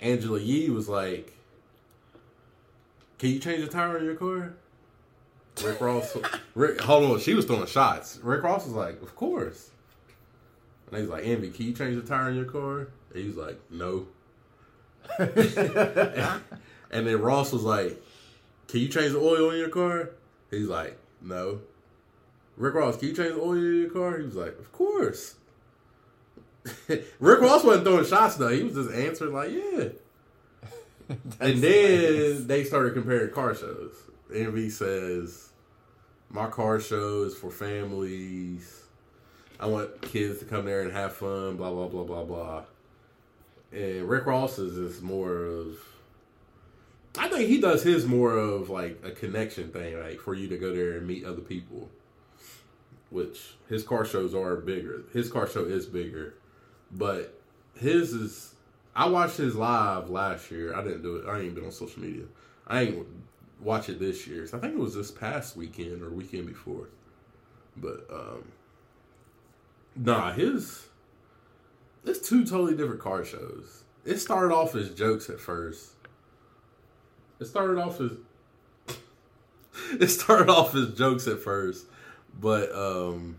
Angela 0.00 0.40
Yee 0.40 0.70
was 0.70 0.88
like, 0.88 1.32
"Can 3.18 3.30
you 3.30 3.38
change 3.38 3.64
the 3.64 3.70
tire 3.70 3.98
on 3.98 4.04
your 4.04 4.16
car?" 4.16 4.54
Rick 5.64 5.80
Ross, 5.80 6.16
Rick, 6.54 6.80
hold 6.82 7.10
on, 7.10 7.20
she 7.20 7.34
was 7.34 7.46
throwing 7.46 7.66
shots. 7.66 8.18
Rick 8.22 8.42
Ross 8.42 8.66
was 8.66 8.74
like, 8.74 9.00
"Of 9.02 9.14
course." 9.14 9.70
And 10.90 11.00
he's 11.00 11.08
like, 11.08 11.24
Envy, 11.26 11.50
can 11.50 11.66
you 11.66 11.72
change 11.72 11.96
the 11.96 12.02
tire 12.06 12.28
on 12.28 12.36
your 12.36 12.44
car? 12.44 12.88
And 13.12 13.24
he's 13.24 13.36
like, 13.36 13.58
no. 13.70 14.06
and 15.18 15.28
then 16.90 17.20
Ross 17.20 17.52
was 17.52 17.62
like, 17.62 18.00
can 18.68 18.80
you 18.80 18.88
change 18.88 19.12
the 19.12 19.18
oil 19.18 19.50
in 19.50 19.58
your 19.58 19.68
car? 19.68 20.10
He's 20.50 20.68
like, 20.68 20.98
no. 21.20 21.60
Rick 22.56 22.74
Ross, 22.74 22.96
can 22.96 23.08
you 23.08 23.14
change 23.14 23.34
the 23.34 23.40
oil 23.40 23.52
in 23.52 23.80
your 23.82 23.90
car? 23.90 24.18
He 24.18 24.24
was 24.24 24.36
like, 24.36 24.58
of 24.58 24.72
course. 24.72 25.36
Rick 27.20 27.40
Ross 27.40 27.64
wasn't 27.64 27.84
throwing 27.86 28.04
shots 28.04 28.36
though. 28.36 28.48
He 28.48 28.62
was 28.62 28.74
just 28.74 28.90
answering 28.90 29.32
like, 29.32 29.50
yeah. 29.50 29.88
and 31.40 31.62
then 31.62 32.46
they 32.46 32.64
started 32.64 32.94
comparing 32.94 33.32
car 33.32 33.54
shows. 33.54 33.94
Envy 34.34 34.70
says, 34.70 35.50
my 36.30 36.48
car 36.48 36.80
show 36.80 37.22
is 37.22 37.36
for 37.36 37.50
families. 37.50 38.82
I 39.58 39.66
want 39.66 40.02
kids 40.02 40.40
to 40.40 40.44
come 40.44 40.66
there 40.66 40.82
and 40.82 40.92
have 40.92 41.14
fun, 41.14 41.56
blah, 41.56 41.70
blah, 41.70 41.88
blah, 41.88 42.04
blah, 42.04 42.24
blah. 42.24 42.64
And 43.72 44.08
Rick 44.08 44.26
Ross 44.26 44.58
is 44.58 44.76
just 44.76 45.02
more 45.02 45.44
of, 45.44 45.78
I 47.16 47.28
think 47.28 47.48
he 47.48 47.60
does 47.60 47.82
his 47.82 48.06
more 48.06 48.36
of 48.36 48.68
like 48.68 49.00
a 49.04 49.10
connection 49.10 49.70
thing, 49.70 49.98
like 49.98 50.20
for 50.20 50.34
you 50.34 50.48
to 50.48 50.58
go 50.58 50.74
there 50.74 50.98
and 50.98 51.06
meet 51.06 51.24
other 51.24 51.40
people. 51.40 51.88
Which 53.10 53.54
his 53.68 53.84
car 53.84 54.04
shows 54.04 54.34
are 54.34 54.56
bigger. 54.56 55.04
His 55.12 55.30
car 55.30 55.46
show 55.46 55.64
is 55.64 55.86
bigger. 55.86 56.34
But 56.92 57.38
his 57.78 58.12
is, 58.12 58.54
I 58.94 59.08
watched 59.08 59.36
his 59.36 59.54
live 59.54 60.10
last 60.10 60.50
year. 60.50 60.74
I 60.74 60.82
didn't 60.82 61.02
do 61.02 61.16
it. 61.16 61.26
I 61.26 61.40
ain't 61.40 61.54
been 61.54 61.64
on 61.64 61.72
social 61.72 62.02
media. 62.02 62.24
I 62.66 62.82
ain't 62.82 63.06
watch 63.60 63.88
it 63.88 63.98
this 63.98 64.26
year. 64.26 64.46
So 64.46 64.58
I 64.58 64.60
think 64.60 64.74
it 64.74 64.80
was 64.80 64.94
this 64.94 65.10
past 65.10 65.56
weekend 65.56 66.02
or 66.02 66.10
weekend 66.10 66.46
before. 66.46 66.88
But 67.76 68.06
um 68.10 68.52
nah, 69.94 70.32
his 70.32 70.86
it's 72.04 72.26
two 72.26 72.44
totally 72.44 72.76
different 72.76 73.00
car 73.00 73.24
shows. 73.24 73.84
It 74.04 74.18
started 74.18 74.54
off 74.54 74.74
as 74.74 74.90
jokes 74.90 75.28
at 75.28 75.40
first. 75.40 75.90
It 77.40 77.46
started 77.46 77.78
off 77.78 78.00
as 78.00 78.12
it 80.00 80.08
started 80.08 80.48
off 80.48 80.74
as 80.74 80.94
jokes 80.94 81.26
at 81.26 81.40
first, 81.40 81.86
but 82.38 82.72
um 82.74 83.36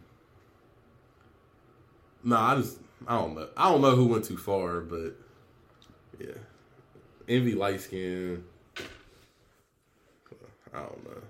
nah, 2.24 2.54
I 2.54 2.56
just 2.58 2.80
I 3.06 3.18
don't 3.18 3.36
know. 3.36 3.48
I 3.56 3.70
don't 3.70 3.82
know 3.82 3.96
who 3.96 4.08
went 4.08 4.26
too 4.26 4.38
far, 4.38 4.82
but 4.82 5.16
yeah, 6.20 6.38
envy 7.28 7.54
light 7.54 7.82
skin. 7.82 8.44
I 10.74 10.80
don't 10.80 11.04
know. 11.06 11.22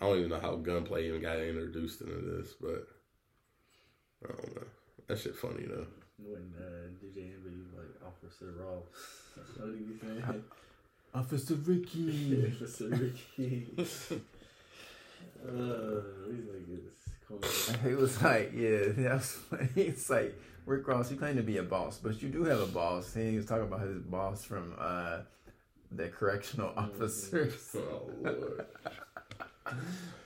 I 0.00 0.06
don't 0.06 0.18
even 0.18 0.30
know 0.30 0.40
how 0.40 0.56
gunplay 0.56 1.06
even 1.06 1.22
got 1.22 1.38
introduced 1.38 2.00
into 2.00 2.14
this, 2.14 2.54
but 2.60 2.88
I 4.24 4.28
don't 4.32 4.56
know. 4.56 4.62
That 5.06 5.18
shit 5.18 5.36
funny 5.36 5.64
though. 5.66 5.86
When 6.18 6.52
uh, 6.58 6.88
DJ 7.02 7.34
Envy 7.34 7.62
like 7.76 7.94
Officer 8.06 8.52
Ross. 8.58 8.84
what 9.56 9.72
did 9.72 9.86
he 9.86 9.94
say? 9.98 10.40
Officer 11.14 11.54
Ricky. 11.54 12.52
Officer 12.62 12.88
Ricky. 12.88 13.66
uh, 13.78 13.84
he's 16.30 16.46
like 16.46 16.68
it's 16.68 17.01
cool. 17.01 17.01
He 17.84 17.94
was 17.94 18.20
like, 18.22 18.52
yeah, 18.54 18.84
that's 18.96 19.32
funny. 19.32 19.68
It's 19.76 20.08
like 20.10 20.38
Rick 20.66 20.86
Ross, 20.86 21.10
you 21.10 21.16
claim 21.16 21.36
to 21.36 21.42
be 21.42 21.58
a 21.58 21.62
boss, 21.62 21.98
but 21.98 22.22
you 22.22 22.28
do 22.28 22.44
have 22.44 22.60
a 22.60 22.66
boss. 22.66 23.14
And 23.16 23.30
he 23.30 23.36
was 23.36 23.46
talking 23.46 23.64
about 23.64 23.80
his 23.80 23.98
boss 23.98 24.44
from 24.44 24.74
uh, 24.78 25.18
the 25.90 26.08
correctional 26.08 26.72
officers. 26.76 27.76
Oh 27.94 28.10
lord. 28.22 28.66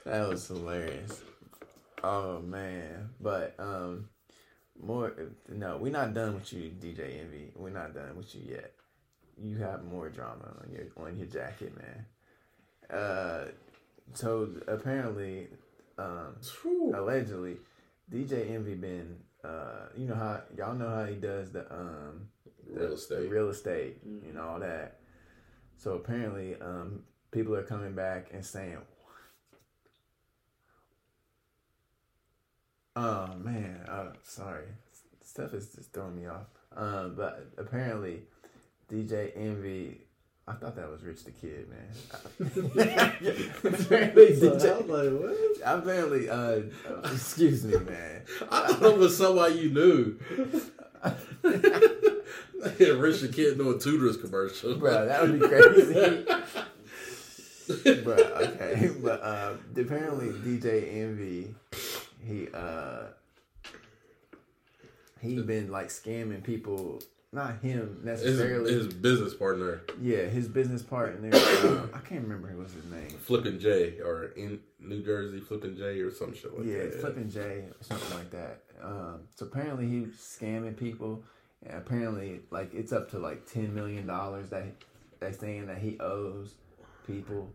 That 0.04 0.28
was 0.28 0.46
hilarious. 0.48 1.20
Oh 2.02 2.40
man, 2.40 3.10
but 3.20 3.54
um, 3.58 4.08
more. 4.80 5.12
No, 5.48 5.76
we're 5.76 5.92
not 5.92 6.14
done 6.14 6.34
with 6.34 6.52
you, 6.52 6.70
DJ 6.70 7.20
Envy. 7.20 7.52
We're 7.54 7.70
not 7.70 7.94
done 7.94 8.16
with 8.16 8.34
you 8.34 8.42
yet. 8.48 8.72
You 9.42 9.58
have 9.58 9.84
more 9.84 10.08
drama 10.08 10.54
on 10.62 10.72
your 10.72 10.86
on 10.96 11.16
your 11.16 11.26
jacket, 11.26 11.72
man. 11.76 12.98
Uh, 12.98 13.44
so 14.14 14.48
apparently, 14.68 15.48
um, 15.98 16.36
Whew. 16.62 16.93
allegedly, 16.94 17.56
DJ 18.12 18.51
Envy 18.51 18.74
been 18.74 19.16
uh, 19.44 19.89
you 19.97 20.06
know 20.06 20.14
how 20.14 20.40
y'all 20.56 20.74
know 20.74 20.89
how 20.89 21.05
he 21.05 21.14
does 21.16 21.52
the 21.52 21.70
um 21.73 22.28
the, 22.74 22.81
Real 22.81 22.93
estate. 22.94 23.23
the 23.23 23.28
real 23.28 23.48
estate, 23.51 23.97
you 24.05 24.32
know 24.32 24.43
all 24.43 24.60
that. 24.60 24.98
So 25.77 25.93
apparently, 25.94 26.56
um, 26.60 27.02
people 27.31 27.55
are 27.55 27.62
coming 27.62 27.94
back 27.94 28.28
and 28.32 28.44
saying, 28.44 28.78
"Oh 32.97 33.35
man, 33.36 33.81
uh, 33.89 34.12
sorry, 34.23 34.64
stuff 35.23 35.52
is 35.55 35.74
just 35.74 35.93
throwing 35.93 36.16
me 36.16 36.27
off." 36.27 36.47
Um, 36.74 37.14
but 37.16 37.52
apparently, 37.59 38.23
DJ 38.90 39.32
Envy. 39.36 40.05
I 40.48 40.52
thought 40.52 40.77
that 40.77 40.89
was 40.89 41.02
Rich 41.02 41.24
the 41.24 41.32
Kid, 41.32 41.68
man. 41.68 41.89
apparently, 43.64 44.36
So 44.36 44.51
I 44.51 44.52
was 44.52 44.64
like, 44.64 45.10
what? 45.20 45.36
apparently, 45.64 46.28
uh, 46.31 46.60
excuse 47.12 47.64
me, 47.64 47.77
man. 47.78 48.23
I 48.48 48.73
thought 48.74 48.93
it 48.93 48.98
was 48.98 49.16
somebody 49.16 49.56
you 49.56 49.70
knew. 49.70 50.16
yeah, 52.78 52.90
Rich 52.90 53.23
the 53.23 53.28
Kid 53.32 53.59
doing 53.59 53.81
Tudors 53.81 54.16
commercial. 54.16 54.77
Bro, 54.77 55.06
that 55.06 55.23
would 55.23 55.40
be 55.40 55.48
crazy. 55.48 56.24
Bro, 58.05 58.14
okay. 58.14 58.90
But 59.02 59.20
uh, 59.23 59.55
apparently 59.77 60.28
DJ 60.28 60.94
Envy, 60.94 61.55
he 62.24 62.47
uh 62.55 63.06
he 65.20 65.40
been 65.43 65.73
like 65.73 65.89
scamming 65.89 66.44
people. 66.44 67.01
Not 67.36 67.60
him 67.60 68.00
necessarily. 68.02 68.72
his 68.72 68.94
business 68.94 69.34
partner, 69.34 69.82
yeah, 70.00 70.22
his 70.22 70.48
business 70.48 70.82
partner. 70.82 71.28
Uh, 71.34 71.86
I 71.94 71.98
can't 71.98 72.22
remember 72.22 72.48
who 72.48 72.62
was 72.62 72.72
his 72.72 72.86
name. 72.86 73.10
Flippin' 73.10 73.60
J, 73.60 74.00
or 74.00 74.32
in 74.36 74.58
New 74.80 75.04
Jersey, 75.04 75.40
Flippin' 75.40 75.76
J, 75.76 76.00
or 76.00 76.10
some 76.10 76.34
shit 76.34 76.56
like 76.56 76.66
yeah, 76.66 76.84
that. 76.84 76.94
Flippin' 76.94 77.28
J 77.28 77.40
or 77.40 77.76
something 77.82 78.16
like 78.16 78.30
that. 78.30 78.62
Um, 78.82 79.20
so 79.34 79.44
apparently 79.44 79.86
he 79.86 80.00
was 80.00 80.12
scamming 80.12 80.78
people, 80.78 81.24
and 81.62 81.76
apparently 81.76 82.40
like 82.50 82.72
it's 82.72 82.90
up 82.90 83.10
to 83.10 83.18
like 83.18 83.46
ten 83.46 83.74
million 83.74 84.06
dollars 84.06 84.48
that 84.48 84.64
they 85.20 85.32
saying 85.32 85.66
that 85.66 85.76
he 85.76 85.98
owes 86.00 86.54
people. 87.06 87.52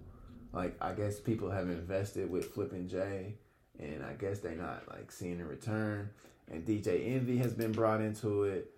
Like 0.53 0.77
I 0.79 0.93
guess 0.93 1.19
people 1.19 1.49
have 1.49 1.71
invested 1.71 2.29
with 2.29 2.53
Flippin' 2.53 2.87
J, 2.87 3.33
and 3.79 4.05
I 4.05 4.13
guess 4.13 4.41
they're 4.41 4.51
not 4.51 4.83
like 4.91 5.11
seeing 5.11 5.41
a 5.41 5.45
return. 5.45 6.11
And 6.51 6.67
DJ 6.67 7.15
Envy 7.15 7.39
has 7.39 7.53
been 7.53 7.71
brought 7.71 8.01
into 8.01 8.43
it, 8.43 8.71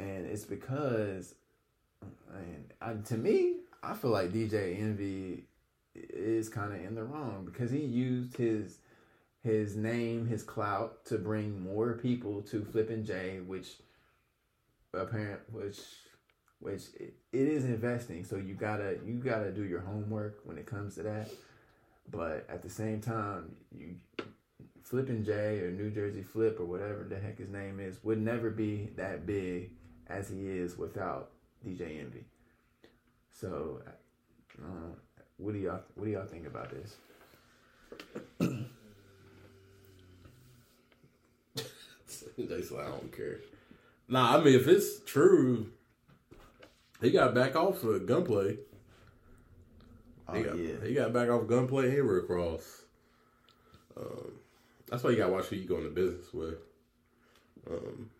and 0.00 0.26
it's 0.26 0.44
because, 0.44 1.34
I, 2.80 2.94
to 2.94 3.16
me, 3.16 3.56
I 3.82 3.94
feel 3.94 4.10
like 4.10 4.32
DJ 4.32 4.78
Envy 4.80 5.44
is 5.94 6.48
kind 6.48 6.72
of 6.72 6.84
in 6.84 6.94
the 6.94 7.04
wrong 7.04 7.44
because 7.44 7.70
he 7.70 7.80
used 7.80 8.36
his 8.36 8.78
his 9.42 9.74
name, 9.74 10.26
his 10.26 10.42
clout 10.42 11.04
to 11.06 11.16
bring 11.16 11.62
more 11.62 11.94
people 11.94 12.42
to 12.42 12.62
Flippin' 12.62 13.04
J, 13.04 13.40
which 13.40 13.76
apparent 14.92 15.40
which 15.50 15.78
which 16.58 16.82
it, 16.98 17.14
it 17.32 17.48
is 17.48 17.64
investing. 17.64 18.24
So 18.24 18.36
you 18.36 18.54
gotta 18.54 18.98
you 19.04 19.14
gotta 19.14 19.50
do 19.50 19.64
your 19.64 19.80
homework 19.80 20.40
when 20.44 20.58
it 20.58 20.66
comes 20.66 20.96
to 20.96 21.02
that. 21.04 21.30
But 22.10 22.46
at 22.48 22.62
the 22.62 22.70
same 22.70 23.00
time, 23.00 23.54
you 23.76 23.96
Flippin' 24.82 25.24
J 25.24 25.60
or 25.60 25.70
New 25.70 25.90
Jersey 25.90 26.22
Flip 26.22 26.58
or 26.60 26.66
whatever 26.66 27.06
the 27.08 27.18
heck 27.18 27.38
his 27.38 27.48
name 27.48 27.80
is 27.80 28.02
would 28.02 28.20
never 28.20 28.50
be 28.50 28.90
that 28.96 29.26
big 29.26 29.70
as 30.10 30.28
he 30.28 30.46
is 30.46 30.76
without 30.76 31.30
DJ 31.64 32.00
Envy. 32.00 32.24
So, 33.32 33.80
uh, 34.62 34.94
what 35.38 35.54
do 35.54 35.58
y'all 35.58 35.80
what 35.94 36.04
do 36.04 36.10
y'all 36.10 36.26
think 36.26 36.46
about 36.46 36.70
this? 36.70 36.96
They 42.48 42.62
said, 42.62 42.78
I 42.80 42.88
don't 42.88 43.14
care. 43.14 43.38
Nah, 44.08 44.36
I 44.36 44.42
mean, 44.42 44.54
if 44.54 44.66
it's 44.66 45.00
true, 45.00 45.70
he 47.00 47.10
got 47.10 47.34
back 47.34 47.54
off 47.54 47.82
of 47.82 48.06
gunplay. 48.06 48.56
Oh 50.28 50.34
He 50.34 50.42
got, 50.42 50.58
yeah, 50.58 50.74
he 50.84 50.94
got 50.94 51.12
back 51.12 51.28
off 51.28 51.46
gunplay 51.46 51.98
and 51.98 52.08
Rick 52.08 52.28
Ross. 52.28 52.82
Um, 53.96 54.32
that's 54.88 55.02
why 55.02 55.10
you 55.10 55.16
got 55.16 55.26
to 55.26 55.32
watch 55.32 55.46
who 55.46 55.56
you 55.56 55.68
go 55.68 55.76
into 55.76 55.90
business 55.90 56.32
with. 56.32 56.58
Um, 57.70 58.10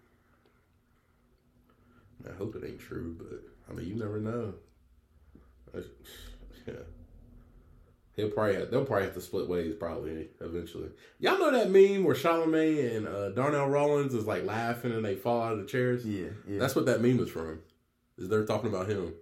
I 2.29 2.33
hope 2.35 2.55
it 2.57 2.65
ain't 2.67 2.81
true, 2.81 3.17
but 3.19 3.43
I 3.69 3.77
mean, 3.77 3.89
you 3.89 3.95
never 3.97 4.21
know. 4.21 4.55
That's- 5.73 5.91
Yeah. 6.67 6.75
He'll 8.17 8.31
probably 8.31 8.57
have, 8.57 8.71
they'll 8.71 8.85
probably 8.85 9.05
have 9.05 9.15
to 9.15 9.21
split 9.21 9.49
ways 9.49 9.75
probably 9.79 10.29
eventually. 10.41 10.91
Y'all 11.21 11.39
know 11.39 11.51
that 11.53 11.71
meme 11.71 12.05
where 12.05 12.15
Charlamagne 12.15 12.97
and 12.97 13.09
uh, 13.09 13.31
Darnell 13.31 13.69
Rawlings 13.69 14.13
is 14.15 14.27
like 14.27 14.45
laughing 14.45 14.93
and 14.93 15.05
they 15.05 15.15
fall 15.15 15.41
out 15.43 15.53
of 15.55 15.61
the 15.61 15.65
chairs? 15.65 16.05
yeah, 16.05 16.29
yeah. 16.47 16.59
That's 16.59 16.75
what 16.77 16.87
that 16.87 17.01
meme 17.01 17.17
was 17.17 17.31
from. 17.31 17.61
Is 18.19 18.29
they're 18.29 18.45
talking 18.45 18.69
about 18.69 18.89
him. 18.91 19.15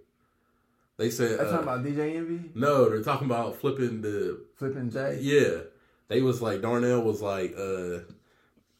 They 0.97 1.09
said 1.11 1.39
That's 1.39 1.49
uh, 1.51 1.61
talking 1.61 1.67
about 1.67 1.83
DJ 1.85 2.15
Envy, 2.17 2.49
no, 2.55 2.89
they're 2.89 3.03
talking 3.03 3.27
about 3.27 3.55
flipping 3.55 4.01
the 4.01 4.41
flipping 4.57 4.89
J. 4.89 5.19
yeah. 5.21 5.61
They 6.09 6.21
was 6.21 6.41
like 6.41 6.61
Darnell 6.61 7.01
was 7.01 7.21
like 7.21 7.55
uh 7.57 7.99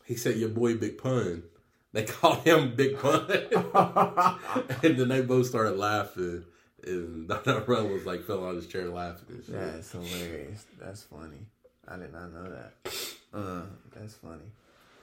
He 0.03 0.15
said, 0.15 0.35
"Your 0.37 0.49
boy 0.49 0.75
Big 0.75 0.97
Pun." 0.97 1.43
They 1.91 2.03
called 2.03 2.39
him 2.39 2.75
Big 2.75 2.99
Pun, 2.99 3.25
and 4.83 4.97
then 4.97 5.07
they 5.07 5.21
both 5.21 5.47
started 5.47 5.77
laughing. 5.77 6.43
And 6.85 7.27
Donnell 7.27 7.87
was 7.87 8.05
like 8.05 8.23
fell 8.23 8.43
on 8.45 8.55
his 8.55 8.67
chair 8.67 8.89
laughing. 8.89 9.41
That's 9.47 9.91
hilarious. 9.91 10.65
That's 10.79 11.03
funny. 11.03 11.47
I 11.87 11.97
did 11.97 12.13
not 12.13 12.31
know 12.31 12.49
that. 12.51 12.93
Uh, 13.33 13.61
that's 13.95 14.13
funny. 14.13 14.45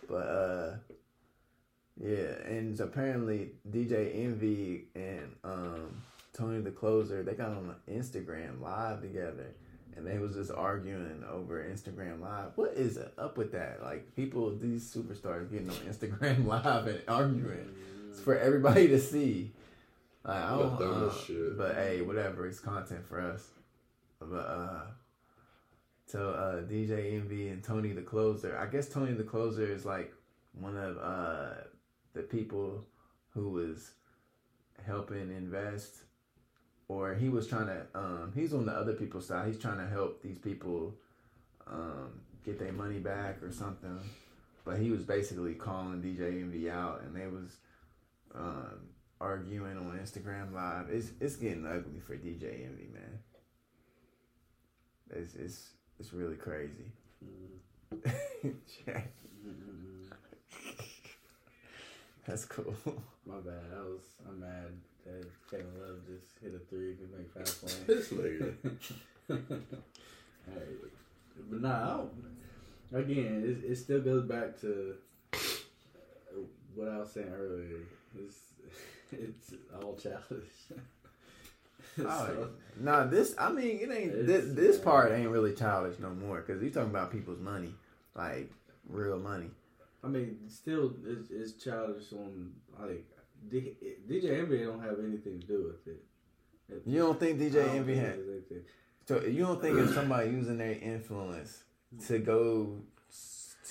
But 0.09 0.15
uh, 0.15 0.77
yeah, 2.01 2.39
and 2.47 2.79
apparently 2.81 3.51
DJ 3.69 4.25
Envy 4.25 4.85
and 4.95 5.35
um 5.45 6.03
Tony 6.33 6.61
the 6.61 6.71
Closer 6.71 7.23
they 7.23 7.33
got 7.35 7.49
on 7.49 7.75
Instagram 7.91 8.61
live 8.61 9.01
together, 9.01 9.55
and 9.97 10.07
they 10.07 10.19
was 10.19 10.35
just 10.35 10.51
arguing 10.51 11.25
over 11.31 11.65
Instagram 11.65 12.21
live. 12.21 12.51
What 12.57 12.75
is 12.75 12.99
up 13.19 13.39
with 13.39 13.53
that? 13.53 13.83
Like 13.83 14.15
people, 14.15 14.55
these 14.57 14.85
superstars 14.85 15.51
getting 15.51 15.71
on 15.71 15.77
Instagram 15.77 16.47
live 16.65 16.87
and 16.87 17.01
arguing. 17.09 17.75
It's 18.11 18.21
for 18.21 18.39
everybody 18.39 18.89
to 18.89 19.01
see. 19.01 19.53
Like, 20.25 20.37
I 20.37 20.51
don't, 20.51 20.77
But 20.77 20.79
dumb 20.79 21.09
as 21.09 21.31
uh, 21.31 21.55
but 21.57 21.75
hey, 21.77 22.03
whatever. 22.03 22.47
It's 22.47 22.61
content 22.61 23.07
for 23.09 23.21
us. 23.21 23.49
But 24.21 24.37
uh, 24.37 24.81
so 26.07 26.31
uh, 26.31 26.63
DJ 26.63 27.15
Envy 27.15 27.49
and 27.49 27.63
Tony 27.63 27.93
the 27.93 28.03
Closer. 28.03 28.59
I 28.59 28.67
guess 28.67 28.89
Tony 28.89 29.13
the 29.13 29.23
Closer 29.23 29.67
is 29.71 29.85
like 29.85 30.13
one 30.53 30.77
of 30.77 30.97
uh 30.99 31.51
the 32.15 32.23
people 32.23 32.87
who 33.35 33.51
was 33.51 33.91
helping 34.87 35.31
invest, 35.31 35.97
or 36.89 37.15
he 37.15 37.29
was 37.29 37.47
trying 37.47 37.67
to. 37.67 37.87
Um, 37.95 38.33
he's 38.35 38.53
on 38.55 38.67
the 38.67 38.73
other 38.73 38.95
people's 38.95 39.27
side. 39.27 39.47
He's 39.49 39.59
trying 39.59 39.79
to 39.79 39.87
help 39.87 40.23
these 40.23 40.39
people 40.39 40.95
um, 41.67 42.21
get 42.45 42.59
their 42.59 42.73
money 42.73 42.99
back 42.99 43.43
or 43.43 43.51
something. 43.51 43.99
But 44.65 44.79
he 44.79 44.91
was 44.91 45.03
basically 45.03 45.55
calling 45.55 46.03
DJ 46.03 46.43
Envy 46.43 46.71
out, 46.71 47.03
and 47.03 47.15
they 47.15 47.27
was 47.27 47.57
um, 48.35 48.89
arguing 49.21 49.77
on 49.77 49.99
Instagram 49.99 50.53
Live. 50.53 50.89
It's 50.91 51.11
it's 51.21 51.37
getting 51.37 51.67
ugly 51.67 52.01
for 52.01 52.17
DJ 52.17 52.65
Envy, 52.67 52.89
man. 52.93 53.19
It's 55.11 55.35
it's 55.35 55.71
it's 55.99 56.13
really 56.13 56.37
crazy. 56.37 56.93
That's 62.27 62.45
cool. 62.45 62.75
My 63.25 63.37
bad. 63.37 63.73
I 63.73 63.81
was. 63.83 64.03
I'm 64.29 64.41
mad 64.41 64.73
that 65.07 65.27
Kevin 65.51 65.67
Love 65.81 65.99
just 66.07 66.39
hit 66.43 66.55
a 66.55 66.59
three 66.71 66.95
to 66.95 67.09
make 67.17 67.33
five 67.33 67.61
points. 67.61 67.81
This 67.87 68.09
nigga. 68.09 68.55
hey, 69.29 70.63
but 71.51 71.61
nah, 71.61 71.85
I 71.85 71.97
don't, 71.97 73.05
again, 73.05 73.43
it, 73.65 73.71
it 73.71 73.77
still 73.77 74.01
goes 74.01 74.25
back 74.25 74.61
to 74.61 74.97
what 76.75 76.89
I 76.89 76.99
was 76.99 77.13
saying 77.13 77.33
earlier. 77.33 77.81
It's 78.19 78.37
it's 79.13 79.55
all 79.75 79.97
childish. 79.97 80.81
Oh, 81.99 82.27
So, 82.27 82.51
nah, 82.81 83.05
this 83.05 83.35
I 83.39 83.51
mean 83.51 83.79
it 83.81 83.91
ain't 83.91 84.27
this, 84.27 84.45
this 84.55 84.79
uh, 84.79 84.83
part 84.83 85.13
ain't 85.13 85.31
really 85.31 85.55
childish 85.55 85.99
no 85.99 86.11
more 86.11 86.43
because 86.43 86.63
you 86.63 86.71
talking 86.71 86.91
about 86.91 87.11
people's 87.11 87.41
money, 87.41 87.73
like 88.15 88.51
real 88.89 89.19
money. 89.19 89.51
I 90.05 90.09
mean, 90.09 90.39
still, 90.49 90.93
it's, 91.05 91.31
it's 91.31 91.53
childish 91.53 92.13
on 92.13 92.53
like 92.79 93.05
D, 93.51 93.77
DJ 94.09 94.41
Envy 94.41 94.65
don't 94.65 94.81
have 94.81 94.99
anything 94.99 95.41
to 95.41 95.47
do 95.47 95.65
with 95.65 95.95
it. 95.95 96.03
It- 96.69 96.83
You 96.87 96.99
don't 97.01 97.19
think 97.21 97.39
DJ 97.39 97.53
don't 97.65 97.77
Envy 97.77 97.95
think 97.95 98.07
had? 98.07 98.63
So 99.07 99.21
you 99.23 99.45
don't 99.45 99.61
think 99.61 99.79
if 99.79 99.91
somebody 99.95 100.31
using 100.31 100.59
their 100.59 100.73
influence 100.73 101.63
to 102.09 102.19
go 102.19 102.81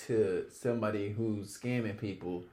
to 0.07 0.45
somebody 0.49 1.10
who's 1.10 1.57
scamming 1.57 1.97
people, 1.99 2.43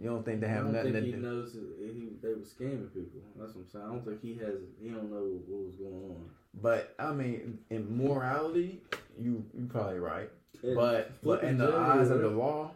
you 0.00 0.08
don't 0.08 0.24
think 0.24 0.40
they 0.40 0.48
have 0.48 0.66
nothing 0.66 0.92
think 0.92 1.04
to 1.04 1.06
he 1.06 1.12
do? 1.12 1.18
knows 1.18 1.52
he 1.54 2.08
they 2.20 2.28
were 2.28 2.36
scamming 2.40 2.92
people. 2.92 3.20
That's 3.36 3.54
what 3.54 3.62
I'm 3.62 3.68
saying. 3.70 3.84
I 3.84 3.88
don't 3.88 4.04
think 4.04 4.20
he 4.22 4.34
has. 4.36 4.54
He 4.80 4.88
don't 4.90 5.10
know 5.10 5.22
what 5.48 5.66
was 5.66 5.76
going 5.76 5.94
on. 6.10 6.30
But 6.60 6.94
I 6.98 7.12
mean, 7.12 7.58
in 7.70 7.96
morality, 7.96 8.82
you 9.20 9.44
you 9.56 9.66
probably 9.66 9.98
right. 9.98 10.30
And 10.62 10.76
But 10.76 11.12
but 11.22 11.42
in 11.44 11.58
the 11.58 11.74
eyes 11.76 12.10
of 12.10 12.20
the 12.20 12.28
law, 12.28 12.72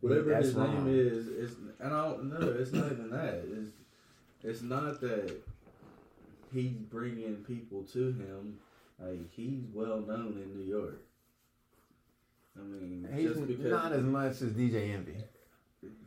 whatever 0.00 0.30
that's 0.30 0.46
his 0.46 0.54
wrong. 0.54 0.84
name 0.84 0.94
is, 0.94 1.26
is 1.26 1.56
and 1.80 1.94
I 1.94 2.02
don't 2.02 2.30
know. 2.30 2.54
It's 2.58 2.72
not 2.72 2.92
even 2.92 3.10
that. 3.10 3.44
It's 3.46 3.70
it's 4.42 4.62
not 4.62 5.00
that 5.00 5.36
he's 6.52 6.72
bringing 6.72 7.36
people 7.46 7.82
to 7.92 8.12
him. 8.12 8.58
Like 8.98 9.30
he's 9.32 9.62
well 9.72 10.00
known 10.00 10.40
in 10.42 10.58
New 10.58 10.66
York. 10.66 11.02
I 12.58 12.62
mean, 12.62 13.08
he's 13.14 13.28
just 13.28 13.46
because 13.46 13.70
not 13.70 13.92
as 13.92 14.02
much 14.02 14.42
as 14.42 14.52
DJ 14.52 14.94
Envy. 14.94 15.16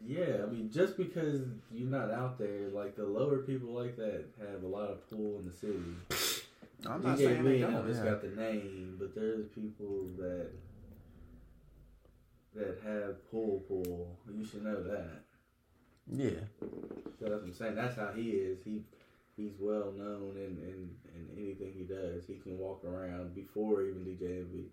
Yeah, 0.06 0.44
I 0.44 0.48
mean, 0.48 0.72
just 0.74 0.98
because 0.98 1.42
you're 1.72 1.90
not 1.90 2.12
out 2.12 2.40
there, 2.40 2.70
like 2.74 2.96
the 2.96 3.04
lower 3.04 3.40
people 3.40 3.70
like 3.70 3.96
that 3.98 4.26
have 4.40 4.64
a 4.64 4.68
lot 4.68 4.90
of 4.90 5.08
pull 5.10 5.40
in 5.40 5.46
the 5.46 5.54
city. 5.54 5.80
I'm 6.88 7.04
not 7.04 7.18
DJ 7.18 7.26
saying 7.26 7.44
they 7.44 7.60
don't. 7.60 7.88
just 7.88 8.04
yeah. 8.04 8.12
got 8.12 8.22
the 8.22 8.30
name, 8.30 8.96
but 9.00 9.14
there's 9.14 9.46
people 9.50 10.08
that 10.18 10.48
that 12.56 12.80
have 12.86 13.30
pull 13.32 13.64
pull. 13.68 14.18
You 14.36 14.46
should 14.46 14.64
know 14.64 14.82
that. 14.84 15.22
Yeah, 16.12 16.30
So 17.20 17.26
that's 17.26 17.32
what 17.34 17.44
I'm 17.44 17.54
saying. 17.54 17.76
That's 17.76 17.96
how 17.96 18.12
he 18.16 18.30
is. 18.32 18.60
He 18.66 18.82
he's 19.38 19.54
well 19.60 19.92
known 19.96 20.34
in, 20.36 20.58
in, 20.58 20.90
in 21.16 21.30
anything 21.38 21.72
he 21.78 21.84
does. 21.84 22.26
He 22.26 22.36
can 22.36 22.58
walk 22.58 22.84
around 22.84 23.36
before 23.36 23.84
even 23.84 24.04
DJ 24.04 24.40
Envy. 24.40 24.66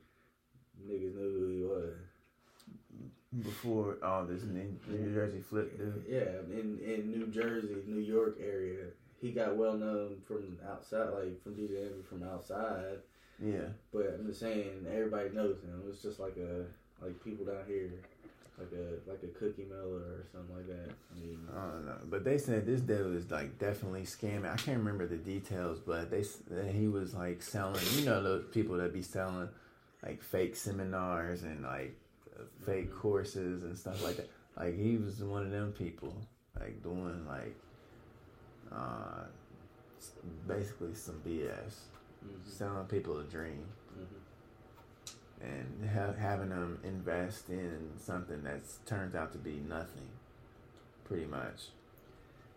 Niggas 0.87 1.15
knew 1.15 1.39
who 1.39 1.49
he 1.49 1.63
was. 1.63 3.45
before 3.45 3.99
all 4.03 4.25
this 4.25 4.43
New 4.45 4.77
New 4.89 5.13
Jersey 5.13 5.41
flip, 5.41 5.77
dude. 5.77 6.05
Yeah, 6.09 6.41
in 6.51 6.79
in 6.83 7.11
New 7.11 7.27
Jersey, 7.27 7.77
New 7.87 8.01
York 8.01 8.39
area, 8.41 8.87
he 9.21 9.33
got 9.33 9.57
well 9.57 9.75
known 9.75 10.17
from 10.27 10.57
outside, 10.67 11.11
like 11.11 11.43
from 11.43 11.55
DJ 11.55 11.83
Envy 11.87 12.03
from 12.09 12.23
outside. 12.23 12.99
Yeah, 13.39 13.69
But 13.93 14.17
I'm 14.19 14.27
just 14.27 14.41
saying, 14.41 14.87
everybody 14.91 15.29
knows 15.29 15.61
him. 15.61 15.83
It's 15.91 16.01
just 16.01 16.19
like 16.19 16.39
a 16.39 16.65
like 17.03 17.23
people 17.25 17.45
down 17.45 17.65
here, 17.67 17.91
like 18.59 18.69
a 18.73 19.11
like 19.11 19.23
a 19.23 19.39
Cookie 19.39 19.67
Miller 19.69 20.01
or 20.01 20.25
something 20.33 20.57
like 20.57 20.67
that. 20.69 20.95
I 21.15 21.21
mean, 21.21 21.39
I 21.55 21.61
don't 21.73 21.87
know, 21.87 21.99
but 22.09 22.25
they 22.25 22.39
said 22.39 22.67
this 22.67 22.81
dude 22.81 23.17
is 23.17 23.31
like 23.31 23.59
definitely 23.59 24.03
scamming. 24.03 24.53
I 24.53 24.57
can't 24.57 24.79
remember 24.79 25.07
the 25.07 25.17
details, 25.17 25.81
but 25.81 26.11
they 26.11 26.25
he 26.73 26.89
was 26.89 27.15
like 27.15 27.43
selling. 27.43 27.85
You 27.95 28.07
know 28.07 28.23
those 28.23 28.45
people 28.53 28.77
that 28.79 28.93
be 28.93 29.03
selling 29.03 29.49
like 30.03 30.23
fake 30.23 30.57
seminars 30.57 31.43
and 31.43 31.63
like 31.63 31.97
fake 32.65 32.95
courses 32.95 33.63
and 33.63 33.77
stuff 33.77 34.03
like 34.05 34.17
that. 34.17 34.31
Like 34.57 34.79
he 34.79 34.97
was 34.97 35.23
one 35.23 35.43
of 35.43 35.51
them 35.51 35.73
people, 35.73 36.15
like 36.59 36.83
doing 36.83 37.27
like 37.27 37.55
uh 38.73 39.25
basically 40.49 40.95
some 40.95 41.21
BS, 41.27 41.51
mhm, 42.25 42.47
selling 42.47 42.87
people 42.87 43.19
a 43.19 43.25
dream. 43.25 43.65
And 45.41 45.89
ha- 45.91 46.15
having 46.19 46.49
them 46.51 46.79
invest 46.85 47.49
in 47.51 47.91
something 47.99 48.43
that 48.45 48.61
turns 48.87 49.15
out 49.15 49.33
to 49.33 49.39
be 49.39 49.61
nothing, 49.69 50.09
pretty 51.05 51.27
much. 51.27 51.69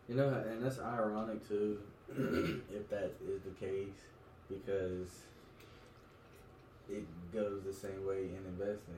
you 0.07 0.15
know, 0.15 0.29
and 0.29 0.63
that's 0.63 0.79
ironic 0.79 1.47
too, 1.47 1.77
if 2.09 2.89
that 2.89 3.11
is 3.27 3.41
the 3.43 3.51
case, 3.59 3.99
because 4.49 5.09
it 6.89 7.03
goes 7.31 7.61
the 7.63 7.73
same 7.73 8.05
way 8.07 8.23
in 8.23 8.43
investing. 8.47 8.95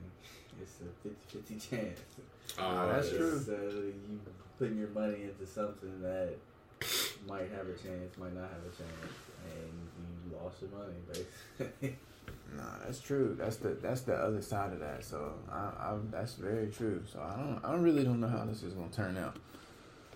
It's 0.62 0.80
a 0.82 1.38
50-50 1.38 1.70
chance. 1.70 2.00
Oh, 2.60 2.64
uh, 2.64 2.94
that's 2.94 3.12
yeah. 3.12 3.18
true. 3.18 3.40
So 3.40 3.52
you 3.52 4.20
putting 4.60 4.78
your 4.78 4.90
money 4.90 5.24
into 5.24 5.46
something 5.46 6.02
that 6.02 6.36
might 7.28 7.50
have 7.52 7.68
a 7.68 7.74
chance, 7.74 8.18
might 8.18 8.34
not 8.36 8.50
have 8.50 8.64
a 8.66 8.76
chance, 8.76 9.14
and 9.46 9.72
you 10.30 10.38
lost 10.42 10.62
your 10.62 10.70
money 10.72 10.94
basically. 11.08 11.98
Nah, 12.56 12.64
that's 12.84 13.00
true. 13.00 13.36
That's 13.40 13.58
the 13.58 13.70
that's 13.70 14.02
the 14.02 14.14
other 14.14 14.42
side 14.42 14.74
of 14.74 14.80
that. 14.80 15.04
So 15.04 15.34
I, 15.52 15.56
I 15.58 15.94
that's 16.12 16.34
very 16.34 16.68
true. 16.68 17.02
So 17.12 17.20
I 17.20 17.38
don't 17.38 17.62
I 17.64 17.76
really 17.76 18.04
don't 18.04 18.20
know 18.20 18.28
how 18.28 18.46
this 18.46 18.64
is 18.64 18.74
gonna 18.74 18.90
turn 18.90 19.18
out, 19.18 19.38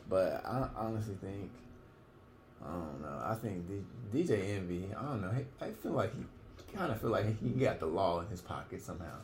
but 0.09 0.43
I 0.45 0.67
honestly 0.75 1.15
think 1.21 1.49
I 2.63 2.71
don't 2.71 3.01
know. 3.01 3.21
I 3.23 3.35
think 3.35 3.67
D, 3.67 3.83
DJ 4.13 4.57
Envy. 4.57 4.87
I 4.97 5.01
don't 5.01 5.21
know. 5.21 5.31
I 5.61 5.69
feel 5.69 5.93
like 5.93 6.11
he 6.13 6.77
kind 6.77 6.91
of 6.91 6.99
feel 6.99 7.11
like 7.11 7.25
he 7.41 7.49
got 7.49 7.79
the 7.79 7.85
law 7.85 8.19
in 8.19 8.27
his 8.27 8.41
pocket 8.41 8.81
somehow. 8.81 9.17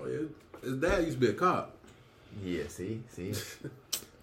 Oh 0.00 0.06
yeah, 0.08 0.26
his 0.62 0.76
dad 0.78 1.04
used 1.04 1.20
to 1.20 1.26
be 1.26 1.28
a 1.28 1.34
cop. 1.34 1.76
Yeah. 2.42 2.64
See. 2.68 3.02
See. 3.10 3.34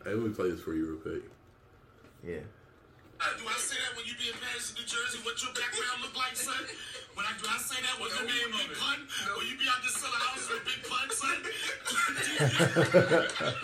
Hey, 0.04 0.14
let 0.14 0.24
me 0.24 0.30
play 0.30 0.50
this 0.52 0.62
for 0.62 0.74
you 0.74 0.86
real 0.86 1.00
quick. 1.00 1.24
Yeah. 2.26 2.40
Do 4.08 4.14
I 4.14 4.16
say 4.16 4.24
you 4.24 4.32
be 4.32 4.32
in 4.32 4.40
Madison, 4.40 4.76
New 4.80 4.86
Jersey? 4.86 5.20
What 5.24 5.42
your 5.44 5.52
background 5.52 6.02
look 6.02 6.16
like, 6.16 6.36
son? 6.36 6.56
When 7.14 7.26
I 7.26 7.32
do 7.42 7.48
I 7.50 7.58
say 7.58 7.82
that? 7.82 8.00
What's 8.00 8.16
your 8.16 8.28
name, 8.28 8.52
Big 8.52 8.78
Pun? 8.78 9.00
When 9.36 9.48
you 9.48 9.58
be 9.58 9.68
out 9.68 9.82
there 9.84 9.92
selling 9.92 10.16
houses 10.16 10.50
with 10.50 10.64
Big 10.64 10.84
Pun, 10.88 11.12
son? 11.12 11.44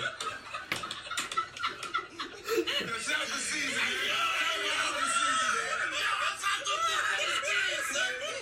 The 2.84 3.00
season. 3.40 3.88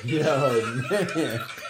Yo 0.03 0.61
man. 0.89 1.60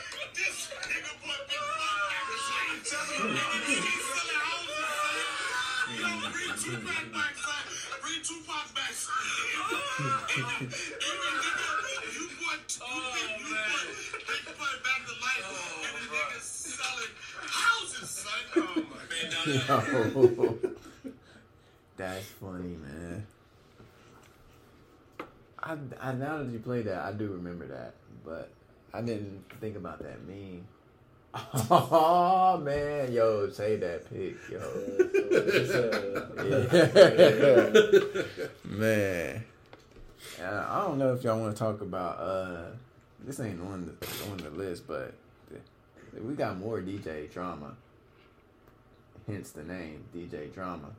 Yo. 19.46 19.58
That's 21.98 22.26
funny, 22.40 22.78
man. 22.78 23.26
I, 25.60 25.78
I 26.00 26.14
now 26.14 26.38
that 26.38 26.48
you 26.52 26.60
play 26.60 26.82
that, 26.84 27.04
I 27.04 27.12
do 27.12 27.28
remember 27.28 27.68
that, 27.68 27.94
but 28.24 28.50
I 28.94 29.02
didn't 29.02 29.44
think 29.60 29.76
about 29.76 30.00
that 30.00 30.26
meme. 30.28 30.66
Oh 31.70 32.58
man, 32.64 33.12
yo, 33.12 33.50
say 33.50 33.78
that 33.78 34.10
pic, 34.10 34.38
yo. 34.50 34.60
man. 38.78 39.44
Uh, 40.42 40.66
I 40.70 40.82
don't 40.86 40.98
know 40.98 41.14
if 41.14 41.24
y'all 41.24 41.40
want 41.40 41.56
to 41.56 41.60
talk 41.60 41.82
about 41.82 42.20
uh 42.20 42.66
this 43.24 43.40
ain't 43.40 43.62
on 43.62 43.86
the 43.86 44.08
on 44.32 44.38
the 44.38 44.50
list, 44.50 44.88
but 44.88 45.14
we 46.20 46.34
got 46.34 46.58
more 46.58 46.82
DJ 46.82 47.32
drama. 47.32 47.76
Hence 49.28 49.52
the 49.52 49.64
name 49.64 50.04
DJ 50.16 50.54
drama. 50.54 50.90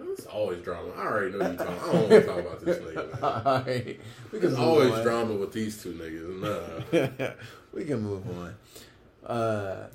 It's 0.00 0.26
always 0.26 0.60
drama. 0.62 0.90
I 0.96 1.02
already 1.06 1.38
know 1.38 1.50
you 1.50 1.56
talking. 1.56 1.74
I 1.74 1.92
don't 1.92 1.94
want 1.94 2.10
to 2.10 2.22
talk 2.26 2.38
about 2.40 2.64
this 2.64 2.78
nigga. 2.78 3.12
Man. 3.12 3.22
Alright, 3.46 4.00
we 4.32 4.40
can 4.40 4.48
There's 4.48 4.54
always 4.58 4.92
on. 4.92 5.02
drama 5.04 5.34
with 5.34 5.52
these 5.52 5.80
two 5.80 5.92
niggas. 5.92 7.12
Nah. 7.20 7.28
we 7.72 7.84
can 7.84 8.00
move 8.00 8.24
on. 8.38 9.30
Uh, 9.30 9.88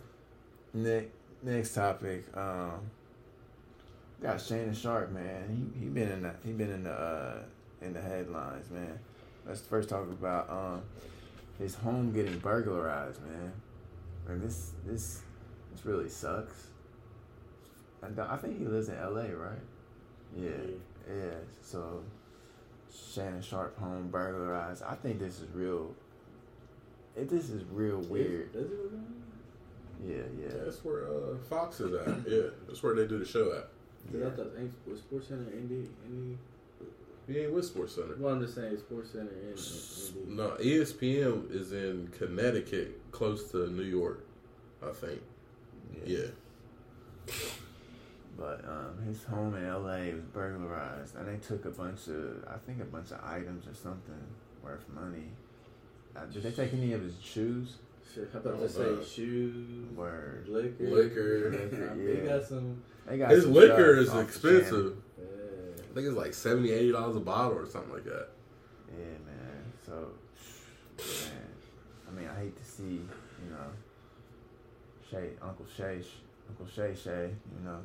next 0.73 1.09
next 1.43 1.73
topic. 1.73 2.25
Um, 2.35 2.89
got 4.21 4.39
Shannon 4.39 4.73
Sharpe, 4.73 5.11
man. 5.11 5.71
He 5.75 5.81
he 5.81 5.89
been 5.89 6.09
in 6.09 6.21
the 6.23 6.33
he 6.45 6.53
been 6.53 6.71
in 6.71 6.83
the 6.85 6.91
uh 6.91 7.39
in 7.81 7.93
the 7.93 8.01
headlines, 8.01 8.69
man. 8.69 8.99
Let's 9.45 9.61
first 9.61 9.89
talk 9.89 10.03
about 10.03 10.49
um 10.49 10.81
his 11.57 11.75
home 11.75 12.13
getting 12.13 12.39
burglarized, 12.39 13.21
man. 13.21 13.51
And 14.27 14.41
this 14.41 14.71
this 14.85 15.21
this 15.71 15.85
really 15.85 16.09
sucks. 16.09 16.67
And 18.01 18.17
I 18.19 18.37
think 18.37 18.57
he 18.57 18.65
lives 18.65 18.87
in 18.87 18.95
L.A., 18.95 19.35
right? 19.35 19.59
Yeah, 20.35 20.51
yeah. 21.07 21.31
So 21.61 22.01
Shannon 23.13 23.41
Sharpe 23.41 23.77
home 23.77 24.09
burglarized. 24.09 24.83
I 24.83 24.95
think 24.95 25.19
this 25.19 25.39
is 25.39 25.47
real. 25.53 25.93
It, 27.15 27.29
this 27.29 27.49
is 27.49 27.63
real 27.71 27.99
weird. 28.01 28.53
Does 28.53 28.71
it 28.71 28.79
Yeah, 30.05 30.23
yeah. 30.39 30.63
That's 30.63 30.83
where 30.85 31.07
uh, 31.07 31.37
Fox 31.49 31.79
is 31.81 31.93
at. 31.93 32.29
Yeah, 32.29 32.49
that's 32.67 32.81
where 32.81 32.95
they 32.95 33.07
do 33.07 33.19
the 33.19 33.25
show 33.25 33.51
at. 33.51 33.67
that? 34.13 34.27
I 34.27 34.29
thought 34.35 34.51
ain't 34.57 34.71
Sports 34.71 35.01
Sports 35.01 35.27
Center 35.27 35.51
Indy 35.51 35.89
Indy. 36.05 36.37
He 37.29 37.39
ain't 37.39 37.53
with 37.53 37.65
Sports 37.65 37.95
Center. 37.95 38.15
Well, 38.17 38.33
I'm 38.33 38.41
just 38.41 38.55
saying 38.55 38.77
Sports 38.79 39.11
Center 39.11 39.29
in 39.29 40.35
No, 40.35 40.49
ESPN 40.59 41.51
is 41.53 41.71
in 41.73 42.07
Connecticut, 42.17 42.99
close 43.11 43.51
to 43.51 43.69
New 43.69 43.83
York, 43.83 44.25
I 44.81 44.91
think. 44.91 45.21
Yeah. 46.05 46.25
But 48.35 48.63
um, 48.65 49.05
his 49.05 49.23
home 49.25 49.53
in 49.55 49.65
L.A. 49.65 50.13
was 50.13 50.23
burglarized, 50.33 51.15
and 51.17 51.27
they 51.27 51.37
took 51.45 51.65
a 51.65 51.69
bunch 51.69 52.07
of, 52.07 52.43
I 52.47 52.57
think, 52.65 52.81
a 52.81 52.85
bunch 52.85 53.11
of 53.11 53.19
items 53.23 53.67
or 53.67 53.75
something 53.75 54.15
worth 54.63 54.87
money. 54.89 55.29
Uh, 56.15 56.25
did 56.25 56.43
they 56.43 56.51
take 56.51 56.73
any 56.73 56.93
of 56.93 57.01
his 57.03 57.13
shoes? 57.21 57.75
Shit, 58.15 58.29
I 58.33 58.39
thought 58.39 58.59
to 58.59 58.67
say 58.69 58.95
shoes, 59.07 59.91
Word. 59.95 60.47
liquor. 60.47 60.83
Liquor. 60.89 61.51
Liquor, 61.71 61.95
He 61.95 62.23
yeah. 62.25 62.37
got 62.37 62.43
some. 62.47 62.81
They 63.05 63.17
got 63.19 63.29
His 63.29 63.43
some 63.43 63.53
liquor 63.53 63.97
is 63.97 64.09
off 64.09 64.23
expensive. 64.23 64.95
Yeah. 65.99 66.01
I 66.01 66.05
think 66.05 66.07
it's 66.07 66.17
like 66.17 66.33
70 66.33 66.71
80 66.71 66.91
dollars 66.91 67.15
a 67.15 67.19
bottle 67.19 67.57
or 67.57 67.65
something 67.65 67.93
like 67.93 68.05
that. 68.05 68.29
Yeah, 68.91 69.05
man. 69.25 69.63
So, 69.85 70.09
man, 70.97 71.41
I 72.07 72.11
mean, 72.19 72.29
I 72.29 72.39
hate 72.39 72.57
to 72.57 72.63
see, 72.63 72.83
you 72.83 73.49
know, 73.51 73.69
Shay, 75.09 75.31
Uncle 75.41 75.65
Shay, 75.75 76.01
Uncle 76.49 76.67
Shay 76.67 76.95
Shay, 76.95 77.31
you 77.57 77.65
know, 77.65 77.79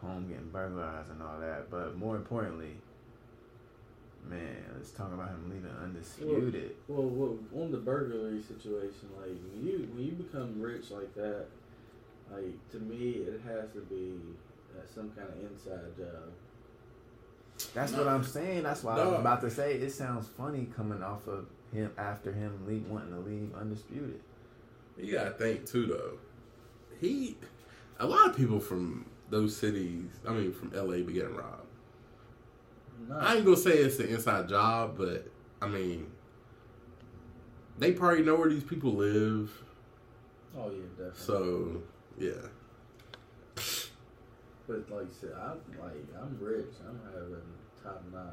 home 0.00 0.28
getting 0.28 0.48
burglarized 0.50 1.10
and 1.10 1.22
all 1.22 1.38
that. 1.40 1.70
But 1.70 1.96
more 1.96 2.16
importantly, 2.16 2.76
man, 4.28 4.64
let's 4.74 4.90
talk 4.90 5.12
about 5.12 5.28
him 5.30 5.50
leaving 5.50 5.70
undisputed. 5.82 6.76
Well, 6.88 7.02
well, 7.02 7.38
on 7.62 7.70
the 7.72 7.78
burglary 7.78 8.42
situation, 8.42 9.08
like 9.20 9.36
when 9.52 9.66
you 9.66 9.88
when 9.94 10.04
you 10.04 10.12
become 10.12 10.60
rich 10.60 10.90
like 10.90 11.14
that, 11.14 11.46
like 12.32 12.70
to 12.72 12.78
me, 12.78 13.24
it 13.28 13.40
has 13.46 13.70
to 13.72 13.80
be 13.80 14.18
uh, 14.76 14.82
some 14.94 15.10
kind 15.10 15.28
of 15.28 15.50
inside 15.50 15.96
job. 15.96 16.32
That's 17.74 17.92
what 17.92 18.06
I'm 18.08 18.24
saying. 18.24 18.62
That's 18.62 18.82
why 18.82 18.98
I 18.98 19.06
was 19.06 19.20
about 19.20 19.40
to 19.42 19.50
say. 19.50 19.74
It 19.74 19.90
sounds 19.92 20.28
funny 20.28 20.68
coming 20.76 21.02
off 21.02 21.26
of 21.26 21.46
him 21.72 21.90
after 21.98 22.32
him 22.32 22.64
leave, 22.66 22.86
wanting 22.88 23.12
to 23.12 23.20
leave 23.20 23.52
undisputed. 23.58 24.20
You 24.96 25.12
gotta 25.12 25.30
think 25.30 25.66
too, 25.66 25.86
though. 25.86 26.18
He, 27.00 27.36
a 27.98 28.06
lot 28.06 28.30
of 28.30 28.36
people 28.36 28.60
from 28.60 29.06
those 29.30 29.56
cities, 29.56 30.04
I 30.26 30.32
mean, 30.32 30.52
from 30.52 30.70
LA, 30.72 30.98
be 31.04 31.12
getting 31.14 31.34
robbed. 31.34 31.66
No, 33.08 33.16
I 33.16 33.34
ain't 33.34 33.44
gonna 33.44 33.56
say 33.56 33.72
it's 33.72 33.98
an 33.98 34.08
inside 34.08 34.48
job, 34.48 34.96
but 34.96 35.26
I 35.60 35.66
mean, 35.66 36.10
they 37.78 37.92
probably 37.92 38.22
know 38.22 38.36
where 38.36 38.48
these 38.48 38.64
people 38.64 38.92
live. 38.92 39.50
oh 40.56 40.70
yeah, 40.70 40.82
definitely. 40.96 41.12
So, 41.16 41.82
yeah. 42.18 42.48
But 44.66 44.90
like 44.90 45.06
I 45.06 45.20
said, 45.20 45.32
I'm 45.34 45.60
like 45.80 46.06
I'm 46.20 46.38
rich. 46.40 46.74
I'm 46.86 47.00
having 47.12 47.42
top 47.82 48.02
notch. 48.12 48.32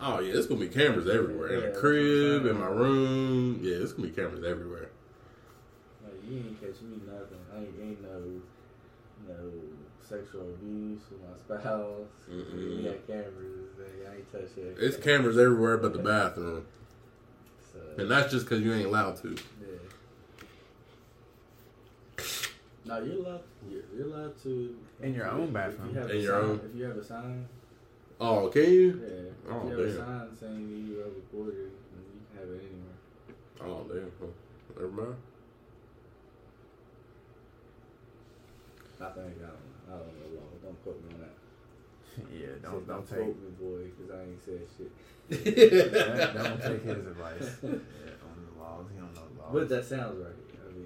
Oh 0.00 0.20
yeah, 0.20 0.34
it's 0.34 0.46
gonna 0.46 0.60
be 0.60 0.68
cameras 0.68 1.08
everywhere 1.08 1.48
in 1.54 1.72
the 1.72 1.78
crib, 1.78 2.46
in 2.46 2.58
my 2.58 2.66
room. 2.66 3.60
Yeah, 3.62 3.76
it's 3.76 3.92
gonna 3.92 4.08
be 4.08 4.14
cameras 4.14 4.44
everywhere. 4.44 4.90
Like 6.02 6.14
you 6.28 6.38
ain't 6.38 6.60
catch 6.60 6.80
me 6.82 6.98
nothing. 7.06 7.38
I 7.54 7.58
ain't, 7.58 7.74
ain't 7.82 8.02
no 8.02 8.40
no 9.28 9.52
sexual 10.00 10.42
abuse 10.42 11.00
with 11.10 11.20
my 11.20 11.58
spouse. 11.58 12.08
Mm-mm. 12.30 12.76
We 12.76 12.82
got 12.84 13.06
cameras. 13.06 13.68
I 13.78 14.16
ain't 14.16 14.32
touch 14.32 14.56
it. 14.56 14.76
It's 14.78 14.96
cameras 14.96 15.38
everywhere 15.38 15.76
but 15.78 15.92
the 15.92 15.98
bathroom, 15.98 16.66
So, 17.72 17.78
and 17.98 18.10
that's 18.10 18.32
just 18.32 18.46
because 18.46 18.62
you 18.62 18.72
ain't 18.72 18.86
allowed 18.86 19.16
to. 19.22 19.30
Yeah. 19.30 19.66
No, 22.84 22.98
you're 23.02 23.16
allowed. 23.24 23.40
You're, 23.70 23.82
you're 23.96 24.06
allowed 24.14 24.42
to 24.42 24.76
In 25.02 25.14
your 25.14 25.28
own 25.30 25.52
bathroom. 25.52 25.94
you 25.94 26.00
In 26.00 26.20
your 26.20 26.32
sign, 26.40 26.50
own. 26.50 26.60
If 26.70 26.76
you 26.76 26.84
have 26.84 26.96
a 26.96 27.04
sign, 27.04 27.48
Oh, 28.20 28.48
can 28.48 28.62
you? 28.62 29.00
yeah. 29.02 29.30
If 29.30 29.52
Oh, 29.52 29.62
you 29.64 29.70
have 29.70 29.78
damn. 29.78 29.86
a 29.88 29.96
sign 29.96 30.36
saying 30.38 30.86
you 30.88 31.00
are 31.00 31.10
recorded, 31.10 31.70
then 31.90 32.02
you 32.12 32.20
can 32.28 32.38
have 32.38 32.48
it 32.50 32.62
anywhere. 32.66 32.98
Oh 33.60 33.84
damn. 33.88 34.10
Well, 34.20 34.30
Never 34.76 34.90
mind. 35.02 35.16
I 39.00 39.04
think 39.10 39.18
I 39.18 39.20
don't. 39.20 39.40
Know. 39.40 39.50
I 39.88 39.90
don't 39.98 40.14
know 40.20 40.40
law. 40.40 40.48
Don't 40.62 40.82
quote 40.84 41.00
me 41.04 41.14
on 41.14 41.20
that. 41.20 41.34
Yeah, 42.32 42.46
Say, 42.46 42.62
don't 42.62 42.86
don't 42.86 43.08
take 43.08 43.18
quote 43.18 43.40
me, 43.42 43.50
boy, 43.58 43.90
because 43.90 44.10
I 44.14 44.22
ain't 44.22 44.42
said 44.44 44.62
shit. 44.76 44.92
don't, 46.34 46.34
don't 46.44 46.60
take 46.62 46.82
his 46.84 47.06
advice. 47.12 47.48
Yeah, 47.62 47.68
on 47.70 48.36
the 48.46 48.62
laws, 48.62 48.86
he 48.92 48.98
don't 49.00 49.14
know 49.14 49.22
the 49.34 49.40
laws. 49.42 49.50
But 49.52 49.68
that 49.70 49.84
sounds 49.84 50.18
right. 50.18 50.38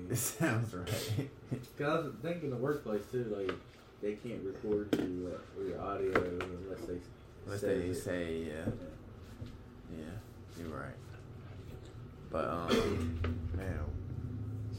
It 0.10 0.16
sounds 0.16 0.72
right. 0.74 1.28
Cause 1.78 1.86
I 1.88 1.94
was 2.06 2.12
thinking 2.22 2.50
the 2.50 2.56
workplace 2.56 3.02
too, 3.10 3.24
like 3.36 3.56
they 4.02 4.12
can't 4.14 4.42
record 4.44 4.88
you 4.98 5.32
uh, 5.34 5.60
or 5.60 5.66
your 5.68 5.80
audio 5.80 6.12
unless 6.20 6.80
they 6.86 6.98
Unless 7.46 7.60
say 7.60 7.78
they 7.78 7.84
it. 7.88 7.94
say, 7.94 8.42
yeah, 8.48 8.52
Yeah. 9.92 9.98
yeah, 9.98 10.60
you're 10.64 10.76
right. 10.76 10.94
But 12.30 12.44
um, 12.48 13.20
man, 13.56 13.80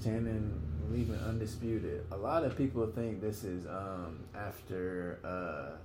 Shannon 0.03 0.61
leaving 0.91 1.19
undisputed. 1.19 2.05
A 2.11 2.17
lot 2.17 2.43
of 2.43 2.55
people 2.57 2.85
think 2.87 3.19
this 3.21 3.43
is 3.43 3.65
um 3.67 4.19
after 4.35 5.19
uh, 5.23 5.75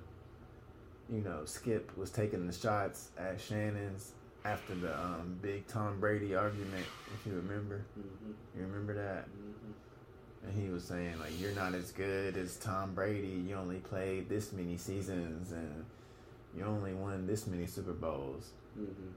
you 1.13 1.21
know, 1.23 1.45
Skip 1.45 1.97
was 1.97 2.11
taking 2.11 2.47
the 2.47 2.53
shots 2.53 3.09
at 3.19 3.41
Shannon's 3.41 4.13
after 4.45 4.75
the 4.75 4.97
um 4.99 5.39
big 5.41 5.67
Tom 5.69 6.01
Brady 6.01 6.35
argument. 6.35 6.85
If 7.15 7.27
you 7.27 7.35
remember, 7.37 7.83
Mhm. 7.99 8.35
you 8.57 8.63
remember 8.63 8.95
that. 8.95 9.27
Mhm. 9.29 9.73
And 10.45 10.53
he 10.61 10.69
was 10.71 10.85
saying 10.85 11.19
like 11.21 11.39
you're 11.41 11.55
not 11.55 11.75
as 11.75 11.93
good 11.93 12.37
as 12.37 12.57
Tom 12.59 12.95
Brady. 12.95 13.45
You 13.49 13.55
only 13.57 13.79
played 13.79 14.29
this 14.29 14.53
many 14.53 14.77
seasons 14.77 15.53
and 15.53 15.85
you 16.57 16.65
only 16.65 16.95
won 16.95 17.27
this 17.27 17.47
many 17.47 17.67
Super 17.67 17.93
Bowls. 17.93 18.51
Mhm. 18.79 19.13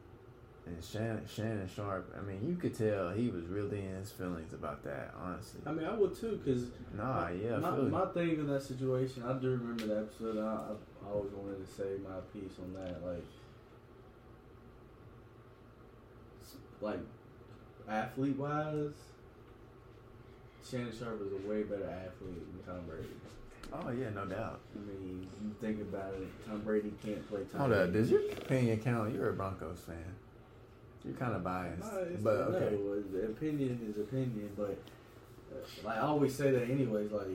And 0.68 0.84
Shannon, 0.84 1.24
Shannon 1.28 1.68
Sharpe, 1.68 2.12
I 2.18 2.22
mean, 2.22 2.44
you 2.44 2.56
could 2.56 2.74
tell 2.74 3.12
he 3.12 3.30
was 3.30 3.46
really 3.46 3.86
in 3.86 3.96
his 3.98 4.12
feelings 4.12 4.52
about 4.54 4.82
that. 4.84 5.14
Honestly, 5.16 5.62
I 5.64 5.72
mean, 5.72 5.86
I 5.86 5.94
would 5.96 6.16
too, 6.16 6.40
cause 6.44 6.72
nah, 6.98 7.28
yeah, 7.30 7.58
my, 7.58 7.70
my 7.78 8.06
thing 8.08 8.40
in 8.40 8.48
that 8.48 8.64
situation, 8.64 9.22
I 9.24 9.34
do 9.34 9.52
remember 9.52 9.86
the 9.86 9.98
episode. 10.00 10.40
I, 10.40 10.72
I 11.06 11.12
always 11.12 11.32
wanted 11.34 11.64
to 11.64 11.72
say 11.72 11.98
my 12.04 12.20
piece 12.34 12.58
on 12.60 12.74
that, 12.74 13.06
like, 13.06 13.24
like 16.86 17.00
athlete 17.90 18.38
wise, 18.38 18.94
Shannon 20.70 20.92
Sharpe 20.98 21.22
is 21.22 21.34
a 21.34 21.50
way 21.50 21.64
better 21.64 21.90
athlete 21.90 22.66
than 22.66 22.76
Tom 22.76 22.86
Brady. 22.88 23.10
Oh 23.74 23.92
yeah, 23.92 24.10
no 24.12 24.26
doubt. 24.26 24.60
I 24.76 24.80
mean, 24.88 25.28
you 25.44 25.56
think 25.60 25.82
about 25.82 26.14
it, 26.14 26.28
Tom 26.48 26.62
Brady 26.62 26.94
can't 27.04 27.28
play 27.28 27.42
Tom 27.52 27.62
Hold 27.62 27.74
up, 27.74 27.92
does 27.92 28.10
your 28.12 28.22
opinion 28.32 28.80
count? 28.80 29.14
You're 29.14 29.30
a 29.30 29.34
Broncos 29.34 29.80
fan. 29.80 29.98
You're 31.04 31.16
kind 31.16 31.36
of 31.36 31.44
biased, 31.44 31.92
No, 31.92 32.08
but 32.24 32.32
okay. 32.32 32.78
the 33.12 33.26
opinion 33.26 33.80
is 33.88 34.00
opinion, 34.02 34.52
but 34.58 34.78
like 35.84 35.98
I 35.98 36.02
always 36.02 36.34
say 36.36 36.52
that 36.52 36.70
anyways. 36.70 37.12
Like 37.12 37.28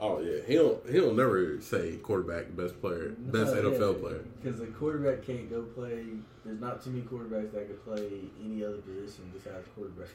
Oh 0.00 0.20
yeah, 0.20 0.38
he'll 0.46 0.80
he'll 0.90 1.14
never 1.14 1.60
say 1.60 1.96
quarterback 1.96 2.54
best 2.56 2.80
player, 2.80 3.10
best 3.18 3.52
NFL 3.54 4.00
player. 4.00 4.24
because 4.42 4.60
the 4.60 4.66
quarterback 4.66 5.24
can't 5.24 5.50
go 5.50 5.62
play. 5.62 6.04
There's 6.44 6.60
not 6.60 6.82
too 6.82 6.90
many 6.90 7.02
quarterbacks 7.04 7.52
that 7.52 7.66
could 7.66 7.84
play 7.84 8.08
any 8.44 8.64
other 8.64 8.78
position 8.78 9.30
besides 9.34 9.66
quarterback. 9.74 10.08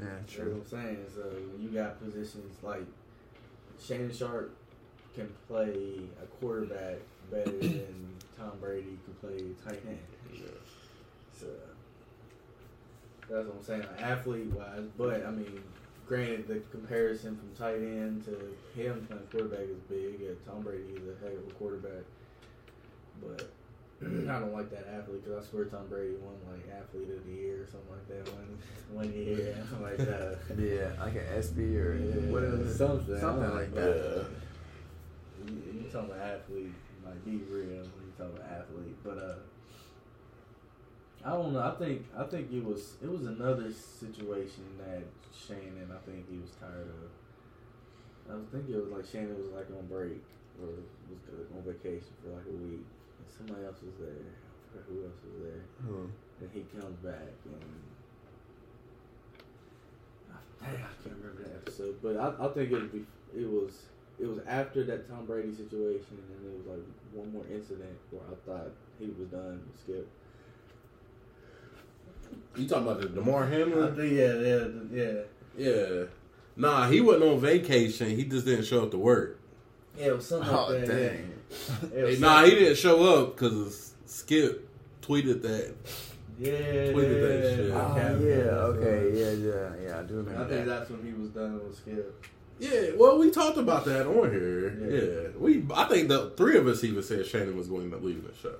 Yeah, 0.00 0.06
That's 0.20 0.36
what 0.38 0.44
true. 0.44 0.52
I'm 0.54 0.66
saying. 0.66 1.06
So 1.14 1.22
when 1.22 1.62
you 1.62 1.68
got 1.70 2.00
positions 2.02 2.56
like 2.62 2.86
Shannon 3.82 4.12
Sharpe 4.12 4.56
can 5.14 5.28
play 5.46 6.00
a 6.22 6.26
quarterback 6.40 6.96
better 7.30 7.50
than 7.50 8.14
Tom 8.38 8.52
Brady 8.60 8.98
can 9.04 9.14
play 9.20 9.44
tight 9.64 9.82
end. 9.86 9.98
So 11.38 11.46
that's 13.28 13.46
what 13.46 13.56
I'm 13.58 13.62
saying, 13.62 13.80
like, 13.82 14.02
athlete 14.02 14.46
wise. 14.46 14.86
But 14.96 15.24
I 15.26 15.30
mean, 15.30 15.60
granted, 16.10 16.48
the 16.48 16.58
comparison 16.76 17.36
from 17.38 17.54
tight 17.54 17.76
end 17.76 18.24
to 18.24 18.32
him 18.74 19.06
playing 19.06 19.22
quarterback 19.30 19.60
is 19.70 19.78
big. 19.88 20.18
Yeah, 20.20 20.30
Tom 20.44 20.62
Brady 20.62 20.94
is 20.96 21.06
a 21.06 21.24
heck 21.24 21.38
of 21.38 21.46
a 21.48 21.54
quarterback, 21.54 22.02
but. 23.22 23.48
I 24.02 24.40
don't 24.40 24.54
like 24.54 24.70
that 24.70 24.88
athlete 24.88 25.22
because 25.22 25.46
I 25.46 25.50
swear 25.50 25.66
Tom 25.66 25.86
Brady 25.88 26.14
won 26.24 26.32
like 26.50 26.66
athlete 26.74 27.10
of 27.10 27.22
the 27.26 27.32
year 27.32 27.62
or 27.62 27.66
something 27.66 27.92
like 27.92 28.08
that 28.08 28.32
one 28.34 28.58
one 28.96 29.12
year, 29.12 29.54
something 29.68 29.82
like 29.82 29.98
that. 29.98 30.38
Yeah, 30.56 31.04
like 31.04 31.16
an 31.16 31.26
ESPY 31.36 31.76
or 31.76 31.94
Yeah, 31.94 32.32
what 32.32 32.42
is 32.42 32.60
it? 32.66 32.78
something, 32.78 33.20
something 33.20 33.54
like 33.54 33.74
that. 33.74 34.24
You, 35.46 35.52
you 35.52 35.82
talking 35.92 36.10
about 36.10 36.22
athlete, 36.22 36.72
like 37.04 37.22
be 37.26 37.44
real 37.52 37.84
when 37.84 38.08
you 38.08 38.12
talking 38.16 38.36
about 38.36 38.50
athlete, 38.50 38.96
but 39.04 39.18
uh, 39.18 39.34
I 41.24 41.30
don't 41.30 41.52
know. 41.52 41.60
I 41.60 41.74
think 41.76 42.06
I 42.16 42.24
think 42.24 42.52
it 42.52 42.64
was 42.64 42.96
it 43.02 43.10
was 43.10 43.26
another 43.26 43.70
situation 43.72 44.64
that 44.78 45.04
Shannon. 45.36 45.92
I 45.92 46.00
think 46.08 46.30
he 46.30 46.38
was 46.38 46.50
tired 46.58 46.88
of. 46.88 47.10
I 48.30 48.36
was 48.36 48.48
thinking 48.52 48.74
it 48.74 48.84
was 48.84 48.92
like 48.92 49.04
Shannon 49.04 49.36
was 49.36 49.52
like 49.52 49.68
on 49.76 49.86
break 49.86 50.24
or 50.60 50.80
was 51.12 51.48
on 51.52 51.62
vacation 51.66 52.14
for 52.24 52.32
like 52.32 52.46
a 52.48 52.56
week, 52.56 52.86
and 53.20 53.26
somebody 53.28 53.66
else 53.66 53.82
was 53.84 53.96
there. 54.00 54.24
I 54.24 54.80
forgot 54.80 54.88
who 54.88 55.04
else 55.04 55.20
was 55.20 55.36
there. 55.44 55.62
Hmm. 55.84 56.08
And 56.40 56.48
he 56.54 56.64
comes 56.72 56.96
back 57.04 57.36
and 57.44 57.60
I, 60.62 60.68
I 60.68 60.92
can't 61.04 61.16
remember 61.20 61.42
that 61.44 61.68
episode, 61.68 62.00
but 62.02 62.16
I, 62.16 62.32
I 62.40 62.48
think 62.52 62.72
it 62.72 62.80
was 62.80 63.04
it 63.36 63.48
was 63.48 63.72
it 64.18 64.26
was 64.26 64.40
after 64.46 64.84
that 64.84 65.08
Tom 65.08 65.26
Brady 65.26 65.52
situation, 65.52 66.16
and 66.16 66.28
then 66.28 66.52
it 66.52 66.56
was 66.58 66.66
like 66.76 66.84
one 67.12 67.32
more 67.32 67.44
incident 67.52 67.96
where 68.10 68.22
I 68.28 68.36
thought 68.44 68.72
he 68.98 69.06
was 69.06 69.28
done 69.28 69.60
with 69.64 69.80
Skip. 69.80 70.08
You 72.56 72.66
talking 72.68 72.84
about 72.88 73.00
the 73.00 73.08
Damar 73.08 73.44
I 73.44 73.48
Hamlin? 73.48 73.94
think 73.96 74.12
yeah, 74.12 74.34
yeah, 74.34 74.66
yeah, 74.92 75.20
Yeah. 75.56 76.04
Nah, 76.56 76.88
he 76.90 77.00
wasn't 77.00 77.24
on 77.24 77.38
vacation. 77.40 78.08
He 78.10 78.24
just 78.24 78.44
didn't 78.44 78.64
show 78.64 78.82
up 78.82 78.90
to 78.90 78.98
work. 78.98 79.38
yeah. 79.96 80.06
It 80.06 80.16
was 80.16 80.26
something 80.26 80.48
Oh 80.52 80.68
like 80.72 80.86
that. 80.86 80.88
dang! 81.12 81.32
Yeah. 81.94 82.04
It 82.06 82.20
Nah, 82.20 82.44
he 82.44 82.50
didn't 82.50 82.76
show 82.76 83.02
up 83.20 83.36
because 83.36 83.92
Skip 84.06 84.68
tweeted 85.02 85.42
that. 85.42 85.74
Yeah, 86.38 86.52
tweeted 86.52 87.20
that 87.20 87.56
shit. 87.56 87.70
Oh 87.72 87.96
yeah, 88.20 88.34
okay, 88.72 89.10
yeah, 89.14 89.30
yeah, 89.30 89.88
yeah. 89.88 89.98
I 90.00 90.02
do 90.02 90.14
remember. 90.16 90.30
I 90.30 90.42
remember 90.42 90.48
think 90.54 90.66
that. 90.66 90.78
that's 90.80 90.90
when 90.90 91.04
he 91.04 91.12
was 91.12 91.30
done 91.30 91.60
with 91.64 91.76
Skip. 91.76 92.26
Yeah, 92.58 92.90
well, 92.96 93.18
we 93.18 93.30
talked 93.30 93.56
about 93.56 93.84
that 93.86 94.06
on 94.06 94.30
here. 94.30 94.68
Yeah. 94.70 95.00
Yeah, 95.00 95.28
we. 95.38 95.64
I 95.74 95.84
think 95.84 96.08
the 96.08 96.30
three 96.36 96.56
of 96.58 96.66
us 96.66 96.82
even 96.84 97.02
said 97.02 97.24
Shannon 97.26 97.56
was 97.56 97.68
going 97.68 97.90
to 97.90 97.96
leave 97.96 98.22
the 98.26 98.34
show. 98.34 98.56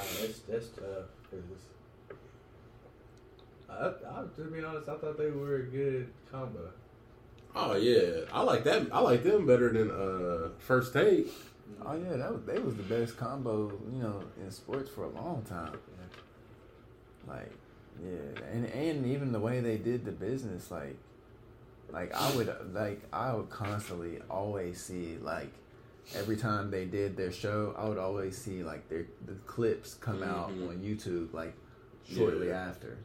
But, 0.00 0.18
uh, 0.18 0.26
that's 0.26 0.38
that's 0.40 0.68
tough 0.68 1.06
because 1.30 1.44
I, 3.68 4.20
I, 4.20 4.24
to 4.36 4.50
be 4.50 4.64
honest, 4.64 4.88
I 4.88 4.96
thought 4.96 5.18
they 5.18 5.30
were 5.30 5.56
a 5.56 5.62
good 5.62 6.08
combo. 6.30 6.70
Oh 7.54 7.76
yeah, 7.76 8.24
I 8.32 8.42
like 8.42 8.64
that. 8.64 8.88
I 8.92 9.00
like 9.00 9.24
them 9.24 9.46
better 9.46 9.72
than 9.72 9.90
uh 9.90 10.50
First 10.58 10.92
Take. 10.92 11.28
Oh 11.84 11.94
yeah, 11.94 12.16
that 12.16 12.32
was 12.32 12.42
they 12.44 12.58
was 12.58 12.76
the 12.76 12.82
best 12.82 13.16
combo, 13.16 13.68
you 13.92 14.02
know, 14.02 14.22
in 14.40 14.50
sports 14.50 14.90
for 14.90 15.04
a 15.04 15.10
long 15.10 15.42
time. 15.48 15.76
Like, 17.26 17.52
yeah, 18.02 18.44
and 18.52 18.66
and 18.66 19.06
even 19.06 19.32
the 19.32 19.40
way 19.40 19.60
they 19.60 19.76
did 19.76 20.04
the 20.04 20.12
business, 20.12 20.70
like, 20.70 20.96
like 21.90 22.14
I 22.14 22.34
would 22.36 22.54
like 22.72 23.02
I 23.12 23.34
would 23.34 23.50
constantly 23.50 24.18
always 24.30 24.80
see 24.80 25.18
like 25.20 25.52
every 26.14 26.36
time 26.36 26.70
they 26.70 26.84
did 26.84 27.16
their 27.16 27.30
show, 27.32 27.74
I 27.78 27.88
would 27.88 27.98
always 27.98 28.36
see 28.36 28.62
like 28.62 28.88
their 28.88 29.06
the 29.26 29.34
clips 29.46 29.94
come 29.94 30.22
out 30.22 30.50
Mhm. 30.50 30.68
on 30.68 30.78
YouTube 30.78 31.32
like 31.32 31.54
shortly 32.04 32.48
Yeah. 32.48 32.66
after. 32.68 32.98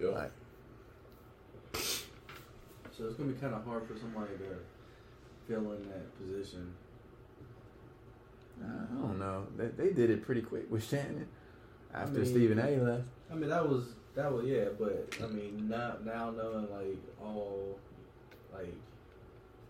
Yeah. 0.00 0.08
Like, 0.10 0.32
So 1.74 3.06
it's 3.08 3.16
gonna 3.16 3.32
be 3.32 3.38
kind 3.40 3.54
of 3.54 3.64
hard 3.64 3.86
for 3.86 3.96
somebody 3.98 4.36
to 4.38 4.56
fill 5.48 5.72
in 5.72 5.82
that 5.88 6.18
position. 6.18 6.74
I 8.62 8.94
don't 9.00 9.18
know. 9.18 9.46
They, 9.56 9.68
they 9.68 9.92
did 9.92 10.10
it 10.10 10.22
pretty 10.22 10.42
quick 10.42 10.70
with 10.70 10.84
Shannon 10.84 11.26
after 11.92 12.18
mean- 12.20 12.26
Stephen 12.26 12.58
A. 12.58 12.76
left. 12.76 13.04
I 13.30 13.34
mean, 13.34 13.48
that 13.48 13.66
was 13.68 13.94
that 14.14 14.30
was 14.30 14.44
yeah, 14.46 14.68
but 14.78 15.08
I 15.22 15.26
mean, 15.28 15.68
now 15.68 15.96
now 16.04 16.30
knowing 16.30 16.70
like 16.70 16.98
all 17.20 17.78
like 18.52 18.74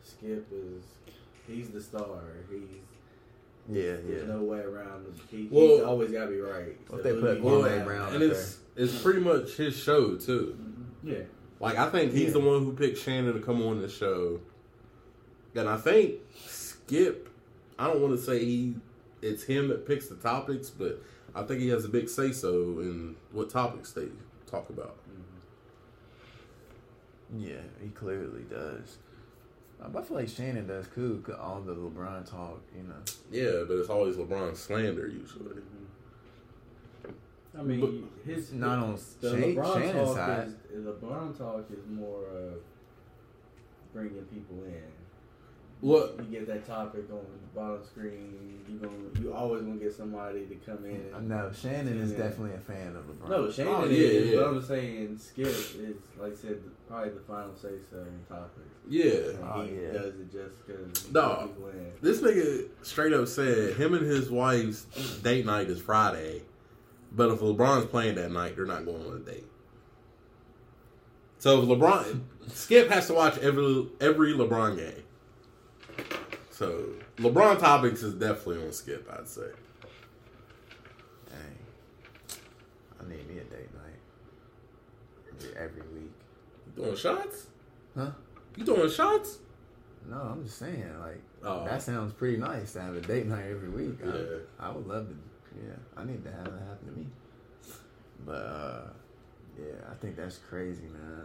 Skip 0.03 0.47
is 0.53 0.83
he's 1.47 1.71
the 1.71 1.81
star. 1.83 2.07
He's 2.51 2.61
Yeah, 3.69 3.83
there's 4.07 4.27
yeah. 4.29 4.35
no 4.35 4.43
way 4.43 4.59
around. 4.61 5.07
it. 5.07 5.15
He, 5.31 5.47
he's 5.49 5.81
always 5.83 6.11
got 6.11 6.25
to 6.27 6.31
be 6.31 6.41
right. 6.41 6.77
Well, 6.91 7.03
they 7.03 7.13
put 7.19 7.39
you 7.39 7.45
Kwame 7.45 7.77
get 7.77 7.85
Brown 7.85 8.15
and 8.15 8.23
up 8.25 8.31
it's 8.31 8.59
it's 8.77 9.03
pretty 9.03 9.21
much 9.21 9.57
his 9.57 9.77
show 9.77 10.17
too. 10.17 10.57
Mm-hmm. 10.61 11.09
Yeah, 11.11 11.23
Like 11.61 11.77
I 11.79 11.91
think 11.91 12.13
he's 12.13 12.27
Yeah. 12.29 12.31
the 12.33 12.41
one 12.41 12.65
who 12.65 12.73
picked 12.73 12.99
Shannon 12.99 13.35
to 13.35 13.41
come 13.41 13.63
on 13.63 13.81
the 13.83 13.89
show, 13.89 14.41
and 15.55 15.69
I 15.69 15.77
think 15.77 16.15
Skip. 16.47 17.29
I 17.79 17.87
don't 17.89 18.01
want 18.01 18.15
to 18.17 18.23
say 18.23 18.45
he 18.45 18.75
it's 19.23 19.43
him 19.45 19.69
that 19.69 19.87
picks 19.87 20.09
the 20.09 20.17
topics, 20.17 20.71
but 20.71 21.03
I 21.35 21.43
think 21.43 21.61
he 21.61 21.69
has 21.69 21.85
a 21.85 21.89
big 21.89 22.09
say 22.09 22.33
so 22.33 22.53
in 22.81 23.17
what 23.33 23.51
topics 23.51 23.93
they 23.93 24.09
talk 24.47 24.69
about. 24.71 24.97
Mm-hmm. 27.33 27.45
Yeah, 27.49 27.61
he 27.83 27.89
clearly 27.91 28.43
does. 28.51 28.99
But 29.91 30.03
I 30.03 30.05
feel 30.05 30.17
like 30.19 30.29
Shannon 30.29 30.67
does 30.67 30.87
cool. 30.89 31.19
'cause 31.19 31.35
All 31.41 31.61
the 31.61 31.75
LeBron 31.75 32.29
talk, 32.29 32.61
you 32.77 32.83
know. 32.85 32.95
Yeah, 33.31 33.65
but 33.67 33.79
it's 33.79 33.89
always 33.89 34.17
LeBron 34.17 34.57
slander 34.57 35.07
usually. 35.09 35.63
I 37.59 37.63
mean, 37.63 37.81
But- 37.81 38.25
his 38.31 38.53
Not 38.53 38.79
on 38.79 38.99
the 39.21 39.31
Shan- 39.31 39.43
LeBron 39.57 39.73
Shannon's 39.75 40.09
talk 40.09 40.17
side. 40.17 40.55
is 40.73 40.85
LeBron 40.87 41.37
talk 41.37 41.65
is 41.71 41.87
more 41.89 42.25
of 42.27 42.55
bringing 43.93 44.25
people 44.27 44.65
in. 44.65 44.83
What? 45.83 46.15
you 46.19 46.39
get 46.39 46.47
that 46.47 46.65
topic 46.67 47.05
on 47.11 47.19
the 47.19 47.61
bottom 47.61 47.85
screen, 47.85 48.63
you 48.69 48.79
gonna 48.79 48.95
you 49.21 49.35
always 49.35 49.63
gonna 49.63 49.75
get 49.81 49.93
somebody 49.93 50.47
to 50.47 50.55
come 50.55 50.85
in. 50.85 51.05
And, 51.15 51.29
No, 51.29 51.51
Shannon 51.53 51.99
is 52.01 52.13
Yeah. 52.13 52.19
definitely 52.19 52.55
a 52.55 52.61
fan 52.61 52.95
of 52.95 53.05
LeBron. 53.07 53.29
no, 53.29 53.51
Shannon 53.51 53.75
Oh, 53.75 53.85
yeah, 53.87 53.99
is, 53.99 54.31
yeah. 54.31 54.37
but 54.37 54.47
I'm 54.49 54.63
saying 54.63 55.19
Skip 55.19 55.47
is 55.49 55.97
like 56.21 56.33
I 56.33 56.37
said, 56.37 56.61
probably 56.87 57.11
the 57.11 57.21
final 57.21 57.55
say 57.57 57.71
so 57.91 57.99
on 57.99 58.21
topic. 58.29 58.63
Yeah, 58.89 59.05
And 59.31 59.39
Oh, 59.45 59.63
he 59.67 59.75
yeah. 59.83 59.91
does 59.93 60.15
it 60.21 60.31
just 60.33 60.65
because 60.67 61.03
Dog. 61.11 61.49
people 61.49 61.71
in. 61.71 61.93
this 62.01 62.21
nigga 62.21 62.69
straight 62.83 63.13
up 63.13 63.27
said 63.27 63.75
him 63.75 63.95
and 63.95 64.07
his 64.07 64.31
wife's 64.31 64.85
date 65.25 65.45
night 65.45 65.69
is 65.69 65.81
Friday, 65.81 66.43
but 67.11 67.29
if 67.31 67.41
LeBron's 67.41 67.87
playing 67.87 68.15
that 68.15 68.31
night, 68.31 68.55
they're 68.55 68.67
not 68.67 68.85
going 68.85 69.05
on 69.05 69.17
a 69.17 69.19
date. 69.19 69.47
So 71.39 71.61
if 71.61 71.69
LeBron, 71.69 72.21
Skip 72.53 72.89
has 72.91 73.09
to 73.09 73.15
watch 73.15 73.37
every 73.39 73.89
every 74.01 74.33
LeBron 74.33 74.77
game. 74.77 75.03
So 76.63 76.85
LeBron 77.17 77.59
topics 77.59 78.03
is 78.05 78.15
definitely 78.15 78.65
on 78.65 78.73
Skip, 78.73 79.09
I'd 79.13 79.27
say. 79.27 79.49
Dang. 81.29 82.39
I 83.01 83.09
need 83.09 83.29
me 83.29 83.39
a 83.39 83.45
date 83.45 83.69
night. 83.75 84.01
Every- 85.29 85.57
Every 85.57 85.83
week. 85.93 86.13
You 86.77 86.85
doing 86.85 86.97
shots? 86.97 87.49
Huh? 87.97 88.11
You 88.57 88.65
doing 88.65 88.89
shots? 88.91 89.39
No, 90.09 90.17
I'm 90.17 90.45
just 90.45 90.59
saying, 90.59 90.85
like, 91.01 91.21
Oh. 91.45 91.65
that 91.65 91.83
sounds 91.83 92.13
pretty 92.13 92.37
nice 92.37 92.73
to 92.75 92.81
have 92.81 92.95
a 92.95 93.01
date 93.01 93.27
night 93.27 93.47
every 93.51 93.69
week. 93.69 93.99
Yeah. 94.05 94.13
I, 94.61 94.69
I 94.69 94.71
would 94.71 94.87
love 94.87 95.09
to, 95.09 95.15
yeah, 95.65 95.75
I 95.97 96.05
need 96.05 96.23
to 96.25 96.31
have 96.31 96.45
that 96.45 96.63
happen 96.69 96.87
to 96.93 96.99
me. 97.01 97.07
But, 98.25 98.33
uh, 98.35 98.83
yeah, 99.59 99.75
I 99.91 99.95
think 99.95 100.15
that's 100.17 100.39
crazy, 100.39 100.85
man. 100.87 101.25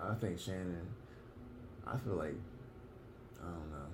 I, 0.00 0.10
I 0.10 0.14
think 0.16 0.38
Shannon, 0.38 0.86
I 1.86 1.96
feel 1.96 2.14
like, 2.14 2.34
I 3.40 3.44
don't 3.46 3.70
know. 3.70 3.85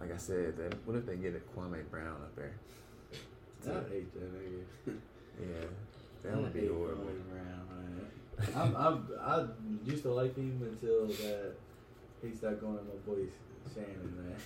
Like 0.00 0.12
I 0.12 0.16
said, 0.18 0.56
that, 0.58 0.74
what 0.86 0.96
if 0.96 1.06
they 1.06 1.16
get 1.16 1.34
a 1.34 1.58
Kwame 1.58 1.88
Brown 1.90 2.16
up 2.22 2.36
there? 2.36 2.52
I 3.66 3.68
hate 3.90 4.12
that 4.14 4.34
nigga. 4.34 4.94
Yeah, 5.40 5.66
that 6.22 6.36
would 6.36 6.52
be 6.52 6.60
hate 6.60 6.70
horrible. 6.70 7.04
Kwame 7.04 7.30
Brown, 7.30 7.66
man. 7.70 8.10
I'm, 8.54 8.76
I'm, 8.76 9.08
I 9.20 9.46
used 9.90 10.02
to 10.02 10.12
like 10.12 10.36
him 10.36 10.60
until 10.62 11.06
that 11.06 11.54
he 12.22 12.34
started 12.34 12.60
going 12.60 12.76
to 12.78 12.84
my 12.84 12.90
boy 13.06 13.26
Shannon, 13.74 14.14
man. 14.16 14.36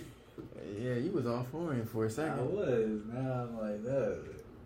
Yeah, 0.79 0.93
you 0.95 1.11
was 1.11 1.25
all 1.27 1.45
for 1.51 1.73
him 1.73 1.85
for 1.85 2.05
a 2.05 2.07
I 2.07 2.11
second. 2.11 2.39
I 2.39 2.43
was. 2.43 3.01
Now 3.11 3.31
I'm 3.43 3.59
like, 3.59 3.81
no, 3.81 4.17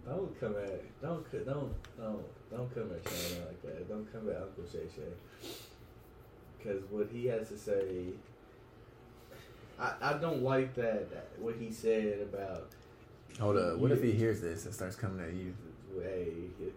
don't 0.06 0.40
come 0.40 0.56
at, 0.64 1.02
don't, 1.02 1.30
co- 1.32 1.40
don't, 1.40 1.74
don't, 1.98 2.24
don't 2.52 2.74
come 2.74 2.91
at 2.94 3.10
Shannon 3.12 3.48
like 3.48 3.62
that. 3.64 3.90
Don't 3.90 4.12
come 4.14 4.30
at 4.30 4.38
Uncle 4.38 4.64
Shay 4.72 4.86
Shay. 4.95 5.49
Because 6.57 6.84
what 6.90 7.10
he 7.12 7.26
has 7.28 7.49
to 7.49 7.57
say, 7.57 8.10
I, 9.80 9.94
I 10.02 10.14
don't 10.14 10.42
like 10.42 10.74
that. 10.76 11.10
that 11.12 11.28
what 11.40 11.56
he 11.60 11.72
said 11.72 12.20
about, 12.22 12.70
Hold 13.40 13.58
up. 13.58 13.78
What 13.80 13.92
if 13.92 14.02
he 14.02 14.12
hears 14.14 14.40
this 14.42 14.66
and 14.66 14.74
starts 14.74 14.96
coming 14.96 15.24
at 15.26 15.34
you? 15.34 15.54
hey, 16.02 16.34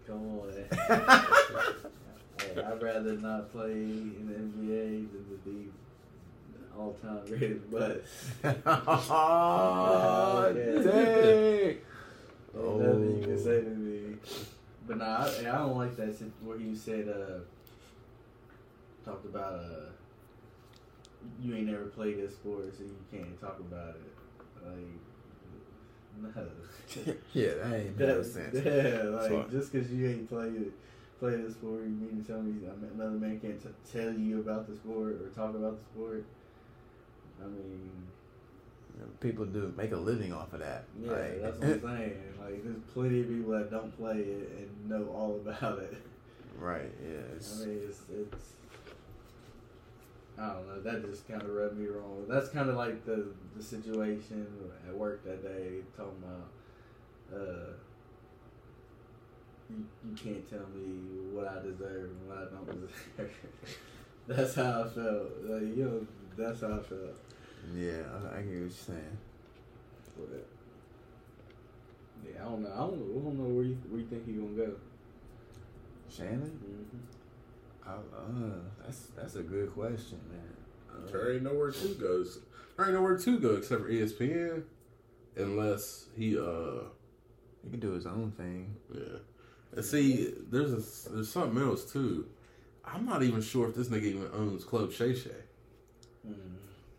come 0.07 0.41
on. 0.41 0.53
hey, 2.41 2.62
I'd 2.62 2.83
rather 2.83 3.12
not 3.15 3.51
play 3.53 3.73
in 3.73 4.27
the 4.27 4.35
NBA 4.35 5.11
than 5.12 5.25
to 5.29 5.37
be 5.45 5.69
all 6.77 6.97
time 7.03 7.20
rated, 7.29 7.70
but. 7.70 8.05
oh, 8.66 10.53
Yeah. 10.57 10.83
dang. 10.83 11.79
Ain't 12.57 12.81
nothing 12.81 13.11
you 13.11 13.23
Oh. 13.23 13.27
can 13.27 13.39
say 13.39 13.61
to 13.61 13.70
me. 13.70 14.16
But 14.87 14.97
nah, 14.99 15.05
I, 15.27 15.39
I 15.41 15.59
don't 15.59 15.77
like 15.77 15.97
that 15.97 16.09
where 16.43 16.59
he 16.59 16.75
said, 16.75 17.09
uh, 17.09 17.41
talked 19.05 19.27
about, 19.27 19.55
uh, 19.55 19.91
you 21.40 21.55
ain't 21.55 21.66
never 21.66 21.84
played 21.86 22.18
this 22.18 22.34
sport, 22.34 22.72
so 22.76 22.84
you 22.84 22.96
can't 23.10 23.40
talk 23.40 23.59
about 23.60 23.96
it. 23.96 24.64
Like, 24.64 26.34
no. 26.34 27.14
yeah, 27.32 27.55
that 27.62 27.74
ain't 27.74 27.98
no 27.98 28.22
sense. 28.22 28.55
Yeah, 28.64 29.02
like, 29.10 29.28
So- 29.28 29.46
just 29.50 29.72
because 29.72 29.92
you 29.92 30.09
ain't 30.09 30.28
played 30.28 30.55
it, 30.55 30.72
played 31.20 31.44
the 31.44 31.50
sport, 31.52 31.82
you 31.82 31.90
mean 31.90 32.24
to 32.24 32.32
tell 32.32 32.42
me 32.42 32.55
another 32.94 33.10
man 33.10 33.38
can't 33.40 33.62
t- 33.62 33.68
tell 33.92 34.12
you 34.12 34.40
about 34.40 34.68
the 34.68 34.74
sport 34.74 35.12
or 35.22 35.28
talk 35.34 35.55
about 35.55 35.76
the 35.78 35.84
sport? 35.84 36.24
I 37.42 37.46
mean, 37.46 37.90
People 39.20 39.44
do 39.46 39.72
make 39.76 39.92
a 39.92 39.96
living 39.96 40.32
off 40.32 40.52
of 40.52 40.59
that. 40.59 40.84
yeah, 41.00 41.12
Like, 41.12 41.40
that's 41.42 41.59
what 41.59 41.68
I'm 41.68 41.80
saying. 41.98 42.22
Like, 42.40 42.64
there's 42.64 42.76
plenty 42.92 43.20
of 43.20 43.28
people 43.28 43.52
that 43.52 43.70
don't 43.70 43.96
play 43.96 44.16
it 44.18 44.50
and 44.59 44.90
know 44.90 45.05
all 45.14 45.36
about 45.36 45.78
it. 45.78 45.96
right. 46.59 46.90
Yeah. 47.00 47.18
I 47.18 47.64
mean, 47.66 47.80
it's, 47.88 48.02
it's 48.12 48.52
I 50.40 50.52
don't 50.52 50.69
know. 50.69 50.81
That 50.81 51.05
just 51.05 51.27
kind 51.27 51.43
of 51.43 51.48
rubbed 51.48 51.78
me 51.78 51.86
wrong. 51.86 52.24
That's 52.28 52.48
kind 52.48 52.69
of 52.70 52.77
like 52.77 53.05
the 53.05 53.27
the 53.56 53.62
situation 53.62 54.47
at 54.89 54.94
work 54.94 55.24
that 55.24 55.43
day, 55.43 55.81
talking 55.97 56.23
about 56.23 56.48
uh, 57.35 57.73
you, 59.70 59.85
you 60.05 60.16
can't 60.16 60.48
tell 60.48 60.66
me 60.74 61.31
what 61.32 61.47
I 61.47 61.62
deserve 61.62 62.10
and 62.10 62.28
what 62.28 62.39
I 62.39 62.44
don't 62.55 62.66
deserve. 62.66 63.31
that's 64.28 64.55
how 64.55 64.82
I 64.82 64.89
felt. 64.89 65.28
Like, 65.44 65.77
you 65.77 65.85
know, 65.85 66.06
that's 66.36 66.60
how 66.60 66.69
I 66.69 66.82
felt. 66.82 67.16
yeah, 67.74 68.02
I, 68.32 68.39
I 68.39 68.43
get 68.43 68.47
what 68.47 68.60
you're 68.60 68.70
saying. 68.70 69.19
But, 70.16 70.47
yeah, 72.24 72.43
I 72.43 72.44
don't 72.44 72.62
know. 72.62 72.73
I 72.73 72.77
don't, 72.78 72.94
I 72.94 73.24
don't 73.24 73.39
know 73.39 73.55
where 73.55 73.65
you 73.65 73.78
where 73.89 74.01
you 74.01 74.06
think 74.06 74.27
he 74.27 74.32
gonna 74.32 74.48
go. 74.48 74.73
Shannon? 76.10 76.59
Mm-hmm. 76.65 77.18
I, 77.89 77.93
uh, 77.94 78.60
that's 78.85 79.06
that's 79.16 79.36
a 79.36 79.43
good 79.43 79.73
question, 79.73 80.20
man. 80.31 80.56
Uh, 81.05 81.10
There 81.10 81.32
ain't 81.35 81.43
nowhere 81.43 81.70
to 81.70 81.89
go. 81.94 82.24
There 82.77 82.86
ain't 82.86 82.94
nowhere 82.94 83.16
to 83.19 83.39
go 83.39 83.55
except 83.56 83.82
for 83.82 83.89
ESPN, 83.90 84.62
unless 85.36 86.06
he 86.16 86.39
uh 86.39 86.85
he 87.65 87.70
can 87.70 87.81
do 87.81 87.93
his 87.93 88.06
own 88.06 88.32
thing. 88.36 88.77
yeah. 88.94 89.19
And 89.74 89.85
see, 89.85 90.32
there's 90.51 90.73
a, 90.73 91.10
there's 91.10 91.31
something 91.31 91.60
else 91.62 91.90
too. 91.90 92.27
I'm 92.85 93.05
not 93.05 93.23
even 93.23 93.43
sure 93.43 93.69
if 93.69 93.74
this 93.74 93.89
nigga 93.89 94.05
even 94.05 94.28
owns 94.32 94.65
Club 94.65 94.93
Shay 94.93 95.15
Shay. 95.15 95.31
Mm-hmm. 96.27 96.55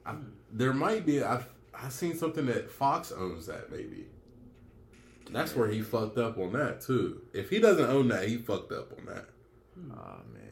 I, 0.06 0.16
there 0.52 0.74
might 0.74 1.06
be. 1.06 1.24
I 1.24 1.44
I 1.74 1.90
seen 1.90 2.16
something 2.16 2.46
that 2.48 2.70
Fox 2.70 3.12
owns 3.12 3.48
that 3.48 3.72
maybe. 3.72 4.06
That's 5.32 5.56
where 5.56 5.68
he 5.68 5.82
fucked 5.82 6.18
up 6.18 6.38
on 6.40 6.54
that 6.54 6.82
too. 6.82 7.22
If 7.34 7.50
he 7.52 7.60
doesn't 7.60 7.86
own 7.90 8.08
that, 8.10 8.28
he 8.28 8.38
fucked 8.38 8.72
up 8.72 8.92
on 8.98 9.06
that. 9.06 9.26
Oh 9.92 10.18
man, 10.34 10.49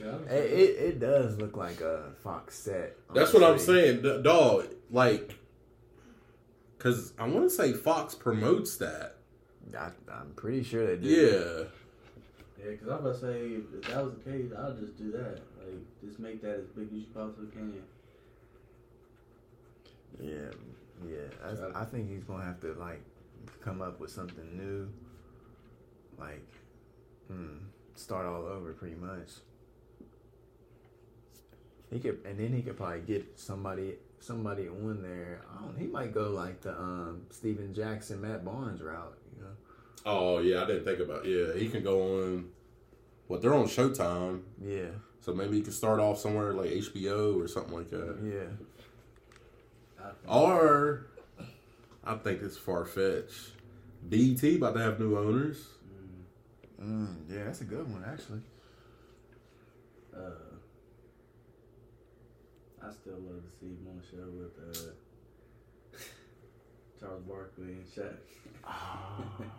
Yeah, 0.00 0.16
it, 0.34 0.52
it 0.52 0.78
it 0.88 1.00
does 1.00 1.38
look 1.38 1.56
like 1.56 1.80
a 1.80 2.12
Fox 2.22 2.56
set. 2.58 2.96
That's 3.14 3.32
what 3.32 3.42
I'm 3.42 3.58
saying, 3.58 4.02
d- 4.02 4.20
dog. 4.22 4.66
Like, 4.90 5.34
cause 6.78 7.12
I 7.18 7.26
want 7.26 7.44
to 7.44 7.50
say 7.50 7.72
Fox 7.72 8.14
promotes 8.14 8.76
that. 8.76 9.16
I, 9.76 9.90
I'm 10.12 10.32
pretty 10.36 10.62
sure 10.62 10.86
they 10.86 10.96
do. 11.02 11.08
Yeah, 11.08 12.64
Yeah, 12.64 12.70
because 12.72 12.88
I'm 12.88 12.98
about 13.00 13.14
to 13.14 13.20
say, 13.20 13.38
if 13.78 13.88
that 13.88 14.04
was 14.04 14.14
the 14.14 14.30
case, 14.30 14.52
I'll 14.56 14.74
just 14.74 14.96
do 14.96 15.10
that. 15.12 15.40
Like, 15.58 15.80
just 16.04 16.18
make 16.20 16.40
that 16.42 16.56
as 16.60 16.66
big 16.76 16.86
as 16.86 16.92
you 16.92 17.06
possibly 17.12 17.50
can. 17.50 17.74
Yeah, 20.20 20.50
yeah. 21.06 21.16
I, 21.74 21.82
I 21.82 21.84
think 21.84 22.08
he's 22.10 22.24
gonna 22.24 22.44
have 22.44 22.60
to 22.60 22.72
like 22.74 23.02
come 23.60 23.82
up 23.82 24.00
with 24.00 24.10
something 24.10 24.56
new, 24.56 24.88
like 26.18 26.46
hmm, 27.28 27.56
start 27.94 28.26
all 28.26 28.46
over 28.46 28.72
pretty 28.72 28.96
much. 28.96 29.28
He 31.90 32.00
could, 32.00 32.18
and 32.24 32.38
then 32.38 32.52
he 32.52 32.62
could 32.62 32.76
probably 32.76 33.00
get 33.00 33.38
somebody 33.38 33.94
somebody 34.18 34.68
on 34.68 35.02
there. 35.02 35.42
I 35.56 35.62
don't. 35.62 35.78
He 35.78 35.86
might 35.86 36.12
go 36.12 36.30
like 36.30 36.60
the 36.62 36.72
um 36.78 37.22
Stephen 37.30 37.72
Jackson, 37.74 38.20
Matt 38.20 38.44
Barnes 38.44 38.80
route. 38.82 39.16
You 39.36 39.42
know. 39.44 39.50
Oh 40.04 40.38
yeah, 40.38 40.62
I 40.62 40.66
didn't 40.66 40.84
think 40.84 40.98
about. 41.00 41.24
Yeah, 41.24 41.54
he 41.56 41.68
can 41.68 41.82
go 41.84 42.02
on. 42.24 42.48
What 43.28 43.42
they're 43.42 43.54
on 43.54 43.66
Showtime, 43.66 44.42
Yeah, 44.64 44.90
so 45.20 45.32
maybe 45.34 45.56
he 45.56 45.62
could 45.62 45.72
start 45.74 45.98
off 45.98 46.18
somewhere 46.20 46.52
like 46.54 46.70
HBO 46.70 47.42
or 47.42 47.48
something 47.48 47.74
like 47.74 47.90
that. 47.90 48.16
yeah. 48.22 48.44
Or 50.28 51.06
I 52.04 52.14
think 52.14 52.42
it's 52.42 52.56
far 52.56 52.84
fetched. 52.84 53.52
BT 54.08 54.56
about 54.56 54.74
to 54.74 54.80
have 54.80 55.00
new 55.00 55.18
owners. 55.18 55.64
Mm, 56.80 56.84
Mm, 56.84 57.16
yeah, 57.28 57.44
that's 57.44 57.62
a 57.62 57.64
good 57.64 57.90
one 57.90 58.04
actually. 58.06 58.42
uh, 60.16 60.30
I 62.86 62.92
still 62.92 63.14
love 63.14 63.42
to 63.42 63.50
see 63.58 63.66
him 63.66 63.86
on 63.90 63.96
the 64.00 64.06
show 64.06 64.28
with 64.30 64.54
uh, 64.62 65.98
Charles 67.00 67.22
Barkley 67.22 67.72
and 67.72 67.86
Shaq. 67.86 68.16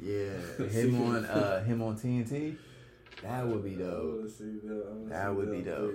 Yeah, 0.00 0.66
him 0.66 1.00
on 1.00 1.24
uh 1.26 1.62
him 1.62 1.80
on 1.80 1.96
TNT. 1.96 2.56
That 3.22 3.46
would 3.46 3.62
be 3.62 3.74
I 3.76 3.78
dope. 3.78 4.04
wanna 4.16 4.28
see 4.28 4.44
them- 4.58 4.82
I 4.84 4.90
wanna 4.92 5.08
That 5.10 5.28
see 5.30 5.36
would 5.36 5.52
be 5.52 5.62
dope. 5.62 5.92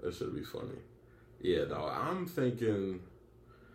That 0.00 0.14
should 0.14 0.34
be 0.34 0.42
funny. 0.42 0.78
Yeah, 1.40 1.64
dog. 1.66 1.92
I'm 1.94 2.26
thinking. 2.26 3.00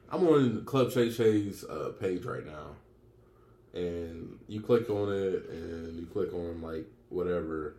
I'm 0.10 0.26
on 0.28 0.66
Club 0.66 0.92
Shay 0.92 1.12
Shay's 1.12 1.64
uh, 1.66 1.92
page 2.00 2.24
right 2.24 2.46
now, 2.46 2.76
and 3.74 4.40
you 4.48 4.62
click 4.62 4.90
on 4.90 5.12
it, 5.12 5.48
and 5.50 6.00
you 6.00 6.06
click 6.08 6.34
on 6.34 6.62
like 6.62 6.88
whatever. 7.10 7.76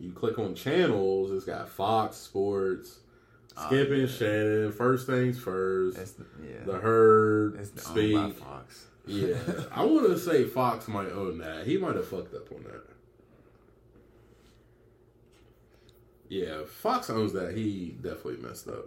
You 0.00 0.12
click 0.12 0.38
on 0.38 0.54
channels. 0.54 1.30
It's 1.30 1.44
got 1.44 1.68
Fox 1.68 2.16
Sports, 2.16 3.00
Oh, 3.56 3.66
Skip 3.66 3.90
and. 3.90 4.08
Shannon. 4.08 4.72
First 4.72 5.06
things 5.06 5.38
first. 5.38 6.16
The, 6.18 6.24
yeah. 6.42 6.64
the 6.64 6.78
herd 6.78 7.56
it's 7.56 7.70
owned 7.70 7.80
speak. 7.80 8.14
by 8.14 8.30
Fox. 8.30 8.86
Yeah, 9.06 9.36
I 9.72 9.84
want 9.84 10.06
to 10.06 10.18
say 10.18 10.44
Fox 10.44 10.88
might 10.88 11.10
own 11.10 11.38
that. 11.38 11.66
He 11.66 11.76
might 11.76 11.96
have 11.96 12.06
fucked 12.08 12.34
up 12.34 12.50
on 12.52 12.62
that. 12.64 12.82
Yeah, 16.28 16.62
Fox 16.64 17.10
owns 17.10 17.32
that. 17.32 17.56
He 17.56 17.96
definitely 18.00 18.36
messed 18.36 18.68
up. 18.68 18.86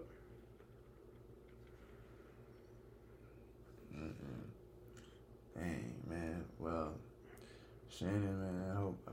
Dang 5.56 5.94
man. 6.08 6.44
Well, 6.60 6.94
Shannon, 7.90 8.40
man. 8.40 8.72
I 8.72 8.80
hope 8.80 9.10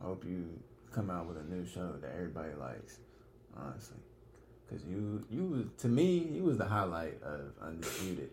I 0.00 0.04
hope 0.04 0.24
you 0.24 0.48
come 0.92 1.10
out 1.10 1.26
with 1.26 1.36
a 1.38 1.44
new 1.44 1.66
show 1.66 1.92
that 2.00 2.12
everybody 2.14 2.54
likes. 2.54 2.98
Honestly, 3.56 3.96
because 4.66 4.84
you 4.84 5.24
you 5.30 5.44
was 5.44 5.64
to 5.82 5.88
me 5.88 6.18
you 6.32 6.44
was 6.44 6.58
the 6.58 6.64
highlight 6.64 7.20
of 7.22 7.52
Undisputed. 7.60 8.30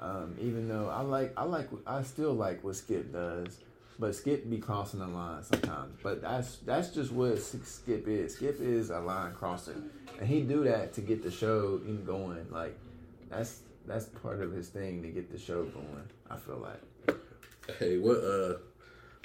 Um, 0.00 0.36
even 0.40 0.68
though 0.68 0.88
I 0.88 1.02
like 1.02 1.32
I 1.36 1.44
like 1.44 1.68
I 1.86 2.02
still 2.02 2.32
like 2.32 2.64
what 2.64 2.76
Skip 2.76 3.12
does, 3.12 3.58
but 3.98 4.14
Skip 4.14 4.50
be 4.50 4.58
crossing 4.58 5.00
the 5.00 5.06
line 5.06 5.44
sometimes. 5.44 5.98
But 6.02 6.22
that's 6.22 6.56
that's 6.58 6.88
just 6.90 7.12
what 7.12 7.40
Skip 7.40 8.08
is. 8.08 8.34
Skip 8.34 8.60
is 8.60 8.90
a 8.90 8.98
line 8.98 9.32
crosser, 9.34 9.76
and 10.18 10.28
he 10.28 10.42
do 10.42 10.64
that 10.64 10.92
to 10.94 11.00
get 11.00 11.22
the 11.22 11.30
show 11.30 11.80
in 11.86 12.04
going. 12.04 12.46
Like 12.50 12.76
that's 13.30 13.60
that's 13.86 14.06
part 14.06 14.40
of 14.40 14.52
his 14.52 14.68
thing 14.68 15.02
to 15.02 15.08
get 15.08 15.30
the 15.30 15.38
show 15.38 15.64
going. 15.64 16.08
I 16.28 16.36
feel 16.36 16.58
like. 16.58 17.18
Hey, 17.78 17.96
what 17.98 18.18
uh, 18.18 18.58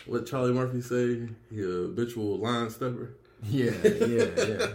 what 0.05 0.25
Charlie 0.25 0.53
Murphy 0.53 0.81
say? 0.81 1.27
He 1.51 1.61
a 1.61 1.65
habitual 1.65 2.37
line 2.37 2.69
stepper. 2.69 3.11
Yeah, 3.43 3.71
yeah, 3.83 4.25
yeah. 4.37 4.67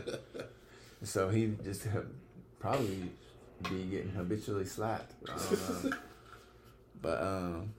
so 1.03 1.29
he 1.29 1.55
just 1.63 1.87
probably 2.59 3.11
be 3.69 3.83
getting 3.85 4.11
habitually 4.11 4.65
slapped. 4.65 5.13
I 5.29 5.37
don't 5.37 5.85
know. 5.85 5.97
but 7.03 7.23
um, 7.23 7.75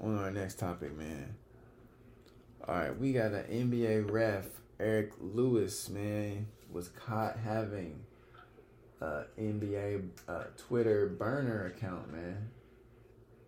on 0.00 0.18
our 0.18 0.30
next 0.30 0.58
topic, 0.58 0.96
man. 0.96 1.34
All 2.66 2.76
right, 2.76 2.96
we 2.96 3.12
got 3.12 3.32
an 3.32 3.44
NBA 3.44 4.10
ref 4.10 4.46
Eric 4.82 5.12
Lewis, 5.20 5.88
man, 5.88 6.46
was 6.72 6.88
caught 6.88 7.36
having 7.38 8.00
uh, 9.00 9.22
NBA 9.38 10.08
uh, 10.28 10.44
Twitter 10.56 11.06
burner 11.06 11.66
account, 11.66 12.12
man. 12.12 12.50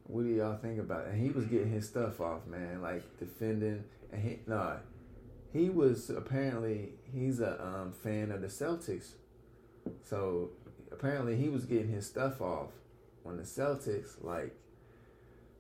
What 0.07 0.25
do 0.25 0.29
y'all 0.29 0.57
think 0.57 0.79
about 0.79 1.07
it? 1.07 1.15
And 1.15 1.23
he 1.23 1.31
was 1.31 1.47
getting 1.47 1.71
his 1.71 1.89
stuff 1.89 2.21
off, 2.21 2.47
man, 2.47 2.83
like 2.83 3.03
defending. 3.19 3.85
And 4.13 4.23
he 4.23 4.39
no, 4.47 4.79
he 5.53 5.71
was 5.71 6.11
apparently 6.11 6.91
he's 7.13 7.41
a 7.41 7.63
um, 7.65 7.93
fan 7.93 8.31
of 8.31 8.41
the 8.41 8.49
Celtics, 8.49 9.13
so 10.03 10.51
apparently 10.93 11.37
he 11.37 11.49
was 11.49 11.65
getting 11.65 11.89
his 11.89 12.07
stuff 12.07 12.41
off 12.41 12.71
on 13.25 13.37
the 13.37 13.43
Celtics, 13.43 14.23
like 14.23 14.55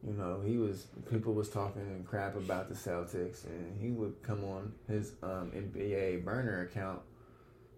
you 0.06 0.12
know, 0.12 0.42
he 0.44 0.58
was 0.58 0.86
people 1.10 1.32
was 1.32 1.48
talking 1.48 2.04
crap 2.08 2.36
about 2.36 2.68
the 2.68 2.74
Celtics, 2.74 3.44
and 3.46 3.80
he 3.80 3.90
would 3.90 4.22
come 4.22 4.44
on 4.44 4.72
his 4.86 5.12
um, 5.22 5.50
NBA 5.54 6.24
burner 6.24 6.62
account, 6.62 7.00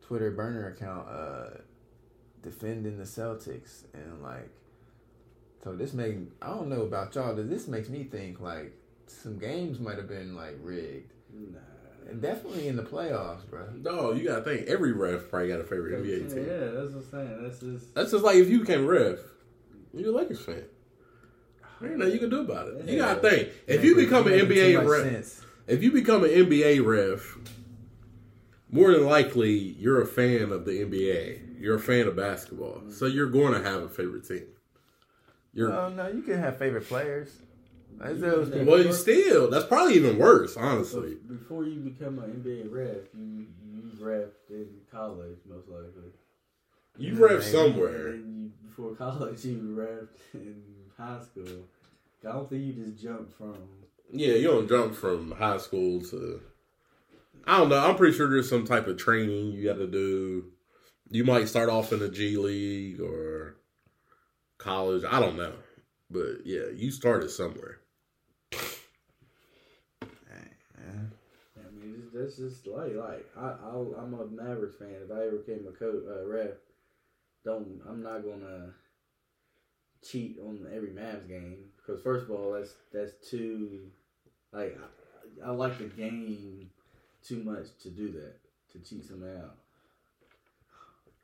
Twitter 0.02 0.32
burner 0.32 0.68
account, 0.68 1.08
uh, 1.08 1.58
defending 2.42 2.98
the 2.98 3.04
Celtics, 3.04 3.84
and 3.94 4.22
like, 4.22 4.50
so 5.66 5.74
this 5.74 5.92
made 5.92 6.28
I 6.40 6.50
don't 6.50 6.68
know 6.68 6.82
about 6.82 7.12
y'all, 7.16 7.34
but 7.34 7.50
this 7.50 7.66
makes 7.66 7.88
me 7.88 8.04
think 8.04 8.40
like 8.40 8.72
some 9.08 9.36
games 9.36 9.80
might 9.80 9.96
have 9.96 10.06
been 10.08 10.36
like 10.36 10.56
rigged, 10.62 11.12
Nah. 11.34 11.58
and 12.08 12.22
definitely 12.22 12.68
in 12.68 12.76
the 12.76 12.84
playoffs, 12.84 13.44
bro. 13.50 13.66
No, 13.74 14.12
you 14.12 14.28
gotta 14.28 14.42
think 14.42 14.68
every 14.68 14.92
ref 14.92 15.28
probably 15.28 15.48
got 15.48 15.58
a 15.60 15.64
favorite 15.64 16.00
NBA 16.04 16.32
team. 16.32 16.46
Yeah, 16.46 16.70
that's 16.70 16.92
what 16.94 17.02
I'm 17.02 17.10
saying. 17.10 17.42
That's 17.42 17.58
just. 17.58 17.94
That's 17.96 18.12
just 18.12 18.22
like 18.22 18.36
if 18.36 18.48
you 18.48 18.60
became 18.60 18.84
a 18.84 18.86
ref, 18.86 19.18
you're 19.92 20.10
a 20.10 20.16
Lakers 20.16 20.40
fan. 20.40 20.62
There 21.80 21.90
ain't 21.90 21.98
nothing 21.98 22.14
you 22.14 22.20
can 22.20 22.30
do 22.30 22.42
about 22.42 22.68
it. 22.68 22.88
You 22.88 22.98
gotta 22.98 23.20
think. 23.20 23.48
If 23.66 23.84
you 23.84 23.96
become 23.96 24.28
an 24.28 24.34
NBA 24.34 24.88
ref, 24.88 25.02
sense. 25.12 25.44
if 25.66 25.82
you 25.82 25.90
become 25.90 26.22
an 26.22 26.30
NBA 26.30 26.86
ref, 26.86 27.38
more 28.70 28.92
than 28.92 29.04
likely 29.04 29.50
you're 29.50 30.00
a 30.00 30.06
fan 30.06 30.52
of 30.52 30.64
the 30.64 30.82
NBA. 30.84 31.60
You're 31.60 31.74
a 31.76 31.80
fan 31.80 32.06
of 32.06 32.14
basketball, 32.14 32.82
so 32.90 33.06
you're 33.06 33.30
going 33.30 33.54
to 33.54 33.62
have 33.68 33.82
a 33.82 33.88
favorite 33.88 34.28
team. 34.28 34.44
You're 35.56 35.72
Oh 35.72 35.88
no, 35.88 36.08
you 36.08 36.20
can 36.20 36.38
have 36.38 36.58
favorite 36.58 36.86
players. 36.86 37.34
As 37.98 38.20
those 38.20 38.50
people- 38.50 38.66
well, 38.66 38.84
you 38.84 38.92
still. 38.92 39.48
That's 39.48 39.64
probably 39.64 39.94
even 39.94 40.18
worse, 40.18 40.54
honestly. 40.54 41.16
But 41.26 41.38
before 41.38 41.64
you 41.64 41.80
become 41.80 42.18
an 42.18 42.30
NBA 42.44 42.70
ref, 42.70 43.08
you 43.14 43.46
you 43.64 43.90
ref 43.98 44.28
in 44.50 44.68
college 44.92 45.38
most 45.48 45.66
likely. 45.68 46.12
You 46.98 47.14
Yeah, 47.14 47.24
ref 47.24 47.42
somewhere. 47.42 48.08
And 48.08 48.42
you, 48.42 48.52
before 48.68 48.94
college, 48.96 49.42
you 49.46 49.74
ref 49.74 50.08
in 50.34 50.62
high 50.98 51.22
school. 51.22 51.64
I 52.28 52.32
don't 52.32 52.50
think 52.50 52.62
you 52.62 52.72
just 52.84 53.02
jump 53.02 53.34
from. 53.34 53.56
Yeah, 54.12 54.34
you 54.34 54.48
don't 54.48 54.68
jump 54.68 54.94
from 54.94 55.30
high 55.30 55.56
school 55.56 56.02
to. 56.02 56.42
I 57.46 57.56
don't 57.58 57.70
know. 57.70 57.78
I'm 57.78 57.96
pretty 57.96 58.14
sure 58.14 58.28
there's 58.28 58.48
some 58.50 58.66
type 58.66 58.88
of 58.88 58.98
training 58.98 59.52
you 59.52 59.64
got 59.64 59.78
to 59.78 59.86
do. 59.86 60.52
You 61.08 61.24
might 61.24 61.48
start 61.48 61.70
off 61.70 61.92
in 61.94 62.00
the 62.00 62.10
G 62.10 62.36
League 62.36 63.00
or 63.00 63.56
college. 64.66 65.04
I 65.08 65.20
don't 65.20 65.36
know, 65.36 65.52
but 66.10 66.44
yeah, 66.44 66.68
you 66.74 66.90
started 66.90 67.30
somewhere. 67.30 67.78
I 71.56 71.70
mean, 71.78 72.02
it's, 72.02 72.12
that's 72.12 72.36
just 72.36 72.66
like 72.66 72.94
like 72.94 73.26
I 73.36 73.54
I'll, 73.64 73.94
I'm 73.98 74.14
a 74.14 74.26
Mavericks 74.26 74.76
fan. 74.76 74.88
If 75.04 75.10
I 75.10 75.26
ever 75.26 75.38
became 75.38 75.66
a 75.68 75.72
coach, 75.72 76.02
uh, 76.08 76.26
ref, 76.26 76.50
don't 77.44 77.80
I'm 77.88 78.02
not 78.02 78.24
gonna 78.24 78.74
cheat 80.02 80.38
on 80.40 80.66
every 80.74 80.90
Mavs 80.90 81.28
game 81.28 81.70
because 81.76 82.02
first 82.02 82.24
of 82.24 82.30
all, 82.32 82.52
that's 82.52 82.74
that's 82.92 83.12
too 83.30 83.90
like 84.52 84.76
I, 85.44 85.48
I 85.48 85.50
like 85.52 85.78
the 85.78 85.84
game 85.84 86.70
too 87.22 87.42
much 87.42 87.66
to 87.82 87.90
do 87.90 88.12
that 88.12 88.34
to 88.72 88.78
cheat 88.78 89.04
somebody 89.04 89.38
out. 89.38 89.56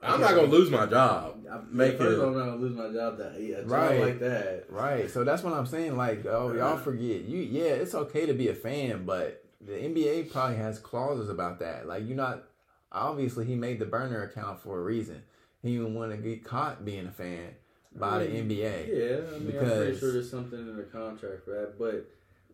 I'm 0.03 0.21
not 0.21 0.35
gonna 0.35 0.49
lose 0.49 0.71
my 0.71 0.87
job. 0.87 1.37
I, 1.51 1.61
Make 1.71 1.99
first 1.99 2.19
it- 2.19 2.25
I'm 2.25 2.35
not 2.37 2.45
gonna 2.47 2.57
lose 2.57 2.75
my 2.77 2.89
job. 2.93 3.19
That 3.19 3.39
job 3.39 3.71
Right. 3.71 4.01
like 4.01 4.19
that. 4.21 4.65
Right. 4.69 5.11
So 5.11 5.23
that's 5.25 5.43
what 5.43 5.53
I'm 5.53 5.67
saying. 5.67 5.97
Like, 5.97 6.25
oh, 6.27 6.53
y'all 6.55 6.77
forget. 6.79 7.23
You 7.23 7.39
yeah, 7.41 7.71
it's 7.71 7.95
okay 7.95 8.27
to 8.27 8.33
be 8.35 8.49
a 8.49 8.55
fan, 8.55 9.05
but 9.05 9.45
the 9.65 9.73
NBA 9.75 10.31
probably 10.33 10.57
has 10.57 10.79
clauses 10.79 11.29
about 11.29 11.61
that. 11.61 11.87
Like 11.87 12.05
you're 12.07 12.17
not 12.17 12.45
obviously 12.91 13.45
he 13.47 13.55
made 13.55 13.79
the 13.79 13.87
burner 13.87 14.23
account 14.23 14.61
for 14.61 14.79
a 14.79 14.83
reason. 14.83 15.23
He 15.63 15.77
didn't 15.77 15.95
want 15.95 16.11
to 16.11 16.17
get 16.19 16.45
caught 16.45 16.85
being 16.85 17.07
a 17.07 17.13
fan 17.13 17.51
by 17.95 18.19
the 18.19 18.27
NBA. 18.27 18.89
Yeah, 18.89 19.17
I 19.37 19.39
mean, 19.39 19.57
I'm 19.57 19.67
pretty 19.67 19.83
Because- 19.83 19.99
sure 20.01 20.13
there's 20.13 20.31
something 20.31 20.59
in 20.59 20.77
the 20.77 20.83
contract 20.85 21.45
for 21.45 21.51
that, 21.53 21.79
but 21.79 22.07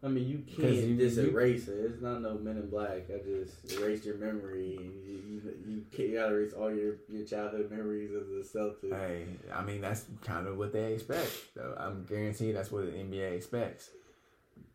I 0.03 0.09
mean, 0.09 0.29
you 0.29 0.39
can't 0.39 0.75
you- 0.75 0.97
just 0.97 1.17
you- 1.17 1.31
erase 1.31 1.69
it. 1.69 1.73
It's 1.79 2.01
not 2.03 2.21
no 2.23 2.35
Men 2.39 2.57
in 2.57 2.71
Black. 2.71 3.11
I 3.11 3.19
just 3.19 3.73
erased 3.73 4.05
your 4.05 4.17
memory, 4.17 4.79
you 4.81 4.93
you, 5.29 5.55
you, 5.67 5.85
can't, 5.91 6.09
you 6.09 6.15
gotta 6.17 6.35
erase 6.35 6.53
all 6.53 6.73
your, 6.73 6.97
your 7.09 7.27
childhood 7.27 7.71
memories 7.71 8.13
of 8.15 8.29
the 8.29 8.43
Celtics. 8.43 8.97
Hey, 8.97 9.27
I 9.53 9.63
mean 9.65 9.81
that's 9.81 10.05
kind 10.25 10.47
of 10.47 10.57
what 10.57 10.73
they 10.73 10.95
expect. 10.95 11.31
So 11.55 11.75
I'm 11.79 12.05
guaranteed 12.05 12.55
that's 12.57 12.71
what 12.71 12.87
the 12.87 12.93
NBA 12.93 13.33
expects. 13.37 13.91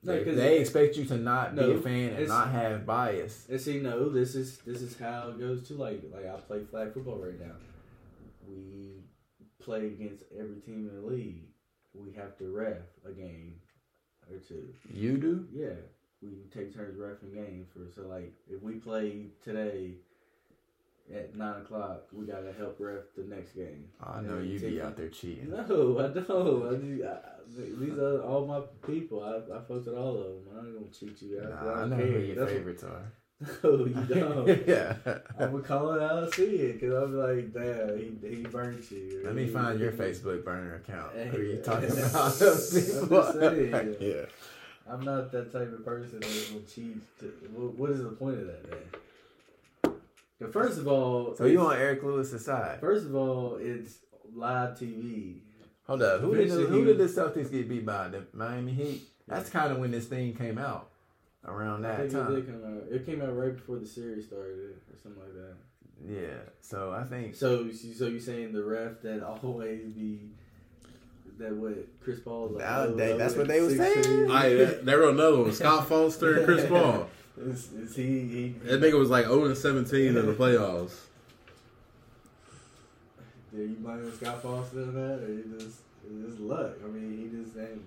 No, 0.05 0.21
They, 0.21 0.31
they 0.31 0.59
expect 0.59 0.97
you 0.97 1.05
to 1.05 1.17
not 1.17 1.55
be 1.55 1.61
No, 1.61 1.71
a 1.71 1.79
fan 1.81 2.09
and 2.13 2.27
not 2.27 2.49
have 2.51 2.85
bias. 2.85 3.45
And 3.49 3.59
see, 3.59 3.79
no, 3.79 4.09
this 4.09 4.35
is 4.35 4.57
this 4.59 4.81
is 4.81 4.97
how 4.99 5.29
it 5.29 5.39
goes 5.39 5.65
too. 5.67 5.75
Like 5.75 6.01
like 6.13 6.25
I 6.25 6.35
play 6.41 6.63
flag 6.69 6.93
football 6.93 7.17
right 7.19 7.39
now. 7.39 7.55
We 8.47 9.03
play 9.59 9.87
against 9.87 10.25
every 10.37 10.59
team 10.59 10.89
in 10.89 11.01
the 11.01 11.07
league. 11.07 11.43
We 11.93 12.11
have 12.13 12.37
to 12.39 12.49
ref 12.51 12.77
a 13.05 13.11
game 13.11 13.55
or 14.31 14.37
two. 14.39 14.73
You 14.93 15.17
do? 15.17 15.47
Yeah, 15.53 15.75
we 16.21 16.29
take 16.53 16.73
turns 16.73 16.97
refing 16.97 17.33
games 17.33 17.67
for 17.73 17.89
so 17.93 18.07
like 18.07 18.33
if 18.49 18.61
we 18.61 18.73
play 18.75 19.27
today 19.43 19.95
at 21.13 21.35
nine 21.35 21.61
o'clock, 21.61 22.03
we 22.13 22.25
gotta 22.25 22.53
help 22.57 22.77
ref 22.79 23.03
the 23.17 23.23
next 23.23 23.51
game. 23.53 23.89
I 24.01 24.21
know 24.21 24.39
you 24.39 24.59
be 24.59 24.81
out 24.81 24.95
there 24.95 25.09
cheating. 25.09 25.49
No, 25.51 25.57
I 25.59 25.67
don't. 25.67 25.99
I, 26.01 26.07
just- 26.77 27.03
I, 27.03 27.19
these 27.79 27.97
are 27.99 28.21
all 28.23 28.45
my 28.47 28.61
people. 28.87 29.21
I, 29.23 29.35
I 29.53 29.59
fucked 29.59 29.85
with 29.85 29.95
all 29.97 30.17
of 30.17 30.23
them. 30.23 30.43
I 30.55 30.59
ain't 30.65 30.73
gonna 30.75 30.87
cheat 30.91 31.21
you 31.21 31.41
out. 31.41 31.49
Nah, 31.49 31.71
I 31.73 31.79
don't 31.81 31.89
know 31.91 31.97
care. 31.97 32.05
who 32.07 32.19
your 32.19 32.35
That's- 32.35 32.51
favorites 32.57 32.83
are. 32.83 33.11
No, 33.41 33.47
oh, 33.63 33.85
you 33.85 33.93
don't. 34.07 34.47
yeah. 34.67 34.95
I'm 35.39 35.51
gonna 35.51 35.63
call 35.63 35.93
it 35.95 36.01
how 36.01 36.23
I 36.25 36.29
see 36.29 36.43
it 36.55 36.79
because 36.79 36.93
I'm 36.93 37.17
like, 37.17 37.53
damn, 37.53 37.97
he 37.97 38.35
he 38.35 38.43
burnt 38.43 38.89
you. 38.91 39.21
Let 39.25 39.35
me 39.35 39.47
find 39.47 39.79
your 39.79 39.91
Facebook 39.91 40.45
burner 40.45 40.75
account. 40.75 41.13
Who 41.15 41.41
you 41.41 41.53
yeah. 41.55 41.61
talking 41.61 41.91
I'm 41.91 41.97
about? 41.97 42.37
just 42.37 42.39
Those 42.39 43.01
people. 43.01 43.33
saying. 43.33 43.95
yeah. 43.99 44.25
I'm 44.89 45.01
not 45.01 45.31
that 45.31 45.51
type 45.51 45.71
of 45.73 45.85
person 45.85 46.19
that 46.19 46.49
will 46.53 46.61
cheat. 46.63 46.97
To, 47.19 47.25
what, 47.53 47.73
what 47.75 47.89
is 47.89 48.03
the 48.03 48.09
point 48.09 48.39
of 48.39 48.47
that, 48.47 48.69
man? 48.69 49.93
But 50.39 50.51
First 50.53 50.77
of 50.77 50.87
all, 50.87 51.35
So 51.35 51.45
you 51.45 51.59
on 51.61 51.77
Eric 51.77 52.03
Lewis's 52.03 52.43
side? 52.45 52.79
First 52.81 53.05
of 53.05 53.15
all, 53.15 53.57
it's 53.61 53.99
live 54.33 54.77
TV. 54.77 55.37
Hold 55.87 56.01
up. 56.01 56.21
Who 56.21 56.35
did 56.35 56.49
who 56.49 56.85
did 56.85 56.97
the 56.97 57.05
Celtics 57.05 57.51
get 57.51 57.67
beat 57.69 57.85
by? 57.85 58.09
The 58.09 58.25
Miami 58.33 58.73
Heat. 58.73 59.01
That's 59.27 59.49
kind 59.49 59.71
of 59.71 59.77
when 59.79 59.91
this 59.91 60.05
thing 60.05 60.33
came 60.35 60.57
out. 60.57 60.89
Around 61.45 61.85
I 61.85 61.89
that 61.89 61.97
think 61.97 62.13
it 62.13 62.15
time. 62.15 62.35
did 62.35 62.45
come 62.47 62.63
out. 62.77 62.83
It 62.89 63.05
came 63.05 63.21
out 63.21 63.35
right 63.37 63.53
before 63.55 63.77
the 63.77 63.85
series 63.85 64.27
started, 64.27 64.75
or 64.91 64.97
something 65.01 65.21
like 65.21 65.33
that. 65.33 65.55
Yeah. 66.07 66.39
So 66.61 66.91
I 66.91 67.03
think. 67.03 67.35
So, 67.35 67.69
so 67.71 68.07
you 68.07 68.19
saying 68.19 68.53
the 68.53 68.63
ref 68.63 69.01
that 69.01 69.21
always 69.23 69.85
be 69.89 70.29
that 71.39 71.53
what 71.53 71.87
Chris 72.01 72.19
Paul? 72.21 72.49
Like, 72.49 72.63
Now, 72.63 72.79
oh, 72.83 72.95
they- 72.95 73.17
that's 73.17 73.35
what 73.35 73.47
they 73.47 73.59
was 73.61 73.75
16. 73.75 74.03
saying. 74.03 74.31
I 74.31 74.49
there 74.83 74.99
were 74.99 75.09
another 75.09 75.41
one. 75.41 75.51
Scott 75.51 75.87
Foster 75.89 76.37
and 76.37 76.45
Chris 76.45 76.65
Paul. 76.67 77.09
Is, 77.35 77.71
is 77.73 77.95
he? 77.95 78.19
he 78.19 78.49
That 78.65 78.79
nigga 78.79 78.93
was 78.99 79.09
like 79.09 79.25
0 79.25 79.45
and 79.45 79.57
17 79.57 80.15
in 80.15 80.25
the 80.27 80.33
playoffs. 80.33 80.99
Did 83.51 83.69
you 83.71 83.75
blame 83.77 84.11
Scott 84.15 84.41
Foster 84.43 84.81
in 84.83 84.93
that, 84.93 85.23
or 85.23 85.27
he 85.27 85.43
just 85.57 85.79
it's 86.05 86.27
just 86.29 86.39
luck? 86.39 86.73
I 86.83 86.87
mean, 86.89 87.17
he 87.17 87.43
just 87.43 87.57
ain't. 87.57 87.81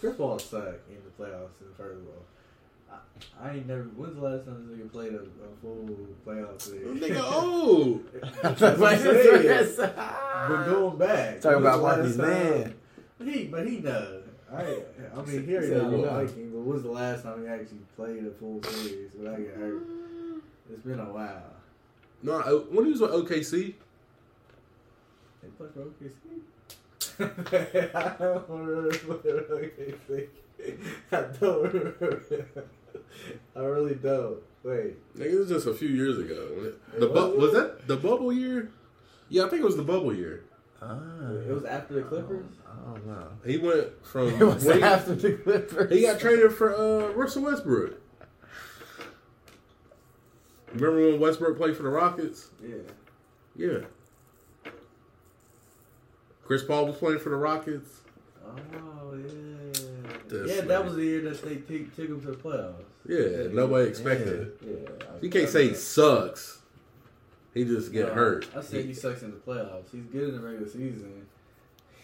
Chris 0.00 0.16
Paul 0.16 0.38
suck 0.38 0.74
in 0.88 0.96
the 1.04 1.10
playoffs. 1.22 1.60
In 1.60 1.72
first 1.76 2.00
of 2.00 2.06
all, 2.08 2.24
I, 2.90 2.96
I 3.48 3.54
ain't 3.54 3.66
never. 3.66 3.82
When's 3.82 4.14
the 4.16 4.20
last 4.22 4.44
time 4.46 4.66
this 4.68 4.78
nigga 4.78 4.90
played 4.92 5.12
a, 5.14 5.18
a 5.20 5.50
full 5.62 5.88
playoff 6.26 6.60
series? 6.60 7.00
Nigga, 7.00 7.16
oh. 7.20 8.00
That's 8.42 8.60
what 8.60 8.92
I'm 8.92 8.98
saying. 8.98 9.66
saying. 9.74 9.92
But 9.96 10.64
going 10.66 10.98
back, 10.98 11.40
Talking 11.40 11.58
about 11.60 11.76
the 11.78 11.82
last 11.82 11.98
Markie's 11.98 12.16
man. 12.18 12.74
He, 13.24 13.44
but 13.44 13.66
he 13.66 13.78
knows. 13.78 14.24
I, 14.50 14.62
I 15.16 15.22
mean, 15.22 15.46
he 15.46 15.52
already 15.52 15.68
Said 15.68 15.82
know 15.82 15.90
you 15.90 15.96
I 16.06 16.10
know. 16.10 16.18
like 16.18 16.34
him. 16.36 16.50
But 16.52 16.60
when's 16.60 16.82
the 16.82 16.90
last 16.90 17.22
time 17.24 17.42
he 17.42 17.48
actually 17.48 17.78
played 17.96 18.24
a 18.24 18.30
full 18.30 18.62
series 18.62 19.12
without 19.18 19.36
getting 19.36 19.60
hurt? 19.60 19.88
Mm. 19.88 20.40
It's 20.72 20.82
been 20.82 21.00
a 21.00 21.04
while. 21.12 21.42
No, 22.22 22.38
when 22.70 22.84
he 22.86 22.92
was 22.92 23.00
with 23.00 23.10
OKC, 23.10 23.74
They 25.42 25.48
play 25.56 25.68
for 25.74 25.80
OKC. 25.82 26.42
I 27.94 28.16
don't 28.18 28.48
remember 28.48 28.90
OKC. 28.90 30.28
I 31.12 31.20
don't 31.38 31.62
remember. 31.72 32.22
I 33.56 33.60
really 33.60 33.94
don't. 33.94 34.38
Wait. 34.64 34.96
nigga, 35.16 35.32
it 35.32 35.38
was 35.38 35.48
just 35.48 35.66
a 35.66 35.74
few 35.74 35.88
years 35.88 36.18
ago. 36.18 36.72
The 36.98 37.06
bu- 37.06 37.12
was? 37.12 37.34
was 37.36 37.52
that 37.52 37.86
the 37.86 37.96
bubble 37.96 38.32
year? 38.32 38.70
Yeah, 39.28 39.44
I 39.44 39.48
think 39.48 39.62
it 39.62 39.64
was 39.66 39.76
the 39.76 39.82
bubble 39.82 40.14
year. 40.14 40.44
Ah, 40.80 40.98
It 41.30 41.52
was 41.52 41.64
after 41.64 41.94
the 41.94 42.02
Clippers. 42.02 42.46
I 42.66 42.92
don't 42.94 43.06
know. 43.06 43.28
He 43.44 43.56
went 43.58 44.04
from 44.06 44.28
It 44.40 44.44
was 44.44 44.64
when 44.64 44.78
he- 44.78 44.82
after 44.82 45.14
the 45.14 45.32
Clippers. 45.34 45.92
he 45.92 46.02
got 46.02 46.18
traded 46.20 46.52
for 46.52 46.74
uh, 46.74 47.12
Russell 47.14 47.42
Westbrook. 47.44 48.00
Remember 50.74 51.10
when 51.10 51.20
Westbrook 51.20 51.56
played 51.56 51.76
for 51.76 51.82
the 51.82 51.88
Rockets? 51.88 52.48
Yeah. 52.62 52.76
Yeah. 53.56 53.78
Chris 56.44 56.62
Paul 56.62 56.86
was 56.86 56.96
playing 56.96 57.18
for 57.20 57.30
the 57.30 57.36
Rockets. 57.36 57.88
Oh 58.46 59.14
yeah. 59.14 59.77
This 60.28 60.56
yeah, 60.56 60.62
that 60.62 60.84
was 60.84 60.94
the 60.96 61.04
year 61.04 61.22
that 61.22 61.42
they 61.42 61.56
took 61.56 61.94
took 61.96 62.08
him 62.08 62.20
to 62.22 62.30
the 62.32 62.36
playoffs. 62.36 62.84
Yeah, 63.06 63.48
nobody 63.52 63.88
expected 63.88 64.28
it. 64.28 64.58
Yeah. 64.62 65.06
I- 65.06 65.18
You 65.22 65.30
can't 65.30 65.48
say 65.48 65.68
he 65.68 65.74
sucks. 65.74 66.58
He 67.54 67.64
just 67.64 67.92
get 67.92 68.08
No, 68.08 68.14
hurt. 68.14 68.46
I 68.56 68.60
said 68.60 68.84
he 68.84 68.92
sucks 68.94 69.22
in 69.22 69.30
the 69.32 69.36
playoffs. 69.38 69.90
He's 69.90 70.04
good 70.04 70.28
in 70.30 70.40
the 70.40 70.46
regular 70.46 70.68
season. 70.68 71.26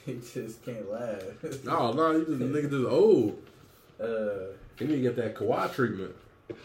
He 0.07 0.15
just 0.35 0.63
can't 0.63 0.91
last. 0.91 1.65
No, 1.65 1.91
no, 1.93 2.19
he 2.19 2.27
just 2.27 2.39
nigga 2.43 2.69
just 2.71 2.87
old. 2.93 3.43
Uh, 3.99 4.53
He 4.79 4.85
need 4.87 4.97
to 4.97 5.01
get 5.01 5.17
that 5.17 5.35
Kawhi 5.35 5.73
treatment. 5.75 6.15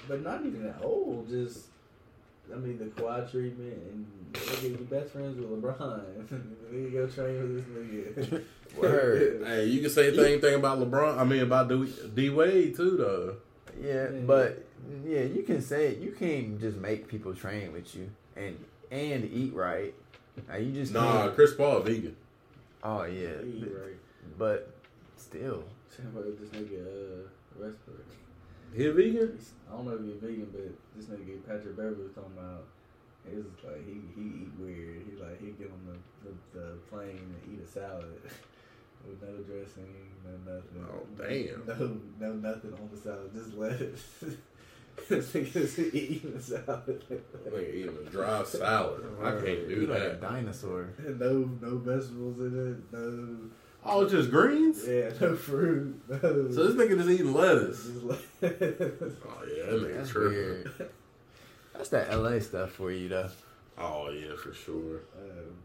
but 0.10 0.22
not 0.24 0.46
even 0.46 0.64
that 0.66 0.82
old. 0.84 1.30
Just, 1.30 1.68
I 2.54 2.58
mean, 2.58 2.78
the 2.80 2.86
Kawhi 2.86 3.32
treatment 3.32 3.74
and 3.74 4.06
nigga, 4.34 4.64
you 4.72 4.88
best 4.92 5.12
friends 5.14 5.38
with 5.40 5.50
LeBron. 5.64 6.28
to 6.72 6.90
go 6.92 7.08
train 7.08 7.42
with 7.42 8.18
this 8.18 8.28
nigga. 8.30 8.44
Word. 8.78 9.44
Hey, 9.46 9.66
you 9.66 9.82
can 9.82 9.90
say 9.90 10.10
the 10.12 10.22
same 10.24 10.42
thing 10.42 10.56
about 10.56 10.80
LeBron. 10.80 11.18
I 11.18 11.24
mean 11.24 11.42
about 11.42 11.70
D, 11.70 11.92
D 12.14 12.30
Wade 12.30 12.76
too, 12.76 12.98
though. 12.98 13.36
Yeah, 13.82 14.10
Yeah. 14.12 14.20
but 14.26 14.64
yeah, 15.06 15.22
you 15.24 15.44
can 15.44 15.62
say 15.62 15.88
it. 15.88 15.98
you 16.00 16.12
can't 16.12 16.60
just 16.60 16.78
make 16.78 17.08
people 17.08 17.34
train 17.34 17.72
with 17.74 17.96
you 17.96 18.10
and 18.36 18.58
and 18.92 19.26
eat 19.32 19.54
right. 19.54 19.94
Now, 20.48 20.56
you 20.58 20.72
just 20.72 20.94
Nah, 20.94 21.24
can't- 21.24 21.36
Chris 21.36 21.54
Paul 21.54 21.82
vegan. 21.82 22.16
Oh 22.84 23.04
yeah, 23.04 23.42
He 23.44 23.64
right. 23.66 23.96
but 24.38 24.70
still, 25.18 25.64
Talking 25.92 26.12
about 26.12 26.40
this 26.40 26.50
nigga 26.50 26.82
uh, 26.86 27.28
Westbrook. 27.60 28.06
He 28.76 28.86
a 28.86 28.94
vegan? 28.94 29.38
I 29.70 29.76
don't 29.76 29.86
know 29.86 29.94
if 29.96 30.02
he's 30.02 30.14
a 30.14 30.26
vegan, 30.28 30.48
but 30.54 30.72
this 30.96 31.06
nigga 31.08 31.46
Patrick 31.46 31.76
Beverley 31.76 32.04
was 32.04 32.14
talking 32.14 32.32
about. 32.38 32.64
It 33.28 33.36
was 33.36 33.46
like 33.66 33.86
he 33.86 34.00
he 34.16 34.28
eat 34.44 34.52
weird. 34.60 35.02
He 35.10 35.22
like 35.22 35.42
he 35.42 35.48
get 35.52 35.72
on 35.72 35.82
the, 35.90 36.30
the, 36.30 36.60
the 36.60 36.68
plane 36.90 37.20
and 37.36 37.54
eat 37.54 37.62
a 37.64 37.68
salad 37.68 38.06
with 39.08 39.22
no 39.22 39.38
dressing, 39.44 39.94
no 40.24 40.54
nothing. 40.54 40.86
Oh, 40.88 41.06
damn. 41.18 41.66
No 42.20 42.28
no 42.28 42.34
nothing 42.50 42.74
on 42.74 42.90
the 42.92 42.98
salad, 43.02 43.32
just 43.34 43.54
lettuce. 43.56 44.04
this 45.08 45.32
nigga's 45.32 45.80
eating 45.80 46.34
a 46.36 46.42
salad. 46.42 47.04
Nigga 47.48 47.74
eating 47.74 47.98
a 48.06 48.10
dry 48.10 48.44
salad. 48.44 49.04
I 49.24 49.32
can't 49.32 49.68
do 49.68 49.76
you 49.82 49.88
like 49.88 50.00
a 50.00 50.10
that. 50.10 50.22
dinosaur. 50.22 50.90
no 51.18 51.50
no 51.62 51.78
vegetables 51.78 52.40
in 52.40 52.72
it. 52.92 52.94
No 52.96 53.50
Oh, 53.86 54.02
it's 54.02 54.12
just 54.12 54.30
greens. 54.30 54.84
yeah 54.86 55.10
no 55.22 55.36
fruit. 55.38 56.02
No. 56.10 56.20
So 56.52 56.68
this 56.68 56.76
nigga 56.76 56.98
just 56.98 57.10
eating 57.10 57.34
lettuce. 57.34 57.86
Just 57.86 58.04
lettuce. 58.04 58.22
Oh 59.26 59.46
yeah, 59.48 59.66
that 59.66 59.82
nigga 59.82 59.96
That's 59.96 60.10
tripping. 60.10 60.32
weird. 60.38 60.90
That's 61.74 61.90
that 61.90 62.12
LA 62.14 62.40
stuff 62.40 62.72
for 62.72 62.92
you 62.92 63.08
though. 63.08 63.30
Oh 63.78 64.10
yeah, 64.10 64.36
for 64.36 64.54
sure. 64.54 65.00
Um, 65.18 65.56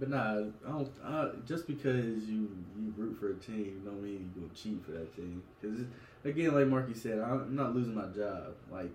but 0.00 0.08
nah, 0.08 0.46
I 0.66 0.70
don't. 0.70 0.90
I, 1.04 1.28
just 1.46 1.66
because 1.66 2.24
you 2.24 2.48
you 2.80 2.92
root 2.96 3.18
for 3.20 3.30
a 3.32 3.34
team, 3.34 3.82
don't 3.84 4.02
mean 4.02 4.32
you 4.34 4.42
gonna 4.42 4.54
cheat 4.54 4.84
for 4.84 4.92
that 4.92 5.14
team. 5.14 5.42
Because 5.60 5.80
again, 6.24 6.54
like 6.54 6.66
Markie 6.66 6.94
said, 6.94 7.20
I'm 7.20 7.54
not 7.54 7.74
losing 7.74 7.94
my 7.94 8.06
job. 8.06 8.54
Like 8.72 8.90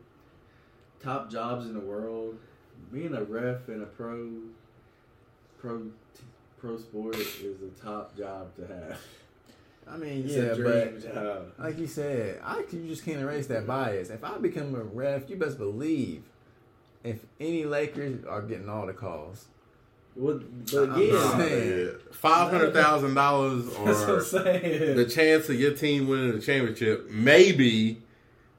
top 1.01 1.29
jobs 1.29 1.67
in 1.67 1.75
the 1.75 1.79
world, 1.79 2.37
being 2.91 3.13
a 3.13 3.23
ref 3.23 3.69
in 3.69 3.83
a 3.83 3.85
pro 3.85 4.31
pro 5.59 5.83
t- 5.83 6.23
pro 6.57 6.77
sport 6.77 7.15
is 7.15 7.61
a 7.61 7.81
top 7.81 8.17
job 8.17 8.55
to 8.55 8.67
have. 8.67 8.99
I 9.87 9.97
mean, 9.97 10.25
It's 10.25 10.33
yeah, 10.33 10.55
but 10.57 11.13
job. 11.13 11.51
like 11.59 11.77
you 11.77 11.85
said, 11.85 12.41
I 12.43 12.63
you 12.71 12.87
just 12.87 13.05
can't 13.05 13.19
erase 13.19 13.45
that 13.47 13.67
bias. 13.67 14.09
If 14.09 14.23
I 14.23 14.39
become 14.39 14.73
a 14.73 14.81
ref, 14.81 15.29
you 15.29 15.35
best 15.35 15.59
believe 15.59 16.23
if 17.03 17.19
any 17.39 17.65
Lakers 17.65 18.25
are 18.25 18.41
getting 18.41 18.67
all 18.67 18.87
the 18.87 18.93
calls. 18.93 19.45
What, 20.15 20.65
but 20.71 20.89
I'm 20.91 21.01
again, 21.01 21.85
not 21.93 22.15
Five 22.15 22.49
hundred 22.51 22.73
thousand 22.73 23.13
dollars 23.15 23.65
that's 23.85 23.99
what 23.99 24.09
I'm 24.09 24.15
or 24.15 24.21
saying. 24.21 24.95
the 24.95 25.05
chance 25.05 25.49
of 25.49 25.59
your 25.59 25.73
team 25.73 26.07
winning 26.07 26.31
the 26.31 26.39
championship, 26.39 27.09
maybe 27.11 28.01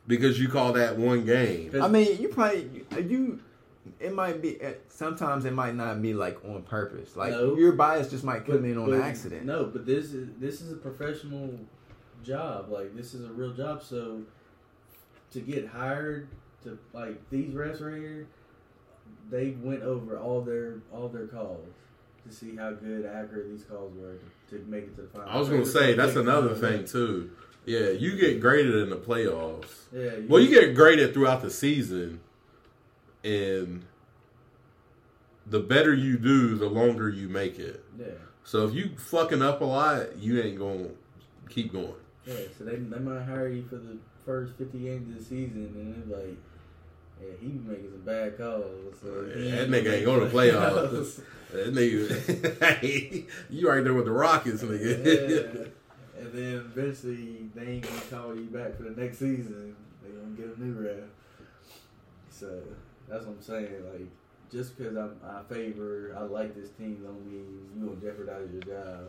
because 0.07 0.39
you 0.39 0.49
call 0.49 0.75
that 0.75 0.97
one 0.99 1.25
game. 1.25 1.73
I 1.83 1.89
mean, 1.89 2.21
you 2.21 2.29
probably 2.29 2.85
you. 3.01 3.41
It 4.01 4.13
might 4.13 4.43
be. 4.43 4.61
eh, 4.61 4.75
Sometimes 4.89 5.45
it 5.47 5.53
might 5.53 5.75
not 5.75 6.03
be 6.03 6.13
like 6.13 6.39
on 6.45 6.63
purpose. 6.65 7.17
Like 7.17 7.31
No. 7.31 7.57
your 7.57 7.73
bias 7.73 8.11
just 8.11 8.25
might 8.25 8.45
come 8.45 8.57
But- 8.63 8.65
in 8.65 8.77
on 8.79 8.91
but- 8.91 9.01
accident. 9.01 9.47
No, 9.47 9.65
but 9.65 9.87
this 9.87 10.13
is 10.13 10.29
this 10.39 10.61
is 10.61 10.73
a 10.73 10.77
professional 10.77 11.55
job. 12.23 12.69
Like 12.71 12.95
this 12.95 13.15
is 13.15 13.25
a 13.25 13.33
real 13.33 13.53
job. 13.55 13.83
So 13.83 14.21
to 15.33 15.41
get 15.41 15.67
hired 15.69 16.29
to 16.65 16.79
like 16.93 17.31
these 17.31 17.55
refs 17.55 17.81
right 17.81 17.97
here, 18.01 18.27
they 19.31 19.51
went 19.63 19.83
over 19.83 20.19
all 20.19 20.41
their 20.43 20.81
all 20.93 21.09
their 21.09 21.27
calls 21.27 21.67
to 22.27 22.35
see 22.35 22.57
how 22.57 22.73
good 22.73 23.07
accurate 23.07 23.51
these 23.51 23.65
calls 23.65 23.93
were 23.97 24.17
to, 24.51 24.59
to 24.59 24.71
make 24.71 24.85
it 24.85 24.97
to 24.97 25.03
the 25.03 25.09
final. 25.09 25.29
I 25.29 25.39
was 25.39 25.49
gonna 25.49 25.67
say 25.67 25.95
that's 25.95 26.17
another 26.17 26.55
thing 26.55 26.85
too. 26.85 27.31
Yeah, 27.65 27.91
you 27.91 28.17
get 28.17 28.41
graded 28.41 28.75
in 28.77 28.91
the 28.91 28.97
playoffs. 28.97 29.87
Yeah. 29.93 30.11
Well, 30.29 30.41
you 30.41 30.49
get 30.49 30.75
graded 30.75 31.13
throughout 31.15 31.43
the 31.43 31.51
season, 31.51 32.21
and 33.25 33.85
the 35.47 35.59
better 35.61 35.93
you 35.93 36.17
do, 36.17 36.55
the 36.57 36.69
longer 36.69 37.09
you 37.09 37.29
make 37.29 37.59
it. 37.59 37.85
Yeah. 37.99 38.07
So 38.45 38.67
if 38.69 38.75
you 38.75 38.91
fucking 38.97 39.43
up 39.43 39.61
a 39.61 39.65
lot, 39.65 40.17
you 40.19 40.41
ain't 40.41 40.59
gonna 40.59 40.91
keep 41.49 41.73
going. 41.73 41.95
Yeah. 42.25 42.35
So 42.57 42.65
they 42.65 42.77
they 42.77 42.99
might 42.99 43.25
hire 43.25 43.49
you 43.49 43.65
for 43.65 43.77
the 43.77 43.99
first 44.25 44.55
fifty 44.57 44.79
games 44.79 45.09
of 45.11 45.19
the 45.19 45.25
season, 45.25 45.73
and 45.75 46.11
they're 46.11 46.19
like. 46.19 46.37
Yeah, 47.21 47.29
he 47.41 47.47
be 47.49 47.69
making 47.69 47.91
some 47.91 48.03
bad 48.03 48.37
calls. 48.37 48.97
So 49.01 49.33
Yeah, 49.37 49.57
that 49.67 49.71
nigga 49.71 49.95
ain't 49.95 50.05
going 50.05 50.21
to 50.21 50.27
playoffs. 50.27 51.21
That 51.53 51.75
nigga, 51.75 53.27
you 53.51 53.69
right 53.69 53.83
there 53.83 53.95
with 53.95 54.05
the 54.05 54.13
Rockets, 54.13 54.63
nigga. 54.63 55.65
Yeah. 55.65 55.67
And 56.19 56.33
then 56.33 56.55
eventually 56.55 57.51
they 57.55 57.67
ain't 57.73 57.83
gonna 57.83 58.01
call 58.11 58.35
you 58.35 58.47
back 58.47 58.77
for 58.77 58.85
the 58.85 59.01
next 59.01 59.19
season. 59.19 59.77
They 60.03 60.11
gonna 60.11 60.35
get 60.37 60.57
a 60.57 60.63
new 60.63 60.73
ref. 60.73 61.05
So 62.31 62.63
that's 63.09 63.25
what 63.25 63.37
I'm 63.37 63.43
saying. 63.43 63.85
Like 63.93 64.09
just 64.51 64.77
because 64.77 64.97
I'm 64.97 65.17
I 65.25 65.43
favor 65.53 66.17
I 66.19 66.23
like 66.23 66.55
this 66.55 66.71
team 66.71 67.01
don't 67.05 67.25
mean 67.27 67.69
you 67.77 67.87
gonna 67.87 68.01
jeopardize 68.01 68.49
your 68.53 68.63
job. 68.63 69.09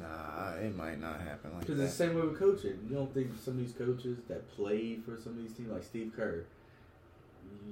Nah, 0.00 0.54
it 0.60 0.76
might 0.76 1.00
not 1.00 1.20
happen 1.20 1.52
like 1.52 1.60
Because 1.60 1.80
it's 1.80 1.92
the 1.96 2.04
same 2.06 2.14
way 2.16 2.22
with 2.22 2.38
coaching. 2.38 2.78
You 2.88 2.96
don't 2.96 3.12
think 3.14 3.30
some 3.42 3.54
of 3.54 3.60
these 3.60 3.72
coaches 3.72 4.18
that 4.28 4.48
played 4.54 5.02
for 5.04 5.18
some 5.20 5.32
of 5.32 5.38
these 5.42 5.52
teams, 5.52 5.70
like 5.70 5.82
Steve 5.84 6.12
Kerr, 6.14 6.44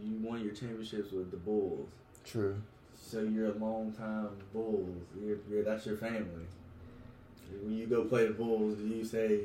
you 0.03 0.17
won 0.23 0.43
your 0.45 0.55
championships 0.55 1.13
with 1.13 1.31
the 1.31 1.37
Bulls. 1.37 1.89
True. 2.25 2.57
So 2.97 3.21
you're 3.21 3.49
a 3.51 3.59
long 3.59 3.93
time 3.93 4.29
Bulls. 4.53 5.03
You're, 5.23 5.37
you're 5.51 5.63
that's 5.65 5.85
your 5.87 5.97
family. 5.97 6.47
When 7.63 7.77
you 7.77 7.87
go 7.87 8.05
play 8.05 8.27
the 8.27 8.33
Bulls, 8.33 8.77
do 8.79 8.87
you 8.87 9.05
say 9.05 9.41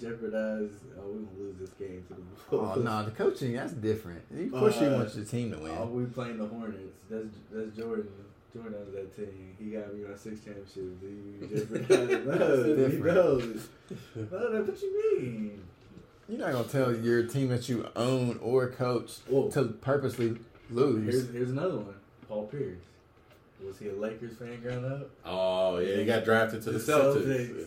jeopardize? 0.00 0.70
Oh, 0.98 1.02
we're 1.06 1.18
gonna 1.20 1.38
lose 1.38 1.56
this 1.60 1.70
game 1.70 2.04
to 2.08 2.14
the 2.14 2.20
Bulls. 2.50 2.76
Oh 2.76 2.80
no, 2.80 3.04
the 3.04 3.12
coaching 3.12 3.52
that's 3.52 3.72
different. 3.74 4.22
Of 4.36 4.50
course, 4.50 4.80
you 4.80 4.88
Uh, 4.88 4.96
want 4.98 5.14
your 5.14 5.24
team 5.24 5.52
to 5.52 5.58
win. 5.58 5.72
Oh, 5.78 5.86
we 5.86 6.04
playing 6.06 6.38
the 6.38 6.46
Hornets. 6.46 6.96
That's 7.08 7.26
that's 7.52 7.76
Jordan. 7.76 8.08
Jordan 8.54 8.78
was 8.84 8.94
that 8.94 9.16
team. 9.16 9.56
He 9.58 9.70
got 9.70 9.92
me 9.92 10.04
on 10.04 10.16
six 10.16 10.40
championships. 10.40 10.76
Do 10.76 11.48
jeopardize? 11.52 12.26
no, 12.26 12.88
he 12.88 12.96
knows. 12.98 13.68
No, 14.14 14.38
no, 14.48 14.62
what 14.62 14.82
you 14.82 15.20
mean? 15.20 15.62
You're 16.28 16.38
not 16.38 16.52
gonna 16.52 16.64
tell 16.64 16.94
your 16.94 17.24
team 17.26 17.48
that 17.48 17.68
you 17.68 17.86
own 17.96 18.38
or 18.40 18.68
coach 18.68 19.18
Whoa. 19.28 19.50
to 19.50 19.64
purposely 19.64 20.36
lose. 20.70 21.12
Here's 21.12 21.32
here's 21.32 21.50
another 21.50 21.78
one. 21.78 21.94
Paul 22.28 22.46
Pierce. 22.46 22.78
Was 23.64 23.78
he 23.78 23.88
a 23.88 23.94
Lakers 23.94 24.36
fan 24.36 24.60
growing 24.62 24.84
up? 24.84 25.10
Oh 25.24 25.78
yeah, 25.78 25.96
he 25.96 26.04
got 26.04 26.24
drafted 26.24 26.62
to 26.62 26.70
the, 26.70 26.78
Celtics. 26.78 27.66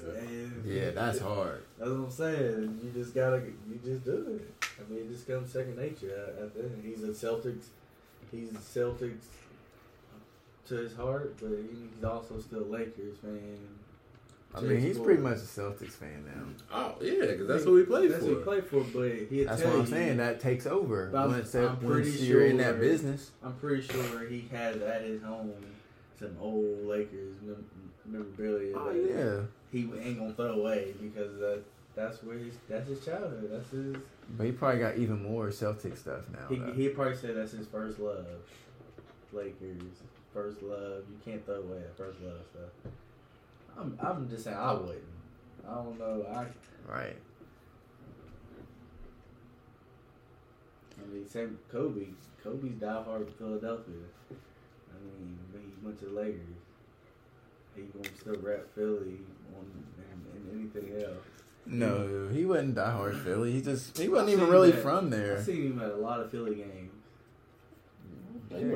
Yeah. 0.65 0.73
yeah, 0.73 0.91
that's 0.91 1.19
hard. 1.19 1.63
That's 1.77 1.89
what 1.89 1.97
I'm 1.97 2.11
saying. 2.11 2.79
You 2.83 2.91
just 2.93 3.13
gotta, 3.13 3.41
you 3.69 3.79
just 3.83 4.05
do 4.05 4.39
it. 4.39 4.65
I 4.79 4.91
mean, 4.91 5.05
it 5.05 5.09
just 5.11 5.27
comes 5.27 5.51
second 5.51 5.77
nature. 5.77 6.11
At, 6.37 6.43
at 6.43 6.53
the 6.53 6.61
end. 6.61 6.83
He's 6.83 7.03
a 7.03 7.07
Celtics. 7.07 7.65
He's 8.31 8.51
a 8.51 8.55
Celtics 8.55 9.25
to 10.69 10.75
his 10.75 10.95
heart, 10.95 11.35
but 11.39 11.49
he's 11.49 12.03
also 12.03 12.39
still 12.39 12.63
a 12.63 12.69
Lakers 12.71 13.17
fan. 13.21 13.57
I 14.55 14.61
mean, 14.61 14.79
he's 14.79 14.95
core. 14.97 15.05
pretty 15.07 15.21
much 15.21 15.37
a 15.37 15.41
Celtics 15.41 15.91
fan 15.91 16.23
now. 16.25 16.43
Oh 16.73 16.95
yeah, 17.01 17.25
because 17.27 17.47
that's 17.47 17.63
who 17.65 17.75
he 17.77 17.83
played 17.83 18.11
That's 18.11 18.23
for. 18.23 18.29
what 18.31 18.37
he 18.39 18.43
played 18.43 18.65
for, 18.65 18.81
but 18.97 19.11
he 19.29 19.43
That's 19.43 19.61
tell 19.61 19.71
what 19.71 19.79
I'm 19.79 19.85
you, 19.85 19.91
saying. 19.91 20.17
That 20.17 20.39
takes 20.39 20.65
over 20.65 21.11
I'm- 21.15 21.31
once, 21.31 21.53
I'm 21.53 21.61
that, 21.63 21.83
once 21.83 22.09
pretty 22.09 22.25
you're 22.25 22.45
in 22.45 22.57
that 22.57 22.79
business. 22.79 23.31
I'm 23.43 23.53
pretty 23.53 23.81
sure 23.83 24.27
he 24.27 24.47
has 24.51 24.77
at 24.81 25.01
his 25.03 25.21
home 25.21 25.53
some 26.17 26.35
old 26.39 26.85
Lakers 26.87 27.35
memorabilia. 28.05 28.75
Oh 28.75 28.93
that 28.93 29.09
yeah, 29.09 29.41
He 29.71 29.81
ain't 30.01 30.17
gonna 30.17 30.33
throw 30.33 30.53
away 30.53 30.93
because 31.01 31.37
that 31.39 31.61
that's 31.95 32.23
where 32.23 32.37
he's 32.37 32.53
that's 32.69 32.87
his 32.87 33.03
childhood. 33.03 33.49
That's 33.51 33.69
his. 33.69 33.95
but 34.37 34.45
he 34.45 34.51
probably 34.53 34.79
got 34.79 34.97
even 34.97 35.21
more 35.21 35.51
Celtic 35.51 35.97
stuff 35.97 36.21
now. 36.31 36.47
He 36.49 36.61
he 36.81 36.89
probably 36.89 37.17
said 37.17 37.35
that's 37.35 37.51
his 37.51 37.67
first 37.67 37.99
love. 37.99 38.25
Lakers, 39.33 39.81
first 40.37 40.61
love. 40.61 41.03
You 41.09 41.17
can't 41.25 41.43
throw 41.45 41.55
away 41.55 41.79
that 41.79 41.97
first 41.97 42.21
love 42.21 42.41
stuff. 42.51 42.91
I'm 43.77 43.97
I'm 43.99 44.29
just 44.29 44.43
saying 44.43 44.57
I 44.57 44.73
wouldn't. 44.73 45.03
I 45.67 45.73
don't 45.73 45.97
know. 45.97 46.25
I 46.31 46.45
right. 46.91 47.17
I 50.99 51.13
mean, 51.13 51.27
same 51.27 51.57
Kobe. 51.71 52.05
Kobe's 52.43 52.75
diehard 52.75 53.31
Philadelphia. 53.37 53.95
I 54.29 54.97
mean, 55.03 55.39
he 55.53 55.85
went 55.85 55.99
to 55.99 56.05
the 56.05 56.11
Lakers, 56.11 56.39
he 57.75 57.81
gonna 57.83 58.15
still 58.19 58.35
rap 58.41 58.61
Philly 58.75 59.19
on 59.57 59.65
and, 59.97 60.25
and 60.33 60.71
anything 60.75 61.03
else. 61.03 61.25
No, 61.65 62.29
he 62.31 62.45
wasn't 62.45 62.75
diehard 62.75 63.23
Philly. 63.23 63.53
He 63.53 63.61
just 63.61 63.97
he 63.97 64.07
wasn't 64.07 64.29
even 64.29 64.49
really 64.49 64.71
that. 64.71 64.81
from 64.81 65.09
there. 65.09 65.33
I 65.33 65.35
there. 65.35 65.43
seen 65.43 65.73
him 65.73 65.81
at 65.81 65.91
a 65.91 65.97
lot 65.97 66.19
of 66.19 66.31
Philly 66.31 66.55
games. 66.55 66.93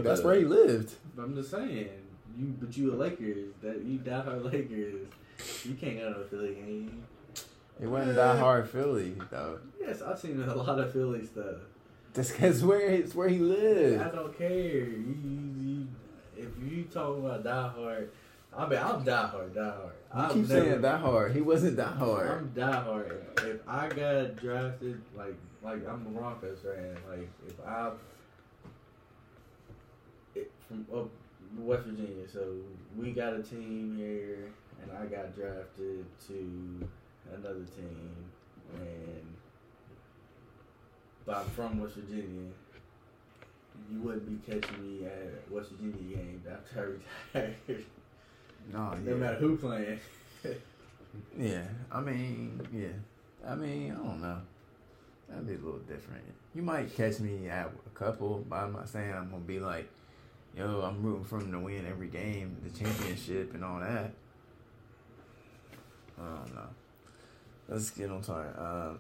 That's 0.04 0.24
where 0.24 0.36
he 0.36 0.46
lived. 0.46 0.96
But 1.16 1.24
I'm 1.24 1.36
just 1.36 1.52
saying, 1.52 1.90
you 2.38 2.56
but 2.60 2.76
you 2.78 2.94
a 2.94 2.96
Lakers 2.96 3.54
that 3.62 3.84
you 3.84 4.00
diehard 4.00 4.44
Lakers. 4.52 5.08
You 5.66 5.74
can't 5.76 6.00
go 6.00 6.14
to 6.14 6.20
a 6.20 6.24
Philly 6.26 6.54
game. 6.56 7.04
He 7.80 7.88
wasn't 7.88 8.18
diehard 8.18 8.68
Philly 8.68 9.16
though. 9.30 9.60
Yes, 9.80 10.02
I've 10.02 10.20
seen 10.20 10.42
a 10.42 10.54
lot 10.56 10.80
of 10.80 10.92
Philly 10.94 11.26
stuff. 11.26 11.56
That's 12.14 12.32
because 12.32 12.64
where 12.64 12.80
it's 12.82 13.16
where 13.16 13.30
he 13.30 13.40
lives. 13.40 14.02
I 14.02 14.06
lived. 14.06 14.16
don't 14.16 14.38
care. 14.38 14.50
You, 14.50 15.16
you, 15.24 15.54
you, 15.62 15.88
if 16.38 16.50
you 16.72 16.84
talk 16.84 17.18
about 17.18 17.44
diehard, 17.44 18.08
I 18.56 18.68
mean 18.68 18.80
I'm 18.80 19.04
diehard, 19.04 19.50
diehard. 19.52 19.84
You 19.86 19.92
I've 20.14 20.34
keep 20.34 20.48
never- 20.50 20.62
saying 20.70 20.82
diehard. 20.82 21.34
He 21.34 21.42
wasn't 21.42 21.78
diehard. 21.78 22.38
I'm 22.38 22.50
diehard. 22.50 23.46
If 23.46 23.68
I 23.68 23.88
got 23.90 24.36
drafted, 24.36 25.02
like 25.18 25.36
like 25.64 25.88
I'm 25.88 26.06
a 26.08 26.10
Broncos 26.10 26.60
fan, 26.60 26.96
like 27.10 27.30
if 27.48 27.56
I 27.66 27.88
it, 27.88 27.94
from 30.72 31.00
up 31.00 31.10
West 31.58 31.84
Virginia, 31.86 32.28
so 32.32 32.56
we 32.98 33.12
got 33.12 33.34
a 33.34 33.44
team 33.44 33.96
here, 33.98 34.52
and 34.82 34.92
I 34.92 35.06
got 35.06 35.36
drafted 35.36 36.06
to 36.28 36.88
another 37.34 37.66
team, 37.76 38.16
and 38.76 39.36
but 41.26 41.38
I'm 41.38 41.46
from 41.48 41.82
West 41.82 41.96
Virginia. 41.96 42.50
You 43.92 44.00
wouldn't 44.02 44.46
be 44.46 44.52
catching 44.52 44.82
me 44.82 45.06
at 45.06 45.52
West 45.52 45.72
Virginia 45.72 46.16
games 46.16 46.46
after 46.48 47.00
I 47.34 47.40
retired. 47.40 47.86
No, 48.72 48.94
no 48.94 49.16
matter 49.18 49.36
who 49.38 49.58
playing. 49.58 50.00
Yeah, 51.38 51.64
I 51.92 52.00
mean, 52.00 52.62
yeah, 52.72 52.88
I 53.46 53.56
mean, 53.56 53.92
I 53.92 53.96
don't 53.96 54.22
know. 54.22 54.38
That'd 55.28 55.46
be 55.46 55.56
a 55.56 55.58
little 55.58 55.80
different. 55.80 56.24
You 56.56 56.62
might 56.62 56.96
catch 56.96 57.20
me 57.20 57.50
at 57.50 57.70
a 57.86 57.90
couple, 57.90 58.46
but 58.50 58.56
I'm 58.56 58.72
not 58.72 58.88
saying 58.88 59.14
I'm 59.14 59.30
gonna 59.30 59.42
be 59.42 59.60
like, 59.60 59.90
yo, 60.58 60.82
I'm 60.82 61.02
rooting 61.02 61.24
for 61.24 61.40
him 61.40 61.52
to 61.52 61.60
win 61.60 61.86
every 61.86 62.08
game, 62.08 62.58
the 62.64 62.78
championship, 62.78 63.54
and 63.54 63.64
all 63.64 63.80
that. 63.80 64.12
I 66.20 66.24
don't 66.24 66.56
know. 66.56 66.70
Let's 67.68 67.90
get 67.90 68.12
on 68.12 68.22
target. 68.22 68.56
Uh, 68.58 68.94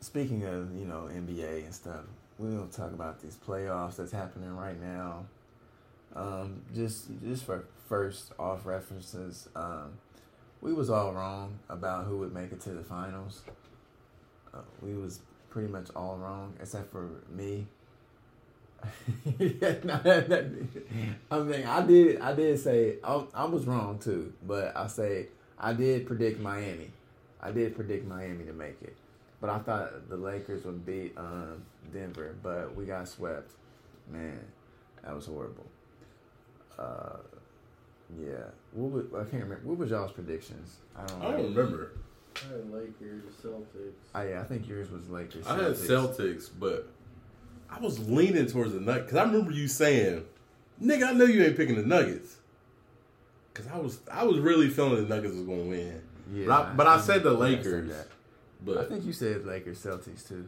speaking 0.00 0.44
of 0.44 0.74
you 0.76 0.84
know 0.84 1.08
NBA 1.12 1.64
and 1.64 1.74
stuff, 1.74 2.04
we're 2.38 2.50
gonna 2.50 2.70
talk 2.70 2.92
about 2.92 3.20
these 3.20 3.36
playoffs 3.36 3.96
that's 3.96 4.12
happening 4.12 4.54
right 4.56 4.80
now. 4.80 5.26
Um, 6.14 6.62
just 6.74 7.08
just 7.22 7.44
for 7.44 7.64
first 7.88 8.32
off 8.38 8.66
references, 8.66 9.48
um, 9.56 9.92
we 10.60 10.72
was 10.72 10.90
all 10.90 11.12
wrong 11.12 11.58
about 11.68 12.04
who 12.04 12.18
would 12.18 12.32
make 12.32 12.52
it 12.52 12.60
to 12.62 12.70
the 12.70 12.82
finals. 12.82 13.42
Uh, 14.52 14.58
we 14.82 14.94
was 14.94 15.20
pretty 15.48 15.68
much 15.68 15.88
all 15.96 16.16
wrong 16.16 16.54
except 16.60 16.90
for 16.92 17.22
me. 17.30 17.66
yeah, 19.38 19.74
no, 19.84 19.98
that, 19.98 20.28
that, 20.28 20.44
I 21.30 21.38
mean, 21.40 21.66
I 21.66 21.82
did, 21.82 22.20
I 22.20 22.34
did 22.34 22.58
say 22.58 22.96
I, 23.04 23.24
I 23.34 23.44
was 23.44 23.66
wrong 23.66 23.98
too, 23.98 24.32
but 24.46 24.76
I 24.76 24.86
say 24.86 25.28
I 25.58 25.72
did 25.72 26.06
predict 26.06 26.40
Miami. 26.40 26.90
I 27.42 27.50
did 27.50 27.74
predict 27.74 28.06
Miami 28.06 28.44
to 28.44 28.52
make 28.52 28.76
it, 28.82 28.96
but 29.40 29.50
I 29.50 29.58
thought 29.58 30.08
the 30.08 30.16
Lakers 30.16 30.64
would 30.64 30.84
beat 30.84 31.16
um, 31.16 31.62
Denver, 31.92 32.34
but 32.42 32.74
we 32.74 32.84
got 32.84 33.08
swept. 33.08 33.52
Man, 34.10 34.40
that 35.02 35.14
was 35.14 35.26
horrible. 35.26 35.66
Uh, 36.78 37.18
yeah, 38.18 38.36
what 38.72 38.90
was, 38.90 39.04
I 39.14 39.30
can't 39.30 39.42
remember. 39.44 39.60
What 39.64 39.78
was 39.78 39.90
y'all's 39.90 40.12
predictions? 40.12 40.76
I 40.96 41.06
don't. 41.06 41.22
I 41.22 41.30
don't 41.32 41.54
remember. 41.54 41.92
I 42.36 42.52
had 42.52 42.72
Lakers, 42.72 43.22
Celtics. 43.42 43.92
Oh 44.14 44.22
yeah, 44.22 44.40
I 44.40 44.44
think 44.44 44.68
yours 44.68 44.90
was 44.90 45.08
Lakers. 45.08 45.46
I 45.46 45.56
had 45.56 45.72
Celtics, 45.72 46.48
but 46.58 46.88
I 47.70 47.78
was 47.78 47.98
leaning 48.08 48.46
towards 48.46 48.72
the 48.72 48.80
Nuggets 48.80 49.06
because 49.06 49.18
I 49.18 49.24
remember 49.24 49.52
you 49.52 49.68
saying, 49.68 50.24
"Nigga, 50.82 51.08
I 51.08 51.12
know 51.12 51.24
you 51.24 51.44
ain't 51.44 51.56
picking 51.56 51.76
the 51.76 51.82
Nuggets." 51.86 52.36
Because 53.52 53.66
I 53.70 53.78
was, 53.78 54.00
I 54.10 54.24
was 54.24 54.38
really 54.38 54.68
feeling 54.68 54.96
the 55.06 55.14
Nuggets 55.14 55.34
was 55.34 55.44
gonna 55.44 55.62
win. 55.64 56.02
Yeah, 56.32 56.46
but 56.46 56.52
I, 56.66 56.72
but 56.74 56.86
I 56.86 57.00
said 57.00 57.22
the 57.22 57.30
yeah, 57.30 57.36
I 57.44 57.50
said 57.50 57.64
Lakers. 57.64 58.06
But 58.64 58.78
I 58.78 58.84
think 58.84 59.04
you 59.04 59.12
said 59.12 59.46
Lakers 59.46 59.82
Celtics 59.82 60.26
too. 60.28 60.46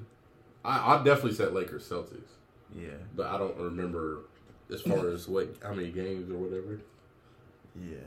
I, 0.65 0.95
I 0.95 1.03
definitely 1.03 1.35
said 1.35 1.53
Lakers 1.53 1.89
Celtics. 1.89 2.31
Yeah, 2.75 2.91
But 3.17 3.27
I 3.27 3.39
don't 3.39 3.57
remember 3.57 4.21
as 4.73 4.81
far 4.83 5.09
as 5.13 5.29
what 5.29 5.55
how 5.63 5.75
many 5.75 5.91
games 5.91 6.31
or 6.31 6.37
whatever. 6.39 6.81
yeah. 7.81 7.99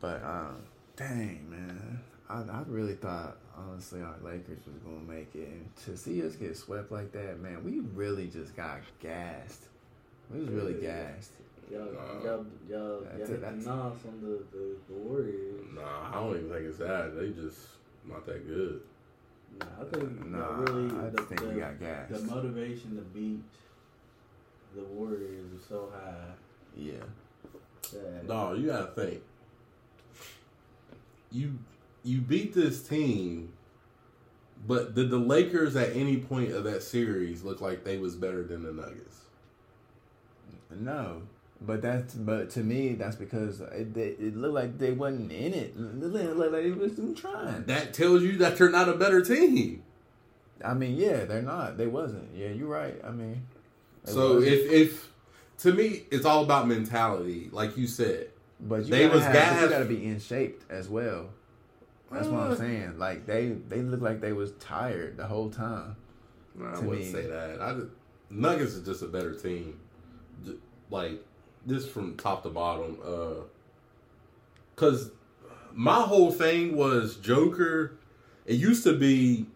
But 0.00 0.22
um, 0.24 0.56
dang 0.96 1.48
man, 1.50 2.00
I 2.28 2.36
I 2.40 2.62
really 2.66 2.94
thought 2.94 3.36
honestly 3.68 4.00
our 4.02 4.16
Lakers 4.22 4.58
was 4.66 4.76
gonna 4.84 5.00
make 5.06 5.34
it, 5.34 5.48
and 5.48 5.76
to 5.84 5.96
see 5.96 6.24
us 6.26 6.36
get 6.36 6.56
swept 6.56 6.90
like 6.92 7.12
that, 7.12 7.40
man, 7.40 7.62
we 7.64 7.80
really 7.94 8.26
just 8.28 8.56
got 8.56 8.80
gassed. 9.00 9.62
We 10.32 10.40
was 10.40 10.48
really 10.50 10.74
gassed. 10.74 11.32
Y'all, 11.70 11.84
Nah. 11.84 12.24
y'all, 12.24 12.46
y'all, 12.68 13.02
y'all 13.16 13.26
hit 13.26 13.40
the 13.40 13.50
nos 13.52 13.66
on 14.04 14.20
the, 14.22 14.42
the, 14.50 14.76
the 14.88 14.94
Warriors. 14.94 15.64
Nah, 15.74 16.08
I 16.10 16.14
don't 16.14 16.36
even 16.36 16.50
think 16.50 16.62
it's 16.66 16.78
that. 16.78 17.16
They 17.16 17.30
just 17.30 17.58
not 18.08 18.26
that 18.26 18.46
good. 18.46 18.80
Nah, 19.58 19.66
I 19.80 19.84
think 19.84 20.26
Nah, 20.26 20.56
really 20.62 20.86
I 20.98 21.10
the, 21.10 21.22
think 21.22 21.40
we 21.42 21.46
the, 21.48 21.60
got 21.60 21.78
gassed. 21.80 22.12
the 22.12 22.34
motivation 22.34 22.96
to 22.96 23.02
beat 23.02 23.42
the 24.74 24.82
Warriors 24.82 25.44
was 25.52 25.64
so 25.68 25.88
high 25.92 26.32
Yeah, 26.76 26.94
that 27.92 28.26
No, 28.26 28.54
you 28.54 28.66
gotta 28.68 28.92
think. 28.92 29.20
You 31.32 31.56
you 32.04 32.20
beat 32.20 32.54
this 32.54 32.82
team, 32.82 33.52
but 34.66 34.94
did 34.94 35.10
the 35.10 35.18
Lakers 35.18 35.76
at 35.76 35.94
any 35.96 36.18
point 36.18 36.52
of 36.52 36.64
that 36.64 36.82
series 36.82 37.42
look 37.42 37.60
like 37.60 37.84
they 37.84 37.98
was 37.98 38.14
better 38.16 38.42
than 38.42 38.62
the 38.62 38.72
Nuggets? 38.72 39.18
no. 40.70 41.22
But 41.62 41.82
that's 41.82 42.14
but 42.14 42.48
to 42.50 42.60
me 42.60 42.94
that's 42.94 43.16
because 43.16 43.60
it, 43.60 43.94
it, 43.94 44.16
it 44.18 44.34
looked 44.36 44.54
like 44.54 44.78
they 44.78 44.92
wasn't 44.92 45.30
in 45.30 45.52
it. 45.52 45.74
It 45.76 45.76
looked 46.00 46.38
like 46.52 46.62
they 46.62 46.70
wasn't 46.72 47.18
trying. 47.18 47.64
That 47.66 47.92
tells 47.92 48.22
you 48.22 48.38
that 48.38 48.56
they're 48.56 48.70
not 48.70 48.88
a 48.88 48.94
better 48.94 49.20
team. 49.22 49.82
I 50.64 50.72
mean, 50.72 50.96
yeah, 50.96 51.26
they're 51.26 51.42
not. 51.42 51.76
They 51.76 51.86
wasn't. 51.86 52.34
Yeah, 52.34 52.48
you're 52.48 52.66
right. 52.66 52.94
I 53.04 53.10
mean, 53.10 53.42
So 54.04 54.36
wasn't. 54.36 54.52
if 54.54 54.70
if 54.72 55.12
to 55.58 55.72
me 55.74 56.04
it's 56.10 56.24
all 56.24 56.42
about 56.44 56.66
mentality, 56.66 57.50
like 57.52 57.76
you 57.76 57.86
said. 57.86 58.28
but 58.58 58.84
you 58.86 58.90
they 58.92 59.02
gotta 59.02 59.14
was 59.16 59.24
have, 59.26 59.34
but 59.34 59.62
You 59.64 59.68
got 59.68 59.78
to 59.80 59.84
be 59.84 60.06
in 60.06 60.18
shape 60.18 60.62
as 60.70 60.88
well. 60.88 61.28
That's 62.10 62.26
what 62.26 62.40
I'm 62.50 62.56
saying. 62.56 62.98
Like 62.98 63.26
they 63.26 63.48
they 63.68 63.82
look 63.82 64.00
like 64.00 64.20
they 64.20 64.32
was 64.32 64.52
tired 64.52 65.16
the 65.16 65.26
whole 65.26 65.50
time. 65.50 65.96
I 66.62 66.74
To 66.76 66.80
wouldn't 66.82 67.06
me. 67.06 67.12
say 67.12 67.26
that. 67.26 67.60
I 67.60 67.74
just, 67.74 67.86
Nuggets 68.30 68.72
is 68.74 68.84
just 68.84 69.02
a 69.02 69.06
better 69.06 69.34
team. 69.34 69.78
Like 70.90 71.24
this 71.66 71.86
from 71.88 72.16
top 72.16 72.42
to 72.42 72.48
bottom. 72.50 72.98
Uh, 73.04 73.42
Cause 74.76 75.10
my 75.72 76.00
whole 76.02 76.32
thing 76.32 76.74
was 76.76 77.16
Joker. 77.16 77.92
It 78.46 78.54
used 78.54 78.82
to 78.84 78.94
be 78.96 79.46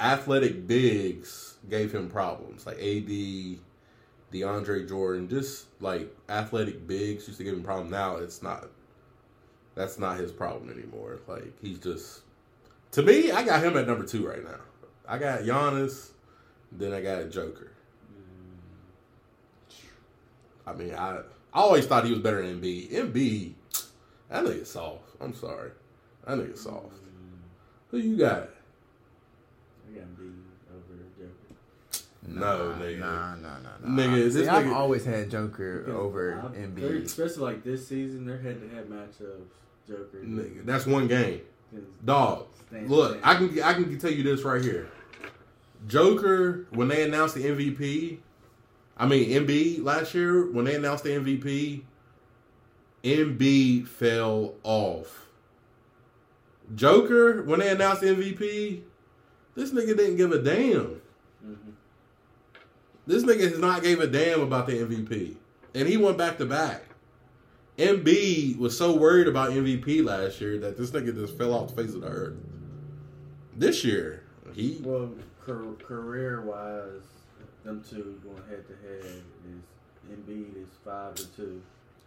athletic 0.00 0.66
bigs 0.66 1.56
gave 1.70 1.94
him 1.94 2.10
problems, 2.10 2.66
like 2.66 2.76
AD, 2.78 3.08
DeAndre 4.32 4.88
Jordan, 4.88 5.28
just 5.28 5.66
like 5.80 6.14
athletic 6.28 6.86
bigs 6.86 7.26
used 7.26 7.38
to 7.38 7.44
give 7.44 7.54
him 7.54 7.62
problems. 7.62 7.90
Now 7.92 8.16
it's 8.16 8.42
not. 8.42 8.68
That's 9.74 9.98
not 9.98 10.18
his 10.18 10.30
problem 10.32 10.70
anymore. 10.70 11.18
Like 11.26 11.52
he's 11.60 11.78
just. 11.78 12.20
To 12.92 13.02
me, 13.02 13.32
I 13.32 13.44
got 13.44 13.62
him 13.64 13.76
at 13.76 13.86
number 13.86 14.04
two 14.06 14.26
right 14.26 14.42
now. 14.44 14.60
I 15.08 15.18
got 15.18 15.40
Giannis, 15.40 16.10
then 16.72 16.92
I 16.92 17.00
got 17.02 17.20
a 17.22 17.24
Joker. 17.26 17.72
I 20.66 20.72
mean, 20.72 20.94
I 20.94 21.18
I 21.52 21.60
always 21.60 21.86
thought 21.86 22.04
he 22.04 22.10
was 22.10 22.20
better 22.20 22.42
than 22.46 22.60
Embiid. 22.60 22.90
Embiid, 22.92 23.52
that 24.30 24.44
nigga 24.44 24.66
soft. 24.66 25.10
I'm 25.20 25.34
sorry, 25.34 25.70
that 26.26 26.38
nigga 26.38 26.56
soft. 26.56 26.94
Who 27.90 27.98
you 27.98 28.16
got? 28.16 28.48
I 29.88 29.98
got 29.98 30.16
beat 30.18 30.32
over 30.72 31.02
Joker. 31.18 32.04
No, 32.26 32.70
Nah, 32.72 32.78
nigga. 32.78 32.98
Nah, 33.00 33.34
nah, 33.36 33.58
nah, 33.58 33.68
nah. 33.82 34.02
Nigga, 34.02 34.30
See, 34.32 34.38
this 34.38 34.48
I've 34.48 34.64
nigga- 34.66 34.74
always 34.74 35.04
had 35.04 35.30
Joker 35.30 35.84
over 35.94 36.34
I'm- 36.34 36.54
Embiid. 36.74 37.04
Especially 37.04 37.42
like 37.42 37.62
this 37.64 37.86
season, 37.86 38.24
their 38.24 38.38
head 38.38 38.60
to 38.62 38.68
head 38.74 38.88
matchups, 38.88 39.44
Joker. 39.88 40.22
Nigga, 40.24 40.64
that's 40.64 40.86
one 40.86 41.08
game. 41.08 41.40
Dog, 42.04 42.46
look. 42.86 43.18
I 43.22 43.34
can 43.34 43.62
I 43.62 43.74
can 43.74 43.98
tell 43.98 44.12
you 44.12 44.22
this 44.22 44.42
right 44.42 44.62
here. 44.62 44.88
Joker, 45.86 46.66
when 46.70 46.88
they 46.88 47.02
announced 47.02 47.34
the 47.34 47.44
MVP, 47.44 48.18
I 48.96 49.06
mean 49.06 49.30
Embiid 49.30 49.84
last 49.84 50.14
year, 50.14 50.50
when 50.50 50.64
they 50.64 50.76
announced 50.76 51.04
the 51.04 51.10
MVP, 51.10 51.82
Embiid 53.02 53.86
fell 53.86 54.54
off. 54.62 55.28
Joker, 56.74 57.42
when 57.42 57.60
they 57.60 57.68
announced 57.70 58.00
the 58.00 58.08
MVP, 58.08 58.82
this 59.54 59.72
nigga 59.72 59.96
didn't 59.96 60.16
give 60.16 60.32
a 60.32 60.38
damn. 60.38 61.02
This 63.06 63.22
nigga 63.22 63.50
has 63.50 63.58
not 63.58 63.82
gave 63.82 64.00
a 64.00 64.06
damn 64.06 64.40
about 64.40 64.66
the 64.66 64.72
MVP, 64.72 65.36
and 65.74 65.86
he 65.86 65.98
went 65.98 66.16
back 66.16 66.38
to 66.38 66.46
back. 66.46 66.82
Embiid 67.78 68.58
was 68.58 68.76
so 68.76 68.94
worried 68.96 69.26
about 69.26 69.50
MVP 69.50 70.04
last 70.04 70.40
year 70.40 70.58
that 70.58 70.76
this 70.78 70.90
nigga 70.92 71.14
just 71.14 71.36
fell 71.36 71.52
off 71.52 71.74
the 71.74 71.82
face 71.82 71.94
of 71.94 72.02
the 72.02 72.08
earth. 72.08 72.36
This 73.56 73.84
year, 73.84 74.22
he 74.52 74.80
Well, 74.82 75.10
career 75.44 76.40
wise, 76.42 77.02
them 77.64 77.82
two 77.88 78.20
going 78.22 78.36
head 78.48 78.64
to 78.68 78.74
head 78.86 79.22
is 79.48 80.12
Embiid 80.12 80.62
is 80.62 80.68
five 80.84 81.14
to 81.16 81.26
two. 81.36 81.62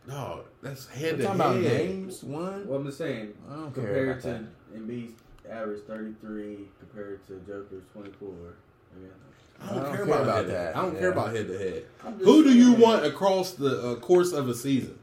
dog. 0.08 0.46
That's 0.62 0.88
We're 0.90 0.96
head 0.96 1.18
to 1.18 1.24
talking 1.24 1.42
about 1.42 1.56
head. 1.56 1.88
games 1.88 2.24
one. 2.24 2.68
Well, 2.68 2.80
I'm 2.80 2.86
just 2.86 2.98
saying, 2.98 3.34
I 3.50 3.54
don't 3.56 3.74
care 3.76 3.84
compared 3.84 4.10
about 4.10 4.22
to 4.22 4.28
that. 4.28 4.78
Embiid's 4.78 5.14
average 5.50 5.84
33 5.86 6.58
compared 6.80 7.28
to 7.28 7.34
Joker's 7.48 7.84
24. 7.94 8.30
Yeah. 9.02 9.08
I 9.60 9.74
don't, 9.74 9.96
care, 9.96 10.04
about, 10.04 10.28
head 10.28 10.48
that. 10.50 10.76
I 10.78 10.82
don't 10.84 11.00
care 11.00 11.12
about 11.12 11.36
head 11.36 11.48
to 11.48 11.58
head. 11.58 11.86
Who 12.20 12.44
do 12.44 12.54
you 12.54 12.70
saying. 12.72 12.80
want 12.80 13.06
across 13.06 13.52
the 13.54 13.92
uh, 13.92 13.96
course 13.96 14.32
of 14.32 14.48
a 14.50 14.54
season? 14.54 15.00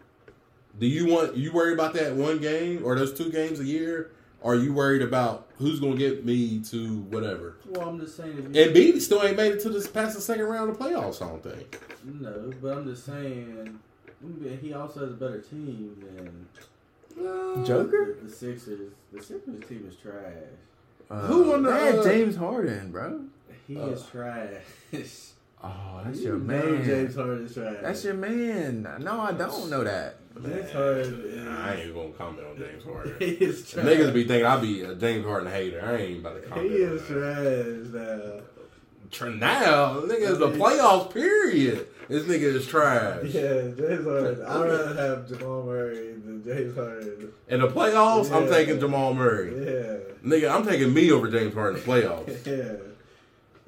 Do 0.78 0.86
you 0.86 1.06
want 1.06 1.36
you 1.36 1.52
worried 1.52 1.74
about 1.74 1.94
that 1.94 2.14
one 2.14 2.38
game 2.38 2.82
or 2.84 2.96
those 2.96 3.12
two 3.16 3.30
games 3.30 3.60
a 3.60 3.64
year? 3.64 4.10
Or 4.40 4.52
are 4.52 4.56
you 4.56 4.74
worried 4.74 5.00
about 5.00 5.48
who's 5.56 5.80
going 5.80 5.92
to 5.92 5.98
get 5.98 6.26
me 6.26 6.60
to 6.64 6.98
whatever? 7.10 7.56
Well, 7.70 7.88
I'm 7.88 7.98
just 8.00 8.16
saying. 8.16 8.50
If 8.54 8.74
Embiid 8.74 9.00
still 9.00 9.22
ain't 9.22 9.38
made 9.38 9.52
it 9.52 9.60
to 9.62 9.70
this 9.70 9.86
past 9.86 10.14
the 10.16 10.20
second 10.20 10.44
round 10.44 10.68
of 10.70 10.78
playoffs. 10.78 11.22
I 11.22 11.28
don't 11.28 11.42
think. 11.42 11.80
No, 12.04 12.52
but 12.60 12.76
I'm 12.76 12.84
just 12.84 13.06
saying. 13.06 13.78
He 14.60 14.74
also 14.74 15.00
has 15.00 15.10
a 15.10 15.14
better 15.14 15.40
team 15.40 15.96
than 17.16 17.64
Joker? 17.64 18.16
the, 18.20 18.26
the 18.28 18.32
Sixers. 18.34 18.92
The 19.12 19.22
Sixers 19.22 19.64
team 19.66 19.86
is 19.88 19.96
trash. 19.96 20.14
Uh, 21.10 21.20
Who 21.26 21.50
won 21.50 21.62
the, 21.62 21.70
They 21.70 21.78
had 21.86 21.94
uh, 22.00 22.04
James 22.04 22.36
Harden, 22.36 22.90
bro. 22.90 23.20
He 23.66 23.78
Uh. 23.78 23.86
is 23.88 24.04
trash. 24.06 24.50
Oh, 25.66 26.02
that's 26.04 26.18
You 26.18 26.26
your 26.26 26.36
man. 26.36 26.84
James 26.84 27.14
Harden 27.14 27.46
is 27.46 27.54
trash. 27.54 27.76
That's 27.80 28.04
your 28.04 28.12
man. 28.12 28.82
No, 29.00 29.18
I 29.22 29.32
don't 29.32 29.70
know 29.70 29.82
that. 29.82 30.16
James 30.42 30.70
Harden. 30.72 31.48
I 31.48 31.72
ain't 31.74 31.80
even 31.90 31.94
gonna 31.94 32.12
comment 32.14 32.46
on 32.46 32.56
James 32.58 32.84
Harden. 32.84 33.14
He 33.18 33.26
is 33.26 33.70
trash. 33.70 33.84
Niggas 33.86 34.12
be 34.12 34.24
thinking 34.26 34.46
I 34.46 34.56
be 34.60 34.82
a 34.82 34.94
James 34.94 35.24
Harden 35.24 35.50
hater. 35.50 35.80
I 35.84 35.96
ain't 35.96 36.18
about 36.20 36.42
to 36.42 36.48
comment. 36.48 36.70
He 36.70 36.76
is 36.78 37.02
trash 37.06 37.92
now. 37.92 38.40
Tr- 39.10 39.26
Now, 39.30 40.00
nigga, 40.00 40.30
it's 40.30 40.38
the 40.38 40.50
playoffs. 40.50 41.12
Period. 41.12 41.86
This 42.08 42.24
nigga 42.24 42.42
is 42.42 42.66
trash. 42.66 43.24
Yeah, 43.26 43.62
James 43.76 44.04
Harden. 44.04 44.44
I'd 44.44 44.60
rather 44.68 44.94
have 44.94 45.28
Jamal 45.28 45.62
Murray 45.64 46.14
than 46.14 46.42
James 46.44 46.74
Harden. 46.74 47.32
In 47.48 47.60
the 47.60 47.68
playoffs, 47.68 48.32
I'm 48.34 48.48
taking 48.48 48.80
Jamal 48.80 49.14
Murray. 49.14 49.52
Yeah. 49.54 49.96
Nigga, 50.28 50.50
I'm 50.52 50.66
taking 50.66 50.92
me 50.92 51.12
over 51.12 51.30
James 51.30 51.54
Harden 51.54 51.80
in 51.80 51.86
the 51.86 51.92
playoffs. 51.92 52.46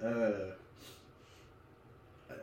Yeah. 0.02 0.06
Uh, 0.06 0.32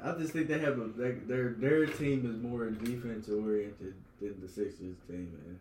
I 0.03 0.17
just 0.17 0.33
think 0.33 0.47
they 0.47 0.59
have 0.59 0.79
a 0.79 0.87
they, 0.97 1.11
their 1.11 1.49
their 1.51 1.85
team 1.85 2.29
is 2.29 2.41
more 2.41 2.69
defense 2.69 3.29
oriented 3.29 3.93
than 4.21 4.39
the 4.41 4.47
Sixers 4.47 4.95
team, 5.07 5.31
man. 5.45 5.59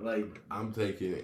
Like 0.00 0.40
I'm 0.48 0.72
taking 0.72 1.16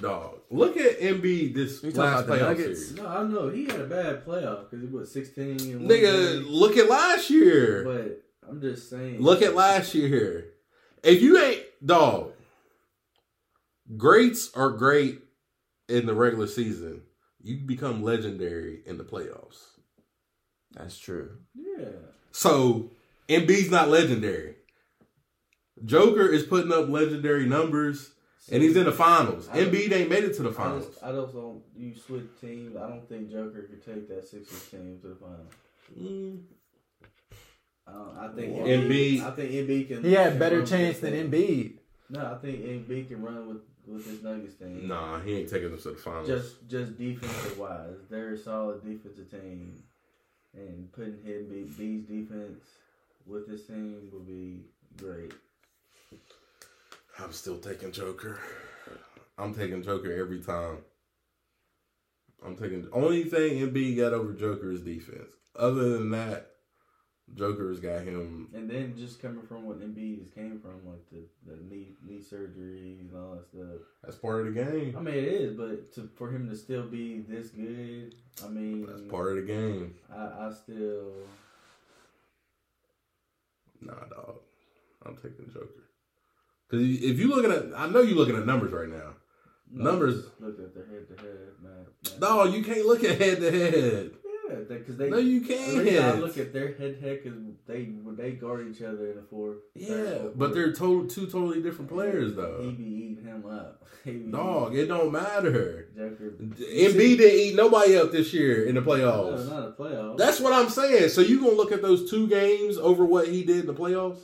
dog. 0.00 0.38
Look 0.50 0.76
at 0.76 1.00
Embiid 1.00 1.52
this 1.54 1.82
You 1.82 1.90
last 1.90 2.26
about 2.26 2.26
the 2.26 2.44
playoff 2.44 2.56
series. 2.56 2.94
no, 2.94 3.06
I 3.08 3.22
know 3.24 3.48
he 3.48 3.64
had 3.64 3.80
a 3.80 3.86
bad 3.86 4.24
playoff 4.24 4.70
because 4.70 4.82
he 4.82 4.86
was 4.94 5.10
sixteen 5.12 5.58
and 5.60 5.80
one 5.80 5.88
Nigga, 5.88 6.34
game. 6.44 6.46
look 6.48 6.76
at 6.76 6.88
last 6.88 7.28
year. 7.28 7.82
But 7.84 8.48
I'm 8.48 8.60
just 8.60 8.88
saying. 8.88 9.20
Look 9.20 9.42
at 9.42 9.56
last 9.56 9.94
year. 9.96 10.50
If 11.02 11.22
you 11.22 11.42
ain't 11.42 11.62
dog, 11.84 12.30
greats 13.96 14.50
are 14.54 14.70
great 14.70 15.20
in 15.88 16.06
the 16.06 16.14
regular 16.14 16.46
season. 16.46 17.02
You 17.42 17.58
become 17.66 18.02
legendary 18.02 18.80
in 18.86 18.96
the 18.96 19.04
playoffs. 19.04 19.58
That's 20.72 20.96
true. 20.98 21.38
Yeah. 21.54 21.88
So 22.30 22.90
Embiid's 23.28 23.70
not 23.72 23.88
legendary. 23.88 24.53
Joker 25.84 26.26
is 26.26 26.44
putting 26.44 26.72
up 26.72 26.88
legendary 26.88 27.46
numbers, 27.46 28.12
and 28.50 28.62
he's 28.62 28.76
in 28.76 28.84
the 28.84 28.92
finals. 28.92 29.48
I 29.48 29.56
don't- 29.60 29.72
Embiid 29.72 29.92
ain't 29.92 30.10
made 30.10 30.24
it 30.24 30.34
to 30.36 30.42
the 30.42 30.50
I 30.50 30.52
finals. 30.52 30.86
just, 30.86 31.02
I 31.02 31.12
just 31.12 31.32
don't. 31.34 31.62
You 31.76 31.94
switch 31.94 32.26
teams. 32.40 32.76
I 32.76 32.88
don't 32.88 33.08
think 33.08 33.30
Joker 33.30 33.62
could 33.62 33.84
take 33.84 34.08
that 34.08 34.26
Sixers 34.26 34.68
team 34.70 34.98
to 35.02 35.08
the 35.08 35.16
final. 35.16 35.46
Mm. 35.98 36.42
I, 37.86 38.26
I 38.26 38.28
think 38.34 38.54
What? 38.56 38.66
Embiid. 38.66 39.18
Embiid- 39.18 39.22
I 39.22 39.30
think 39.32 39.50
Embiid 39.52 39.88
can. 39.88 40.04
He 40.04 40.12
had 40.12 40.30
can 40.32 40.38
better 40.38 40.64
chance 40.64 40.98
than 41.00 41.12
team. 41.12 41.30
Embiid. 41.30 41.78
No, 42.10 42.32
I 42.34 42.38
think 42.38 42.60
Embiid 42.60 43.08
can 43.08 43.22
run 43.22 43.48
with 43.48 43.58
with 43.86 44.06
this 44.06 44.22
Nuggets 44.22 44.54
team. 44.54 44.88
Nah, 44.88 45.20
he 45.20 45.36
ain't 45.40 45.50
taking 45.50 45.72
us 45.74 45.82
to 45.82 45.90
the 45.90 45.96
finals. 45.96 46.26
Just 46.26 46.66
just 46.68 46.96
defensive 46.96 47.58
wise, 47.58 47.96
they're 48.08 48.32
a 48.32 48.38
solid 48.38 48.82
defensive 48.82 49.30
team, 49.30 49.82
and 50.54 50.90
putting 50.92 51.14
Embiid 51.16 51.76
B's 51.76 52.04
defense 52.04 52.64
with 53.26 53.46
this 53.46 53.66
team 53.66 54.08
would 54.12 54.26
be 54.26 54.60
great. 54.96 55.32
I'm 57.18 57.32
still 57.32 57.58
taking 57.58 57.92
Joker. 57.92 58.40
I'm 59.38 59.54
taking 59.54 59.82
Joker 59.82 60.12
every 60.12 60.40
time. 60.40 60.78
I'm 62.44 62.56
taking 62.56 62.86
only 62.92 63.24
thing 63.24 63.58
Embiid 63.58 63.96
got 63.96 64.12
over 64.12 64.32
Joker 64.32 64.70
is 64.70 64.80
defense. 64.80 65.32
Other 65.56 65.90
than 65.90 66.10
that, 66.10 66.50
Joker's 67.34 67.80
got 67.80 68.02
him. 68.02 68.48
And 68.52 68.68
then 68.68 68.94
just 68.96 69.22
coming 69.22 69.46
from 69.46 69.64
what 69.64 69.80
Embiid 69.80 70.34
came 70.34 70.60
from, 70.60 70.86
like 70.86 71.08
the, 71.10 71.24
the 71.46 71.56
knee 71.62 71.94
knee 72.06 72.20
surgeries 72.20 73.00
and 73.00 73.16
all 73.16 73.36
that 73.36 73.46
stuff. 73.46 73.86
That's 74.02 74.16
part 74.16 74.46
of 74.46 74.54
the 74.54 74.64
game. 74.64 74.94
I 74.96 75.00
mean, 75.00 75.14
it 75.14 75.24
is, 75.24 75.56
but 75.56 75.92
to, 75.94 76.10
for 76.16 76.30
him 76.30 76.48
to 76.50 76.56
still 76.56 76.82
be 76.82 77.20
this 77.20 77.48
good, 77.48 78.14
I 78.44 78.48
mean, 78.48 78.86
That's 78.86 79.02
part 79.02 79.38
of 79.38 79.46
the 79.46 79.52
game. 79.52 79.94
I, 80.14 80.48
I 80.48 80.52
still. 80.52 81.12
Nah, 83.80 84.04
dog. 84.10 84.36
I'm 85.06 85.16
taking 85.16 85.50
Joker. 85.52 85.83
Because 86.78 87.02
if 87.04 87.18
you 87.18 87.28
looking 87.28 87.50
at, 87.52 87.78
I 87.78 87.88
know 87.88 88.00
you 88.00 88.14
looking 88.14 88.36
at 88.36 88.46
numbers 88.46 88.72
right 88.72 88.88
now. 88.88 89.14
Numbers. 89.72 90.24
Look 90.38 90.58
at 90.60 90.74
their 90.74 90.86
head 90.86 91.08
to 91.08 91.22
head, 91.22 91.38
man. 91.62 91.86
No, 92.20 92.44
you 92.44 92.62
can't 92.62 92.86
look 92.86 93.02
at 93.02 93.18
head 93.20 93.40
to 93.40 93.50
head. 93.50 94.10
Yeah, 94.48 94.56
because 94.68 94.96
they. 94.98 95.08
No, 95.08 95.16
you 95.16 95.40
The 95.40 95.54
can't. 95.84 96.20
look 96.20 96.36
at 96.38 96.52
their 96.52 96.74
head 96.74 97.00
to 97.00 97.00
head 97.00 97.20
because 97.24 97.38
they 97.66 97.84
when 97.84 98.14
they 98.14 98.32
guard 98.32 98.68
each 98.70 98.82
other 98.82 99.10
in 99.10 99.16
the 99.16 99.22
fourth. 99.28 99.56
Yeah, 99.74 100.28
but 100.36 100.52
they're 100.54 100.72
total 100.72 101.06
two 101.08 101.26
totally 101.26 101.62
different 101.62 101.90
players 101.90 102.34
though. 102.36 102.60
He 102.62 102.72
be 102.72 102.84
eating 102.84 103.24
him 103.24 103.46
up. 103.46 103.82
Dog, 104.30 104.76
it 104.76 104.86
don't 104.86 105.10
matter. 105.10 105.88
Joker. 105.96 106.34
Embiid 106.40 107.16
didn't 107.16 107.40
eat 107.40 107.56
nobody 107.56 107.96
up 107.96 108.12
this 108.12 108.32
year 108.34 108.66
in 108.66 108.74
the 108.74 108.82
playoffs. 108.82 109.46
No, 109.46 109.46
playoffs. 109.46 109.50
not 109.50 109.68
a 109.68 109.72
playoff. 109.72 110.18
That's 110.18 110.40
what 110.40 110.52
I'm 110.52 110.68
saying. 110.68 111.08
So 111.08 111.22
you 111.22 111.40
gonna 111.40 111.56
look 111.56 111.72
at 111.72 111.80
those 111.82 112.08
two 112.10 112.28
games 112.28 112.76
over 112.76 113.04
what 113.04 113.26
he 113.28 113.44
did 113.44 113.60
in 113.60 113.66
the 113.66 113.74
playoffs? 113.74 114.18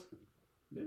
yeah. 0.70 0.82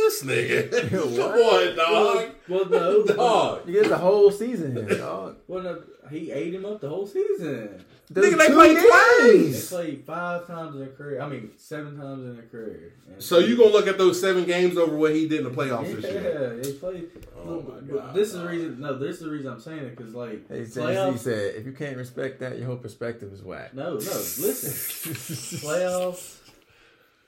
This 0.00 0.22
nigga, 0.24 0.90
come 0.90 1.16
What? 1.16 1.68
on, 1.70 1.76
dog. 1.76 2.30
Well, 2.48 2.68
no, 2.68 3.04
Dog, 3.16 3.68
You 3.68 3.80
get 3.80 3.88
the 3.90 3.98
whole 3.98 4.30
season 4.30 4.74
here, 4.74 4.98
dog. 4.98 5.36
Well, 5.46 5.62
no, 5.62 5.82
he 6.10 6.30
ate 6.32 6.54
him 6.54 6.64
up 6.64 6.80
the 6.80 6.88
whole 6.88 7.06
season. 7.06 7.84
Those 8.12 8.24
Nigga, 8.34 8.38
they 8.38 8.46
two 8.48 8.54
played 8.54 8.76
They 8.76 8.88
twice. 8.88 9.68
played 9.68 10.04
five 10.04 10.46
times 10.48 10.74
in 10.74 10.80
their 10.80 10.88
career. 10.90 11.20
I 11.20 11.28
mean, 11.28 11.50
seven 11.56 11.96
times 11.96 12.24
in 12.24 12.34
their 12.34 12.46
career. 12.46 12.94
And 13.08 13.22
So 13.22 13.38
you 13.38 13.56
gonna 13.56 13.70
look 13.70 13.86
at 13.86 13.98
those 13.98 14.20
seven 14.20 14.44
games 14.46 14.76
over 14.76 14.96
what 14.96 15.14
he 15.14 15.28
did 15.28 15.38
in 15.40 15.44
the 15.44 15.50
playoffs 15.50 15.94
this 15.94 16.10
year? 16.10 16.22
Yeah, 16.56 16.62
they 16.62 16.72
played. 16.72 17.08
Oh 17.38 17.60
but- 17.60 17.86
my 17.86 17.98
God, 17.98 18.14
this 18.14 18.28
is 18.34 18.40
the 18.40 18.46
reason. 18.48 18.80
No, 18.80 18.98
this 18.98 19.16
is 19.18 19.22
the 19.22 19.30
reason 19.30 19.52
I'm 19.52 19.60
saying 19.60 19.78
it 19.84 19.96
because 19.96 20.12
like 20.14 20.48
Hey, 20.48 20.64
said, 20.64 20.82
playoffs. 20.82 21.12
he 21.12 21.18
said, 21.18 21.54
if 21.56 21.66
you 21.66 21.72
can't 21.72 21.96
respect 21.96 22.40
that, 22.40 22.56
your 22.58 22.66
whole 22.66 22.76
perspective 22.78 23.32
is 23.32 23.42
whack. 23.44 23.74
No, 23.74 23.90
no. 23.90 23.96
Listen, 23.98 25.58
playoffs. 25.68 26.38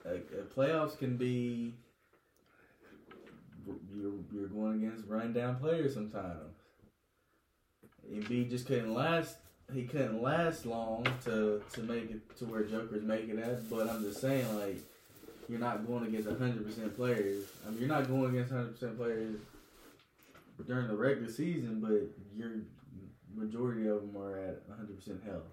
Uh, 0.04 0.10
playoffs 0.56 0.98
can 0.98 1.16
be. 1.16 1.74
You're 3.66 4.12
you're 4.32 4.48
going 4.48 4.82
against 4.84 5.06
run 5.06 5.32
down 5.32 5.56
players 5.56 5.94
sometimes. 5.94 6.56
Embiid 8.10 8.50
just 8.50 8.66
couldn't 8.66 8.94
last. 8.94 9.36
He 9.72 9.84
couldn't 9.84 10.22
last 10.22 10.66
long 10.66 11.06
to 11.24 11.62
to 11.72 11.82
make 11.82 12.10
it 12.10 12.36
to 12.38 12.44
where 12.44 12.64
Joker's 12.64 13.02
making 13.02 13.36
that. 13.36 13.68
But 13.70 13.88
I'm 13.88 14.02
just 14.02 14.20
saying, 14.20 14.46
like, 14.58 14.78
you're 15.48 15.60
not 15.60 15.86
going 15.86 16.06
against 16.06 16.28
hundred 16.28 16.66
percent 16.66 16.94
players. 16.96 17.44
I 17.66 17.70
mean, 17.70 17.80
you're 17.80 17.88
not 17.88 18.08
going 18.08 18.34
against 18.34 18.52
hundred 18.52 18.72
percent 18.72 18.98
players 18.98 19.36
during 20.66 20.88
the 20.88 20.96
regular 20.96 21.30
season, 21.30 21.80
but 21.80 22.10
your 22.36 22.50
majority 23.34 23.86
of 23.86 24.00
them 24.00 24.16
are 24.20 24.38
at 24.38 24.62
hundred 24.76 24.96
percent 24.96 25.22
health. 25.24 25.48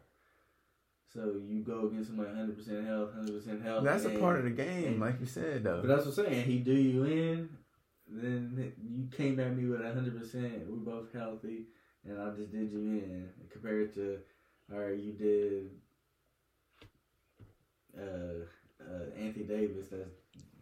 So 1.13 1.33
you 1.47 1.63
go 1.63 1.87
against 1.87 2.09
somebody 2.09 2.29
100% 2.29 2.85
health, 2.85 3.09
100% 3.17 3.63
health. 3.63 3.83
That's 3.83 4.05
a 4.05 4.11
part 4.11 4.37
of 4.37 4.43
the 4.43 4.51
game, 4.51 4.99
like 4.99 5.19
you 5.19 5.25
said, 5.25 5.63
though. 5.63 5.81
But 5.81 5.87
that's 5.87 6.05
what 6.05 6.19
I'm 6.19 6.31
saying. 6.31 6.45
He 6.45 6.59
do 6.59 6.71
you 6.71 7.03
in, 7.03 7.49
then 8.11 8.73
you 8.81 9.07
came 9.15 9.39
at 9.39 9.55
me 9.55 9.65
with 9.65 9.81
100%. 9.81 10.67
We 10.67 10.77
both 10.79 11.13
healthy, 11.13 11.65
and 12.05 12.21
I 12.21 12.29
just 12.35 12.51
did 12.51 12.71
you 12.71 12.79
in. 12.79 13.29
Compared 13.51 13.93
to, 13.95 14.19
all 14.71 14.79
right, 14.79 14.97
you 14.97 15.13
did 15.13 15.69
uh, 17.97 18.45
uh, 18.81 19.19
Anthony 19.19 19.45
Davis 19.45 19.87
that's 19.91 20.09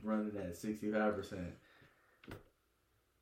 running 0.03 0.35
at 0.37 0.53
65%. 0.53 1.51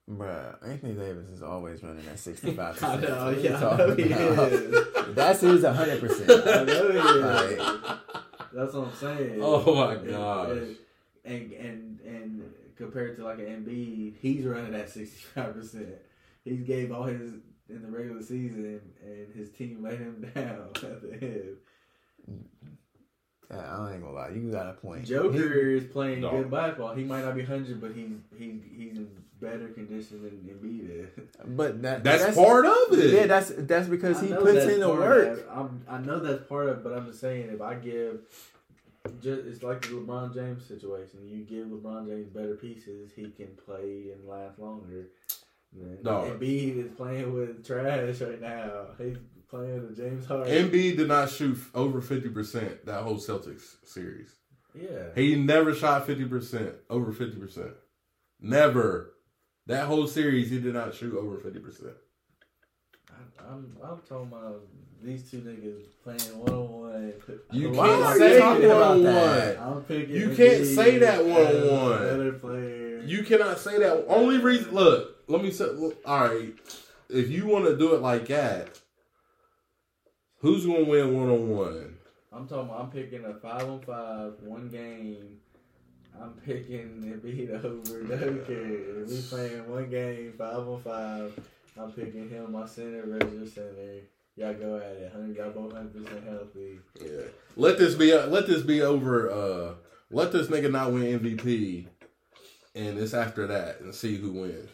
Bruh, 0.09 0.67
Anthony 0.67 0.93
Davis 0.93 1.29
is 1.29 1.41
always 1.41 1.81
running 1.81 2.05
at 2.07 2.15
65%. 2.15 2.83
I 2.83 2.95
know, 2.97 3.29
yeah, 3.29 3.67
I 3.67 3.77
know 3.77 3.95
he 3.95 4.03
is. 4.03 4.87
That's 5.15 5.41
his 5.41 5.63
hundred 5.65 5.99
percent. 5.99 6.29
I 6.47 6.63
know 6.63 6.91
he 6.91 6.97
is. 6.97 7.57
Like, 7.57 7.97
That's 8.53 8.73
what 8.73 8.87
I'm 8.87 8.93
saying. 8.93 9.39
Oh 9.41 9.73
my 9.73 9.95
gosh. 9.95 10.49
And 10.51 10.75
and, 11.25 11.51
and 11.53 11.94
compared 12.77 13.15
to 13.17 13.23
like 13.23 13.39
an 13.39 13.45
Embiid, 13.45 14.15
he's 14.19 14.45
running 14.45 14.73
at 14.75 14.89
sixty 14.89 15.17
five 15.33 15.53
percent. 15.53 15.95
He 16.43 16.57
gave 16.57 16.91
all 16.91 17.03
his 17.03 17.31
in 17.69 17.81
the 17.81 17.89
regular 17.89 18.21
season, 18.21 18.81
and 19.03 19.33
his 19.33 19.49
team 19.51 19.79
let 19.81 19.97
him 19.97 20.29
down 20.35 20.69
at 20.75 21.01
the 21.01 21.13
end. 21.21 21.57
I 23.51 23.77
don't 23.77 23.93
ain't 23.93 24.01
gonna 24.01 24.13
lie, 24.13 24.29
you 24.29 24.51
got 24.51 24.67
a 24.67 24.73
point. 24.73 25.05
Joker 25.05 25.37
is 25.53 25.85
playing 25.85 26.21
No. 26.21 26.31
good 26.31 26.49
basketball. 26.49 26.95
He 26.95 27.03
might 27.03 27.23
not 27.23 27.35
be 27.35 27.43
hundred, 27.43 27.79
but 27.79 27.91
he's 27.93 28.09
he 28.37 28.59
he's 28.75 28.97
in 28.97 29.07
better 29.39 29.67
condition 29.69 30.23
than 30.23 30.31
Embiid 30.31 30.89
is. 30.89 31.23
But 31.45 31.81
that, 31.83 32.03
That's, 32.03 32.35
part 32.35 32.65
of 32.65 32.97
it. 32.97 33.13
Yeah, 33.13 33.27
that's 33.27 33.51
that's 33.55 33.87
because 33.87 34.21
I 34.21 34.27
he 34.27 34.33
puts 34.33 34.65
in 34.65 34.79
the 34.79 34.87
part 34.87 34.99
of 35.27 35.37
work. 35.37 35.49
I'm, 35.53 35.81
I 35.87 35.97
know 35.99 36.19
that's 36.19 36.47
part 36.47 36.69
of, 36.69 36.77
it, 36.77 36.83
but 36.83 36.93
I'm 36.93 37.05
just 37.05 37.19
saying 37.21 37.49
if 37.49 37.61
I 37.61 37.75
give, 37.75 38.21
just 39.21 39.45
it's 39.45 39.63
like 39.63 39.81
the 39.81 39.89
LeBron 39.89 40.33
James 40.33 40.65
situation. 40.65 41.27
You 41.27 41.43
give 41.43 41.67
LeBron 41.67 42.07
James 42.07 42.29
better 42.29 42.55
pieces, 42.55 43.11
he 43.15 43.29
can 43.31 43.49
play 43.65 44.11
and 44.13 44.27
last 44.27 44.59
longer. 44.59 45.07
Man, 45.73 45.97
No. 46.03 46.21
Embiid 46.23 46.85
is 46.85 46.91
playing 46.95 47.33
with 47.33 47.65
trash 47.65 48.21
right 48.21 48.41
now. 48.41 48.87
He's 48.97 49.17
playing 49.49 49.81
with 49.87 49.97
James 49.97 50.25
Harden. 50.25 50.51
Embiid 50.69 50.97
did 50.97 51.07
not 51.07 51.29
shoot 51.29 51.57
over 51.73 52.01
fifty 52.01 52.29
percent 52.29 52.85
that 52.85 53.03
whole 53.03 53.17
Celtics 53.17 53.75
series. 53.85 54.33
yeah, 54.73 55.09
He 55.15 55.35
never 55.35 55.73
shot 55.73 56.05
fifty 56.05 56.25
percent 56.25 56.75
over 56.89 57.11
fifty 57.11 57.37
percent. 57.37 57.71
Never. 58.39 59.11
That 59.67 59.87
whole 59.87 60.07
series, 60.07 60.49
he 60.51 60.59
did 60.59 60.73
not 60.75 60.93
shoot 60.93 61.15
over 61.17 61.37
fifty 61.39 61.59
percent. 61.59 61.93
I'm 63.39 63.75
I'm 63.83 63.99
talking 64.07 64.27
about 64.27 64.61
these 65.05 65.29
two 65.29 65.37
niggas 65.37 65.83
playing 66.03 66.39
one 66.39 66.53
on 66.53 66.69
one. 66.69 67.13
You 67.51 67.71
Why 67.71 67.87
can't 67.87 68.17
say 68.17 68.39
one 68.39 68.65
on 68.65 69.03
one. 69.03 69.57
I'm 69.57 69.81
picking. 69.83 70.15
You 70.15 70.35
can't 70.35 70.65
say 70.65 70.97
that 70.99 71.23
one-on-one. 71.25 71.99
Better 71.99 72.31
player. 72.33 73.01
You 73.05 73.23
cannot 73.23 73.59
say 73.59 73.79
that. 73.79 74.05
Only 74.07 74.39
reason, 74.39 74.73
look, 74.73 75.17
let 75.27 75.43
me 75.43 75.51
say, 75.51 75.65
look, 75.65 75.97
all 76.05 76.27
right. 76.27 76.53
If 77.09 77.29
you 77.29 77.45
want 77.45 77.65
to 77.65 77.77
do 77.77 77.93
it 77.93 78.01
like 78.01 78.27
that, 78.27 78.79
who's 80.39 80.65
gonna 80.65 80.85
win 80.85 81.15
one 81.15 81.29
on 81.29 81.49
one? 81.49 81.97
I'm 82.33 82.47
talking. 82.47 82.69
About, 82.69 82.81
I'm 82.81 82.89
picking 82.89 83.25
a 83.25 83.33
five 83.35 83.63
on 83.63 83.81
five, 83.81 84.33
one 84.41 84.69
game. 84.69 85.37
I'm 86.19 86.31
picking 86.45 87.03
Embiid 87.03 87.63
over 87.63 88.03
Joker. 88.03 89.03
If 89.03 89.09
we 89.09 89.21
playing 89.21 89.69
one 89.69 89.89
game, 89.89 90.33
five 90.37 90.67
on 90.67 90.81
five, 90.81 91.39
I'm 91.77 91.91
picking 91.91 92.29
him, 92.29 92.53
my 92.53 92.65
center 92.65 93.05
your 93.05 93.45
center. 93.45 94.01
Y'all 94.37 94.53
go 94.53 94.75
at 94.77 94.83
it. 94.83 95.11
Hundred, 95.11 95.37
y'all 95.37 95.51
both 95.51 95.73
hundred 95.73 96.05
percent 96.05 96.27
healthy. 96.27 96.79
Yeah. 97.01 97.27
Let 97.55 97.77
this 97.77 97.95
be. 97.95 98.13
Let 98.13 98.47
this 98.47 98.61
be 98.63 98.81
over. 98.81 99.31
Uh, 99.31 99.73
let 100.11 100.31
this 100.31 100.47
nigga 100.47 100.71
not 100.71 100.91
win 100.91 101.19
MVP, 101.19 101.85
and 102.75 102.97
it's 102.97 103.13
after 103.13 103.47
that, 103.47 103.79
and 103.79 103.95
see 103.95 104.17
who 104.17 104.31
wins. 104.33 104.69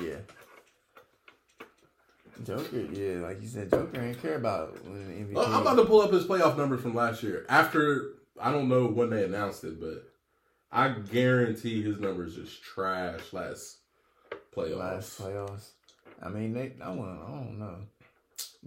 Yeah. 0.00 0.16
Joker, 2.44 2.80
yeah, 2.92 3.20
like 3.20 3.40
you 3.40 3.48
said, 3.48 3.70
Joker 3.70 4.00
ain't 4.00 4.20
care 4.20 4.36
about 4.36 4.74
MVP. 4.84 5.32
Oh, 5.36 5.44
I'm 5.44 5.60
about 5.60 5.76
to 5.76 5.84
pull 5.84 6.00
up 6.00 6.12
his 6.12 6.24
playoff 6.24 6.56
numbers 6.56 6.80
from 6.80 6.94
last 6.94 7.22
year. 7.22 7.44
After 7.48 8.14
I 8.40 8.50
don't 8.50 8.68
know 8.68 8.86
when 8.86 9.10
they 9.10 9.24
announced 9.24 9.62
it, 9.64 9.78
but 9.78 10.04
I 10.72 10.88
guarantee 10.88 11.82
his 11.82 12.00
numbers 12.00 12.34
just 12.34 12.62
trash 12.62 13.32
last 13.32 13.78
playoffs. 14.56 14.78
last 14.78 15.20
playoffs. 15.20 15.68
I 16.22 16.28
mean, 16.28 16.52
they. 16.54 16.72
I 16.82 16.90
want. 16.90 17.20
I 17.22 17.30
don't 17.30 17.58
know, 17.58 17.76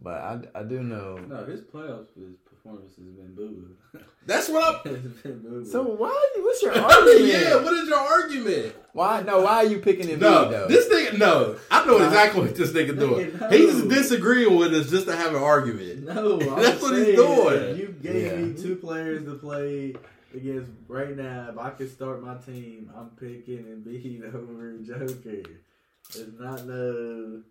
but 0.02 0.14
I, 0.22 0.40
I 0.56 0.64
do 0.64 0.84
know. 0.84 1.18
No, 1.18 1.46
his 1.46 1.62
playoffs, 1.62 2.14
his 2.16 2.36
performance 2.46 2.96
has 2.98 3.06
been 3.06 3.34
boo. 3.34 3.70
That's 4.26 4.50
what 4.50 4.84
been. 4.84 5.66
So 5.70 5.84
why? 5.84 6.32
What's 6.38 6.62
your 6.64 6.74
argument? 6.78 7.26
yeah. 7.26 7.56
What 7.56 7.74
is 7.74 7.88
your 7.88 7.98
argument? 8.00 8.76
Why? 8.94 9.22
No. 9.22 9.42
Why 9.42 9.58
are 9.58 9.66
you 9.66 9.78
picking 9.80 10.08
Embiid 10.08 10.20
No, 10.20 10.52
though? 10.52 10.68
this 10.68 10.88
nigga. 10.90 11.18
No, 11.18 11.58
I 11.72 11.86
know 11.86 11.98
exactly 11.98 12.42
what 12.42 12.56
this 12.56 12.72
nigga 12.72 12.98
doing. 12.98 13.38
No. 13.40 13.50
He's 13.50 13.82
disagreeing 13.84 14.56
with 14.58 14.74
us 14.74 14.90
just 14.90 15.06
to 15.08 15.16
have 15.16 15.34
an 15.36 15.42
argument. 15.42 16.04
No, 16.04 16.40
I'm 16.42 16.62
That's 16.62 16.82
what 16.82 16.96
he's 16.98 17.16
doing. 17.16 17.78
You 17.78 17.96
gave 18.02 18.26
Yeah. 18.32 18.36
me 18.38 18.54
two 18.62 18.76
players 18.76 19.24
to 19.26 19.36
play 19.36 19.96
against 20.34 20.72
right 20.90 21.16
now. 21.16 21.48
If 21.52 21.58
I 21.58 21.70
could 21.70 21.92
start 21.92 22.22
my 22.24 22.36
team, 22.36 22.92
I'm 22.98 23.12
picking 23.12 23.60
and 23.60 23.86
Embiid 23.86 24.34
over 24.34 24.78
Joker. 24.80 25.50
It's 26.10 26.40
not 26.40 26.66
no. 26.66 27.42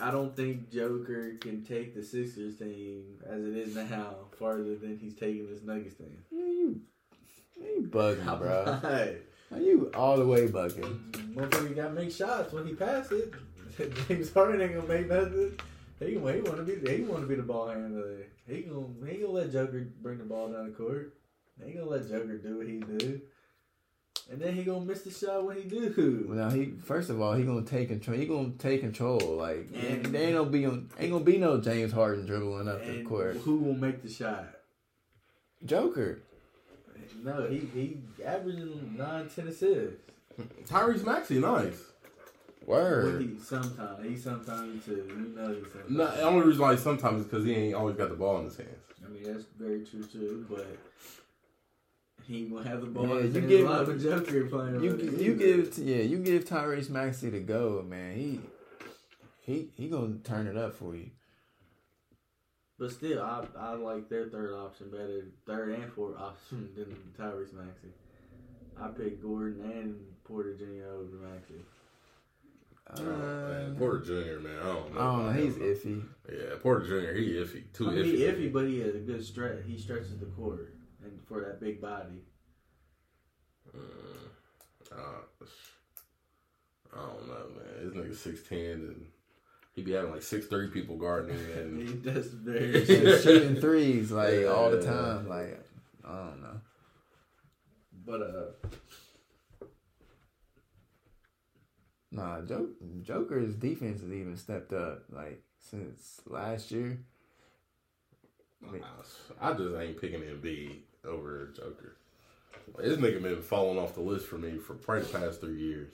I 0.00 0.10
don't 0.12 0.36
think 0.36 0.70
Joker 0.70 1.34
can 1.40 1.64
take 1.64 1.94
the 1.94 2.04
Sixers 2.04 2.56
team 2.56 3.18
as 3.28 3.42
it 3.42 3.56
is 3.56 3.74
now 3.74 4.14
farther 4.38 4.76
than 4.76 4.96
he's 4.96 5.14
taking 5.14 5.48
this 5.50 5.62
Nuggets 5.62 5.96
team. 5.96 6.18
you, 6.30 6.80
you 7.56 7.88
bugging, 7.90 8.38
bro. 8.38 8.78
Right. 8.82 9.22
Are 9.50 9.60
you 9.60 9.90
all 9.94 10.16
the 10.16 10.26
way 10.26 10.46
bugging? 10.46 11.10
Motherfucker 11.34 11.74
got 11.74 11.88
to 11.88 11.94
make 11.94 12.12
shots 12.12 12.52
when 12.52 12.66
he 12.66 12.74
pass 12.74 13.10
it. 13.10 13.32
James 14.08 14.32
Harden 14.32 14.60
ain't 14.60 14.74
gonna 14.74 14.86
make 14.86 15.08
nothing. 15.08 15.58
He, 16.00 16.10
he 16.10 16.16
want 16.16 16.56
to 16.56 16.62
be 16.62 16.96
he 16.96 17.02
want 17.02 17.22
to 17.22 17.26
be 17.26 17.34
the 17.34 17.42
ball 17.42 17.68
handler. 17.68 18.26
He 18.46 18.62
gonna 18.62 18.86
he 19.08 19.18
gonna 19.18 19.32
let 19.32 19.52
Joker 19.52 19.86
bring 20.00 20.18
the 20.18 20.24
ball 20.24 20.52
down 20.52 20.66
the 20.66 20.72
court. 20.72 21.14
He 21.64 21.72
gonna 21.72 21.88
let 21.88 22.08
Joker 22.08 22.38
do 22.38 22.58
what 22.58 22.66
he 22.66 22.78
do, 22.78 23.20
and 24.30 24.40
then 24.40 24.54
he 24.54 24.62
gonna 24.62 24.84
miss 24.84 25.02
the 25.02 25.10
shot 25.10 25.44
when 25.44 25.56
he 25.56 25.62
do. 25.64 26.26
Well, 26.28 26.36
now 26.38 26.50
he 26.50 26.72
first 26.84 27.10
of 27.10 27.20
all 27.20 27.34
he 27.34 27.44
gonna 27.44 27.62
take 27.62 27.88
control. 27.88 28.16
He 28.16 28.26
gonna 28.26 28.50
take 28.58 28.80
control. 28.80 29.18
Like 29.20 29.68
And- 29.74 30.06
there 30.06 30.22
ain't 30.24 30.34
no 30.34 30.44
be 30.44 30.64
ain't 30.64 30.90
gonna 30.98 31.20
be 31.20 31.38
no 31.38 31.60
James 31.60 31.92
Harden 31.92 32.26
dribbling 32.26 32.68
up 32.68 32.84
the 32.84 33.02
court. 33.04 33.36
who 33.38 33.56
will 33.56 33.74
make 33.74 34.02
the 34.02 34.08
shot? 34.10 34.46
Joker. 35.64 36.20
No, 37.24 37.46
he 37.48 37.58
he 37.58 37.96
averaging 38.24 38.94
nine 38.96 39.28
ten 39.34 39.48
assists. 39.48 39.96
Tyrese 40.66 41.04
Maxey, 41.04 41.40
nice. 41.40 41.82
Well, 42.64 42.78
Word. 42.84 43.22
he 43.22 43.38
sometimes 43.42 44.06
he 44.06 44.16
sometimes 44.16 44.84
too. 44.84 45.04
You 45.08 45.32
know 45.34 45.48
he 45.54 45.60
sometimes. 45.62 45.90
No, 45.90 46.06
the 46.16 46.22
only 46.22 46.46
reason 46.46 46.62
why 46.62 46.76
sometimes 46.76 47.20
is 47.22 47.26
because 47.26 47.44
he 47.44 47.54
ain't 47.54 47.74
always 47.74 47.96
got 47.96 48.10
the 48.10 48.14
ball 48.14 48.38
in 48.38 48.44
his 48.44 48.56
hands. 48.58 48.68
I 49.04 49.08
mean 49.08 49.22
that's 49.24 49.44
very 49.58 49.84
true 49.84 50.04
too, 50.04 50.46
but 50.48 50.66
he 52.28 52.42
ain't 52.42 52.52
gonna 52.54 52.68
have 52.68 52.80
the 52.82 52.86
ball. 52.86 53.08
Yeah, 53.08 53.16
in 53.16 53.22
his 53.24 53.34
you 53.34 53.40
hands 53.40 53.50
give- 53.52 53.66
while 53.66 53.84
the 53.84 53.98
Joker 53.98 54.44
playing. 54.46 54.82
You 54.84 54.90
with 54.92 55.14
it 55.14 55.20
you 55.22 55.34
give 55.34 55.78
yeah 55.78 56.02
you 56.02 56.18
give 56.18 56.44
Tyrese 56.44 56.90
Maxey 56.90 57.30
the 57.30 57.40
go 57.40 57.82
man. 57.88 58.14
He 58.16 58.40
he 59.40 59.70
he 59.76 59.88
gonna 59.88 60.18
turn 60.22 60.46
it 60.46 60.56
up 60.56 60.74
for 60.74 60.94
you. 60.94 61.10
But 62.78 62.92
still, 62.92 63.20
I 63.22 63.44
I 63.58 63.72
like 63.74 64.08
their 64.08 64.28
third 64.28 64.54
option 64.54 64.90
better, 64.90 65.24
third 65.46 65.70
and 65.70 65.92
fourth 65.92 66.16
option 66.18 66.68
than 66.76 66.94
Tyrese 67.18 67.52
Maxey. 67.54 67.88
I 68.80 68.88
picked 68.88 69.20
Gordon 69.22 69.62
and 69.70 69.96
Porter 70.24 70.54
Jr. 70.54 70.86
over 70.94 71.16
Maxey. 71.16 71.54
I 72.90 73.00
man. 73.02 73.72
Uh, 73.74 73.74
Porter 73.78 74.00
Jr. 74.04 74.40
Man, 74.40 74.56
I 74.60 74.62
don't 74.64 74.94
know. 74.94 75.00
I 75.00 75.04
don't 75.04 75.18
know. 75.18 75.28
about 75.30 75.36
He's 75.36 75.56
him. 75.56 75.62
iffy. 75.62 76.04
Yeah, 76.38 76.54
Porter 76.62 76.86
Jr. 76.86 77.18
He 77.18 77.32
iffy. 77.32 77.64
Too 77.72 77.88
I 77.88 77.92
mean, 77.94 78.04
iffy. 78.04 78.16
he 78.16 78.22
iffy, 78.22 78.52
but 78.52 78.66
he 78.66 78.78
has 78.80 78.94
a 78.94 78.98
good 79.00 79.24
stretch. 79.24 79.58
He 79.66 79.76
stretches 79.76 80.16
the 80.18 80.26
court, 80.26 80.72
and 80.72 80.77
for 81.28 81.40
that 81.42 81.60
big 81.60 81.80
body. 81.80 82.22
Mm, 83.76 83.82
uh, 84.92 85.44
I 86.94 87.00
don't 87.00 87.28
know, 87.28 87.46
man. 87.54 87.84
This 87.84 87.94
nigga 87.94 88.16
six 88.16 88.48
ten 88.48 88.58
and 88.58 89.06
he 89.74 89.82
be 89.82 89.92
having 89.92 90.10
like 90.12 90.22
six 90.22 90.46
thirty 90.46 90.68
people 90.72 90.96
guarding 90.96 91.36
him, 91.36 91.50
and 91.58 91.88
He 91.88 91.94
does 91.94 92.28
very. 92.28 92.84
Just 92.84 93.24
shooting 93.24 93.60
threes 93.60 94.10
like 94.10 94.46
all 94.46 94.70
the 94.70 94.82
time. 94.82 95.28
Like 95.28 95.62
I 96.04 96.08
don't 96.08 96.42
know. 96.42 96.60
but 98.06 98.22
uh, 98.22 98.68
Nah, 102.10 102.40
Joker, 102.40 102.72
Joker's 103.02 103.54
defense 103.54 104.00
has 104.00 104.10
even 104.10 104.36
stepped 104.36 104.72
up 104.72 105.02
like 105.10 105.42
since 105.58 106.22
last 106.26 106.70
year. 106.70 106.98
I 109.40 109.52
just 109.52 109.76
ain't 109.76 110.00
picking 110.00 110.22
Embiid 110.22 110.80
over 111.04 111.50
Joker. 111.54 111.96
Like, 112.74 112.84
this 112.84 112.98
nigga 112.98 113.22
been 113.22 113.42
falling 113.42 113.78
off 113.78 113.94
the 113.94 114.00
list 114.00 114.26
for 114.26 114.38
me 114.38 114.58
for 114.58 114.74
probably 114.74 115.04
the 115.04 115.18
past 115.18 115.40
three 115.40 115.58
years. 115.58 115.92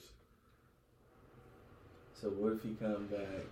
so 2.19 2.29
what 2.29 2.53
if 2.53 2.63
he 2.63 2.75
come 2.79 3.07
back 3.07 3.45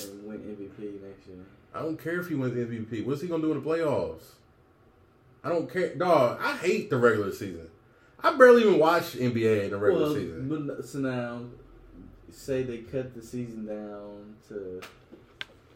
and 0.00 0.26
win 0.26 0.38
MVP 0.38 1.02
next 1.02 1.26
year? 1.26 1.44
I 1.74 1.80
don't 1.80 2.02
care 2.02 2.20
if 2.20 2.28
he 2.28 2.34
wins 2.34 2.54
MVP. 2.54 3.04
What's 3.04 3.22
he 3.22 3.28
gonna 3.28 3.42
do 3.42 3.52
in 3.52 3.62
the 3.62 3.68
playoffs? 3.68 4.22
I 5.44 5.48
don't 5.48 5.70
care, 5.70 5.94
dog. 5.94 6.38
I 6.40 6.56
hate 6.56 6.88
the 6.88 6.98
regular 6.98 7.32
season. 7.32 7.68
I 8.22 8.36
barely 8.36 8.62
even 8.62 8.78
watch 8.78 9.14
NBA 9.14 9.64
in 9.64 9.70
the 9.70 9.78
regular 9.78 10.06
well, 10.06 10.14
season. 10.14 10.48
but 10.48 10.84
so 10.86 10.98
now, 10.98 11.40
say 12.30 12.62
they 12.62 12.78
cut 12.78 13.14
the 13.14 13.22
season 13.22 13.66
down 13.66 14.36
to 14.48 14.80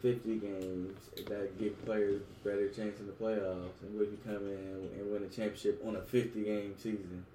fifty 0.01 0.37
games 0.37 0.97
that 1.27 1.57
give 1.59 1.83
players 1.85 2.21
better 2.43 2.69
chance 2.69 2.99
in 2.99 3.07
the 3.07 3.13
playoffs, 3.13 3.81
and 3.81 3.97
would 3.97 4.09
you 4.09 4.17
come 4.25 4.47
in 4.47 4.89
and 4.99 5.11
win 5.11 5.23
a 5.23 5.27
championship 5.27 5.81
on 5.85 5.95
a 5.95 6.01
fifty 6.01 6.43
game 6.43 6.73
season, 6.77 7.25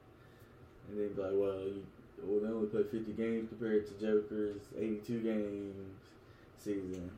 and 0.89 0.99
then 1.01 1.13
be 1.15 1.23
like, 1.23 1.33
well, 1.35 1.61
you, 1.61 1.85
well, 2.25 2.41
they 2.41 2.49
only 2.49 2.69
play 2.69 2.85
50 2.85 3.13
games 3.13 3.49
compared 3.49 3.87
to 3.87 3.93
Joker's 3.95 4.63
82 4.79 5.21
games 5.23 5.75
season. 6.57 7.11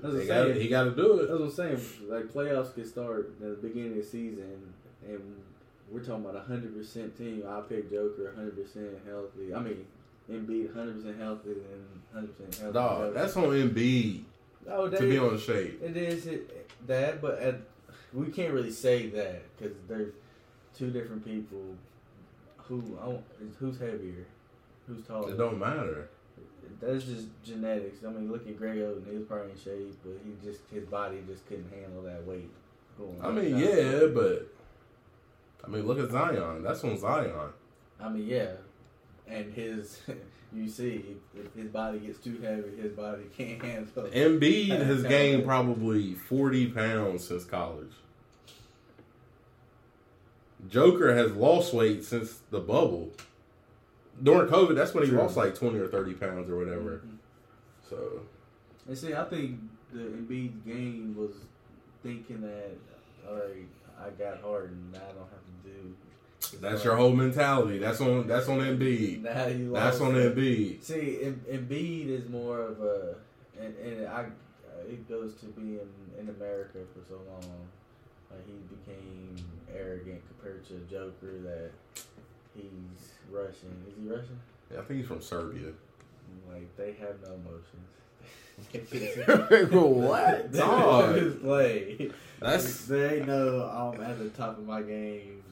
That's 0.00 0.14
He 0.14 0.18
what 0.20 0.28
got, 0.28 0.46
I'm 0.48 0.60
he 0.60 0.68
got 0.68 0.84
to 0.84 0.90
do 0.90 1.18
it. 1.20 1.28
That's 1.28 1.40
what 1.40 1.42
I'm 1.42 1.50
saying. 1.50 2.08
Like 2.08 2.24
playoffs 2.32 2.74
can 2.74 2.86
start 2.86 3.34
at 3.40 3.40
the 3.40 3.68
beginning 3.68 3.92
of 3.92 3.96
the 3.96 4.02
season, 4.02 4.74
and 5.06 5.42
we're 5.90 6.00
talking 6.00 6.24
about 6.24 6.36
a 6.36 6.40
hundred 6.40 6.74
percent 6.76 7.16
team. 7.16 7.42
I 7.48 7.60
pick 7.60 7.90
Joker 7.90 8.32
hundred 8.34 8.56
percent 8.56 8.98
healthy. 9.06 9.54
I 9.54 9.60
mean, 9.60 9.86
Embiid 10.30 10.72
hundred 10.74 10.96
percent 10.96 11.18
healthy 11.20 11.50
and 11.50 12.00
hundred 12.12 12.36
percent 12.36 12.54
healthy. 12.56 12.72
Dog, 12.74 13.14
that's 13.14 13.36
on 13.36 13.44
Embiid 13.44 14.22
oh, 14.70 14.88
that 14.88 15.00
to 15.00 15.08
be 15.08 15.16
is- 15.16 15.22
on 15.22 15.34
the 15.34 15.40
shade. 15.40 15.78
It 15.82 15.96
is 15.96 16.26
it, 16.26 16.70
that, 16.86 17.20
but 17.20 17.38
at, 17.38 17.56
we 18.12 18.28
can't 18.28 18.52
really 18.54 18.70
say 18.70 19.08
that 19.10 19.42
because 19.56 19.76
they're 19.88 20.08
two 20.76 20.90
different 20.90 21.24
people. 21.24 21.76
Who 22.68 22.98
I 23.00 23.06
don't- 23.06 23.24
who's 23.58 23.78
heavier, 23.78 24.26
who's 24.86 25.04
taller? 25.06 25.32
It 25.32 25.36
don't 25.36 25.58
matter. 25.58 26.08
That's 26.80 27.04
just 27.04 27.28
genetics. 27.44 28.04
I 28.04 28.08
mean, 28.08 28.32
look 28.32 28.46
at 28.48 28.56
Greg 28.58 28.78
Oden. 28.78 29.06
He 29.08 29.18
was 29.18 29.26
probably 29.26 29.52
in 29.52 29.58
shape, 29.58 29.94
but 30.02 30.14
he 30.24 30.32
just 30.42 30.62
his 30.72 30.84
body 30.84 31.18
just 31.26 31.46
couldn't 31.46 31.70
handle 31.70 32.02
that 32.02 32.26
weight. 32.26 32.50
Going 32.96 33.18
I 33.22 33.30
mean, 33.30 33.58
yeah, 33.58 34.06
but 34.06 34.48
I 35.64 35.68
mean, 35.68 35.86
look 35.86 35.98
at 35.98 36.10
Zion. 36.10 36.62
That's 36.62 36.82
on 36.84 36.96
Zion. 36.98 37.32
I 38.00 38.08
mean, 38.08 38.26
yeah, 38.26 38.52
and 39.28 39.52
his 39.54 40.00
you 40.54 40.68
see 40.68 41.16
if 41.34 41.54
his 41.54 41.68
body 41.70 41.98
gets 41.98 42.18
too 42.18 42.40
heavy, 42.40 42.76
his 42.80 42.92
body 42.92 43.24
can't 43.36 43.62
handle. 43.62 44.04
Embiid 44.04 44.84
has 44.84 45.02
gained 45.02 45.44
probably 45.44 46.14
forty 46.14 46.66
pounds 46.66 47.26
since 47.26 47.44
college. 47.44 47.92
Joker 50.68 51.14
has 51.14 51.32
lost 51.32 51.74
weight 51.74 52.04
since 52.04 52.40
the 52.50 52.60
bubble. 52.60 53.10
During 54.22 54.48
COVID, 54.48 54.76
that's 54.76 54.94
when 54.94 55.04
he 55.04 55.10
True. 55.10 55.18
lost 55.18 55.36
like 55.36 55.54
twenty 55.54 55.78
or 55.78 55.88
thirty 55.88 56.14
pounds 56.14 56.48
or 56.48 56.56
whatever. 56.56 57.02
Mhm. 57.04 57.16
So 57.88 58.20
And 58.86 58.96
see, 58.96 59.14
I 59.14 59.24
think 59.24 59.58
the 59.92 60.00
Embiid 60.00 60.64
game 60.64 61.14
was 61.16 61.32
thinking 62.02 62.40
that, 62.42 62.70
all 63.28 63.34
right, 63.36 63.66
I 63.98 64.10
got 64.10 64.40
Harden, 64.42 64.90
now 64.92 64.98
I 64.98 65.12
don't 65.12 65.28
have 65.30 65.64
to 65.64 65.68
do. 65.70 65.96
That's 66.60 66.84
your 66.84 66.96
whole 66.96 67.12
mentality. 67.12 67.78
That's 67.78 68.00
on. 68.00 68.26
That's 68.26 68.48
on 68.48 68.58
Embiid. 68.58 69.22
Now 69.22 69.46
you 69.46 69.72
That's 69.72 70.00
on 70.00 70.16
it. 70.16 70.34
Embiid. 70.36 70.82
See, 70.82 71.18
Em- 71.22 71.44
Embiid 71.50 72.08
is 72.08 72.28
more 72.28 72.60
of 72.60 72.80
a, 72.82 73.14
and, 73.60 73.74
and 73.78 74.06
I, 74.08 74.20
uh, 74.22 74.88
it 74.88 75.08
goes 75.08 75.34
to 75.40 75.46
being 75.46 75.80
in 76.18 76.28
America 76.28 76.78
for 76.94 77.04
so 77.08 77.16
long. 77.30 77.58
Like 78.30 78.46
he 78.46 78.54
became 78.74 79.36
arrogant 79.74 80.20
compared 80.28 80.66
to 80.68 80.74
Joker 80.90 81.38
that 81.42 81.70
he's 82.54 83.08
Russian. 83.30 83.84
Is 83.88 83.94
he 84.00 84.08
Russian? 84.08 84.38
Yeah, 84.72 84.80
I 84.80 84.82
think 84.82 85.00
he's 85.00 85.08
from 85.08 85.20
Serbia. 85.20 85.72
Like 86.50 86.74
they 86.76 86.92
have 87.00 87.20
no 87.22 87.34
emotions. 87.34 87.90
What? 89.72 90.52
Dog. 90.52 91.14
Just 91.18 91.42
play. 91.42 92.10
That's 92.40 92.84
they 92.86 93.18
ain't 93.18 93.26
no. 93.26 93.62
I'm 93.64 94.00
at 94.02 94.18
the 94.18 94.28
top 94.30 94.58
of 94.58 94.66
my 94.66 94.82
game. 94.82 95.42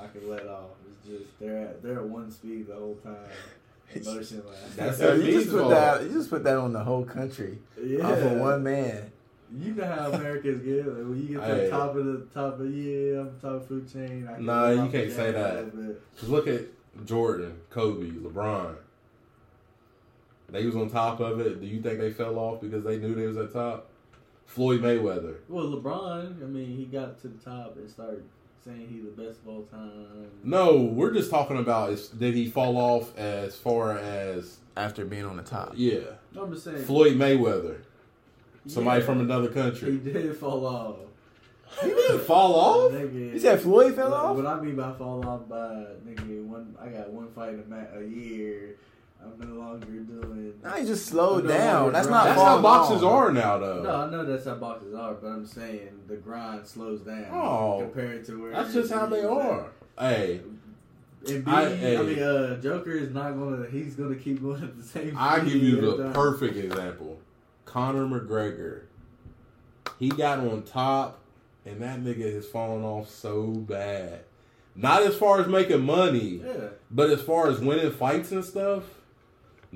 I, 0.00 0.04
I 0.04 0.08
can 0.08 0.28
let 0.28 0.46
off. 0.46 0.70
It's 0.88 1.08
just 1.08 1.38
they're 1.40 1.62
at 1.62 1.82
they're 1.82 1.98
at 1.98 2.04
one 2.04 2.30
speed 2.30 2.68
the 2.68 2.74
whole 2.74 2.96
time. 3.02 3.16
Emotionless. 3.94 4.58
That's 4.76 4.98
So 4.98 5.14
you 5.14 5.32
just 5.32 5.50
put 5.50 5.68
that. 5.70 6.02
You 6.02 6.08
just 6.12 6.30
put 6.30 6.44
that 6.44 6.56
on 6.56 6.72
the 6.72 6.80
whole 6.84 7.04
country. 7.04 7.58
yeah. 7.82 8.00
Off 8.06 8.18
of 8.18 8.32
one 8.32 8.62
man. 8.62 9.10
You 9.56 9.74
know 9.74 9.84
how 9.86 10.10
Americans 10.12 10.62
get. 10.64 10.86
Like 10.86 10.96
when 11.08 11.22
you 11.22 11.28
get 11.38 11.46
to 11.46 11.54
Hey. 11.54 11.64
the 11.64 11.70
top 11.70 11.94
of 11.96 12.04
the 12.04 12.26
top 12.34 12.60
of 12.60 12.74
yeah, 12.74 13.20
I'm 13.20 13.40
top 13.40 13.52
of 13.52 13.66
food 13.68 13.92
chain. 13.92 14.28
I 14.30 14.34
can 14.36 14.44
Nah, 14.46 14.70
you 14.70 14.88
can't 14.90 15.12
say 15.12 15.30
that. 15.32 15.74
little. 15.76 15.94
Cause 16.18 16.28
look 16.28 16.48
at 16.48 16.62
Jordan, 17.04 17.56
Kobe, 17.70 18.06
LeBron. 18.08 18.74
They 20.50 20.64
was 20.64 20.76
on 20.76 20.88
top 20.90 21.20
of 21.20 21.40
it. 21.40 21.60
Do 21.60 21.66
you 21.66 21.80
think 21.82 21.98
they 21.98 22.12
fell 22.12 22.38
off 22.38 22.60
because 22.60 22.84
they 22.84 22.98
knew 22.98 23.14
they 23.14 23.26
was 23.26 23.36
at 23.36 23.52
top? 23.52 23.88
Floyd 24.46 24.80
Mayweather. 24.80 25.36
Well, 25.48 25.66
LeBron. 25.66 26.42
I 26.42 26.46
mean, 26.46 26.76
he 26.76 26.84
got 26.84 27.20
to 27.22 27.28
the 27.28 27.38
top 27.44 27.76
and 27.76 27.90
started 27.90 28.22
saying 28.64 28.88
he's 28.90 29.02
the 29.04 29.10
best 29.22 29.40
of 29.42 29.48
all 29.48 29.62
time. 29.64 30.30
No, 30.44 30.76
we're 30.76 31.12
just 31.12 31.30
talking 31.30 31.58
about 31.58 31.90
is 31.90 32.08
did 32.08 32.34
he 32.34 32.48
fall 32.48 32.76
off 32.76 33.16
as 33.18 33.56
far 33.56 33.98
as 33.98 34.58
After 34.76 35.04
being 35.04 35.24
on 35.24 35.36
the 35.36 35.42
top. 35.42 35.72
yeah. 35.74 35.98
No, 36.34 36.44
I'm 36.44 36.52
just 36.52 36.64
saying. 36.64 36.84
Floyd 36.84 37.16
Mayweather. 37.16 37.78
Somebody 38.66 39.00
Yeah. 39.00 39.06
from 39.06 39.20
another 39.20 39.48
country. 39.48 39.92
He 39.92 39.98
did 39.98 40.36
fall 40.36 40.64
off. 40.66 40.96
He 41.82 41.88
didn't 41.88 42.20
fall 42.20 42.54
off? 42.54 42.92
Nigga, 42.92 43.32
You 43.34 43.38
said 43.40 43.60
Floyd 43.60 43.94
fell 43.96 44.10
what, 44.10 44.16
off? 44.20 44.36
What 44.36 44.46
I 44.46 44.60
mean 44.60 44.76
by 44.76 44.92
fall 44.92 45.26
off 45.28 45.48
by 45.48 45.86
nigga, 46.06 46.44
one 46.46 46.74
I 46.80 46.88
got 46.88 47.10
one 47.12 47.28
fight 47.32 47.54
a, 47.54 47.68
ma- 47.68 47.98
a 47.98 48.04
year. 48.04 48.76
I'm 49.22 49.48
no 49.48 49.54
longer 49.60 49.86
doing. 49.86 50.54
Nah, 50.62 50.76
he 50.76 50.86
just 50.86 51.06
slowed 51.06 51.44
No, 51.44 51.50
down. 51.50 51.86
no, 51.86 51.90
That's 51.92 52.06
no. 52.06 52.12
not 52.14 52.24
That's 52.26 52.40
how 52.42 52.62
boxes 52.62 53.02
off. 53.02 53.12
are 53.12 53.32
now 53.32 53.58
though. 53.58 53.82
No, 53.82 53.94
I 53.96 54.10
know 54.10 54.24
that's 54.24 54.44
how 54.44 54.54
boxes 54.54 54.94
are, 54.94 55.14
but 55.14 55.26
I'm 55.28 55.46
saying 55.46 55.88
the 56.06 56.16
grind 56.16 56.66
slows 56.66 57.00
down 57.00 57.26
Oh. 57.32 57.78
compared 57.82 58.24
to 58.26 58.40
where 58.42 58.52
That's 58.52 58.72
just 58.72 58.92
how 58.92 59.06
they 59.06 59.24
are. 59.24 59.66
Hey, 59.98 60.40
And 61.28 61.48
I- 61.48 61.62
I, 61.64 61.74
hey. 61.74 61.96
I 61.98 62.02
mean, 62.02 62.22
uh, 62.22 62.60
Joker 62.60 62.92
is 62.92 63.12
not 63.12 63.32
gonna. 63.32 63.66
He's 63.68 63.96
gonna 63.96 64.14
keep 64.14 64.40
going 64.42 64.62
at 64.62 64.76
the 64.76 64.84
same. 64.84 65.14
I 65.18 65.40
give 65.40 65.54
you 65.54 65.80
the 65.80 66.04
time. 66.04 66.12
perfect 66.12 66.56
example. 66.56 67.18
Conor 67.64 68.06
McGregor. 68.06 68.82
He 69.98 70.08
got 70.10 70.38
on 70.38 70.62
top, 70.62 71.18
and 71.64 71.80
that 71.82 72.00
nigga 72.00 72.32
has 72.34 72.46
fallen 72.46 72.84
off 72.84 73.08
so 73.10 73.46
bad. 73.46 74.20
Not 74.76 75.02
as 75.02 75.16
far 75.16 75.40
as 75.40 75.48
making 75.48 75.80
money, 75.82 76.42
Yeah, 76.44 76.68
but 76.90 77.10
as 77.10 77.22
far 77.22 77.48
as 77.48 77.58
winning 77.60 77.90
fights 77.92 78.30
and 78.30 78.44
stuff, 78.44 78.84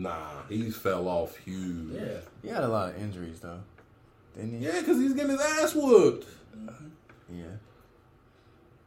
nah, 0.01 0.43
he's 0.49 0.77
fell 0.77 1.09
off 1.09 1.37
huge. 1.37 1.93
yeah. 1.93 2.19
He 2.43 2.49
had 2.49 2.65
a 2.65 2.69
lot 2.69 2.91
of 2.91 3.01
injuries 3.01 3.41
though, 3.41 3.61
didn't 4.35 4.59
he? 4.59 4.67
Yeah, 4.67 4.81
because 4.81 4.99
he's 4.99 5.15
getting 5.15 5.33
his 5.33 5.41
ass 5.41 5.75
whooped. 5.75 6.27
Mm-hmm. 6.57 7.39
Yeah. 7.39 7.45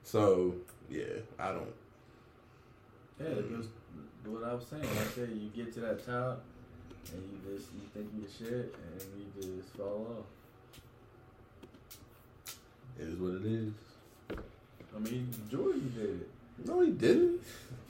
So, 0.03 0.55
yeah, 0.89 1.03
I 1.39 1.49
don't. 1.49 1.73
Yeah, 3.19 3.27
it 3.27 3.55
goes 3.55 3.67
what 4.25 4.43
I 4.43 4.53
was 4.53 4.65
saying. 4.65 4.83
Like 4.83 5.07
I 5.07 5.09
said, 5.09 5.29
you 5.33 5.49
get 5.49 5.73
to 5.73 5.79
that 5.81 6.05
top, 6.05 6.43
and 7.11 7.21
you 7.21 7.55
just 7.55 7.69
you 7.73 7.81
think 7.93 8.09
you 8.15 8.23
the 8.25 8.31
shit, 8.31 8.75
and 8.75 9.01
you 9.41 9.57
just 9.59 9.75
fall 9.75 10.07
off. 10.19 10.25
It 12.99 13.07
is 13.07 13.15
what 13.15 13.33
it 13.41 13.45
is. 13.45 13.73
I 14.95 14.99
mean, 14.99 15.29
Jordan 15.49 15.91
did 15.97 16.21
it. 16.21 16.29
No, 16.65 16.79
he 16.81 16.91
didn't. 16.91 17.41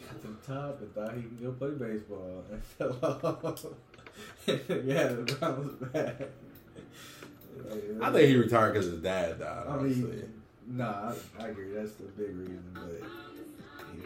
Got 0.06 0.22
to 0.22 0.28
the 0.28 0.54
top 0.54 0.82
and 0.82 0.94
thought 0.94 1.16
he 1.16 1.22
could 1.24 1.42
go 1.42 1.52
play 1.52 1.72
baseball 1.72 2.44
and 2.52 2.64
fell 2.64 2.98
off. 3.02 3.66
yeah, 4.48 5.08
the 5.08 5.38
bounce 5.40 5.74
back. 5.92 6.22
I 8.02 8.12
think 8.12 8.30
he 8.30 8.36
retired 8.36 8.74
because 8.74 8.88
his 8.88 9.00
dad 9.02 9.40
died. 9.40 9.64
I 9.68 9.72
Honestly. 9.72 10.04
mean, 10.04 10.42
nah, 10.68 11.14
I, 11.40 11.44
I 11.44 11.48
agree. 11.50 11.72
That's 11.74 11.94
the 11.94 12.04
big 12.06 12.36
reason, 12.36 12.64
but 12.74 13.02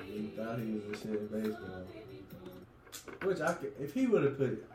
he, 0.05 0.21
he 0.21 0.27
thought 0.27 0.59
he 0.59 0.71
was 0.73 0.83
a 0.85 1.01
shit 1.01 1.19
in 1.19 1.27
baseball. 1.27 1.83
Which 3.23 3.41
I 3.41 3.53
could, 3.53 3.73
if 3.79 3.93
he 3.93 4.05
would 4.07 4.23
have 4.23 4.37
put 4.37 4.65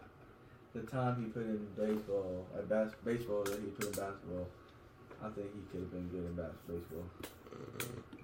the 0.75 0.81
time 0.83 1.23
he 1.23 1.29
put 1.31 1.43
in 1.43 1.67
baseball, 1.77 2.47
at 2.57 2.69
bas- 2.69 2.95
baseball 3.05 3.45
that 3.45 3.61
he 3.61 3.67
put 3.67 3.87
in 3.87 3.93
basketball, 3.93 4.49
I 5.23 5.29
think 5.31 5.47
he 5.55 5.61
could 5.71 5.81
have 5.81 5.91
been 5.93 6.09
good 6.09 6.27
in 6.27 6.35
bas- 6.35 6.53
baseball. 6.67 7.05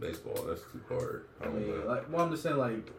Baseball, 0.01 0.45
that's 0.47 0.63
too 0.73 0.81
hard. 0.89 1.27
I 1.41 1.47
I 1.47 1.49
mean, 1.49 1.69
know. 1.69 1.87
like, 1.87 2.11
well, 2.13 2.25
I'm 2.25 2.31
just 2.31 2.43
saying, 2.43 2.57
like, 2.57 2.91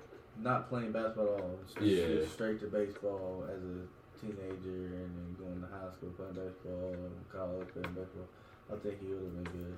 not 0.42 0.70
playing 0.70 0.92
basketball 0.92 1.36
at 1.36 1.42
all. 1.42 1.60
Just, 1.66 1.82
Yeah. 1.82 2.08
just 2.08 2.34
straight 2.34 2.60
to 2.62 2.68
baseball 2.68 3.46
as 3.50 3.62
a 3.62 3.86
teenager 4.20 4.88
and 4.96 5.12
then 5.16 5.36
going 5.40 5.62
to 5.62 5.68
high 5.68 5.92
school 5.94 6.10
playing 6.18 6.34
baseball 6.34 6.94
and 6.94 7.30
college 7.32 7.68
playing 7.74 7.96
baseball. 7.96 8.28
I 8.72 8.76
think 8.78 9.00
he 9.02 9.08
would 9.08 9.24
have 9.24 9.44
been 9.44 9.54
good. 9.54 9.78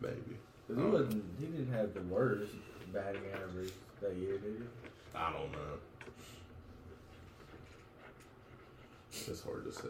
Maybe. 0.00 0.36
Because 0.66 0.78
he 0.82 0.86
Um, 0.86 0.92
wasn't, 0.92 1.24
he 1.38 1.46
didn't 1.46 1.72
have 1.72 1.94
the 1.94 2.00
worst 2.02 2.52
batting 2.92 3.22
average 3.32 3.72
that 4.00 4.14
year, 4.16 4.38
did 4.38 4.56
he? 4.58 4.64
I 5.14 5.32
don't 5.32 5.52
know. 5.52 5.78
It's 9.12 9.42
hard 9.42 9.64
to 9.64 9.72
say. 9.72 9.88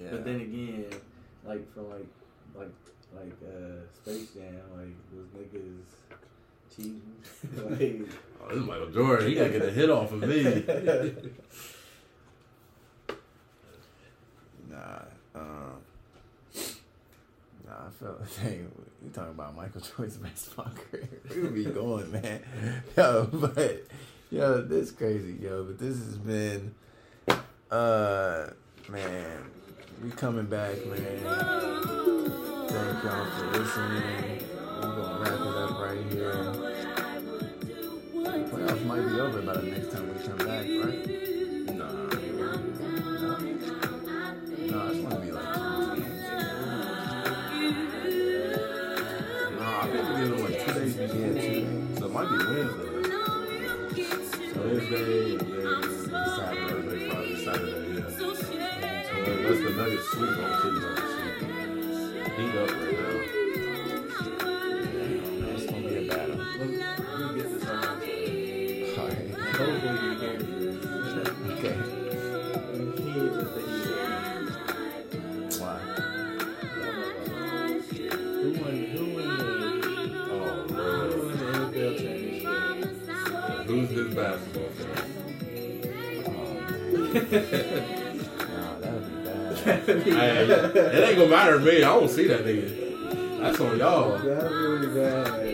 Yeah. 0.00 0.10
But 0.12 0.24
then 0.24 0.40
again, 0.40 0.86
like 1.44 1.72
from 1.74 1.88
like 1.90 2.06
like 2.54 2.68
like 3.14 3.36
uh 3.44 3.86
Space 3.94 4.30
Jam, 4.34 4.60
like 4.76 4.94
those 5.12 5.28
niggas 5.36 5.86
cheating. 6.74 7.02
like 7.80 8.08
Oh, 8.42 8.48
this 8.48 8.58
is 8.58 8.64
Michael 8.64 8.90
Jordan. 8.90 9.28
He 9.28 9.34
got 9.34 9.44
to 9.44 9.50
get 9.50 9.62
a 9.62 9.70
hit 9.70 9.90
off 9.90 10.12
of 10.12 10.20
me. 10.20 10.64
Nah, 14.70 15.02
um, 15.34 15.74
nah, 17.66 17.86
I 17.86 17.90
felt 18.00 18.20
the 18.20 18.26
thing. 18.26 18.70
You 19.04 19.10
talking 19.10 19.32
about 19.32 19.54
Michael 19.54 19.82
Jordan's 19.82 20.16
baseball 20.16 20.70
career? 20.90 21.08
We 21.28 21.64
be 21.64 21.64
going, 21.66 22.10
man. 22.10 22.40
Yo, 22.96 23.28
but 23.30 23.82
yo, 24.30 24.62
this 24.62 24.90
crazy, 24.92 25.36
yo. 25.42 25.64
But 25.64 25.78
this 25.78 25.98
has 25.98 26.16
been, 26.16 26.74
uh, 27.70 28.46
man. 28.88 29.44
We 30.02 30.10
coming 30.12 30.46
back, 30.46 30.86
man. 30.86 32.11
Thank 32.72 33.04
y'all 33.04 33.26
for 33.26 33.46
listening. 33.58 34.40
We're 34.80 34.80
gonna 34.80 35.20
wrap 35.20 35.40
it 35.40 35.56
up 35.58 35.72
right 35.78 36.02
here. 36.10 36.40
Playoffs 38.48 38.84
might 38.86 39.06
be 39.08 39.20
over 39.20 39.42
by 39.42 39.52
the 39.54 39.62
next 39.62 39.92
time 39.92 40.04
we 40.08 40.14
come 40.24 40.38
back, 40.38 40.64
right? 40.64 41.00
Nah. 41.76 41.92
No, 44.70 44.78
it's 44.88 45.00
gonna 45.00 45.20
be 45.20 45.30
like 45.32 45.50
two. 45.54 45.60
Nah, 49.58 49.82
I 49.82 49.86
think 49.90 50.04
we 50.08 50.14
get 50.16 50.28
them 50.30 50.40
like 50.42 50.58
two 50.64 50.72
days 50.72 50.94
before. 50.96 51.18
Yeah, 51.20 51.32
two. 51.42 51.64
So 51.98 52.04
it 52.06 52.12
might 52.12 52.28
be 52.30 52.36
Wednesday. 54.56 55.36
Then 55.36 55.82
Saturday. 56.36 57.08
Friday, 57.10 57.36
Saturday, 57.44 58.00
yeah. 58.00 58.08
So 58.10 58.24
unless 59.26 59.60
the 59.60 59.70
Nuggets 59.76 60.06
sweep 60.08 60.38
on 60.38 60.50
Tuesday, 60.62 60.91
heat 62.42 62.56
up 62.58 62.70
right 62.70 62.98
now. 62.98 63.14
It's 65.54 65.66
gonna 65.66 65.88
be 65.88 65.96
a 65.96 65.98
battle. 66.08 66.36
Let 66.36 66.68
me, 66.68 66.76
get 67.36 67.48
this 67.50 67.64
on. 67.68 67.78
Alright. 68.98 69.30
Hopefully 69.54 69.96
you 70.02 70.12
hear 70.18 70.36
this. 70.38 70.76
Okay. 71.52 71.76
You 72.74 72.86
hear 73.12 73.28
the 73.30 73.44
heat 73.62 73.86
Why? 75.60 75.76
Who 78.42 78.48
won, 78.60 78.74
who 78.86 79.02
won 79.14 79.26
the, 79.38 79.46
Oh, 80.32 80.46
who 80.66 81.20
won 81.26 81.34
the 81.38 81.46
NFL 81.46 81.92
championship? 81.98 83.66
Who's 83.66 83.90
his 83.90 84.08
basketball 84.14 84.70
fan? 84.78 85.06
Nah, 87.04 87.88
um. 87.88 87.98
it 89.66 91.08
ain't 91.08 91.18
gonna 91.18 91.28
matter 91.28 91.58
to 91.58 91.64
me. 91.64 91.78
I 91.78 91.88
don't 91.88 92.08
see 92.08 92.26
that 92.28 92.44
nigga. 92.44 93.40
That's 93.40 93.60
on 93.60 93.78
y'all. 93.78 94.18
That's 94.18 94.52
really 94.52 94.86
bad. 94.94 95.51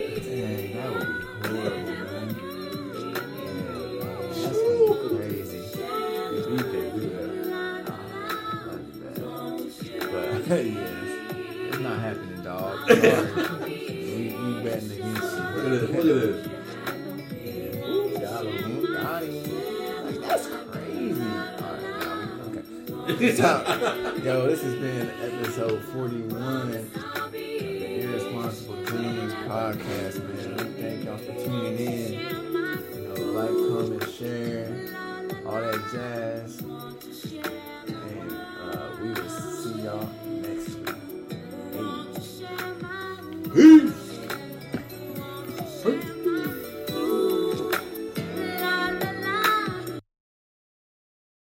So, 23.39 24.15
yo, 24.21 24.47
this 24.47 24.61
has 24.63 24.75
been 24.75 25.09
episode 25.21 25.81
41 25.93 26.73
of 26.75 27.31
the 27.31 28.01
Irresponsible 28.01 28.83
Dreams 28.83 29.33
podcast, 29.47 30.21
man. 30.27 30.73
Thank 30.73 31.05
y'all 31.05 31.17
for 31.17 31.33
tuning 31.45 31.79
in. 31.79 32.58